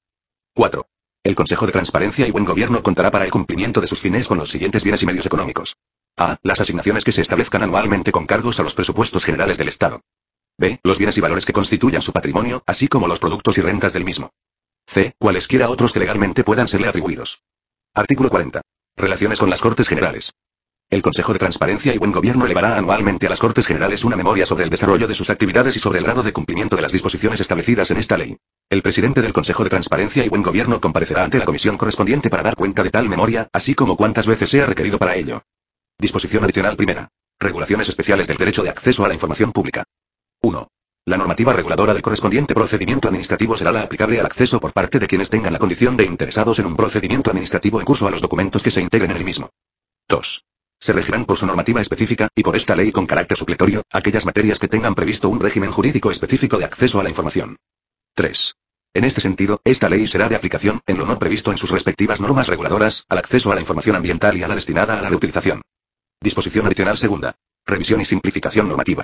4. 0.53 0.85
El 1.23 1.35
Consejo 1.35 1.65
de 1.65 1.71
Transparencia 1.71 2.27
y 2.27 2.31
Buen 2.31 2.43
Gobierno 2.43 2.83
contará 2.83 3.11
para 3.11 3.23
el 3.23 3.31
cumplimiento 3.31 3.79
de 3.79 3.87
sus 3.87 4.01
fines 4.01 4.27
con 4.27 4.37
los 4.37 4.49
siguientes 4.49 4.83
bienes 4.83 5.01
y 5.01 5.05
medios 5.05 5.27
económicos. 5.27 5.77
A. 6.17 6.35
Las 6.43 6.59
asignaciones 6.59 7.05
que 7.05 7.13
se 7.13 7.21
establezcan 7.21 7.63
anualmente 7.63 8.11
con 8.11 8.25
cargos 8.25 8.59
a 8.59 8.63
los 8.63 8.75
presupuestos 8.75 9.23
generales 9.23 9.57
del 9.57 9.69
Estado. 9.69 10.01
B. 10.59 10.77
Los 10.83 10.97
bienes 10.97 11.17
y 11.17 11.21
valores 11.21 11.45
que 11.45 11.53
constituyan 11.53 12.01
su 12.01 12.11
patrimonio, 12.11 12.63
así 12.65 12.89
como 12.89 13.07
los 13.07 13.19
productos 13.19 13.57
y 13.57 13.61
rentas 13.61 13.93
del 13.93 14.03
mismo. 14.03 14.33
C. 14.85 15.13
Cualesquiera 15.17 15.69
otros 15.69 15.93
que 15.93 15.99
legalmente 15.99 16.43
puedan 16.43 16.67
serle 16.67 16.89
atribuidos. 16.89 17.41
Artículo 17.93 18.29
40. 18.29 18.59
Relaciones 18.97 19.39
con 19.39 19.49
las 19.49 19.61
Cortes 19.61 19.87
Generales. 19.87 20.33
El 20.89 21.01
Consejo 21.01 21.31
de 21.31 21.39
Transparencia 21.39 21.95
y 21.95 21.97
Buen 21.97 22.11
Gobierno 22.11 22.45
elevará 22.45 22.75
anualmente 22.75 23.25
a 23.25 23.29
las 23.29 23.39
Cortes 23.39 23.67
Generales 23.67 24.03
una 24.03 24.17
memoria 24.17 24.45
sobre 24.45 24.65
el 24.65 24.69
desarrollo 24.69 25.07
de 25.07 25.15
sus 25.15 25.29
actividades 25.29 25.77
y 25.77 25.79
sobre 25.79 25.99
el 25.99 26.03
grado 26.03 26.23
de 26.23 26.33
cumplimiento 26.33 26.75
de 26.75 26.81
las 26.81 26.91
disposiciones 26.91 27.39
establecidas 27.39 27.89
en 27.91 27.97
esta 27.97 28.17
ley. 28.17 28.35
El 28.69 28.81
presidente 28.81 29.21
del 29.21 29.31
Consejo 29.31 29.63
de 29.63 29.69
Transparencia 29.69 30.25
y 30.25 30.29
Buen 30.29 30.43
Gobierno 30.43 30.81
comparecerá 30.81 31.23
ante 31.23 31.39
la 31.39 31.45
comisión 31.45 31.77
correspondiente 31.77 32.29
para 32.29 32.43
dar 32.43 32.57
cuenta 32.57 32.83
de 32.83 32.89
tal 32.89 33.07
memoria, 33.07 33.47
así 33.53 33.75
como 33.75 33.95
cuántas 33.95 34.27
veces 34.27 34.49
sea 34.49 34.65
requerido 34.65 34.97
para 34.97 35.15
ello. 35.15 35.41
Disposición 35.97 36.43
adicional 36.43 36.75
primera. 36.75 37.07
Regulaciones 37.39 37.87
especiales 37.87 38.27
del 38.27 38.35
derecho 38.35 38.61
de 38.61 38.71
acceso 38.71 39.05
a 39.05 39.07
la 39.07 39.13
información 39.13 39.53
pública. 39.53 39.85
1. 40.41 40.67
La 41.05 41.17
normativa 41.17 41.51
reguladora 41.51 41.93
del 41.93 42.01
correspondiente 42.01 42.53
procedimiento 42.53 43.09
administrativo 43.09 43.57
será 43.57 43.73
la 43.73 43.81
aplicable 43.81 44.19
al 44.19 44.25
acceso 44.25 44.59
por 44.59 44.71
parte 44.71 44.99
de 44.99 45.07
quienes 45.07 45.29
tengan 45.29 45.51
la 45.51 45.59
condición 45.59 45.97
de 45.97 46.05
interesados 46.05 46.59
en 46.59 46.65
un 46.65 46.77
procedimiento 46.77 47.29
administrativo 47.29 47.79
en 47.79 47.85
curso 47.85 48.07
a 48.07 48.11
los 48.11 48.21
documentos 48.21 48.63
que 48.63 48.71
se 48.71 48.81
integren 48.81 49.11
en 49.11 49.17
el 49.17 49.25
mismo. 49.25 49.49
2. 50.07 50.45
Se 50.79 50.93
regirán 50.93 51.25
por 51.25 51.37
su 51.37 51.45
normativa 51.45 51.81
específica, 51.81 52.29
y 52.33 52.41
por 52.41 52.55
esta 52.55 52.73
ley 52.73 52.93
con 52.93 53.05
carácter 53.05 53.37
supletorio, 53.37 53.83
aquellas 53.91 54.25
materias 54.25 54.59
que 54.59 54.69
tengan 54.69 54.95
previsto 54.95 55.27
un 55.27 55.41
régimen 55.41 55.71
jurídico 55.71 56.09
específico 56.09 56.57
de 56.57 56.65
acceso 56.65 57.01
a 57.01 57.03
la 57.03 57.09
información. 57.09 57.57
3. 58.13 58.53
En 58.93 59.03
este 59.03 59.19
sentido, 59.19 59.59
esta 59.65 59.89
ley 59.89 60.07
será 60.07 60.29
de 60.29 60.35
aplicación, 60.35 60.81
en 60.87 60.97
lo 60.97 61.05
no 61.05 61.19
previsto 61.19 61.51
en 61.51 61.57
sus 61.57 61.71
respectivas 61.71 62.21
normas 62.21 62.47
reguladoras, 62.47 63.03
al 63.09 63.17
acceso 63.17 63.51
a 63.51 63.55
la 63.55 63.61
información 63.61 63.97
ambiental 63.97 64.37
y 64.37 64.43
a 64.43 64.47
la 64.47 64.55
destinada 64.55 64.99
a 64.99 65.01
la 65.01 65.09
reutilización. 65.09 65.61
Disposición 66.21 66.65
adicional 66.65 66.97
segunda. 66.97 67.35
Revisión 67.65 67.99
y 67.99 68.05
simplificación 68.05 68.69
normativa. 68.69 69.03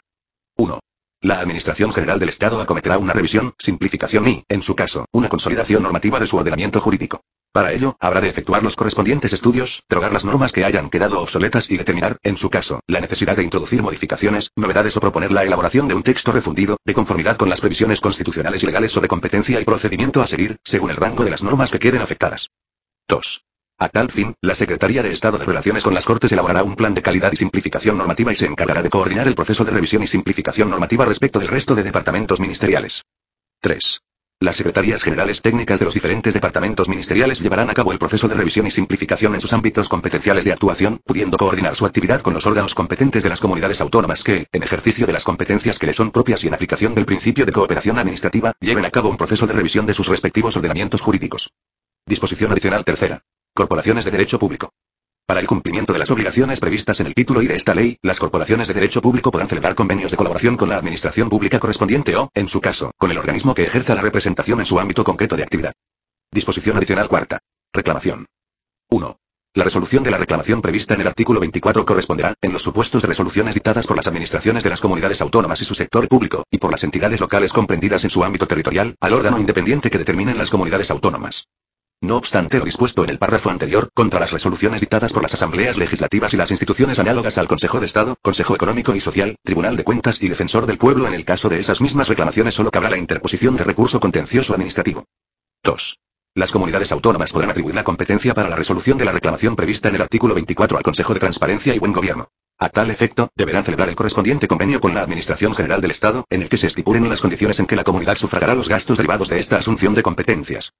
1. 0.55 0.79
La 1.25 1.39
Administración 1.39 1.91
General 1.91 2.19
del 2.19 2.29
Estado 2.29 2.61
acometerá 2.61 2.99
una 2.99 3.11
revisión, 3.11 3.55
simplificación 3.57 4.27
y, 4.27 4.43
en 4.47 4.61
su 4.61 4.75
caso, 4.75 5.07
una 5.11 5.27
consolidación 5.27 5.81
normativa 5.81 6.19
de 6.19 6.27
su 6.27 6.37
ordenamiento 6.37 6.79
jurídico. 6.79 7.21
Para 7.51 7.73
ello, 7.73 7.97
habrá 7.99 8.21
de 8.21 8.29
efectuar 8.29 8.61
los 8.61 8.75
correspondientes 8.75 9.33
estudios, 9.33 9.81
derogar 9.89 10.13
las 10.13 10.23
normas 10.23 10.51
que 10.51 10.63
hayan 10.63 10.91
quedado 10.91 11.19
obsoletas 11.19 11.71
y 11.71 11.77
determinar, 11.77 12.19
en 12.21 12.37
su 12.37 12.51
caso, 12.51 12.79
la 12.85 12.99
necesidad 12.99 13.35
de 13.35 13.43
introducir 13.43 13.81
modificaciones, 13.81 14.51
novedades 14.55 14.97
o 14.97 14.99
proponer 14.99 15.31
la 15.31 15.43
elaboración 15.43 15.87
de 15.87 15.95
un 15.95 16.03
texto 16.03 16.31
refundido, 16.31 16.77
de 16.85 16.93
conformidad 16.93 17.37
con 17.37 17.49
las 17.49 17.59
previsiones 17.59 18.01
constitucionales 18.01 18.61
y 18.61 18.67
legales 18.67 18.91
sobre 18.91 19.07
competencia 19.07 19.59
y 19.59 19.65
procedimiento 19.65 20.21
a 20.21 20.27
seguir, 20.27 20.57
según 20.63 20.91
el 20.91 20.97
rango 20.97 21.23
de 21.23 21.31
las 21.31 21.41
normas 21.41 21.71
que 21.71 21.79
queden 21.79 22.03
afectadas. 22.03 22.51
2. 23.07 23.43
A 23.77 23.89
tal 23.89 24.09
fin, 24.09 24.35
la 24.41 24.55
Secretaría 24.55 25.03
de 25.03 25.11
Estado 25.11 25.37
de 25.37 25.43
Relaciones 25.43 25.83
con 25.83 25.93
las 25.93 26.05
Cortes 26.05 26.31
elaborará 26.31 26.63
un 26.63 26.77
plan 26.77 26.93
de 26.93 27.01
calidad 27.01 27.33
y 27.33 27.35
simplificación 27.35 27.97
normativa 27.97 28.31
y 28.31 28.35
se 28.37 28.45
encargará 28.45 28.81
de 28.81 28.89
coordinar 28.89 29.27
el 29.27 29.35
proceso 29.35 29.65
de 29.65 29.71
revisión 29.71 30.01
y 30.01 30.07
simplificación 30.07 30.69
normativa 30.69 31.03
respecto 31.03 31.39
del 31.39 31.49
resto 31.49 31.75
de 31.75 31.83
departamentos 31.83 32.39
ministeriales. 32.39 33.03
3. 33.59 33.99
Las 34.39 34.55
secretarías 34.55 35.03
generales 35.03 35.41
técnicas 35.41 35.79
de 35.79 35.85
los 35.85 35.93
diferentes 35.93 36.33
departamentos 36.33 36.87
ministeriales 36.87 37.41
llevarán 37.41 37.69
a 37.69 37.73
cabo 37.73 37.91
el 37.91 37.99
proceso 37.99 38.29
de 38.29 38.35
revisión 38.35 38.65
y 38.65 38.71
simplificación 38.71 39.33
en 39.33 39.41
sus 39.41 39.51
ámbitos 39.51 39.89
competenciales 39.89 40.45
de 40.45 40.53
actuación, 40.53 41.01
pudiendo 41.03 41.37
coordinar 41.37 41.75
su 41.75 41.85
actividad 41.85 42.21
con 42.21 42.33
los 42.33 42.45
órganos 42.45 42.75
competentes 42.75 43.23
de 43.23 43.29
las 43.29 43.41
comunidades 43.41 43.81
autónomas 43.81 44.23
que, 44.23 44.47
en 44.53 44.63
ejercicio 44.63 45.05
de 45.05 45.13
las 45.13 45.25
competencias 45.25 45.79
que 45.79 45.87
les 45.87 45.97
son 45.97 46.11
propias 46.11 46.45
y 46.45 46.47
en 46.47 46.53
aplicación 46.53 46.95
del 46.95 47.05
principio 47.05 47.45
de 47.45 47.51
cooperación 47.51 47.99
administrativa, 47.99 48.53
lleven 48.61 48.85
a 48.85 48.91
cabo 48.91 49.09
un 49.09 49.17
proceso 49.17 49.47
de 49.47 49.53
revisión 49.53 49.85
de 49.85 49.93
sus 49.93 50.07
respectivos 50.07 50.55
ordenamientos 50.55 51.01
jurídicos. 51.01 51.51
Disposición 52.05 52.53
adicional 52.53 52.85
tercera. 52.85 53.21
Corporaciones 53.57 54.03
de 54.03 54.11
derecho 54.11 54.37
público. 54.37 54.69
Para 55.25 55.39
el 55.39 55.47
cumplimiento 55.47 55.93
de 55.93 55.99
las 55.99 56.11
obligaciones 56.11 56.59
previstas 56.59 56.99
en 56.99 57.07
el 57.07 57.13
título 57.13 57.41
y 57.41 57.47
de 57.47 57.55
esta 57.55 57.73
ley, 57.73 57.97
las 58.01 58.19
corporaciones 58.19 58.67
de 58.67 58.73
derecho 58.73 59.01
público 59.01 59.31
podrán 59.31 59.47
celebrar 59.47 59.75
convenios 59.75 60.11
de 60.11 60.17
colaboración 60.17 60.57
con 60.57 60.67
la 60.67 60.75
administración 60.75 61.29
pública 61.29 61.57
correspondiente 61.57 62.17
o, 62.17 62.29
en 62.33 62.49
su 62.49 62.59
caso, 62.59 62.91
con 62.97 63.11
el 63.11 63.17
organismo 63.17 63.55
que 63.55 63.63
ejerza 63.63 63.95
la 63.95 64.01
representación 64.01 64.59
en 64.59 64.65
su 64.65 64.77
ámbito 64.77 65.05
concreto 65.05 65.37
de 65.37 65.43
actividad. 65.43 65.71
Disposición 66.33 66.75
adicional 66.75 67.07
cuarta. 67.07 67.39
Reclamación. 67.71 68.25
1. 68.89 69.17
La 69.53 69.63
resolución 69.63 70.03
de 70.03 70.11
la 70.11 70.17
reclamación 70.17 70.61
prevista 70.61 70.93
en 70.93 70.99
el 70.99 71.07
artículo 71.07 71.39
24 71.39 71.85
corresponderá, 71.85 72.33
en 72.41 72.51
los 72.51 72.61
supuestos 72.61 73.01
de 73.03 73.07
resoluciones 73.07 73.53
dictadas 73.53 73.87
por 73.87 73.95
las 73.95 74.07
administraciones 74.07 74.65
de 74.65 74.69
las 74.69 74.81
comunidades 74.81 75.21
autónomas 75.21 75.61
y 75.61 75.63
su 75.63 75.75
sector 75.75 76.09
público, 76.09 76.43
y 76.51 76.57
por 76.57 76.71
las 76.71 76.83
entidades 76.83 77.21
locales 77.21 77.53
comprendidas 77.53 78.03
en 78.03 78.09
su 78.09 78.21
ámbito 78.25 78.47
territorial, 78.47 78.97
al 78.99 79.13
órgano 79.13 79.39
independiente 79.39 79.89
que 79.89 79.97
determinen 79.97 80.37
las 80.37 80.49
comunidades 80.49 80.91
autónomas. 80.91 81.47
No 82.01 82.17
obstante 82.17 82.59
lo 82.59 82.65
dispuesto 82.65 83.03
en 83.03 83.09
el 83.09 83.17
párrafo 83.17 83.49
anterior, 83.49 83.89
contra 83.93 84.19
las 84.19 84.31
resoluciones 84.31 84.81
dictadas 84.81 85.13
por 85.13 85.23
las 85.23 85.33
asambleas 85.33 85.77
legislativas 85.77 86.33
y 86.33 86.37
las 86.37 86.51
instituciones 86.51 86.99
análogas 86.99 87.37
al 87.37 87.47
Consejo 87.47 87.79
de 87.79 87.85
Estado, 87.85 88.15
Consejo 88.21 88.53
Económico 88.53 88.93
y 88.95 88.99
Social, 88.99 89.37
Tribunal 89.43 89.77
de 89.77 89.83
Cuentas 89.83 90.21
y 90.21 90.27
Defensor 90.27 90.65
del 90.65 90.77
Pueblo 90.77 91.07
en 91.07 91.13
el 91.13 91.25
caso 91.25 91.49
de 91.49 91.59
esas 91.59 91.81
mismas 91.81 92.07
reclamaciones 92.07 92.53
solo 92.53 92.69
cabrá 92.69 92.89
la 92.89 92.97
interposición 92.97 93.55
de 93.55 93.63
recurso 93.63 93.99
contencioso 93.99 94.53
administrativo. 94.53 95.05
2. 95.63 95.97
Las 96.35 96.51
comunidades 96.51 96.91
autónomas 96.91 97.31
podrán 97.31 97.51
atribuir 97.51 97.75
la 97.75 97.85
competencia 97.85 98.33
para 98.33 98.49
la 98.49 98.57
resolución 98.57 98.97
de 98.97 99.05
la 99.05 99.13
reclamación 99.13 99.55
prevista 99.55 99.89
en 99.89 99.95
el 99.95 100.01
artículo 100.01 100.35
24 100.35 100.77
al 100.77 100.83
Consejo 100.83 101.13
de 101.13 101.21
Transparencia 101.21 101.73
y 101.73 101.79
Buen 101.79 101.93
Gobierno. 101.93 102.27
A 102.59 102.69
tal 102.69 102.91
efecto, 102.91 103.29
deberán 103.35 103.63
celebrar 103.63 103.89
el 103.89 103.95
correspondiente 103.95 104.47
convenio 104.47 104.79
con 104.79 104.93
la 104.93 105.01
Administración 105.01 105.55
General 105.55 105.81
del 105.81 105.91
Estado, 105.91 106.25
en 106.29 106.41
el 106.41 106.49
que 106.49 106.57
se 106.57 106.67
estipulen 106.67 107.09
las 107.09 107.21
condiciones 107.21 107.59
en 107.59 107.65
que 107.65 107.75
la 107.75 107.83
comunidad 107.83 108.15
sufragará 108.15 108.53
los 108.53 108.69
gastos 108.69 108.97
derivados 108.97 109.29
de 109.29 109.39
esta 109.39 109.57
asunción 109.57 109.93
de 109.93 110.03
competencias. 110.03 110.73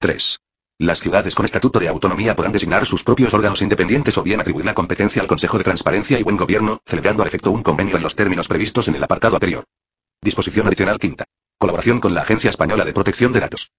3. 0.00 0.40
Las 0.78 1.00
ciudades 1.00 1.34
con 1.34 1.46
estatuto 1.46 1.78
de 1.78 1.88
autonomía 1.88 2.36
podrán 2.36 2.52
designar 2.52 2.84
sus 2.84 3.02
propios 3.02 3.32
órganos 3.32 3.62
independientes 3.62 4.18
o 4.18 4.22
bien 4.22 4.40
atribuir 4.40 4.66
la 4.66 4.74
competencia 4.74 5.22
al 5.22 5.28
Consejo 5.28 5.56
de 5.56 5.64
Transparencia 5.64 6.18
y 6.18 6.22
Buen 6.22 6.36
Gobierno, 6.36 6.80
celebrando 6.84 7.22
al 7.22 7.28
efecto 7.28 7.50
un 7.50 7.62
convenio 7.62 7.96
en 7.96 8.02
los 8.02 8.14
términos 8.14 8.46
previstos 8.46 8.86
en 8.88 8.96
el 8.96 9.02
apartado 9.02 9.36
anterior. 9.36 9.64
Disposición 10.20 10.66
adicional 10.66 10.98
quinta. 10.98 11.24
Colaboración 11.58 11.98
con 11.98 12.12
la 12.12 12.20
Agencia 12.20 12.50
Española 12.50 12.84
de 12.84 12.92
Protección 12.92 13.32
de 13.32 13.40
Datos. 13.40 13.70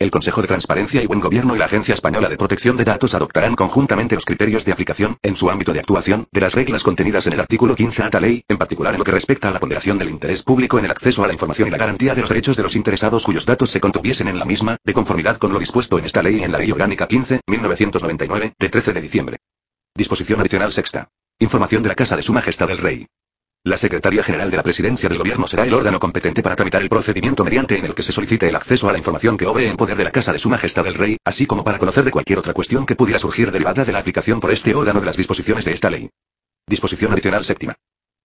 El 0.00 0.10
Consejo 0.10 0.40
de 0.40 0.48
Transparencia 0.48 1.02
y 1.02 1.06
Buen 1.06 1.20
Gobierno 1.20 1.54
y 1.54 1.58
la 1.58 1.66
Agencia 1.66 1.92
Española 1.92 2.30
de 2.30 2.38
Protección 2.38 2.74
de 2.78 2.84
Datos 2.84 3.12
adoptarán 3.12 3.54
conjuntamente 3.54 4.14
los 4.14 4.24
criterios 4.24 4.64
de 4.64 4.72
aplicación, 4.72 5.18
en 5.22 5.36
su 5.36 5.50
ámbito 5.50 5.74
de 5.74 5.80
actuación, 5.80 6.26
de 6.32 6.40
las 6.40 6.54
reglas 6.54 6.82
contenidas 6.82 7.26
en 7.26 7.34
el 7.34 7.40
artículo 7.40 7.76
15 7.76 8.04
de 8.04 8.10
la 8.10 8.20
ley, 8.20 8.42
en 8.48 8.56
particular 8.56 8.94
en 8.94 8.98
lo 9.00 9.04
que 9.04 9.10
respecta 9.10 9.50
a 9.50 9.52
la 9.52 9.60
ponderación 9.60 9.98
del 9.98 10.08
interés 10.08 10.42
público 10.42 10.78
en 10.78 10.86
el 10.86 10.90
acceso 10.90 11.22
a 11.22 11.26
la 11.26 11.34
información 11.34 11.68
y 11.68 11.70
la 11.70 11.76
garantía 11.76 12.14
de 12.14 12.22
los 12.22 12.30
derechos 12.30 12.56
de 12.56 12.62
los 12.62 12.76
interesados 12.76 13.26
cuyos 13.26 13.44
datos 13.44 13.68
se 13.68 13.80
contuviesen 13.80 14.28
en 14.28 14.38
la 14.38 14.46
misma, 14.46 14.78
de 14.82 14.94
conformidad 14.94 15.36
con 15.36 15.52
lo 15.52 15.58
dispuesto 15.58 15.98
en 15.98 16.06
esta 16.06 16.22
ley 16.22 16.38
y 16.38 16.44
en 16.44 16.52
la 16.52 16.56
Ley 16.56 16.72
Orgánica 16.72 17.06
15, 17.06 17.42
1999, 17.46 18.54
de 18.58 18.68
13 18.70 18.94
de 18.94 19.00
diciembre. 19.02 19.36
Disposición 19.94 20.40
adicional 20.40 20.72
sexta. 20.72 21.10
Información 21.38 21.82
de 21.82 21.90
la 21.90 21.94
Casa 21.94 22.16
de 22.16 22.22
Su 22.22 22.32
Majestad 22.32 22.70
el 22.70 22.78
Rey. 22.78 23.06
La 23.62 23.76
Secretaría 23.76 24.22
General 24.22 24.50
de 24.50 24.56
la 24.56 24.62
Presidencia 24.62 25.06
del 25.10 25.18
Gobierno 25.18 25.46
será 25.46 25.64
el 25.64 25.74
órgano 25.74 26.00
competente 26.00 26.40
para 26.40 26.56
tramitar 26.56 26.80
el 26.80 26.88
procedimiento 26.88 27.44
mediante 27.44 27.76
en 27.76 27.84
el 27.84 27.94
que 27.94 28.02
se 28.02 28.10
solicite 28.10 28.48
el 28.48 28.56
acceso 28.56 28.88
a 28.88 28.92
la 28.92 28.96
información 28.96 29.36
que 29.36 29.44
obre 29.44 29.68
en 29.68 29.76
poder 29.76 29.98
de 29.98 30.04
la 30.04 30.10
Casa 30.10 30.32
de 30.32 30.38
Su 30.38 30.48
Majestad 30.48 30.86
el 30.86 30.94
Rey, 30.94 31.18
así 31.26 31.46
como 31.46 31.62
para 31.62 31.78
conocer 31.78 32.02
de 32.04 32.10
cualquier 32.10 32.38
otra 32.38 32.54
cuestión 32.54 32.86
que 32.86 32.96
pudiera 32.96 33.18
surgir 33.18 33.52
derivada 33.52 33.84
de 33.84 33.92
la 33.92 33.98
aplicación 33.98 34.40
por 34.40 34.50
este 34.50 34.74
órgano 34.74 35.00
de 35.00 35.04
las 35.04 35.18
disposiciones 35.18 35.66
de 35.66 35.74
esta 35.74 35.90
ley. 35.90 36.08
Disposición 36.66 37.12
adicional 37.12 37.44
séptima. 37.44 37.74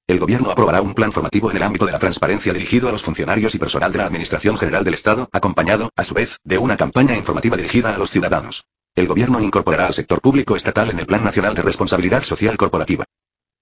El 0.07 0.19
Gobierno 0.19 0.51
aprobará 0.51 0.81
un 0.81 0.93
plan 0.93 1.11
formativo 1.11 1.51
en 1.51 1.57
el 1.57 1.63
ámbito 1.63 1.85
de 1.85 1.91
la 1.91 1.99
transparencia 1.99 2.53
dirigido 2.53 2.87
a 2.87 2.93
los 2.93 3.03
funcionarios 3.03 3.55
y 3.55 3.59
personal 3.59 3.91
de 3.91 3.97
la 3.97 4.05
Administración 4.05 4.57
General 4.57 4.85
del 4.85 4.93
Estado, 4.93 5.27
acompañado, 5.33 5.89
a 5.97 6.05
su 6.05 6.13
vez, 6.13 6.39
de 6.45 6.59
una 6.59 6.77
campaña 6.77 7.17
informativa 7.17 7.57
dirigida 7.57 7.93
a 7.93 7.97
los 7.97 8.09
ciudadanos. 8.09 8.67
El 8.95 9.07
Gobierno 9.07 9.41
incorporará 9.41 9.87
al 9.87 9.93
sector 9.93 10.21
público 10.21 10.55
estatal 10.55 10.91
en 10.91 10.99
el 10.99 11.05
Plan 11.05 11.25
Nacional 11.25 11.55
de 11.55 11.61
Responsabilidad 11.61 12.23
Social 12.23 12.55
Corporativa. 12.55 13.03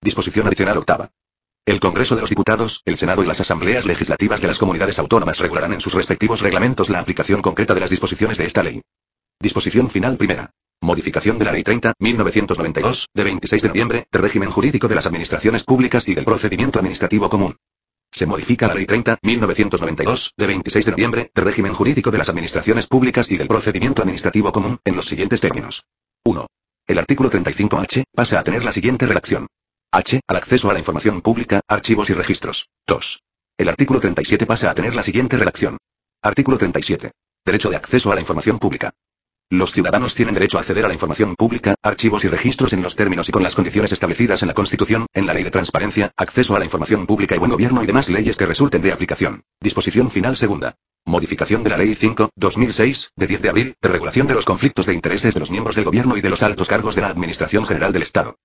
Disposición 0.01 0.45
adicional 0.45 0.77
octava. 0.77 1.09
El 1.65 1.79
Congreso 1.79 2.15
de 2.15 2.21
los 2.21 2.29
Diputados, 2.29 2.81
el 2.83 2.97
Senado 2.97 3.23
y 3.23 3.25
las 3.25 3.39
asambleas 3.39 3.85
legislativas 3.85 4.41
de 4.41 4.47
las 4.47 4.57
comunidades 4.57 4.99
autónomas 4.99 5.39
regularán 5.39 5.71
en 5.71 5.79
sus 5.79 5.93
respectivos 5.93 6.41
reglamentos 6.41 6.89
la 6.89 6.99
aplicación 6.99 7.41
concreta 7.41 7.73
de 7.73 7.79
las 7.79 7.89
disposiciones 7.89 8.37
de 8.37 8.45
esta 8.45 8.63
ley. 8.63 8.81
Disposición 9.39 9.89
final 9.89 10.17
primera. 10.17 10.51
Modificación 10.81 11.39
de 11.39 11.45
la 11.45 11.53
Ley 11.53 11.63
30, 11.63 11.93
1992, 11.97 13.07
de 13.13 13.23
26 13.23 13.61
de 13.61 13.67
noviembre, 13.69 14.07
de 14.11 14.19
régimen 14.19 14.51
jurídico 14.51 14.89
de 14.89 14.95
las 14.95 15.05
administraciones 15.05 15.63
públicas 15.63 16.05
y 16.05 16.13
del 16.13 16.25
procedimiento 16.25 16.79
administrativo 16.79 17.29
común. 17.29 17.55
Se 18.11 18.25
modifica 18.25 18.67
la 18.67 18.73
Ley 18.73 18.85
30, 18.85 19.19
1992, 19.21 20.33
de 20.35 20.47
26 20.47 20.85
de 20.85 20.91
noviembre, 20.91 21.31
de 21.33 21.41
régimen 21.41 21.71
jurídico 21.71 22.11
de 22.11 22.17
las 22.17 22.27
administraciones 22.27 22.87
públicas 22.87 23.31
y 23.31 23.37
del 23.37 23.47
procedimiento 23.47 24.01
administrativo 24.01 24.51
común, 24.51 24.79
en 24.83 24.97
los 24.97 25.05
siguientes 25.05 25.39
términos. 25.39 25.85
1. 26.25 26.45
El 26.87 26.97
artículo 26.97 27.31
35H 27.31 28.03
pasa 28.13 28.41
a 28.41 28.43
tener 28.43 28.65
la 28.65 28.73
siguiente 28.73 29.05
redacción. 29.05 29.47
H. 29.93 30.21
Al 30.27 30.37
acceso 30.37 30.71
a 30.71 30.73
la 30.73 30.79
información 30.79 31.21
pública, 31.21 31.61
archivos 31.67 32.09
y 32.09 32.13
registros. 32.13 32.67
2. 32.87 33.21
El 33.59 33.69
artículo 33.69 33.99
37 33.99 34.47
pasa 34.47 34.71
a 34.71 34.73
tener 34.73 34.95
la 34.95 35.03
siguiente 35.03 35.37
redacción. 35.37 35.77
Artículo 36.23 36.57
37. 36.57 37.11
Derecho 37.45 37.69
de 37.69 37.75
acceso 37.75 38.11
a 38.11 38.15
la 38.15 38.21
información 38.21 38.57
pública. 38.57 38.89
Los 39.51 39.71
ciudadanos 39.71 40.15
tienen 40.15 40.33
derecho 40.33 40.57
a 40.57 40.61
acceder 40.61 40.85
a 40.85 40.87
la 40.87 40.95
información 40.95 41.35
pública, 41.35 41.75
archivos 41.83 42.25
y 42.25 42.27
registros 42.27 42.73
en 42.73 42.81
los 42.81 42.95
términos 42.95 43.29
y 43.29 43.31
con 43.31 43.43
las 43.43 43.53
condiciones 43.53 43.91
establecidas 43.91 44.41
en 44.41 44.47
la 44.47 44.55
Constitución, 44.55 45.05
en 45.13 45.27
la 45.27 45.33
Ley 45.35 45.43
de 45.43 45.51
Transparencia, 45.51 46.11
Acceso 46.17 46.55
a 46.55 46.59
la 46.59 46.65
Información 46.65 47.05
Pública 47.05 47.35
y 47.35 47.37
Buen 47.37 47.51
Gobierno 47.51 47.83
y 47.83 47.85
demás 47.85 48.09
leyes 48.09 48.35
que 48.35 48.47
resulten 48.47 48.81
de 48.81 48.93
aplicación. 48.93 49.43
Disposición 49.61 50.09
final 50.09 50.35
segunda. 50.37 50.73
Modificación 51.05 51.63
de 51.63 51.69
la 51.69 51.77
Ley 51.77 51.93
5, 51.93 52.31
2006, 52.35 53.11
de 53.15 53.27
10 53.27 53.41
de 53.43 53.49
abril, 53.49 53.75
de 53.79 53.89
regulación 53.89 54.25
de 54.25 54.33
los 54.33 54.45
conflictos 54.45 54.87
de 54.87 54.95
intereses 54.95 55.35
de 55.35 55.39
los 55.39 55.51
miembros 55.51 55.75
del 55.75 55.85
Gobierno 55.85 56.17
y 56.17 56.21
de 56.21 56.31
los 56.31 56.41
altos 56.41 56.67
cargos 56.67 56.95
de 56.95 57.01
la 57.01 57.09
Administración 57.09 57.67
General 57.67 57.93
del 57.93 58.01
Estado. 58.01 58.37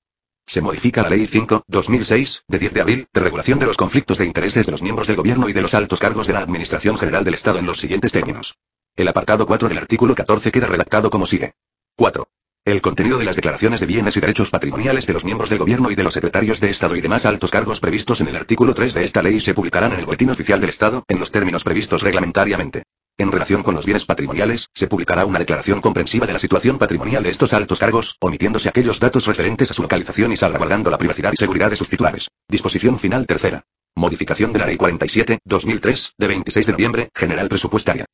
Se 0.49 0.62
modifica 0.62 1.03
la 1.03 1.11
Ley 1.11 1.26
5, 1.26 1.64
2006, 1.68 2.44
de 2.49 2.59
10 2.59 2.72
de 2.72 2.80
abril, 2.80 3.09
de 3.12 3.20
regulación 3.20 3.59
de 3.59 3.66
los 3.66 3.76
conflictos 3.76 4.16
de 4.16 4.24
intereses 4.24 4.64
de 4.64 4.72
los 4.72 4.82
miembros 4.82 5.07
del 5.07 5.16
Gobierno 5.16 5.51
y 5.51 5.53
de 5.53 5.61
los 5.61 5.74
altos 5.74 6.01
cargos 6.01 6.26
de 6.26 6.32
la 6.32 6.38
Administración 6.38 6.96
General 6.96 7.22
del 7.22 7.34
Estado 7.34 7.59
en 7.59 7.66
los 7.66 7.76
siguientes 7.76 8.12
términos. 8.12 8.57
El 8.96 9.09
apartado 9.09 9.46
4 9.46 9.68
del 9.68 9.76
artículo 9.76 10.14
14 10.14 10.51
queda 10.51 10.66
redactado 10.66 11.11
como 11.11 11.26
sigue. 11.26 11.53
4. 11.96 12.26
El 12.64 12.80
contenido 12.80 13.18
de 13.18 13.26
las 13.26 13.36
declaraciones 13.36 13.80
de 13.80 13.86
bienes 13.86 14.16
y 14.16 14.20
derechos 14.20 14.49
patrimoniales 14.49 15.07
de 15.07 15.12
los 15.12 15.26
miembros 15.26 15.51
del 15.51 15.59
gobierno 15.59 15.90
y 15.90 15.94
de 15.94 16.03
los 16.03 16.14
secretarios 16.14 16.61
de 16.61 16.70
Estado 16.70 16.96
y 16.96 17.03
demás 17.03 17.26
altos 17.26 17.51
cargos 17.51 17.80
previstos 17.80 18.22
en 18.22 18.28
el 18.28 18.36
artículo 18.36 18.72
3 18.72 18.94
de 18.94 19.05
esta 19.05 19.22
ley 19.22 19.40
se 19.40 19.53
publicarán 19.53 19.92
en 19.92 19.99
el 19.99 20.07
Boletín 20.07 20.30
Oficial 20.30 20.62
del 20.62 20.70
Estado, 20.70 21.05
en 21.09 21.18
los 21.18 21.30
términos 21.30 21.62
previstos 21.62 22.01
reglamentariamente. 22.01 22.84
En 23.20 23.32
relación 23.32 23.64
con 23.64 23.74
los 23.74 23.84
bienes 23.84 24.04
patrimoniales, 24.04 24.70
se 24.72 24.86
publicará 24.86 25.26
una 25.26 25.40
declaración 25.40 25.80
comprensiva 25.80 26.24
de 26.24 26.32
la 26.32 26.38
situación 26.38 26.78
patrimonial 26.78 27.24
de 27.24 27.30
estos 27.30 27.52
altos 27.52 27.80
cargos, 27.80 28.16
omitiéndose 28.20 28.68
aquellos 28.68 29.00
datos 29.00 29.26
referentes 29.26 29.72
a 29.72 29.74
su 29.74 29.82
localización 29.82 30.30
y 30.30 30.36
salvaguardando 30.36 30.88
la 30.88 30.98
privacidad 30.98 31.32
y 31.32 31.36
seguridad 31.36 31.68
de 31.68 31.74
sus 31.74 31.88
titulares. 31.90 32.28
Disposición 32.48 32.96
final 32.96 33.26
tercera. 33.26 33.64
Modificación 33.96 34.52
de 34.52 34.60
la 34.60 34.66
Ley 34.66 34.76
47, 34.76 35.40
2003, 35.44 36.12
de 36.16 36.26
26 36.28 36.66
de 36.66 36.72
noviembre, 36.72 37.10
General 37.12 37.48
Presupuestaria. 37.48 38.04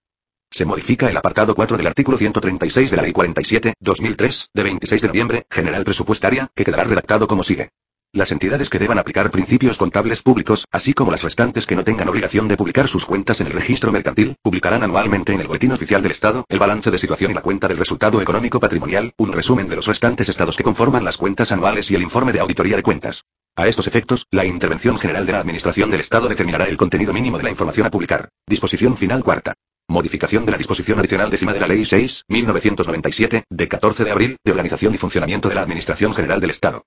Se 0.50 0.64
modifica 0.64 1.11
el 1.11 1.16
apartado 1.18 1.55
4 1.55 1.76
del 1.76 1.86
artículo 1.86 2.16
136 2.16 2.90
de 2.90 2.96
la 2.96 3.02
Ley 3.02 3.12
47, 3.12 3.74
2003, 3.78 4.48
de 4.55 4.62
26 4.62 5.02
de 5.02 5.09
noviembre, 5.09 5.46
General 5.50 5.84
Presupuestaria, 5.84 6.48
que 6.55 6.64
quedará 6.64 6.84
redactado 6.84 7.28
como 7.28 7.42
sigue. 7.42 7.68
Las 8.15 8.31
entidades 8.31 8.71
que 8.71 8.79
deban 8.79 9.01
aplicar 9.01 9.29
principios 9.33 9.77
contables 9.77 10.23
públicos, 10.23 10.67
así 10.71 10.95
como 10.95 11.11
las 11.11 11.25
restantes 11.25 11.67
que 11.67 11.75
no 11.75 11.83
tengan 11.83 12.09
obligación 12.09 12.47
de 12.47 12.57
publicar 12.57 12.87
sus 12.87 13.07
cuentas 13.07 13.41
en 13.41 13.49
el 13.49 13.53
registro 13.53 13.91
mercantil, 13.91 14.37
publicarán 14.41 14.85
anualmente 14.85 15.33
en 15.33 15.41
el 15.41 15.49
Boletín 15.49 15.73
Oficial 15.73 16.01
del 16.01 16.12
Estado 16.12 16.45
el 16.49 16.61
balance 16.61 16.93
de 16.93 16.99
situación 17.01 17.33
y 17.33 17.35
la 17.35 17.43
cuenta 17.43 17.67
del 17.67 17.77
resultado 17.77 18.23
económico 18.23 18.61
patrimonial, 18.61 19.12
un 19.17 19.33
resumen 19.33 19.69
de 19.69 19.75
los 19.75 19.87
restantes 19.87 20.29
estados 20.29 20.57
que 20.57 20.62
conforman 20.62 21.03
las 21.03 21.17
cuentas 21.17 21.51
anuales 21.51 21.91
y 21.91 21.97
el 21.97 22.03
informe 22.03 22.33
de 22.33 22.39
auditoría 22.39 22.77
de 22.77 22.85
cuentas. 22.85 23.25
A 23.57 23.67
estos 23.67 23.89
efectos, 23.89 24.29
la 24.31 24.45
Intervención 24.45 24.97
General 24.97 25.27
de 25.27 25.33
la 25.33 25.41
Administración 25.41 25.91
del 25.91 25.99
Estado 25.99 26.29
determinará 26.29 26.67
el 26.67 26.77
contenido 26.77 27.12
mínimo 27.12 27.39
de 27.39 27.43
la 27.43 27.51
información 27.51 27.89
a 27.89 27.91
publicar. 27.91 28.29
Disposición 28.47 28.97
final 28.97 29.25
cuarta. 29.25 29.55
Modificación 29.89 30.47
de 30.47 30.53
la 30.53 30.59
disposición 30.59 31.01
adicional 31.01 31.31
décima 31.31 31.53
de 31.53 31.59
la 31.59 31.67
Ley 31.67 31.85
6, 31.85 32.27
1997, 32.29 33.43
de 33.51 33.69
14 33.69 34.05
de 34.05 34.12
abril, 34.12 34.37
de 34.45 34.53
organización 34.53 34.95
y 34.95 34.99
funcionamiento 34.99 35.49
de 35.49 35.57
la 35.57 35.62
Administración 35.62 36.15
General 36.15 36.39
del 36.39 36.51
Estado. 36.51 36.85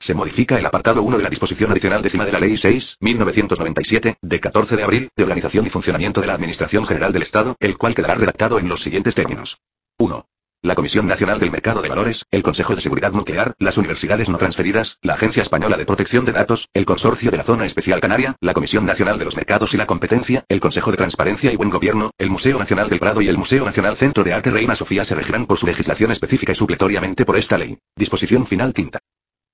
Se 0.00 0.14
modifica 0.14 0.58
el 0.58 0.66
apartado 0.66 1.02
1 1.02 1.16
de 1.16 1.22
la 1.22 1.30
disposición 1.30 1.70
adicional 1.70 2.02
décima 2.02 2.26
de 2.26 2.32
la 2.32 2.40
Ley 2.40 2.56
6, 2.56 2.96
1997, 3.00 4.18
de 4.20 4.40
14 4.40 4.76
de 4.76 4.82
abril, 4.82 5.08
de 5.16 5.22
organización 5.22 5.66
y 5.66 5.70
funcionamiento 5.70 6.20
de 6.20 6.26
la 6.26 6.34
Administración 6.34 6.86
General 6.86 7.12
del 7.12 7.22
Estado, 7.22 7.56
el 7.60 7.78
cual 7.78 7.94
quedará 7.94 8.14
redactado 8.14 8.58
en 8.58 8.68
los 8.68 8.82
siguientes 8.82 9.14
términos. 9.14 9.58
1. 9.98 10.26
La 10.64 10.74
Comisión 10.74 11.06
Nacional 11.06 11.38
del 11.38 11.50
Mercado 11.50 11.82
de 11.82 11.90
Valores, 11.90 12.24
el 12.30 12.42
Consejo 12.42 12.74
de 12.74 12.80
Seguridad 12.80 13.12
Nuclear, 13.12 13.54
las 13.58 13.76
universidades 13.76 14.30
no 14.30 14.38
transferidas, 14.38 14.98
la 15.02 15.12
Agencia 15.12 15.42
Española 15.42 15.76
de 15.76 15.84
Protección 15.84 16.24
de 16.24 16.32
Datos, 16.32 16.70
el 16.72 16.86
Consorcio 16.86 17.30
de 17.30 17.36
la 17.36 17.44
Zona 17.44 17.66
Especial 17.66 18.00
Canaria, 18.00 18.34
la 18.40 18.54
Comisión 18.54 18.86
Nacional 18.86 19.18
de 19.18 19.26
los 19.26 19.36
Mercados 19.36 19.74
y 19.74 19.76
la 19.76 19.86
Competencia, 19.86 20.42
el 20.48 20.60
Consejo 20.60 20.90
de 20.90 20.96
Transparencia 20.96 21.52
y 21.52 21.56
Buen 21.56 21.68
Gobierno, 21.68 22.12
el 22.16 22.30
Museo 22.30 22.58
Nacional 22.58 22.88
del 22.88 22.98
Prado 22.98 23.20
y 23.20 23.28
el 23.28 23.36
Museo 23.36 23.62
Nacional 23.66 23.96
Centro 23.96 24.24
de 24.24 24.32
Arte 24.32 24.50
Reina 24.50 24.74
Sofía 24.74 25.04
se 25.04 25.14
regirán 25.14 25.44
por 25.44 25.58
su 25.58 25.66
legislación 25.66 26.12
específica 26.12 26.52
y 26.52 26.56
supletoriamente 26.56 27.26
por 27.26 27.36
esta 27.36 27.58
ley. 27.58 27.76
Disposición 27.94 28.46
final 28.46 28.72
quinta. 28.72 29.00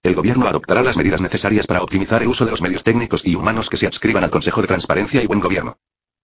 El 0.03 0.15
Gobierno 0.15 0.47
adoptará 0.47 0.83
las 0.83 0.97
medidas 0.97 1.21
necesarias 1.21 1.67
para 1.67 1.83
optimizar 1.83 2.23
el 2.23 2.29
uso 2.29 2.47
de 2.47 2.51
los 2.51 2.63
medios 2.63 2.85
técnicos 2.85 3.27
y 3.27 3.35
humanos 3.35 3.69
que 3.69 3.77
se 3.77 3.87
adscriban 3.87 4.25
al 4.25 4.31
Consejo 4.31 4.63
de 4.63 4.67
Transparencia 4.67 5.23
y 5.23 5.27
Buen 5.27 5.41
Gobierno. 5.41 5.77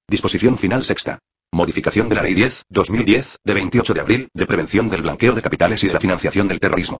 Disposición 0.08 0.56
final 0.56 0.82
sexta. 0.82 1.18
Modificación 1.52 2.08
de 2.08 2.16
la 2.16 2.22
Ley 2.22 2.32
10, 2.32 2.64
2010, 2.70 3.38
de 3.44 3.54
28 3.54 3.92
de 3.92 4.00
abril, 4.00 4.28
de 4.32 4.46
prevención 4.46 4.88
del 4.88 5.02
blanqueo 5.02 5.34
de 5.34 5.42
capitales 5.42 5.84
y 5.84 5.88
de 5.88 5.92
la 5.92 6.00
financiación 6.00 6.48
del 6.48 6.58
terrorismo. 6.58 6.96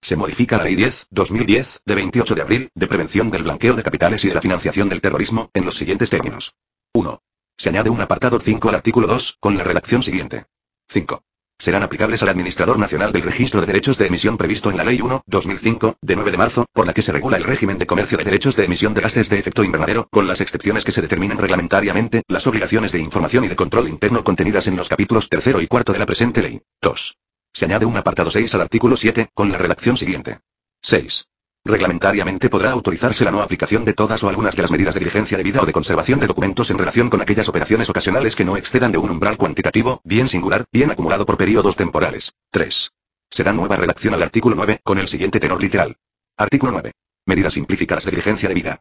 Se 0.00 0.14
modifica 0.14 0.58
la 0.58 0.64
Ley 0.64 0.76
10, 0.76 1.08
2010, 1.10 1.80
de 1.84 1.94
28 1.96 2.34
de 2.36 2.42
abril, 2.42 2.70
de 2.72 2.86
prevención 2.86 3.30
del 3.30 3.42
blanqueo 3.42 3.74
de 3.74 3.82
capitales 3.82 4.24
y 4.24 4.28
de 4.28 4.34
la 4.34 4.40
financiación 4.40 4.88
del 4.88 5.00
terrorismo, 5.00 5.50
en 5.54 5.64
los 5.64 5.74
siguientes 5.74 6.08
términos. 6.08 6.54
1. 6.94 7.20
Se 7.58 7.68
añade 7.68 7.90
un 7.90 8.00
apartado 8.00 8.38
5 8.38 8.68
al 8.68 8.76
artículo 8.76 9.08
2, 9.08 9.38
con 9.40 9.56
la 9.58 9.64
redacción 9.64 10.04
siguiente. 10.04 10.46
5 10.88 11.24
serán 11.62 11.84
aplicables 11.84 12.20
al 12.24 12.28
Administrador 12.28 12.76
Nacional 12.76 13.12
del 13.12 13.22
Registro 13.22 13.60
de 13.60 13.68
Derechos 13.68 13.96
de 13.96 14.08
Emisión 14.08 14.36
previsto 14.36 14.68
en 14.68 14.76
la 14.76 14.82
Ley 14.82 15.00
1, 15.00 15.22
2005, 15.26 15.96
de 16.02 16.16
9 16.16 16.32
de 16.32 16.36
marzo, 16.36 16.66
por 16.72 16.88
la 16.88 16.92
que 16.92 17.02
se 17.02 17.12
regula 17.12 17.36
el 17.36 17.44
régimen 17.44 17.78
de 17.78 17.86
comercio 17.86 18.18
de 18.18 18.24
derechos 18.24 18.56
de 18.56 18.64
emisión 18.64 18.94
de 18.94 19.00
gases 19.00 19.30
de 19.30 19.38
efecto 19.38 19.62
invernadero, 19.62 20.08
con 20.10 20.26
las 20.26 20.40
excepciones 20.40 20.84
que 20.84 20.90
se 20.90 21.02
determinen 21.02 21.38
reglamentariamente, 21.38 22.24
las 22.26 22.48
obligaciones 22.48 22.90
de 22.90 22.98
información 22.98 23.44
y 23.44 23.48
de 23.48 23.54
control 23.54 23.88
interno 23.88 24.24
contenidas 24.24 24.66
en 24.66 24.74
los 24.74 24.88
capítulos 24.88 25.28
tercero 25.28 25.60
y 25.60 25.68
cuarto 25.68 25.92
de 25.92 26.00
la 26.00 26.06
presente 26.06 26.42
ley. 26.42 26.60
2. 26.80 27.16
Se 27.52 27.64
añade 27.64 27.86
un 27.86 27.96
apartado 27.96 28.32
6 28.32 28.52
al 28.56 28.62
artículo 28.62 28.96
7, 28.96 29.28
con 29.32 29.52
la 29.52 29.58
redacción 29.58 29.96
siguiente. 29.96 30.40
6. 30.82 31.28
Reglamentariamente 31.64 32.48
podrá 32.48 32.72
autorizarse 32.72 33.24
la 33.24 33.30
no 33.30 33.40
aplicación 33.40 33.84
de 33.84 33.92
todas 33.92 34.22
o 34.24 34.28
algunas 34.28 34.56
de 34.56 34.62
las 34.62 34.72
medidas 34.72 34.94
de 34.94 35.00
diligencia 35.00 35.38
debida 35.38 35.62
o 35.62 35.66
de 35.66 35.72
conservación 35.72 36.18
de 36.18 36.26
documentos 36.26 36.70
en 36.70 36.78
relación 36.78 37.08
con 37.08 37.22
aquellas 37.22 37.48
operaciones 37.48 37.88
ocasionales 37.88 38.34
que 38.34 38.44
no 38.44 38.56
excedan 38.56 38.90
de 38.90 38.98
un 38.98 39.10
umbral 39.10 39.36
cuantitativo, 39.36 40.00
bien 40.02 40.26
singular, 40.26 40.64
bien 40.72 40.90
acumulado 40.90 41.24
por 41.24 41.36
periodos 41.36 41.76
temporales. 41.76 42.32
3. 42.50 42.90
Será 43.30 43.52
nueva 43.52 43.76
redacción 43.76 44.12
al 44.12 44.22
artículo 44.22 44.56
9, 44.56 44.80
con 44.82 44.98
el 44.98 45.06
siguiente 45.06 45.38
tenor 45.38 45.60
literal. 45.60 45.96
Artículo 46.36 46.72
9. 46.72 46.92
Medidas 47.26 47.52
simplificadas 47.52 48.04
de 48.06 48.10
diligencia 48.10 48.48
debida. 48.48 48.80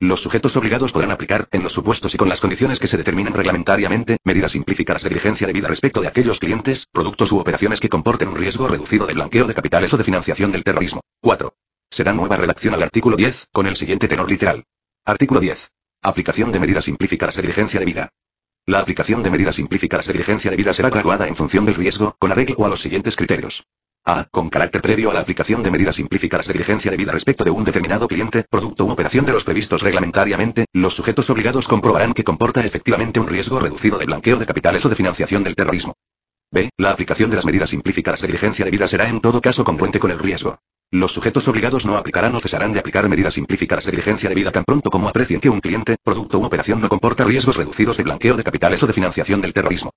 Los 0.00 0.20
sujetos 0.20 0.56
obligados 0.56 0.92
podrán 0.92 1.12
aplicar, 1.12 1.48
en 1.52 1.62
los 1.62 1.72
supuestos 1.72 2.12
y 2.14 2.18
con 2.18 2.28
las 2.28 2.40
condiciones 2.40 2.80
que 2.80 2.88
se 2.88 2.98
determinen 2.98 3.34
reglamentariamente, 3.34 4.18
medidas 4.24 4.50
simplificadas 4.50 5.04
de 5.04 5.10
diligencia 5.10 5.46
debida 5.46 5.68
respecto 5.68 6.02
de 6.02 6.08
aquellos 6.08 6.40
clientes, 6.40 6.86
productos 6.90 7.30
u 7.30 7.38
operaciones 7.38 7.78
que 7.78 7.88
comporten 7.88 8.28
un 8.28 8.36
riesgo 8.36 8.66
reducido 8.66 9.06
de 9.06 9.14
blanqueo 9.14 9.46
de 9.46 9.54
capitales 9.54 9.94
o 9.94 9.96
de 9.96 10.04
financiación 10.04 10.50
del 10.50 10.64
terrorismo. 10.64 11.00
4. 11.22 11.54
Será 11.90 12.12
nueva 12.12 12.36
redacción 12.36 12.74
al 12.74 12.82
artículo 12.82 13.16
10, 13.16 13.48
con 13.52 13.66
el 13.66 13.76
siguiente 13.76 14.08
tenor 14.08 14.28
literal. 14.28 14.64
Artículo 15.04 15.40
10. 15.40 15.70
Aplicación 16.02 16.52
de 16.52 16.60
medidas 16.60 16.84
simplificadas 16.84 17.36
de 17.36 17.42
diligencia 17.42 17.80
debida. 17.80 18.10
La 18.66 18.80
aplicación 18.80 19.22
de 19.22 19.30
medidas 19.30 19.54
simplificadas 19.54 20.06
de 20.06 20.12
diligencia 20.12 20.50
debida 20.50 20.74
será 20.74 20.90
graduada 20.90 21.28
en 21.28 21.36
función 21.36 21.64
del 21.64 21.76
riesgo, 21.76 22.16
con 22.18 22.32
arreglo 22.32 22.66
a 22.66 22.68
los 22.68 22.80
siguientes 22.80 23.14
criterios. 23.16 23.64
A. 24.04 24.24
Con 24.24 24.50
carácter 24.50 24.82
previo 24.82 25.10
a 25.10 25.14
la 25.14 25.20
aplicación 25.20 25.62
de 25.62 25.70
medidas 25.70 25.96
simplificadas 25.96 26.48
de 26.48 26.52
diligencia 26.52 26.90
debida 26.90 27.12
respecto 27.12 27.44
de 27.44 27.50
un 27.50 27.64
determinado 27.64 28.08
cliente, 28.08 28.44
producto 28.50 28.84
u 28.84 28.90
operación 28.90 29.24
de 29.24 29.32
los 29.32 29.44
previstos 29.44 29.82
reglamentariamente, 29.82 30.66
los 30.72 30.94
sujetos 30.94 31.30
obligados 31.30 31.68
comprobarán 31.68 32.12
que 32.12 32.24
comporta 32.24 32.64
efectivamente 32.64 33.20
un 33.20 33.28
riesgo 33.28 33.58
reducido 33.58 33.98
de 33.98 34.06
blanqueo 34.06 34.36
de 34.36 34.46
capitales 34.46 34.84
o 34.84 34.88
de 34.88 34.96
financiación 34.96 35.44
del 35.44 35.56
terrorismo. 35.56 35.94
B. 36.50 36.70
La 36.76 36.90
aplicación 36.90 37.30
de 37.30 37.36
las 37.36 37.46
medidas 37.46 37.70
simplificadas 37.70 38.20
de 38.20 38.26
diligencia 38.26 38.64
debida 38.64 38.86
será 38.86 39.08
en 39.08 39.20
todo 39.20 39.40
caso 39.40 39.64
congruente 39.64 39.98
con 39.98 40.10
el 40.10 40.18
riesgo. 40.18 40.58
Los 40.92 41.12
sujetos 41.12 41.48
obligados 41.48 41.84
no 41.84 41.96
aplicarán 41.96 42.34
o 42.36 42.40
cesarán 42.40 42.72
de 42.72 42.78
aplicar 42.78 43.08
medidas 43.08 43.34
simplificadas 43.34 43.84
de 43.86 43.90
diligencia 43.90 44.28
debida 44.28 44.52
tan 44.52 44.64
pronto 44.64 44.88
como 44.88 45.08
aprecien 45.08 45.40
que 45.40 45.50
un 45.50 45.60
cliente, 45.60 45.96
producto 46.02 46.38
u 46.38 46.44
operación 46.44 46.80
no 46.80 46.88
comporta 46.88 47.24
riesgos 47.24 47.56
reducidos 47.56 47.96
de 47.96 48.04
blanqueo 48.04 48.36
de 48.36 48.44
capitales 48.44 48.82
o 48.84 48.86
de 48.86 48.92
financiación 48.92 49.40
del 49.40 49.52
terrorismo. 49.52 49.90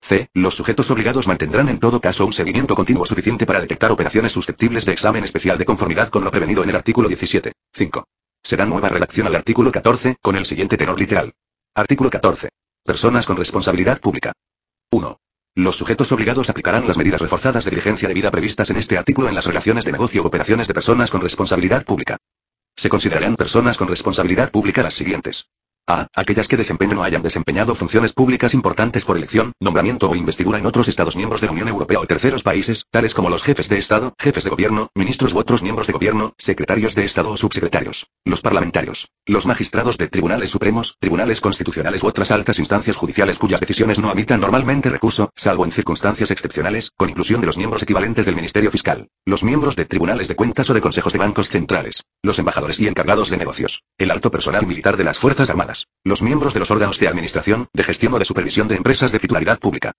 C. 0.00 0.28
Los 0.34 0.54
sujetos 0.54 0.88
obligados 0.92 1.26
mantendrán 1.26 1.68
en 1.68 1.80
todo 1.80 2.00
caso 2.00 2.24
un 2.24 2.32
seguimiento 2.32 2.76
continuo 2.76 3.04
suficiente 3.04 3.46
para 3.46 3.60
detectar 3.60 3.90
operaciones 3.90 4.30
susceptibles 4.30 4.86
de 4.86 4.92
examen 4.92 5.24
especial 5.24 5.58
de 5.58 5.64
conformidad 5.64 6.08
con 6.08 6.22
lo 6.22 6.30
prevenido 6.30 6.62
en 6.62 6.70
el 6.70 6.76
artículo 6.76 7.08
17. 7.08 7.52
5. 7.72 8.04
Será 8.40 8.64
nueva 8.64 8.88
redacción 8.88 9.26
al 9.26 9.34
artículo 9.34 9.72
14, 9.72 10.18
con 10.22 10.36
el 10.36 10.46
siguiente 10.46 10.76
tenor 10.76 11.00
literal. 11.00 11.34
Artículo 11.74 12.10
14. 12.10 12.48
Personas 12.84 13.26
con 13.26 13.36
responsabilidad 13.36 14.00
pública. 14.00 14.32
1. 14.92 15.18
Los 15.58 15.74
sujetos 15.74 16.12
obligados 16.12 16.48
aplicarán 16.50 16.86
las 16.86 16.96
medidas 16.96 17.20
reforzadas 17.20 17.64
de 17.64 17.70
diligencia 17.70 18.06
debida 18.06 18.30
previstas 18.30 18.70
en 18.70 18.76
este 18.76 18.96
artículo 18.96 19.28
en 19.28 19.34
las 19.34 19.44
relaciones 19.44 19.84
de 19.84 19.90
negocio 19.90 20.22
o 20.22 20.26
operaciones 20.28 20.68
de 20.68 20.74
personas 20.74 21.10
con 21.10 21.20
responsabilidad 21.20 21.84
pública. 21.84 22.16
Se 22.76 22.88
considerarán 22.88 23.34
personas 23.34 23.76
con 23.76 23.88
responsabilidad 23.88 24.52
pública 24.52 24.84
las 24.84 24.94
siguientes. 24.94 25.48
A. 25.88 26.06
Aquellas 26.14 26.48
que 26.48 26.58
desempeñen 26.58 26.98
o 26.98 27.02
hayan 27.02 27.22
desempeñado 27.22 27.74
funciones 27.74 28.12
públicas 28.12 28.52
importantes 28.52 29.06
por 29.06 29.16
elección, 29.16 29.52
nombramiento 29.58 30.10
o 30.10 30.14
investidura 30.14 30.58
en 30.58 30.66
otros 30.66 30.86
Estados 30.86 31.16
miembros 31.16 31.40
de 31.40 31.46
la 31.46 31.54
Unión 31.54 31.68
Europea 31.68 31.98
o 31.98 32.06
terceros 32.06 32.42
países, 32.42 32.84
tales 32.90 33.14
como 33.14 33.30
los 33.30 33.42
jefes 33.42 33.70
de 33.70 33.78
Estado, 33.78 34.14
jefes 34.18 34.44
de 34.44 34.50
gobierno, 34.50 34.90
ministros 34.94 35.32
u 35.32 35.38
otros 35.38 35.62
miembros 35.62 35.86
de 35.86 35.94
gobierno, 35.94 36.34
secretarios 36.36 36.94
de 36.94 37.06
Estado 37.06 37.30
o 37.30 37.38
subsecretarios, 37.38 38.06
los 38.26 38.42
parlamentarios, 38.42 39.08
los 39.24 39.46
magistrados 39.46 39.96
de 39.96 40.08
tribunales 40.08 40.50
supremos, 40.50 40.96
tribunales 41.00 41.40
constitucionales 41.40 42.02
u 42.02 42.06
otras 42.08 42.30
altas 42.32 42.58
instancias 42.58 42.96
judiciales 42.96 43.38
cuyas 43.38 43.60
decisiones 43.60 43.98
no 43.98 44.10
habitan 44.10 44.40
normalmente 44.40 44.90
recurso, 44.90 45.30
salvo 45.36 45.64
en 45.64 45.72
circunstancias 45.72 46.30
excepcionales, 46.30 46.90
con 46.98 47.08
inclusión 47.08 47.40
de 47.40 47.46
los 47.46 47.56
miembros 47.56 47.82
equivalentes 47.82 48.26
del 48.26 48.36
Ministerio 48.36 48.70
Fiscal, 48.70 49.08
los 49.24 49.42
miembros 49.42 49.74
de 49.74 49.86
tribunales 49.86 50.28
de 50.28 50.36
cuentas 50.36 50.68
o 50.68 50.74
de 50.74 50.82
consejos 50.82 51.14
de 51.14 51.18
bancos 51.18 51.48
centrales, 51.48 52.04
los 52.22 52.38
embajadores 52.38 52.78
y 52.78 52.88
encargados 52.88 53.30
de 53.30 53.38
negocios, 53.38 53.84
el 53.96 54.10
alto 54.10 54.30
personal 54.30 54.66
militar 54.66 54.98
de 54.98 55.04
las 55.04 55.18
Fuerzas 55.18 55.48
Armadas, 55.48 55.77
los 56.04 56.22
miembros 56.22 56.54
de 56.54 56.60
los 56.60 56.70
órganos 56.70 56.98
de 56.98 57.08
administración, 57.08 57.68
de 57.72 57.84
gestión 57.84 58.14
o 58.14 58.18
de 58.18 58.24
supervisión 58.24 58.68
de 58.68 58.76
empresas 58.76 59.12
de 59.12 59.18
titularidad 59.18 59.58
pública. 59.58 59.92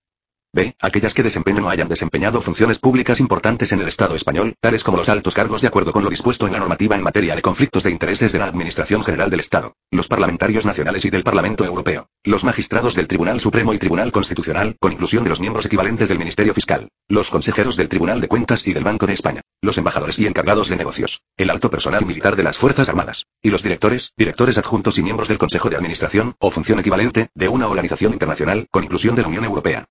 B. 0.52 0.74
Aquellas 0.80 1.14
que 1.14 1.22
desempeñen 1.22 1.62
o 1.62 1.70
hayan 1.70 1.86
desempeñado 1.86 2.40
funciones 2.40 2.80
públicas 2.80 3.20
importantes 3.20 3.70
en 3.70 3.80
el 3.80 3.86
Estado 3.86 4.16
español, 4.16 4.56
tales 4.58 4.82
como 4.82 4.96
los 4.96 5.08
altos 5.08 5.32
cargos 5.32 5.62
de 5.62 5.68
acuerdo 5.68 5.92
con 5.92 6.02
lo 6.02 6.10
dispuesto 6.10 6.48
en 6.48 6.54
la 6.54 6.58
normativa 6.58 6.96
en 6.96 7.04
materia 7.04 7.36
de 7.36 7.42
conflictos 7.42 7.84
de 7.84 7.92
intereses 7.92 8.32
de 8.32 8.40
la 8.40 8.46
Administración 8.46 9.04
General 9.04 9.30
del 9.30 9.38
Estado, 9.38 9.76
los 9.92 10.08
parlamentarios 10.08 10.66
nacionales 10.66 11.04
y 11.04 11.10
del 11.10 11.22
Parlamento 11.22 11.64
Europeo, 11.64 12.08
los 12.24 12.42
magistrados 12.42 12.96
del 12.96 13.06
Tribunal 13.06 13.38
Supremo 13.38 13.74
y 13.74 13.78
Tribunal 13.78 14.10
Constitucional, 14.10 14.76
con 14.80 14.90
inclusión 14.92 15.22
de 15.22 15.30
los 15.30 15.38
miembros 15.38 15.66
equivalentes 15.66 16.08
del 16.08 16.18
Ministerio 16.18 16.52
Fiscal, 16.52 16.88
los 17.06 17.30
consejeros 17.30 17.76
del 17.76 17.88
Tribunal 17.88 18.20
de 18.20 18.26
Cuentas 18.26 18.66
y 18.66 18.72
del 18.72 18.82
Banco 18.82 19.06
de 19.06 19.12
España, 19.12 19.42
los 19.62 19.78
embajadores 19.78 20.18
y 20.18 20.26
encargados 20.26 20.68
de 20.68 20.76
negocios, 20.76 21.20
el 21.36 21.50
alto 21.50 21.70
personal 21.70 22.04
militar 22.04 22.34
de 22.34 22.42
las 22.42 22.58
Fuerzas 22.58 22.88
Armadas, 22.88 23.26
y 23.40 23.50
los 23.50 23.62
directores, 23.62 24.14
directores 24.16 24.58
adjuntos 24.58 24.98
y 24.98 25.02
miembros 25.04 25.28
del 25.28 25.38
Consejo 25.38 25.70
de 25.70 25.76
Administración, 25.76 26.34
o 26.40 26.50
función 26.50 26.80
equivalente, 26.80 27.28
de 27.36 27.48
una 27.48 27.68
organización 27.68 28.14
internacional, 28.14 28.66
con 28.72 28.82
inclusión 28.82 29.14
de 29.14 29.22
la 29.22 29.28
Unión 29.28 29.44
Europea. 29.44 29.86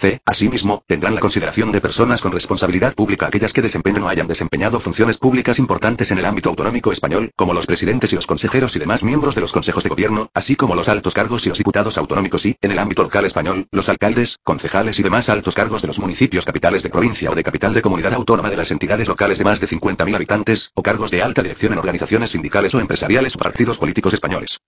C. 0.00 0.22
Asimismo, 0.24 0.82
tendrán 0.86 1.14
la 1.14 1.20
consideración 1.20 1.72
de 1.72 1.80
personas 1.82 2.22
con 2.22 2.32
responsabilidad 2.32 2.94
pública 2.94 3.26
aquellas 3.26 3.52
que 3.52 3.60
desempeñen 3.60 4.02
o 4.04 4.08
hayan 4.08 4.28
desempeñado 4.28 4.80
funciones 4.80 5.18
públicas 5.18 5.58
importantes 5.58 6.10
en 6.10 6.18
el 6.18 6.24
ámbito 6.24 6.48
autonómico 6.48 6.90
español, 6.90 7.32
como 7.36 7.52
los 7.52 7.66
presidentes 7.66 8.10
y 8.12 8.16
los 8.16 8.26
consejeros 8.26 8.74
y 8.76 8.78
demás 8.78 9.04
miembros 9.04 9.34
de 9.34 9.42
los 9.42 9.52
consejos 9.52 9.82
de 9.82 9.90
gobierno, 9.90 10.30
así 10.32 10.56
como 10.56 10.74
los 10.74 10.88
altos 10.88 11.12
cargos 11.12 11.44
y 11.44 11.50
los 11.50 11.58
diputados 11.58 11.98
autonómicos 11.98 12.46
y, 12.46 12.56
en 12.62 12.70
el 12.72 12.78
ámbito 12.78 13.02
local 13.02 13.26
español, 13.26 13.68
los 13.72 13.90
alcaldes, 13.90 14.38
concejales 14.42 14.98
y 14.98 15.02
demás 15.02 15.28
altos 15.28 15.54
cargos 15.54 15.82
de 15.82 15.88
los 15.88 15.98
municipios 15.98 16.46
capitales 16.46 16.82
de 16.82 16.88
provincia 16.88 17.30
o 17.30 17.34
de 17.34 17.44
capital 17.44 17.74
de 17.74 17.82
comunidad 17.82 18.14
autónoma 18.14 18.48
de 18.48 18.56
las 18.56 18.70
entidades 18.70 19.08
locales 19.08 19.38
de 19.38 19.44
más 19.44 19.60
de 19.60 19.68
50.000 19.68 20.14
habitantes, 20.14 20.70
o 20.74 20.82
cargos 20.82 21.10
de 21.10 21.22
alta 21.22 21.42
dirección 21.42 21.74
en 21.74 21.78
organizaciones 21.78 22.30
sindicales 22.30 22.74
o 22.74 22.80
empresariales 22.80 23.36
o 23.36 23.38
partidos 23.38 23.76
políticos 23.76 24.14
españoles. 24.14 24.60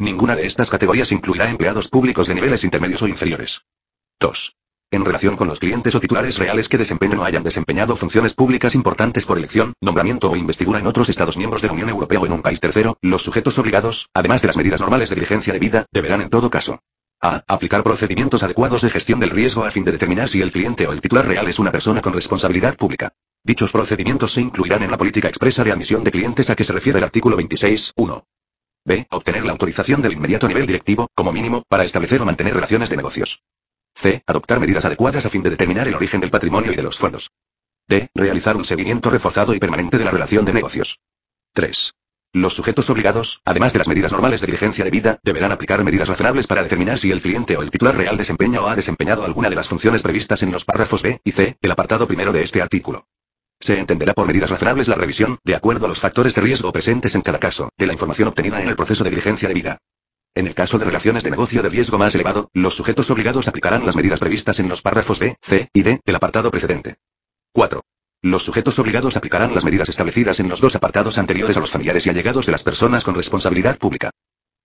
Ninguna 0.00 0.34
de 0.34 0.46
estas 0.46 0.70
categorías 0.70 1.12
incluirá 1.12 1.48
empleados 1.48 1.86
públicos 1.86 2.26
de 2.26 2.34
niveles 2.34 2.64
intermedios 2.64 3.02
o 3.02 3.06
inferiores. 3.06 3.60
2 4.18 4.56
en 4.92 5.04
relación 5.04 5.36
con 5.36 5.48
los 5.48 5.58
clientes 5.58 5.94
o 5.94 6.00
titulares 6.00 6.38
reales 6.38 6.68
que 6.68 6.78
desempeñen 6.78 7.18
o 7.18 7.24
hayan 7.24 7.42
desempeñado 7.42 7.96
funciones 7.96 8.34
públicas 8.34 8.74
importantes 8.74 9.26
por 9.26 9.38
elección, 9.38 9.72
nombramiento 9.80 10.30
o 10.30 10.36
investidura 10.36 10.78
en 10.78 10.86
otros 10.86 11.08
Estados 11.08 11.36
miembros 11.36 11.62
de 11.62 11.68
la 11.68 11.74
Unión 11.74 11.88
Europea 11.88 12.20
o 12.20 12.26
en 12.26 12.32
un 12.32 12.42
país 12.42 12.60
tercero, 12.60 12.96
los 13.00 13.22
sujetos 13.22 13.58
obligados, 13.58 14.08
además 14.14 14.42
de 14.42 14.46
las 14.46 14.56
medidas 14.56 14.80
normales 14.80 15.08
de 15.08 15.16
diligencia 15.16 15.52
debida, 15.52 15.86
deberán 15.90 16.20
en 16.20 16.30
todo 16.30 16.50
caso 16.50 16.80
a. 17.22 17.44
Aplicar 17.46 17.82
procedimientos 17.84 18.42
adecuados 18.42 18.82
de 18.82 18.90
gestión 18.90 19.20
del 19.20 19.30
riesgo 19.30 19.64
a 19.64 19.70
fin 19.70 19.84
de 19.84 19.92
determinar 19.92 20.28
si 20.28 20.42
el 20.42 20.50
cliente 20.50 20.86
o 20.86 20.92
el 20.92 21.00
titular 21.00 21.26
real 21.26 21.46
es 21.48 21.58
una 21.58 21.70
persona 21.70 22.02
con 22.02 22.12
responsabilidad 22.12 22.76
pública. 22.76 23.12
Dichos 23.44 23.72
procedimientos 23.72 24.32
se 24.32 24.40
incluirán 24.40 24.82
en 24.82 24.90
la 24.90 24.98
política 24.98 25.28
expresa 25.28 25.64
de 25.64 25.72
admisión 25.72 26.04
de 26.04 26.10
clientes 26.10 26.50
a 26.50 26.56
que 26.56 26.64
se 26.64 26.72
refiere 26.72 26.98
el 26.98 27.04
artículo 27.04 27.38
26.1. 27.38 28.24
B. 28.84 29.06
Obtener 29.10 29.44
la 29.44 29.52
autorización 29.52 30.02
del 30.02 30.12
inmediato 30.12 30.48
nivel 30.48 30.66
directivo, 30.66 31.08
como 31.14 31.32
mínimo, 31.32 31.62
para 31.68 31.84
establecer 31.84 32.20
o 32.20 32.26
mantener 32.26 32.54
relaciones 32.54 32.90
de 32.90 32.96
negocios. 32.96 33.40
C. 33.94 34.22
Adoptar 34.26 34.60
medidas 34.60 34.84
adecuadas 34.84 35.26
a 35.26 35.30
fin 35.30 35.42
de 35.42 35.50
determinar 35.50 35.88
el 35.88 35.94
origen 35.94 36.20
del 36.20 36.30
patrimonio 36.30 36.72
y 36.72 36.76
de 36.76 36.82
los 36.82 36.98
fondos. 36.98 37.30
D. 37.88 38.08
Realizar 38.14 38.56
un 38.56 38.64
seguimiento 38.64 39.10
reforzado 39.10 39.54
y 39.54 39.58
permanente 39.58 39.98
de 39.98 40.04
la 40.04 40.10
relación 40.10 40.44
de 40.44 40.52
negocios. 40.52 41.00
3. 41.52 41.94
Los 42.34 42.54
sujetos 42.54 42.88
obligados, 42.88 43.42
además 43.44 43.74
de 43.74 43.78
las 43.78 43.88
medidas 43.88 44.12
normales 44.12 44.40
de 44.40 44.46
diligencia 44.46 44.84
debida, 44.84 45.18
deberán 45.22 45.52
aplicar 45.52 45.84
medidas 45.84 46.08
razonables 46.08 46.46
para 46.46 46.62
determinar 46.62 46.98
si 46.98 47.10
el 47.10 47.20
cliente 47.20 47.58
o 47.58 47.62
el 47.62 47.70
titular 47.70 47.94
real 47.94 48.16
desempeña 48.16 48.62
o 48.62 48.68
ha 48.68 48.76
desempeñado 48.76 49.24
alguna 49.24 49.50
de 49.50 49.56
las 49.56 49.68
funciones 49.68 50.00
previstas 50.00 50.42
en 50.42 50.50
los 50.50 50.64
párrafos 50.64 51.02
B 51.02 51.20
y 51.24 51.32
C, 51.32 51.58
el 51.60 51.70
apartado 51.70 52.06
primero 52.06 52.32
de 52.32 52.42
este 52.42 52.62
artículo. 52.62 53.06
Se 53.60 53.78
entenderá 53.78 54.14
por 54.14 54.26
medidas 54.26 54.48
razonables 54.48 54.88
la 54.88 54.94
revisión, 54.94 55.38
de 55.44 55.54
acuerdo 55.54 55.84
a 55.84 55.88
los 55.90 56.00
factores 56.00 56.34
de 56.34 56.40
riesgo 56.40 56.72
presentes 56.72 57.14
en 57.14 57.20
cada 57.20 57.38
caso, 57.38 57.68
de 57.76 57.86
la 57.86 57.92
información 57.92 58.28
obtenida 58.28 58.62
en 58.62 58.68
el 58.68 58.76
proceso 58.76 59.04
de 59.04 59.10
diligencia 59.10 59.48
debida. 59.48 59.78
En 60.34 60.46
el 60.46 60.54
caso 60.54 60.78
de 60.78 60.86
relaciones 60.86 61.24
de 61.24 61.30
negocio 61.30 61.62
de 61.62 61.68
riesgo 61.68 61.98
más 61.98 62.14
elevado, 62.14 62.50
los 62.54 62.74
sujetos 62.74 63.10
obligados 63.10 63.48
aplicarán 63.48 63.84
las 63.84 63.96
medidas 63.96 64.18
previstas 64.18 64.58
en 64.60 64.68
los 64.68 64.80
párrafos 64.80 65.18
B, 65.18 65.36
C 65.42 65.68
y 65.74 65.82
D 65.82 66.00
del 66.06 66.16
apartado 66.16 66.50
precedente. 66.50 66.96
4. 67.52 67.82
Los 68.22 68.42
sujetos 68.42 68.78
obligados 68.78 69.18
aplicarán 69.18 69.54
las 69.54 69.64
medidas 69.64 69.90
establecidas 69.90 70.40
en 70.40 70.48
los 70.48 70.62
dos 70.62 70.74
apartados 70.74 71.18
anteriores 71.18 71.58
a 71.58 71.60
los 71.60 71.70
familiares 71.70 72.06
y 72.06 72.10
allegados 72.10 72.46
de 72.46 72.52
las 72.52 72.62
personas 72.62 73.04
con 73.04 73.14
responsabilidad 73.14 73.76
pública. 73.76 74.10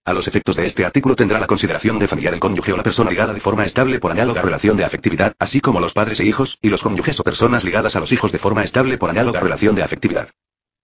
A 0.06 0.14
los 0.14 0.30
efectos 0.30 0.56
de 0.56 0.68
este 0.68 0.86
artículo 0.86 1.18
tendrá 1.18 1.38
la 1.38 1.48
consideración 1.48 2.00
de 2.00 2.08
familiar 2.08 2.34
el 2.34 2.40
cónyuge 2.40 2.72
o 2.72 2.78
la 2.78 2.84
persona 2.84 3.10
ligada 3.10 3.34
de 3.34 3.42
forma 3.42 3.66
estable 3.66 4.00
por 4.00 4.12
análoga 4.12 4.42
relación 4.42 4.78
de 4.78 4.86
afectividad, 4.86 5.34
así 5.38 5.60
como 5.60 5.82
los 5.82 5.92
padres 5.92 6.22
e 6.22 6.26
hijos, 6.26 6.58
y 6.62 6.70
los 6.70 6.82
cónyuges 6.82 7.20
o 7.20 7.26
personas 7.26 7.66
ligadas 7.66 7.98
a 7.98 8.00
los 8.00 8.14
hijos 8.14 8.32
de 8.32 8.40
forma 8.40 8.64
estable 8.64 8.98
por 8.98 9.10
análoga 9.10 9.42
relación 9.42 9.76
de 9.76 9.84
afectividad. 9.84 10.30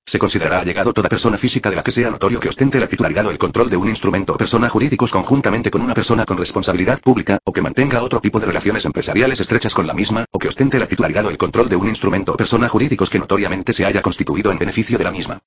Se 0.06 0.20
considerará 0.20 0.60
allegado 0.60 0.94
toda 0.94 1.08
persona 1.08 1.38
física 1.38 1.70
de 1.70 1.78
la 1.78 1.84
que 1.84 1.92
sea 1.92 2.10
notorio 2.10 2.40
que 2.40 2.50
ostente 2.50 2.80
la 2.80 2.88
titularidad 2.88 3.26
o 3.26 3.32
el 3.32 3.38
control 3.38 3.70
de 3.70 3.78
un 3.78 3.88
instrumento 3.88 4.34
o 4.34 4.38
persona 4.38 4.70
jurídicos 4.70 5.12
conjuntamente 5.12 5.72
con 5.72 5.82
una 5.82 5.94
persona 5.94 6.26
con 6.26 6.38
responsabilidad 6.38 7.00
pública, 7.00 7.40
o 7.46 7.54
que 7.54 7.62
mantenga 7.62 8.04
otro 8.04 8.20
tipo 8.20 8.40
de 8.40 8.46
relaciones 8.46 8.84
empresariales 8.86 9.40
estrechas 9.40 9.74
con 9.74 9.88
la 9.88 9.94
misma, 9.94 10.26
o 10.32 10.40
que 10.40 10.50
ostente 10.50 10.78
la 10.78 10.88
titularidad 10.88 11.26
o 11.26 11.30
el 11.30 11.38
control 11.38 11.70
de 11.70 11.78
un 11.78 11.88
instrumento 11.88 12.34
o 12.34 12.38
persona 12.38 12.68
jurídicos 12.68 13.10
que 13.10 13.20
notoriamente 13.20 13.72
se 13.72 13.86
haya 13.86 14.02
constituido 14.02 14.52
en 14.52 14.60
beneficio 14.60 14.98
de 14.98 15.04
la 15.06 15.12
misma. 15.12 15.40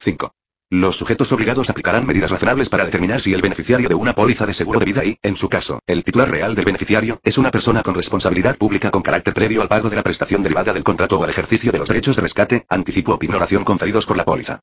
5. 0.00 0.34
Los 0.70 0.96
sujetos 0.96 1.30
obligados 1.30 1.68
aplicarán 1.68 2.06
medidas 2.06 2.30
razonables 2.30 2.68
para 2.68 2.84
determinar 2.84 3.20
si 3.20 3.34
el 3.34 3.42
beneficiario 3.42 3.88
de 3.88 3.94
una 3.94 4.14
póliza 4.14 4.46
de 4.46 4.54
seguro 4.54 4.80
de 4.80 4.86
vida 4.86 5.04
y, 5.04 5.18
en 5.22 5.36
su 5.36 5.48
caso, 5.48 5.80
el 5.86 6.02
titular 6.02 6.30
real 6.30 6.54
del 6.54 6.64
beneficiario, 6.64 7.20
es 7.22 7.38
una 7.38 7.50
persona 7.50 7.82
con 7.82 7.94
responsabilidad 7.94 8.56
pública 8.56 8.90
con 8.90 9.02
carácter 9.02 9.34
previo 9.34 9.62
al 9.62 9.68
pago 9.68 9.90
de 9.90 9.96
la 9.96 10.02
prestación 10.02 10.42
derivada 10.42 10.72
del 10.72 10.82
contrato 10.82 11.18
o 11.18 11.24
al 11.24 11.30
ejercicio 11.30 11.70
de 11.70 11.78
los 11.78 11.88
derechos 11.88 12.16
de 12.16 12.22
rescate, 12.22 12.66
anticipo 12.68 13.14
o 13.14 13.18
ignoración 13.20 13.62
conferidos 13.62 14.06
por 14.06 14.16
la 14.16 14.24
póliza. 14.24 14.60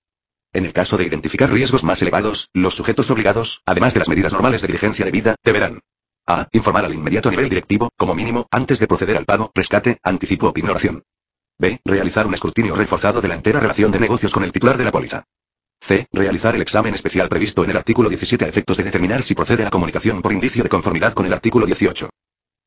En 0.53 0.65
el 0.65 0.73
caso 0.73 0.97
de 0.97 1.05
identificar 1.05 1.51
riesgos 1.51 1.83
más 1.83 2.01
elevados, 2.01 2.49
los 2.51 2.75
sujetos 2.75 3.09
obligados, 3.09 3.61
además 3.65 3.93
de 3.93 3.99
las 3.99 4.09
medidas 4.09 4.33
normales 4.33 4.61
de 4.61 4.67
diligencia 4.67 5.05
debida, 5.05 5.35
deberán 5.43 5.79
a. 6.27 6.47
Informar 6.51 6.85
al 6.85 6.93
inmediato 6.93 7.31
nivel 7.31 7.49
directivo, 7.49 7.89
como 7.97 8.15
mínimo, 8.15 8.47
antes 8.51 8.79
de 8.79 8.87
proceder 8.87 9.17
al 9.17 9.25
pago, 9.25 9.51
rescate, 9.53 9.97
anticipo 10.03 10.49
o 10.49 10.53
ignoración. 10.55 11.03
B. 11.57 11.79
Realizar 11.85 12.27
un 12.27 12.33
escrutinio 12.33 12.75
reforzado 12.75 13.21
de 13.21 13.27
la 13.27 13.35
entera 13.35 13.59
relación 13.59 13.91
de 13.91 13.99
negocios 13.99 14.33
con 14.33 14.43
el 14.43 14.51
titular 14.51 14.77
de 14.77 14.83
la 14.83 14.91
póliza. 14.91 15.25
C. 15.81 16.07
Realizar 16.11 16.55
el 16.55 16.61
examen 16.61 16.93
especial 16.93 17.27
previsto 17.27 17.63
en 17.63 17.71
el 17.71 17.77
artículo 17.77 18.07
17 18.07 18.45
a 18.45 18.47
efectos 18.47 18.77
de 18.77 18.83
determinar 18.83 19.23
si 19.23 19.33
procede 19.33 19.63
la 19.63 19.71
comunicación 19.71 20.21
por 20.21 20.31
indicio 20.31 20.63
de 20.63 20.69
conformidad 20.69 21.13
con 21.13 21.25
el 21.25 21.33
artículo 21.33 21.65
18. 21.65 22.07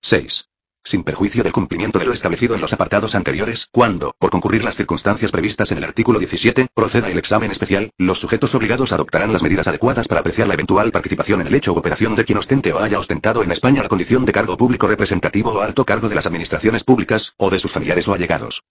6. 0.03 0.49
Sin 0.83 1.05
perjuicio 1.05 1.45
del 1.45 1.53
cumplimiento 1.53 1.99
de 1.99 2.07
lo 2.07 2.13
establecido 2.13 2.57
en 2.57 2.61
los 2.61 2.73
apartados 2.73 3.15
anteriores, 3.15 3.69
cuando, 3.71 4.15
por 4.19 4.31
concurrir 4.31 4.65
las 4.65 4.75
circunstancias 4.75 5.31
previstas 5.31 5.71
en 5.71 5.79
el 5.79 5.85
artículo 5.85 6.19
17, 6.19 6.67
proceda 6.75 7.09
el 7.09 7.17
examen 7.17 7.53
especial, 7.53 7.93
los 7.97 8.19
sujetos 8.19 8.55
obligados 8.55 8.93
adoptarán 8.93 9.33
las 9.33 9.43
medidas 9.43 9.69
adecuadas 9.69 10.09
para 10.09 10.21
apreciar 10.21 10.49
la 10.49 10.55
eventual 10.55 10.91
participación 10.91 11.41
en 11.41 11.47
el 11.47 11.55
hecho 11.55 11.73
o 11.73 11.79
operación 11.79 12.17
de 12.17 12.25
quien 12.25 12.37
ostente 12.37 12.73
o 12.73 12.81
haya 12.81 12.99
ostentado 12.99 13.45
en 13.45 13.53
España 13.53 13.83
la 13.83 13.89
condición 13.89 14.25
de 14.25 14.33
cargo 14.33 14.57
público 14.57 14.89
representativo 14.89 15.53
o 15.53 15.61
alto 15.61 15.85
cargo 15.85 16.09
de 16.09 16.17
las 16.17 16.27
administraciones 16.27 16.83
públicas, 16.83 17.33
o 17.39 17.49
de 17.49 17.61
sus 17.61 17.73
familiares 17.73 18.09
o 18.09 18.13
allegados. 18.13 18.65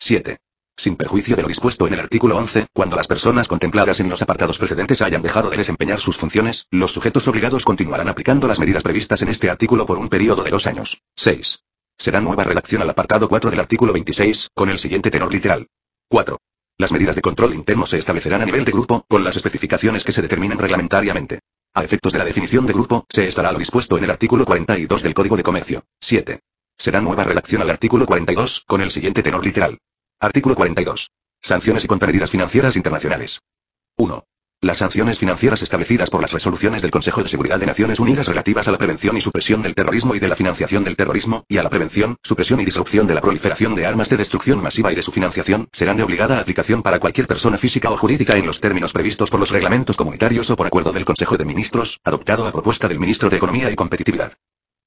7. 0.00 0.38
Sin 0.76 0.96
perjuicio 0.96 1.36
de 1.36 1.42
lo 1.42 1.48
dispuesto 1.48 1.86
en 1.86 1.94
el 1.94 2.00
artículo 2.00 2.36
11, 2.36 2.66
cuando 2.72 2.96
las 2.96 3.06
personas 3.06 3.46
contempladas 3.46 4.00
en 4.00 4.08
los 4.08 4.22
apartados 4.22 4.58
precedentes 4.58 5.02
hayan 5.02 5.22
dejado 5.22 5.48
de 5.48 5.56
desempeñar 5.56 6.00
sus 6.00 6.16
funciones, 6.16 6.66
los 6.70 6.92
sujetos 6.92 7.28
obligados 7.28 7.64
continuarán 7.64 8.08
aplicando 8.08 8.48
las 8.48 8.58
medidas 8.58 8.82
previstas 8.82 9.22
en 9.22 9.28
este 9.28 9.50
artículo 9.50 9.86
por 9.86 9.98
un 9.98 10.08
periodo 10.08 10.42
de 10.42 10.50
dos 10.50 10.66
años. 10.66 11.00
6. 11.16 11.60
Será 11.96 12.20
nueva 12.20 12.42
redacción 12.42 12.82
al 12.82 12.90
apartado 12.90 13.28
4 13.28 13.50
del 13.50 13.60
artículo 13.60 13.92
26, 13.92 14.50
con 14.52 14.68
el 14.68 14.80
siguiente 14.80 15.12
tenor 15.12 15.32
literal. 15.32 15.68
4. 16.08 16.38
Las 16.76 16.90
medidas 16.90 17.14
de 17.14 17.22
control 17.22 17.54
interno 17.54 17.86
se 17.86 17.98
establecerán 17.98 18.42
a 18.42 18.46
nivel 18.46 18.64
de 18.64 18.72
grupo, 18.72 19.04
con 19.08 19.22
las 19.22 19.36
especificaciones 19.36 20.02
que 20.02 20.12
se 20.12 20.22
determinen 20.22 20.58
reglamentariamente. 20.58 21.38
A 21.72 21.84
efectos 21.84 22.12
de 22.12 22.18
la 22.18 22.24
definición 22.24 22.66
de 22.66 22.72
grupo, 22.72 23.06
se 23.08 23.26
estará 23.26 23.52
lo 23.52 23.60
dispuesto 23.60 23.96
en 23.96 24.04
el 24.04 24.10
artículo 24.10 24.44
42 24.44 25.02
del 25.04 25.14
Código 25.14 25.36
de 25.36 25.44
Comercio. 25.44 25.84
7. 26.00 26.40
Será 26.76 27.00
nueva 27.00 27.22
redacción 27.22 27.62
al 27.62 27.70
artículo 27.70 28.06
42, 28.06 28.64
con 28.66 28.80
el 28.80 28.90
siguiente 28.90 29.22
tenor 29.22 29.44
literal. 29.44 29.78
Artículo 30.24 30.54
42. 30.54 31.10
Sanciones 31.42 31.84
y 31.84 31.86
contramedidas 31.86 32.30
financieras 32.30 32.76
internacionales. 32.76 33.42
1. 33.98 34.24
Las 34.62 34.78
sanciones 34.78 35.18
financieras 35.18 35.60
establecidas 35.60 36.08
por 36.08 36.22
las 36.22 36.32
resoluciones 36.32 36.80
del 36.80 36.90
Consejo 36.90 37.22
de 37.22 37.28
Seguridad 37.28 37.60
de 37.60 37.66
Naciones 37.66 38.00
Unidas 38.00 38.26
relativas 38.26 38.66
a 38.66 38.72
la 38.72 38.78
prevención 38.78 39.18
y 39.18 39.20
supresión 39.20 39.60
del 39.60 39.74
terrorismo 39.74 40.14
y 40.14 40.20
de 40.20 40.28
la 40.28 40.34
financiación 40.34 40.82
del 40.82 40.96
terrorismo, 40.96 41.44
y 41.46 41.58
a 41.58 41.62
la 41.62 41.68
prevención, 41.68 42.16
supresión 42.22 42.58
y 42.60 42.64
disrupción 42.64 43.06
de 43.06 43.14
la 43.14 43.20
proliferación 43.20 43.74
de 43.74 43.84
armas 43.84 44.08
de 44.08 44.16
destrucción 44.16 44.62
masiva 44.62 44.90
y 44.90 44.94
de 44.94 45.02
su 45.02 45.12
financiación, 45.12 45.68
serán 45.72 45.98
de 45.98 46.04
obligada 46.04 46.40
aplicación 46.40 46.82
para 46.82 47.00
cualquier 47.00 47.26
persona 47.26 47.58
física 47.58 47.90
o 47.90 47.96
jurídica 47.98 48.38
en 48.38 48.46
los 48.46 48.62
términos 48.62 48.94
previstos 48.94 49.30
por 49.30 49.40
los 49.40 49.50
reglamentos 49.50 49.98
comunitarios 49.98 50.48
o 50.48 50.56
por 50.56 50.66
acuerdo 50.66 50.92
del 50.92 51.04
Consejo 51.04 51.36
de 51.36 51.44
Ministros, 51.44 52.00
adoptado 52.02 52.46
a 52.46 52.52
propuesta 52.52 52.88
del 52.88 52.98
Ministro 52.98 53.28
de 53.28 53.36
Economía 53.36 53.70
y 53.70 53.76
Competitividad. 53.76 54.32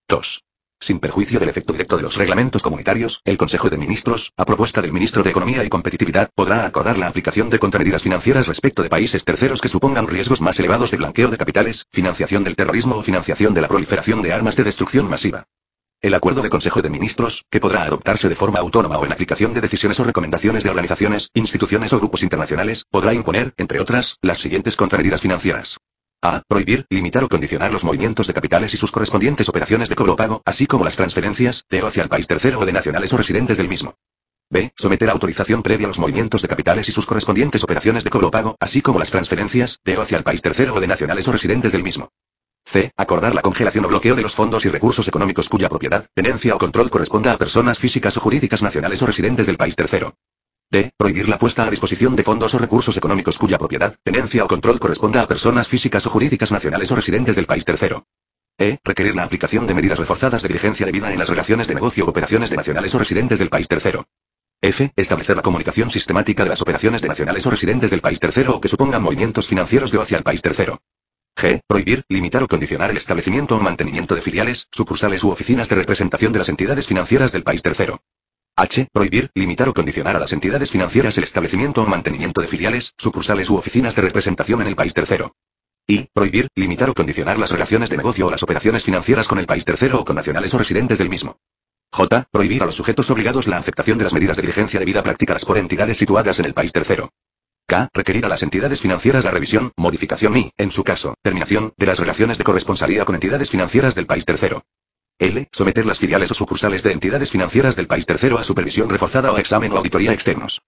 2. 0.10 0.44
Sin 0.80 1.00
perjuicio 1.00 1.40
del 1.40 1.50
efecto 1.50 1.74
directo 1.74 1.98
de 1.98 2.04
los 2.04 2.16
reglamentos 2.18 2.62
comunitarios, 2.62 3.22
el 3.26 3.38
Consejo 3.38 3.70
de 3.70 3.78
Ministros, 3.78 4.32
a 4.38 4.46
propuesta 4.46 4.80
del 4.80 4.94
Ministro 4.94 5.24
de 5.24 5.32
Economía 5.32 5.64
y 5.64 5.70
Competitividad, 5.70 6.30
podrá 6.36 6.68
acordar 6.68 7.00
la 7.00 7.08
aplicación 7.08 7.50
de 7.50 7.58
contramedidas 7.58 8.04
financieras 8.04 8.46
respecto 8.46 8.84
de 8.84 8.90
países 8.90 9.26
terceros 9.26 9.60
que 9.60 9.70
supongan 9.70 10.08
riesgos 10.08 10.40
más 10.40 10.60
elevados 10.60 10.92
de 10.92 10.98
blanqueo 10.98 11.30
de 11.30 11.38
capitales, 11.38 11.88
financiación 11.92 12.44
del 12.44 12.56
terrorismo 12.56 12.96
o 12.96 13.04
financiación 13.04 13.56
de 13.56 13.62
la 13.62 13.68
proliferación 13.68 14.22
de 14.22 14.34
armas 14.34 14.56
de 14.56 14.66
destrucción 14.66 15.10
masiva. 15.10 15.46
El 16.00 16.14
acuerdo 16.14 16.44
de 16.44 16.52
Consejo 16.52 16.84
de 16.84 16.92
Ministros, 16.92 17.46
que 17.50 17.60
podrá 17.60 17.82
adoptarse 17.82 18.30
de 18.30 18.36
forma 18.36 18.60
autónoma 18.60 19.00
o 19.00 19.06
en 19.06 19.12
aplicación 19.12 19.56
de 19.56 19.62
decisiones 19.62 20.00
o 20.00 20.04
recomendaciones 20.04 20.64
de 20.64 20.70
organizaciones, 20.70 21.32
instituciones 21.34 21.92
o 21.92 21.98
grupos 21.98 22.22
internacionales, 22.22 22.86
podrá 22.92 23.16
imponer, 23.16 23.56
entre 23.58 23.80
otras, 23.80 24.18
las 24.22 24.38
siguientes 24.38 24.76
contramedidas 24.76 25.22
financieras. 25.22 25.80
A. 26.22 26.42
Prohibir, 26.48 26.88
limitar 26.90 27.24
o 27.24 27.30
condicionar 27.30 27.72
los 27.72 27.84
movimientos 27.84 28.26
de 28.26 28.34
capitales 28.34 28.74
y 28.74 28.78
sus 28.78 28.92
correspondientes 28.92 29.50
operaciones 29.50 29.88
de 29.88 29.96
cobro 29.96 30.14
o 30.14 30.16
pago, 30.16 30.42
así 30.46 30.66
como 30.66 30.84
las 30.84 30.96
transferencias, 30.96 31.64
de 31.70 31.80
hacia 31.80 32.02
el 32.02 32.10
país 32.10 32.26
tercero 32.26 32.60
o 32.60 32.66
de 32.66 32.74
nacionales 32.74 33.14
o 33.14 33.18
residentes 33.18 33.58
del 33.58 33.70
mismo. 33.70 33.96
B. 34.50 34.72
Someter 34.76 35.10
a 35.10 35.12
autorización 35.12 35.62
previa 35.62 35.88
los 35.88 36.00
movimientos 36.00 36.42
de 36.42 36.48
capitales 36.48 36.90
y 36.90 36.92
sus 36.92 37.06
correspondientes 37.06 37.64
operaciones 37.64 38.04
de 38.04 38.10
cobro 38.10 38.30
o 38.30 38.32
pago, 38.32 38.56
así 38.60 38.82
como 38.82 38.98
las 38.98 39.12
transferencias, 39.12 39.80
de 39.86 39.96
hacia 39.96 40.18
el 40.18 40.24
país 40.24 40.42
tercero 40.42 40.74
o 40.74 40.80
de 40.80 40.88
nacionales 40.88 41.28
o 41.28 41.32
residentes 41.32 41.72
del 41.72 41.84
mismo. 41.84 42.10
C. 42.66 42.92
Acordar 42.98 43.36
la 43.36 43.42
congelación 43.42 43.86
o 43.86 43.88
bloqueo 43.88 44.16
de 44.16 44.24
los 44.24 44.34
fondos 44.34 44.66
y 44.66 44.70
recursos 44.70 45.08
económicos 45.08 45.50
cuya 45.50 45.70
propiedad, 45.70 46.08
tenencia 46.16 46.56
o 46.56 46.58
control 46.58 46.90
corresponda 46.90 47.32
a 47.32 47.38
personas 47.38 47.78
físicas 47.78 48.18
o 48.18 48.22
jurídicas 48.22 48.64
nacionales 48.64 49.02
o 49.04 49.06
residentes 49.06 49.46
del 49.46 49.58
país 49.58 49.76
tercero. 49.76 50.16
D. 50.70 50.92
Prohibir 50.98 51.30
la 51.30 51.38
puesta 51.38 51.66
a 51.66 51.70
disposición 51.70 52.18
de 52.18 52.24
fondos 52.24 52.54
o 52.54 52.60
recursos 52.60 52.98
económicos 52.98 53.38
cuya 53.38 53.58
propiedad, 53.58 53.96
tenencia 54.04 54.44
o 54.44 54.48
control 54.48 54.80
corresponda 54.80 55.22
a 55.22 55.28
personas 55.28 55.70
físicas 55.70 56.06
o 56.06 56.10
jurídicas 56.10 56.52
nacionales 56.52 56.92
o 56.92 56.96
residentes 56.96 57.38
del 57.38 57.46
país 57.46 57.64
tercero. 57.64 58.06
E. 58.60 58.78
Requerir 58.84 59.16
la 59.16 59.24
aplicación 59.24 59.66
de 59.66 59.74
medidas 59.74 59.98
reforzadas 59.98 60.42
de 60.42 60.50
diligencia 60.50 60.86
debida 60.86 61.14
en 61.14 61.20
las 61.20 61.30
relaciones 61.30 61.70
de 61.70 61.76
negocio 61.76 62.04
o 62.04 62.10
operaciones 62.10 62.50
de 62.50 62.58
nacionales 62.58 62.94
o 62.96 63.00
residentes 63.00 63.40
del 63.40 63.50
país 63.50 63.70
tercero. 63.70 64.08
F. 64.60 64.92
Establecer 64.98 65.38
la 65.38 65.42
comunicación 65.42 65.90
sistemática 65.90 66.44
de 66.44 66.50
las 66.50 66.62
operaciones 66.62 67.02
de 67.02 67.08
nacionales 67.08 67.46
o 67.46 67.52
residentes 67.52 67.92
del 67.92 68.02
país 68.02 68.20
tercero 68.20 68.56
o 68.56 68.60
que 68.60 68.68
supongan 68.68 69.04
movimientos 69.04 69.48
financieros 69.48 69.92
de 69.92 70.00
o 70.00 70.02
hacia 70.02 70.18
el 70.18 70.24
país 70.24 70.42
tercero. 70.42 70.82
G. 71.38 71.62
Prohibir, 71.66 72.04
limitar 72.10 72.44
o 72.44 72.48
condicionar 72.48 72.90
el 72.90 72.98
establecimiento 72.98 73.56
o 73.56 73.62
mantenimiento 73.62 74.16
de 74.16 74.22
filiales, 74.22 74.68
sucursales 74.72 75.24
u 75.24 75.30
oficinas 75.30 75.70
de 75.70 75.76
representación 75.76 76.34
de 76.34 76.40
las 76.40 76.50
entidades 76.50 76.88
financieras 76.88 77.32
del 77.32 77.44
país 77.44 77.62
tercero. 77.62 78.02
H. 78.60 78.88
Prohibir, 78.92 79.30
limitar 79.36 79.70
o 79.70 79.74
condicionar 79.76 80.16
a 80.16 80.20
las 80.20 80.34
entidades 80.34 80.72
financieras 80.72 81.16
el 81.20 81.26
establecimiento 81.26 81.84
o 81.84 81.86
mantenimiento 81.86 82.42
de 82.42 82.48
filiales, 82.48 82.96
sucursales 82.98 83.52
u 83.52 83.56
oficinas 83.56 83.96
de 83.96 84.02
representación 84.02 84.62
en 84.62 84.68
el 84.68 84.76
país 84.76 84.96
tercero. 84.96 85.36
I. 85.86 86.08
Prohibir, 86.12 86.48
limitar 86.56 86.90
o 86.90 86.96
condicionar 86.96 87.38
las 87.38 87.52
relaciones 87.52 87.92
de 87.92 87.98
negocio 87.98 88.26
o 88.26 88.32
las 88.32 88.42
operaciones 88.42 88.84
financieras 88.84 89.28
con 89.28 89.38
el 89.38 89.46
país 89.46 89.64
tercero 89.64 90.00
o 90.00 90.06
con 90.06 90.16
nacionales 90.16 90.56
o 90.56 90.58
residentes 90.58 90.98
del 90.98 91.08
mismo. 91.08 91.38
J. 91.92 92.26
Prohibir 92.32 92.64
a 92.64 92.66
los 92.66 92.76
sujetos 92.76 93.12
obligados 93.12 93.46
la 93.46 93.58
aceptación 93.58 94.00
de 94.00 94.06
las 94.06 94.14
medidas 94.14 94.38
de 94.38 94.42
diligencia 94.42 94.80
debida 94.80 95.04
practicadas 95.04 95.46
por 95.46 95.60
entidades 95.60 96.00
situadas 96.00 96.40
en 96.40 96.46
el 96.46 96.56
país 96.56 96.72
tercero. 96.72 97.12
K. 97.68 97.90
Requerir 97.94 98.26
a 98.26 98.30
las 98.30 98.42
entidades 98.42 98.82
financieras 98.82 99.24
la 99.24 99.30
revisión, 99.30 99.72
modificación 99.78 100.36
y, 100.36 100.52
en 100.58 100.72
su 100.72 100.84
caso, 100.84 101.14
terminación, 101.22 101.74
de 101.78 101.86
las 101.86 102.00
relaciones 102.00 102.40
de 102.40 102.44
corresponsalía 102.44 103.06
con 103.06 103.14
entidades 103.14 103.52
financieras 103.52 103.94
del 103.94 104.08
país 104.08 104.26
tercero. 104.26 104.64
L. 105.20 105.48
Someter 105.52 105.86
las 105.86 105.98
filiales 105.98 106.30
o 106.30 106.36
sucursales 106.36 106.84
de 106.84 106.92
entidades 106.92 107.32
financieras 107.32 107.76
del 107.76 107.88
país 107.88 108.06
tercero 108.06 108.38
a 108.38 108.44
supervisión 108.44 108.88
reforzada 108.88 109.32
o 109.32 109.40
examen 109.40 109.72
o 109.74 109.78
auditoría 109.78 110.14
externos. 110.14 110.62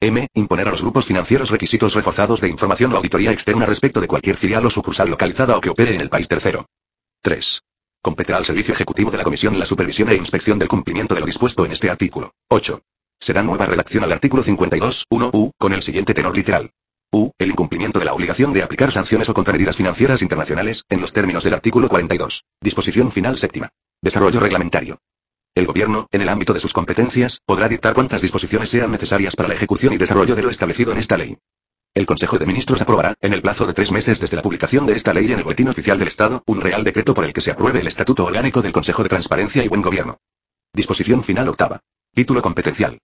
M. 0.00 0.26
Imponer 0.32 0.68
a 0.68 0.70
los 0.70 0.80
grupos 0.80 1.04
financieros 1.04 1.50
requisitos 1.50 1.92
reforzados 1.92 2.40
de 2.40 2.48
información 2.48 2.94
o 2.94 2.96
auditoría 2.96 3.30
externa 3.30 3.66
respecto 3.66 4.00
de 4.00 4.08
cualquier 4.08 4.38
filial 4.38 4.64
o 4.64 4.70
sucursal 4.70 5.10
localizada 5.10 5.54
o 5.58 5.60
que 5.60 5.68
opere 5.68 5.94
en 5.94 6.00
el 6.00 6.08
país 6.08 6.28
tercero. 6.28 6.64
3. 7.20 7.60
Competirá 8.00 8.38
al 8.38 8.46
Servicio 8.46 8.72
Ejecutivo 8.72 9.10
de 9.10 9.18
la 9.18 9.24
Comisión 9.24 9.58
la 9.58 9.66
supervisión 9.66 10.08
e 10.08 10.14
inspección 10.14 10.58
del 10.58 10.68
cumplimiento 10.68 11.14
de 11.14 11.20
lo 11.20 11.26
dispuesto 11.26 11.66
en 11.66 11.72
este 11.72 11.90
artículo. 11.90 12.32
8. 12.48 12.80
Será 13.20 13.42
nueva 13.42 13.66
redacción 13.66 14.02
al 14.04 14.12
artículo 14.12 14.42
52, 14.42 15.04
1 15.10 15.30
U, 15.34 15.50
con 15.58 15.74
el 15.74 15.82
siguiente 15.82 16.14
tenor 16.14 16.34
literal. 16.34 16.70
U. 17.12 17.32
El 17.38 17.50
incumplimiento 17.50 17.98
de 17.98 18.06
la 18.06 18.14
obligación 18.14 18.54
de 18.54 18.62
aplicar 18.62 18.90
sanciones 18.92 19.28
o 19.28 19.34
contramedidas 19.34 19.76
financieras 19.76 20.22
internacionales, 20.22 20.86
en 20.88 21.02
los 21.02 21.12
términos 21.12 21.44
del 21.44 21.52
artículo 21.52 21.90
42. 21.90 22.44
Disposición 22.62 23.12
final 23.12 23.36
séptima. 23.36 23.68
Desarrollo 24.02 24.40
reglamentario. 24.40 24.98
El 25.54 25.66
Gobierno, 25.66 26.06
en 26.10 26.22
el 26.22 26.30
ámbito 26.30 26.54
de 26.54 26.60
sus 26.60 26.72
competencias, 26.72 27.42
podrá 27.44 27.68
dictar 27.68 27.92
cuantas 27.92 28.22
disposiciones 28.22 28.70
sean 28.70 28.90
necesarias 28.90 29.36
para 29.36 29.48
la 29.50 29.54
ejecución 29.54 29.92
y 29.92 29.98
desarrollo 29.98 30.34
de 30.34 30.42
lo 30.42 30.48
establecido 30.48 30.92
en 30.92 30.98
esta 30.98 31.18
ley. 31.18 31.36
El 31.92 32.06
Consejo 32.06 32.38
de 32.38 32.46
Ministros 32.46 32.80
aprobará, 32.80 33.14
en 33.20 33.34
el 33.34 33.42
plazo 33.42 33.66
de 33.66 33.74
tres 33.74 33.92
meses 33.92 34.18
desde 34.18 34.36
la 34.36 34.42
publicación 34.42 34.86
de 34.86 34.94
esta 34.94 35.12
ley 35.12 35.30
en 35.30 35.38
el 35.38 35.44
Boletín 35.44 35.68
Oficial 35.68 35.98
del 35.98 36.08
Estado, 36.08 36.42
un 36.46 36.62
real 36.62 36.82
decreto 36.82 37.12
por 37.12 37.26
el 37.26 37.34
que 37.34 37.42
se 37.42 37.50
apruebe 37.50 37.80
el 37.80 37.88
Estatuto 37.88 38.24
Orgánico 38.24 38.62
del 38.62 38.72
Consejo 38.72 39.02
de 39.02 39.10
Transparencia 39.10 39.62
y 39.62 39.68
Buen 39.68 39.82
Gobierno. 39.82 40.16
Disposición 40.72 41.22
final 41.22 41.48
octava. 41.48 41.80
Título 42.14 42.40
competencial. 42.40 43.00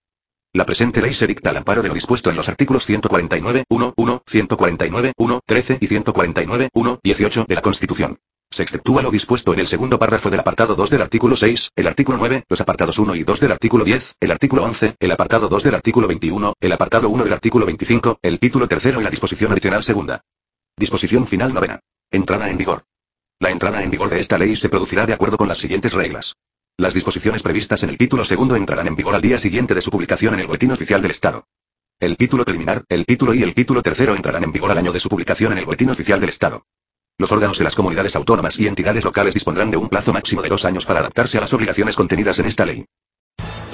La 0.55 0.65
presente 0.65 1.03
ley 1.03 1.13
se 1.13 1.27
dicta 1.27 1.51
al 1.51 1.59
amparo 1.59 1.83
de 1.83 1.89
lo 1.89 1.95
dispuesto 1.95 2.31
en 2.31 2.37
los 2.37 2.49
artículos 2.49 2.87
149, 2.87 3.65
1, 3.69 3.95
1, 3.95 4.23
149, 4.27 5.13
1, 5.19 5.41
13 5.45 5.79
y 5.79 5.87
149, 5.89 6.71
1, 6.73 7.01
18 7.03 7.45
de 7.47 7.55
la 7.55 7.61
Constitución. 7.61 8.19
Se 8.51 8.63
exceptúa 8.63 9.03
lo 9.03 9.11
dispuesto 9.11 9.53
en 9.53 9.61
el 9.61 9.67
segundo 9.67 9.99
párrafo 9.99 10.31
del 10.31 10.41
apartado 10.41 10.75
2 10.75 10.91
del 10.91 11.03
artículo 11.03 11.37
6, 11.37 11.73
el 11.77 11.87
artículo 11.87 12.19
9, 12.19 12.45
los 12.49 12.61
apartados 12.61 12.99
1 12.99 13.15
y 13.17 13.25
2 13.25 13.41
del 13.41 13.53
artículo 13.53 13.85
10, 13.85 14.17
el 14.21 14.31
artículo 14.31 14.65
11, 14.65 14.95
el 14.99 15.11
apartado 15.11 15.49
2 15.49 15.63
del 15.63 15.75
artículo 15.75 16.09
21, 16.09 16.55
el 16.61 16.73
apartado 16.73 17.09
1 17.09 17.25
del 17.25 17.33
artículo 17.33 17.67
25, 17.67 18.19
el 18.23 18.39
título 18.39 18.69
tercero 18.69 19.01
y 19.01 19.05
la 19.05 19.11
disposición 19.11 19.53
adicional 19.53 19.83
segunda. 19.83 20.23
Disposición 20.77 21.27
final 21.27 21.53
novena. 21.53 21.81
Entrada 22.11 22.49
en 22.49 22.57
vigor. 22.57 22.85
La 23.41 23.51
entrada 23.51 23.83
en 23.83 23.91
vigor 23.91 24.09
de 24.09 24.21
esta 24.21 24.39
ley 24.39 24.57
se 24.57 24.69
producirá 24.69 25.07
de 25.07 25.13
acuerdo 25.13 25.37
con 25.37 25.49
las 25.49 25.59
siguientes 25.59 25.93
reglas. 25.93 26.37
Las 26.79 26.95
disposiciones 26.95 27.43
previstas 27.43 27.83
en 27.83 27.91
el 27.91 27.99
título 27.99 28.25
segundo 28.25 28.55
entrarán 28.57 28.87
en 28.87 28.97
vigor 28.97 29.15
al 29.15 29.23
día 29.23 29.39
siguiente 29.39 29.75
de 29.75 29.81
su 29.83 29.91
publicación 29.91 30.35
en 30.35 30.41
el 30.41 30.47
Boletín 30.47 30.71
Oficial 30.71 31.03
del 31.03 31.11
Estado. 31.11 31.47
El 31.99 32.17
título 32.17 32.45
preliminar, 32.45 32.85
el 32.89 33.07
título 33.07 33.33
y 33.35 33.43
el 33.43 33.55
título 33.55 33.83
tercero 33.83 34.15
entrarán 34.15 34.45
en 34.45 34.53
vigor 34.53 34.71
al 34.71 34.79
año 34.79 34.93
de 34.93 35.01
su 35.01 35.09
publicación 35.09 35.53
en 35.53 35.59
el 35.59 35.65
Boletín 35.65 35.91
Oficial 35.91 36.21
del 36.21 36.29
Estado. 36.29 36.65
Los 37.19 37.33
órganos 37.33 37.57
de 37.57 37.65
las 37.65 37.75
comunidades 37.75 38.15
autónomas 38.15 38.59
y 38.59 38.67
entidades 38.67 39.03
locales 39.03 39.33
dispondrán 39.33 39.71
de 39.71 39.79
un 39.79 39.89
plazo 39.89 40.13
máximo 40.13 40.43
de 40.43 40.51
dos 40.51 40.67
años 40.67 40.85
para 40.85 41.01
adaptarse 41.01 41.39
a 41.39 41.41
las 41.41 41.53
obligaciones 41.55 41.97
contenidas 41.97 42.39
en 42.41 42.45
esta 42.45 42.67
ley. 42.67 42.85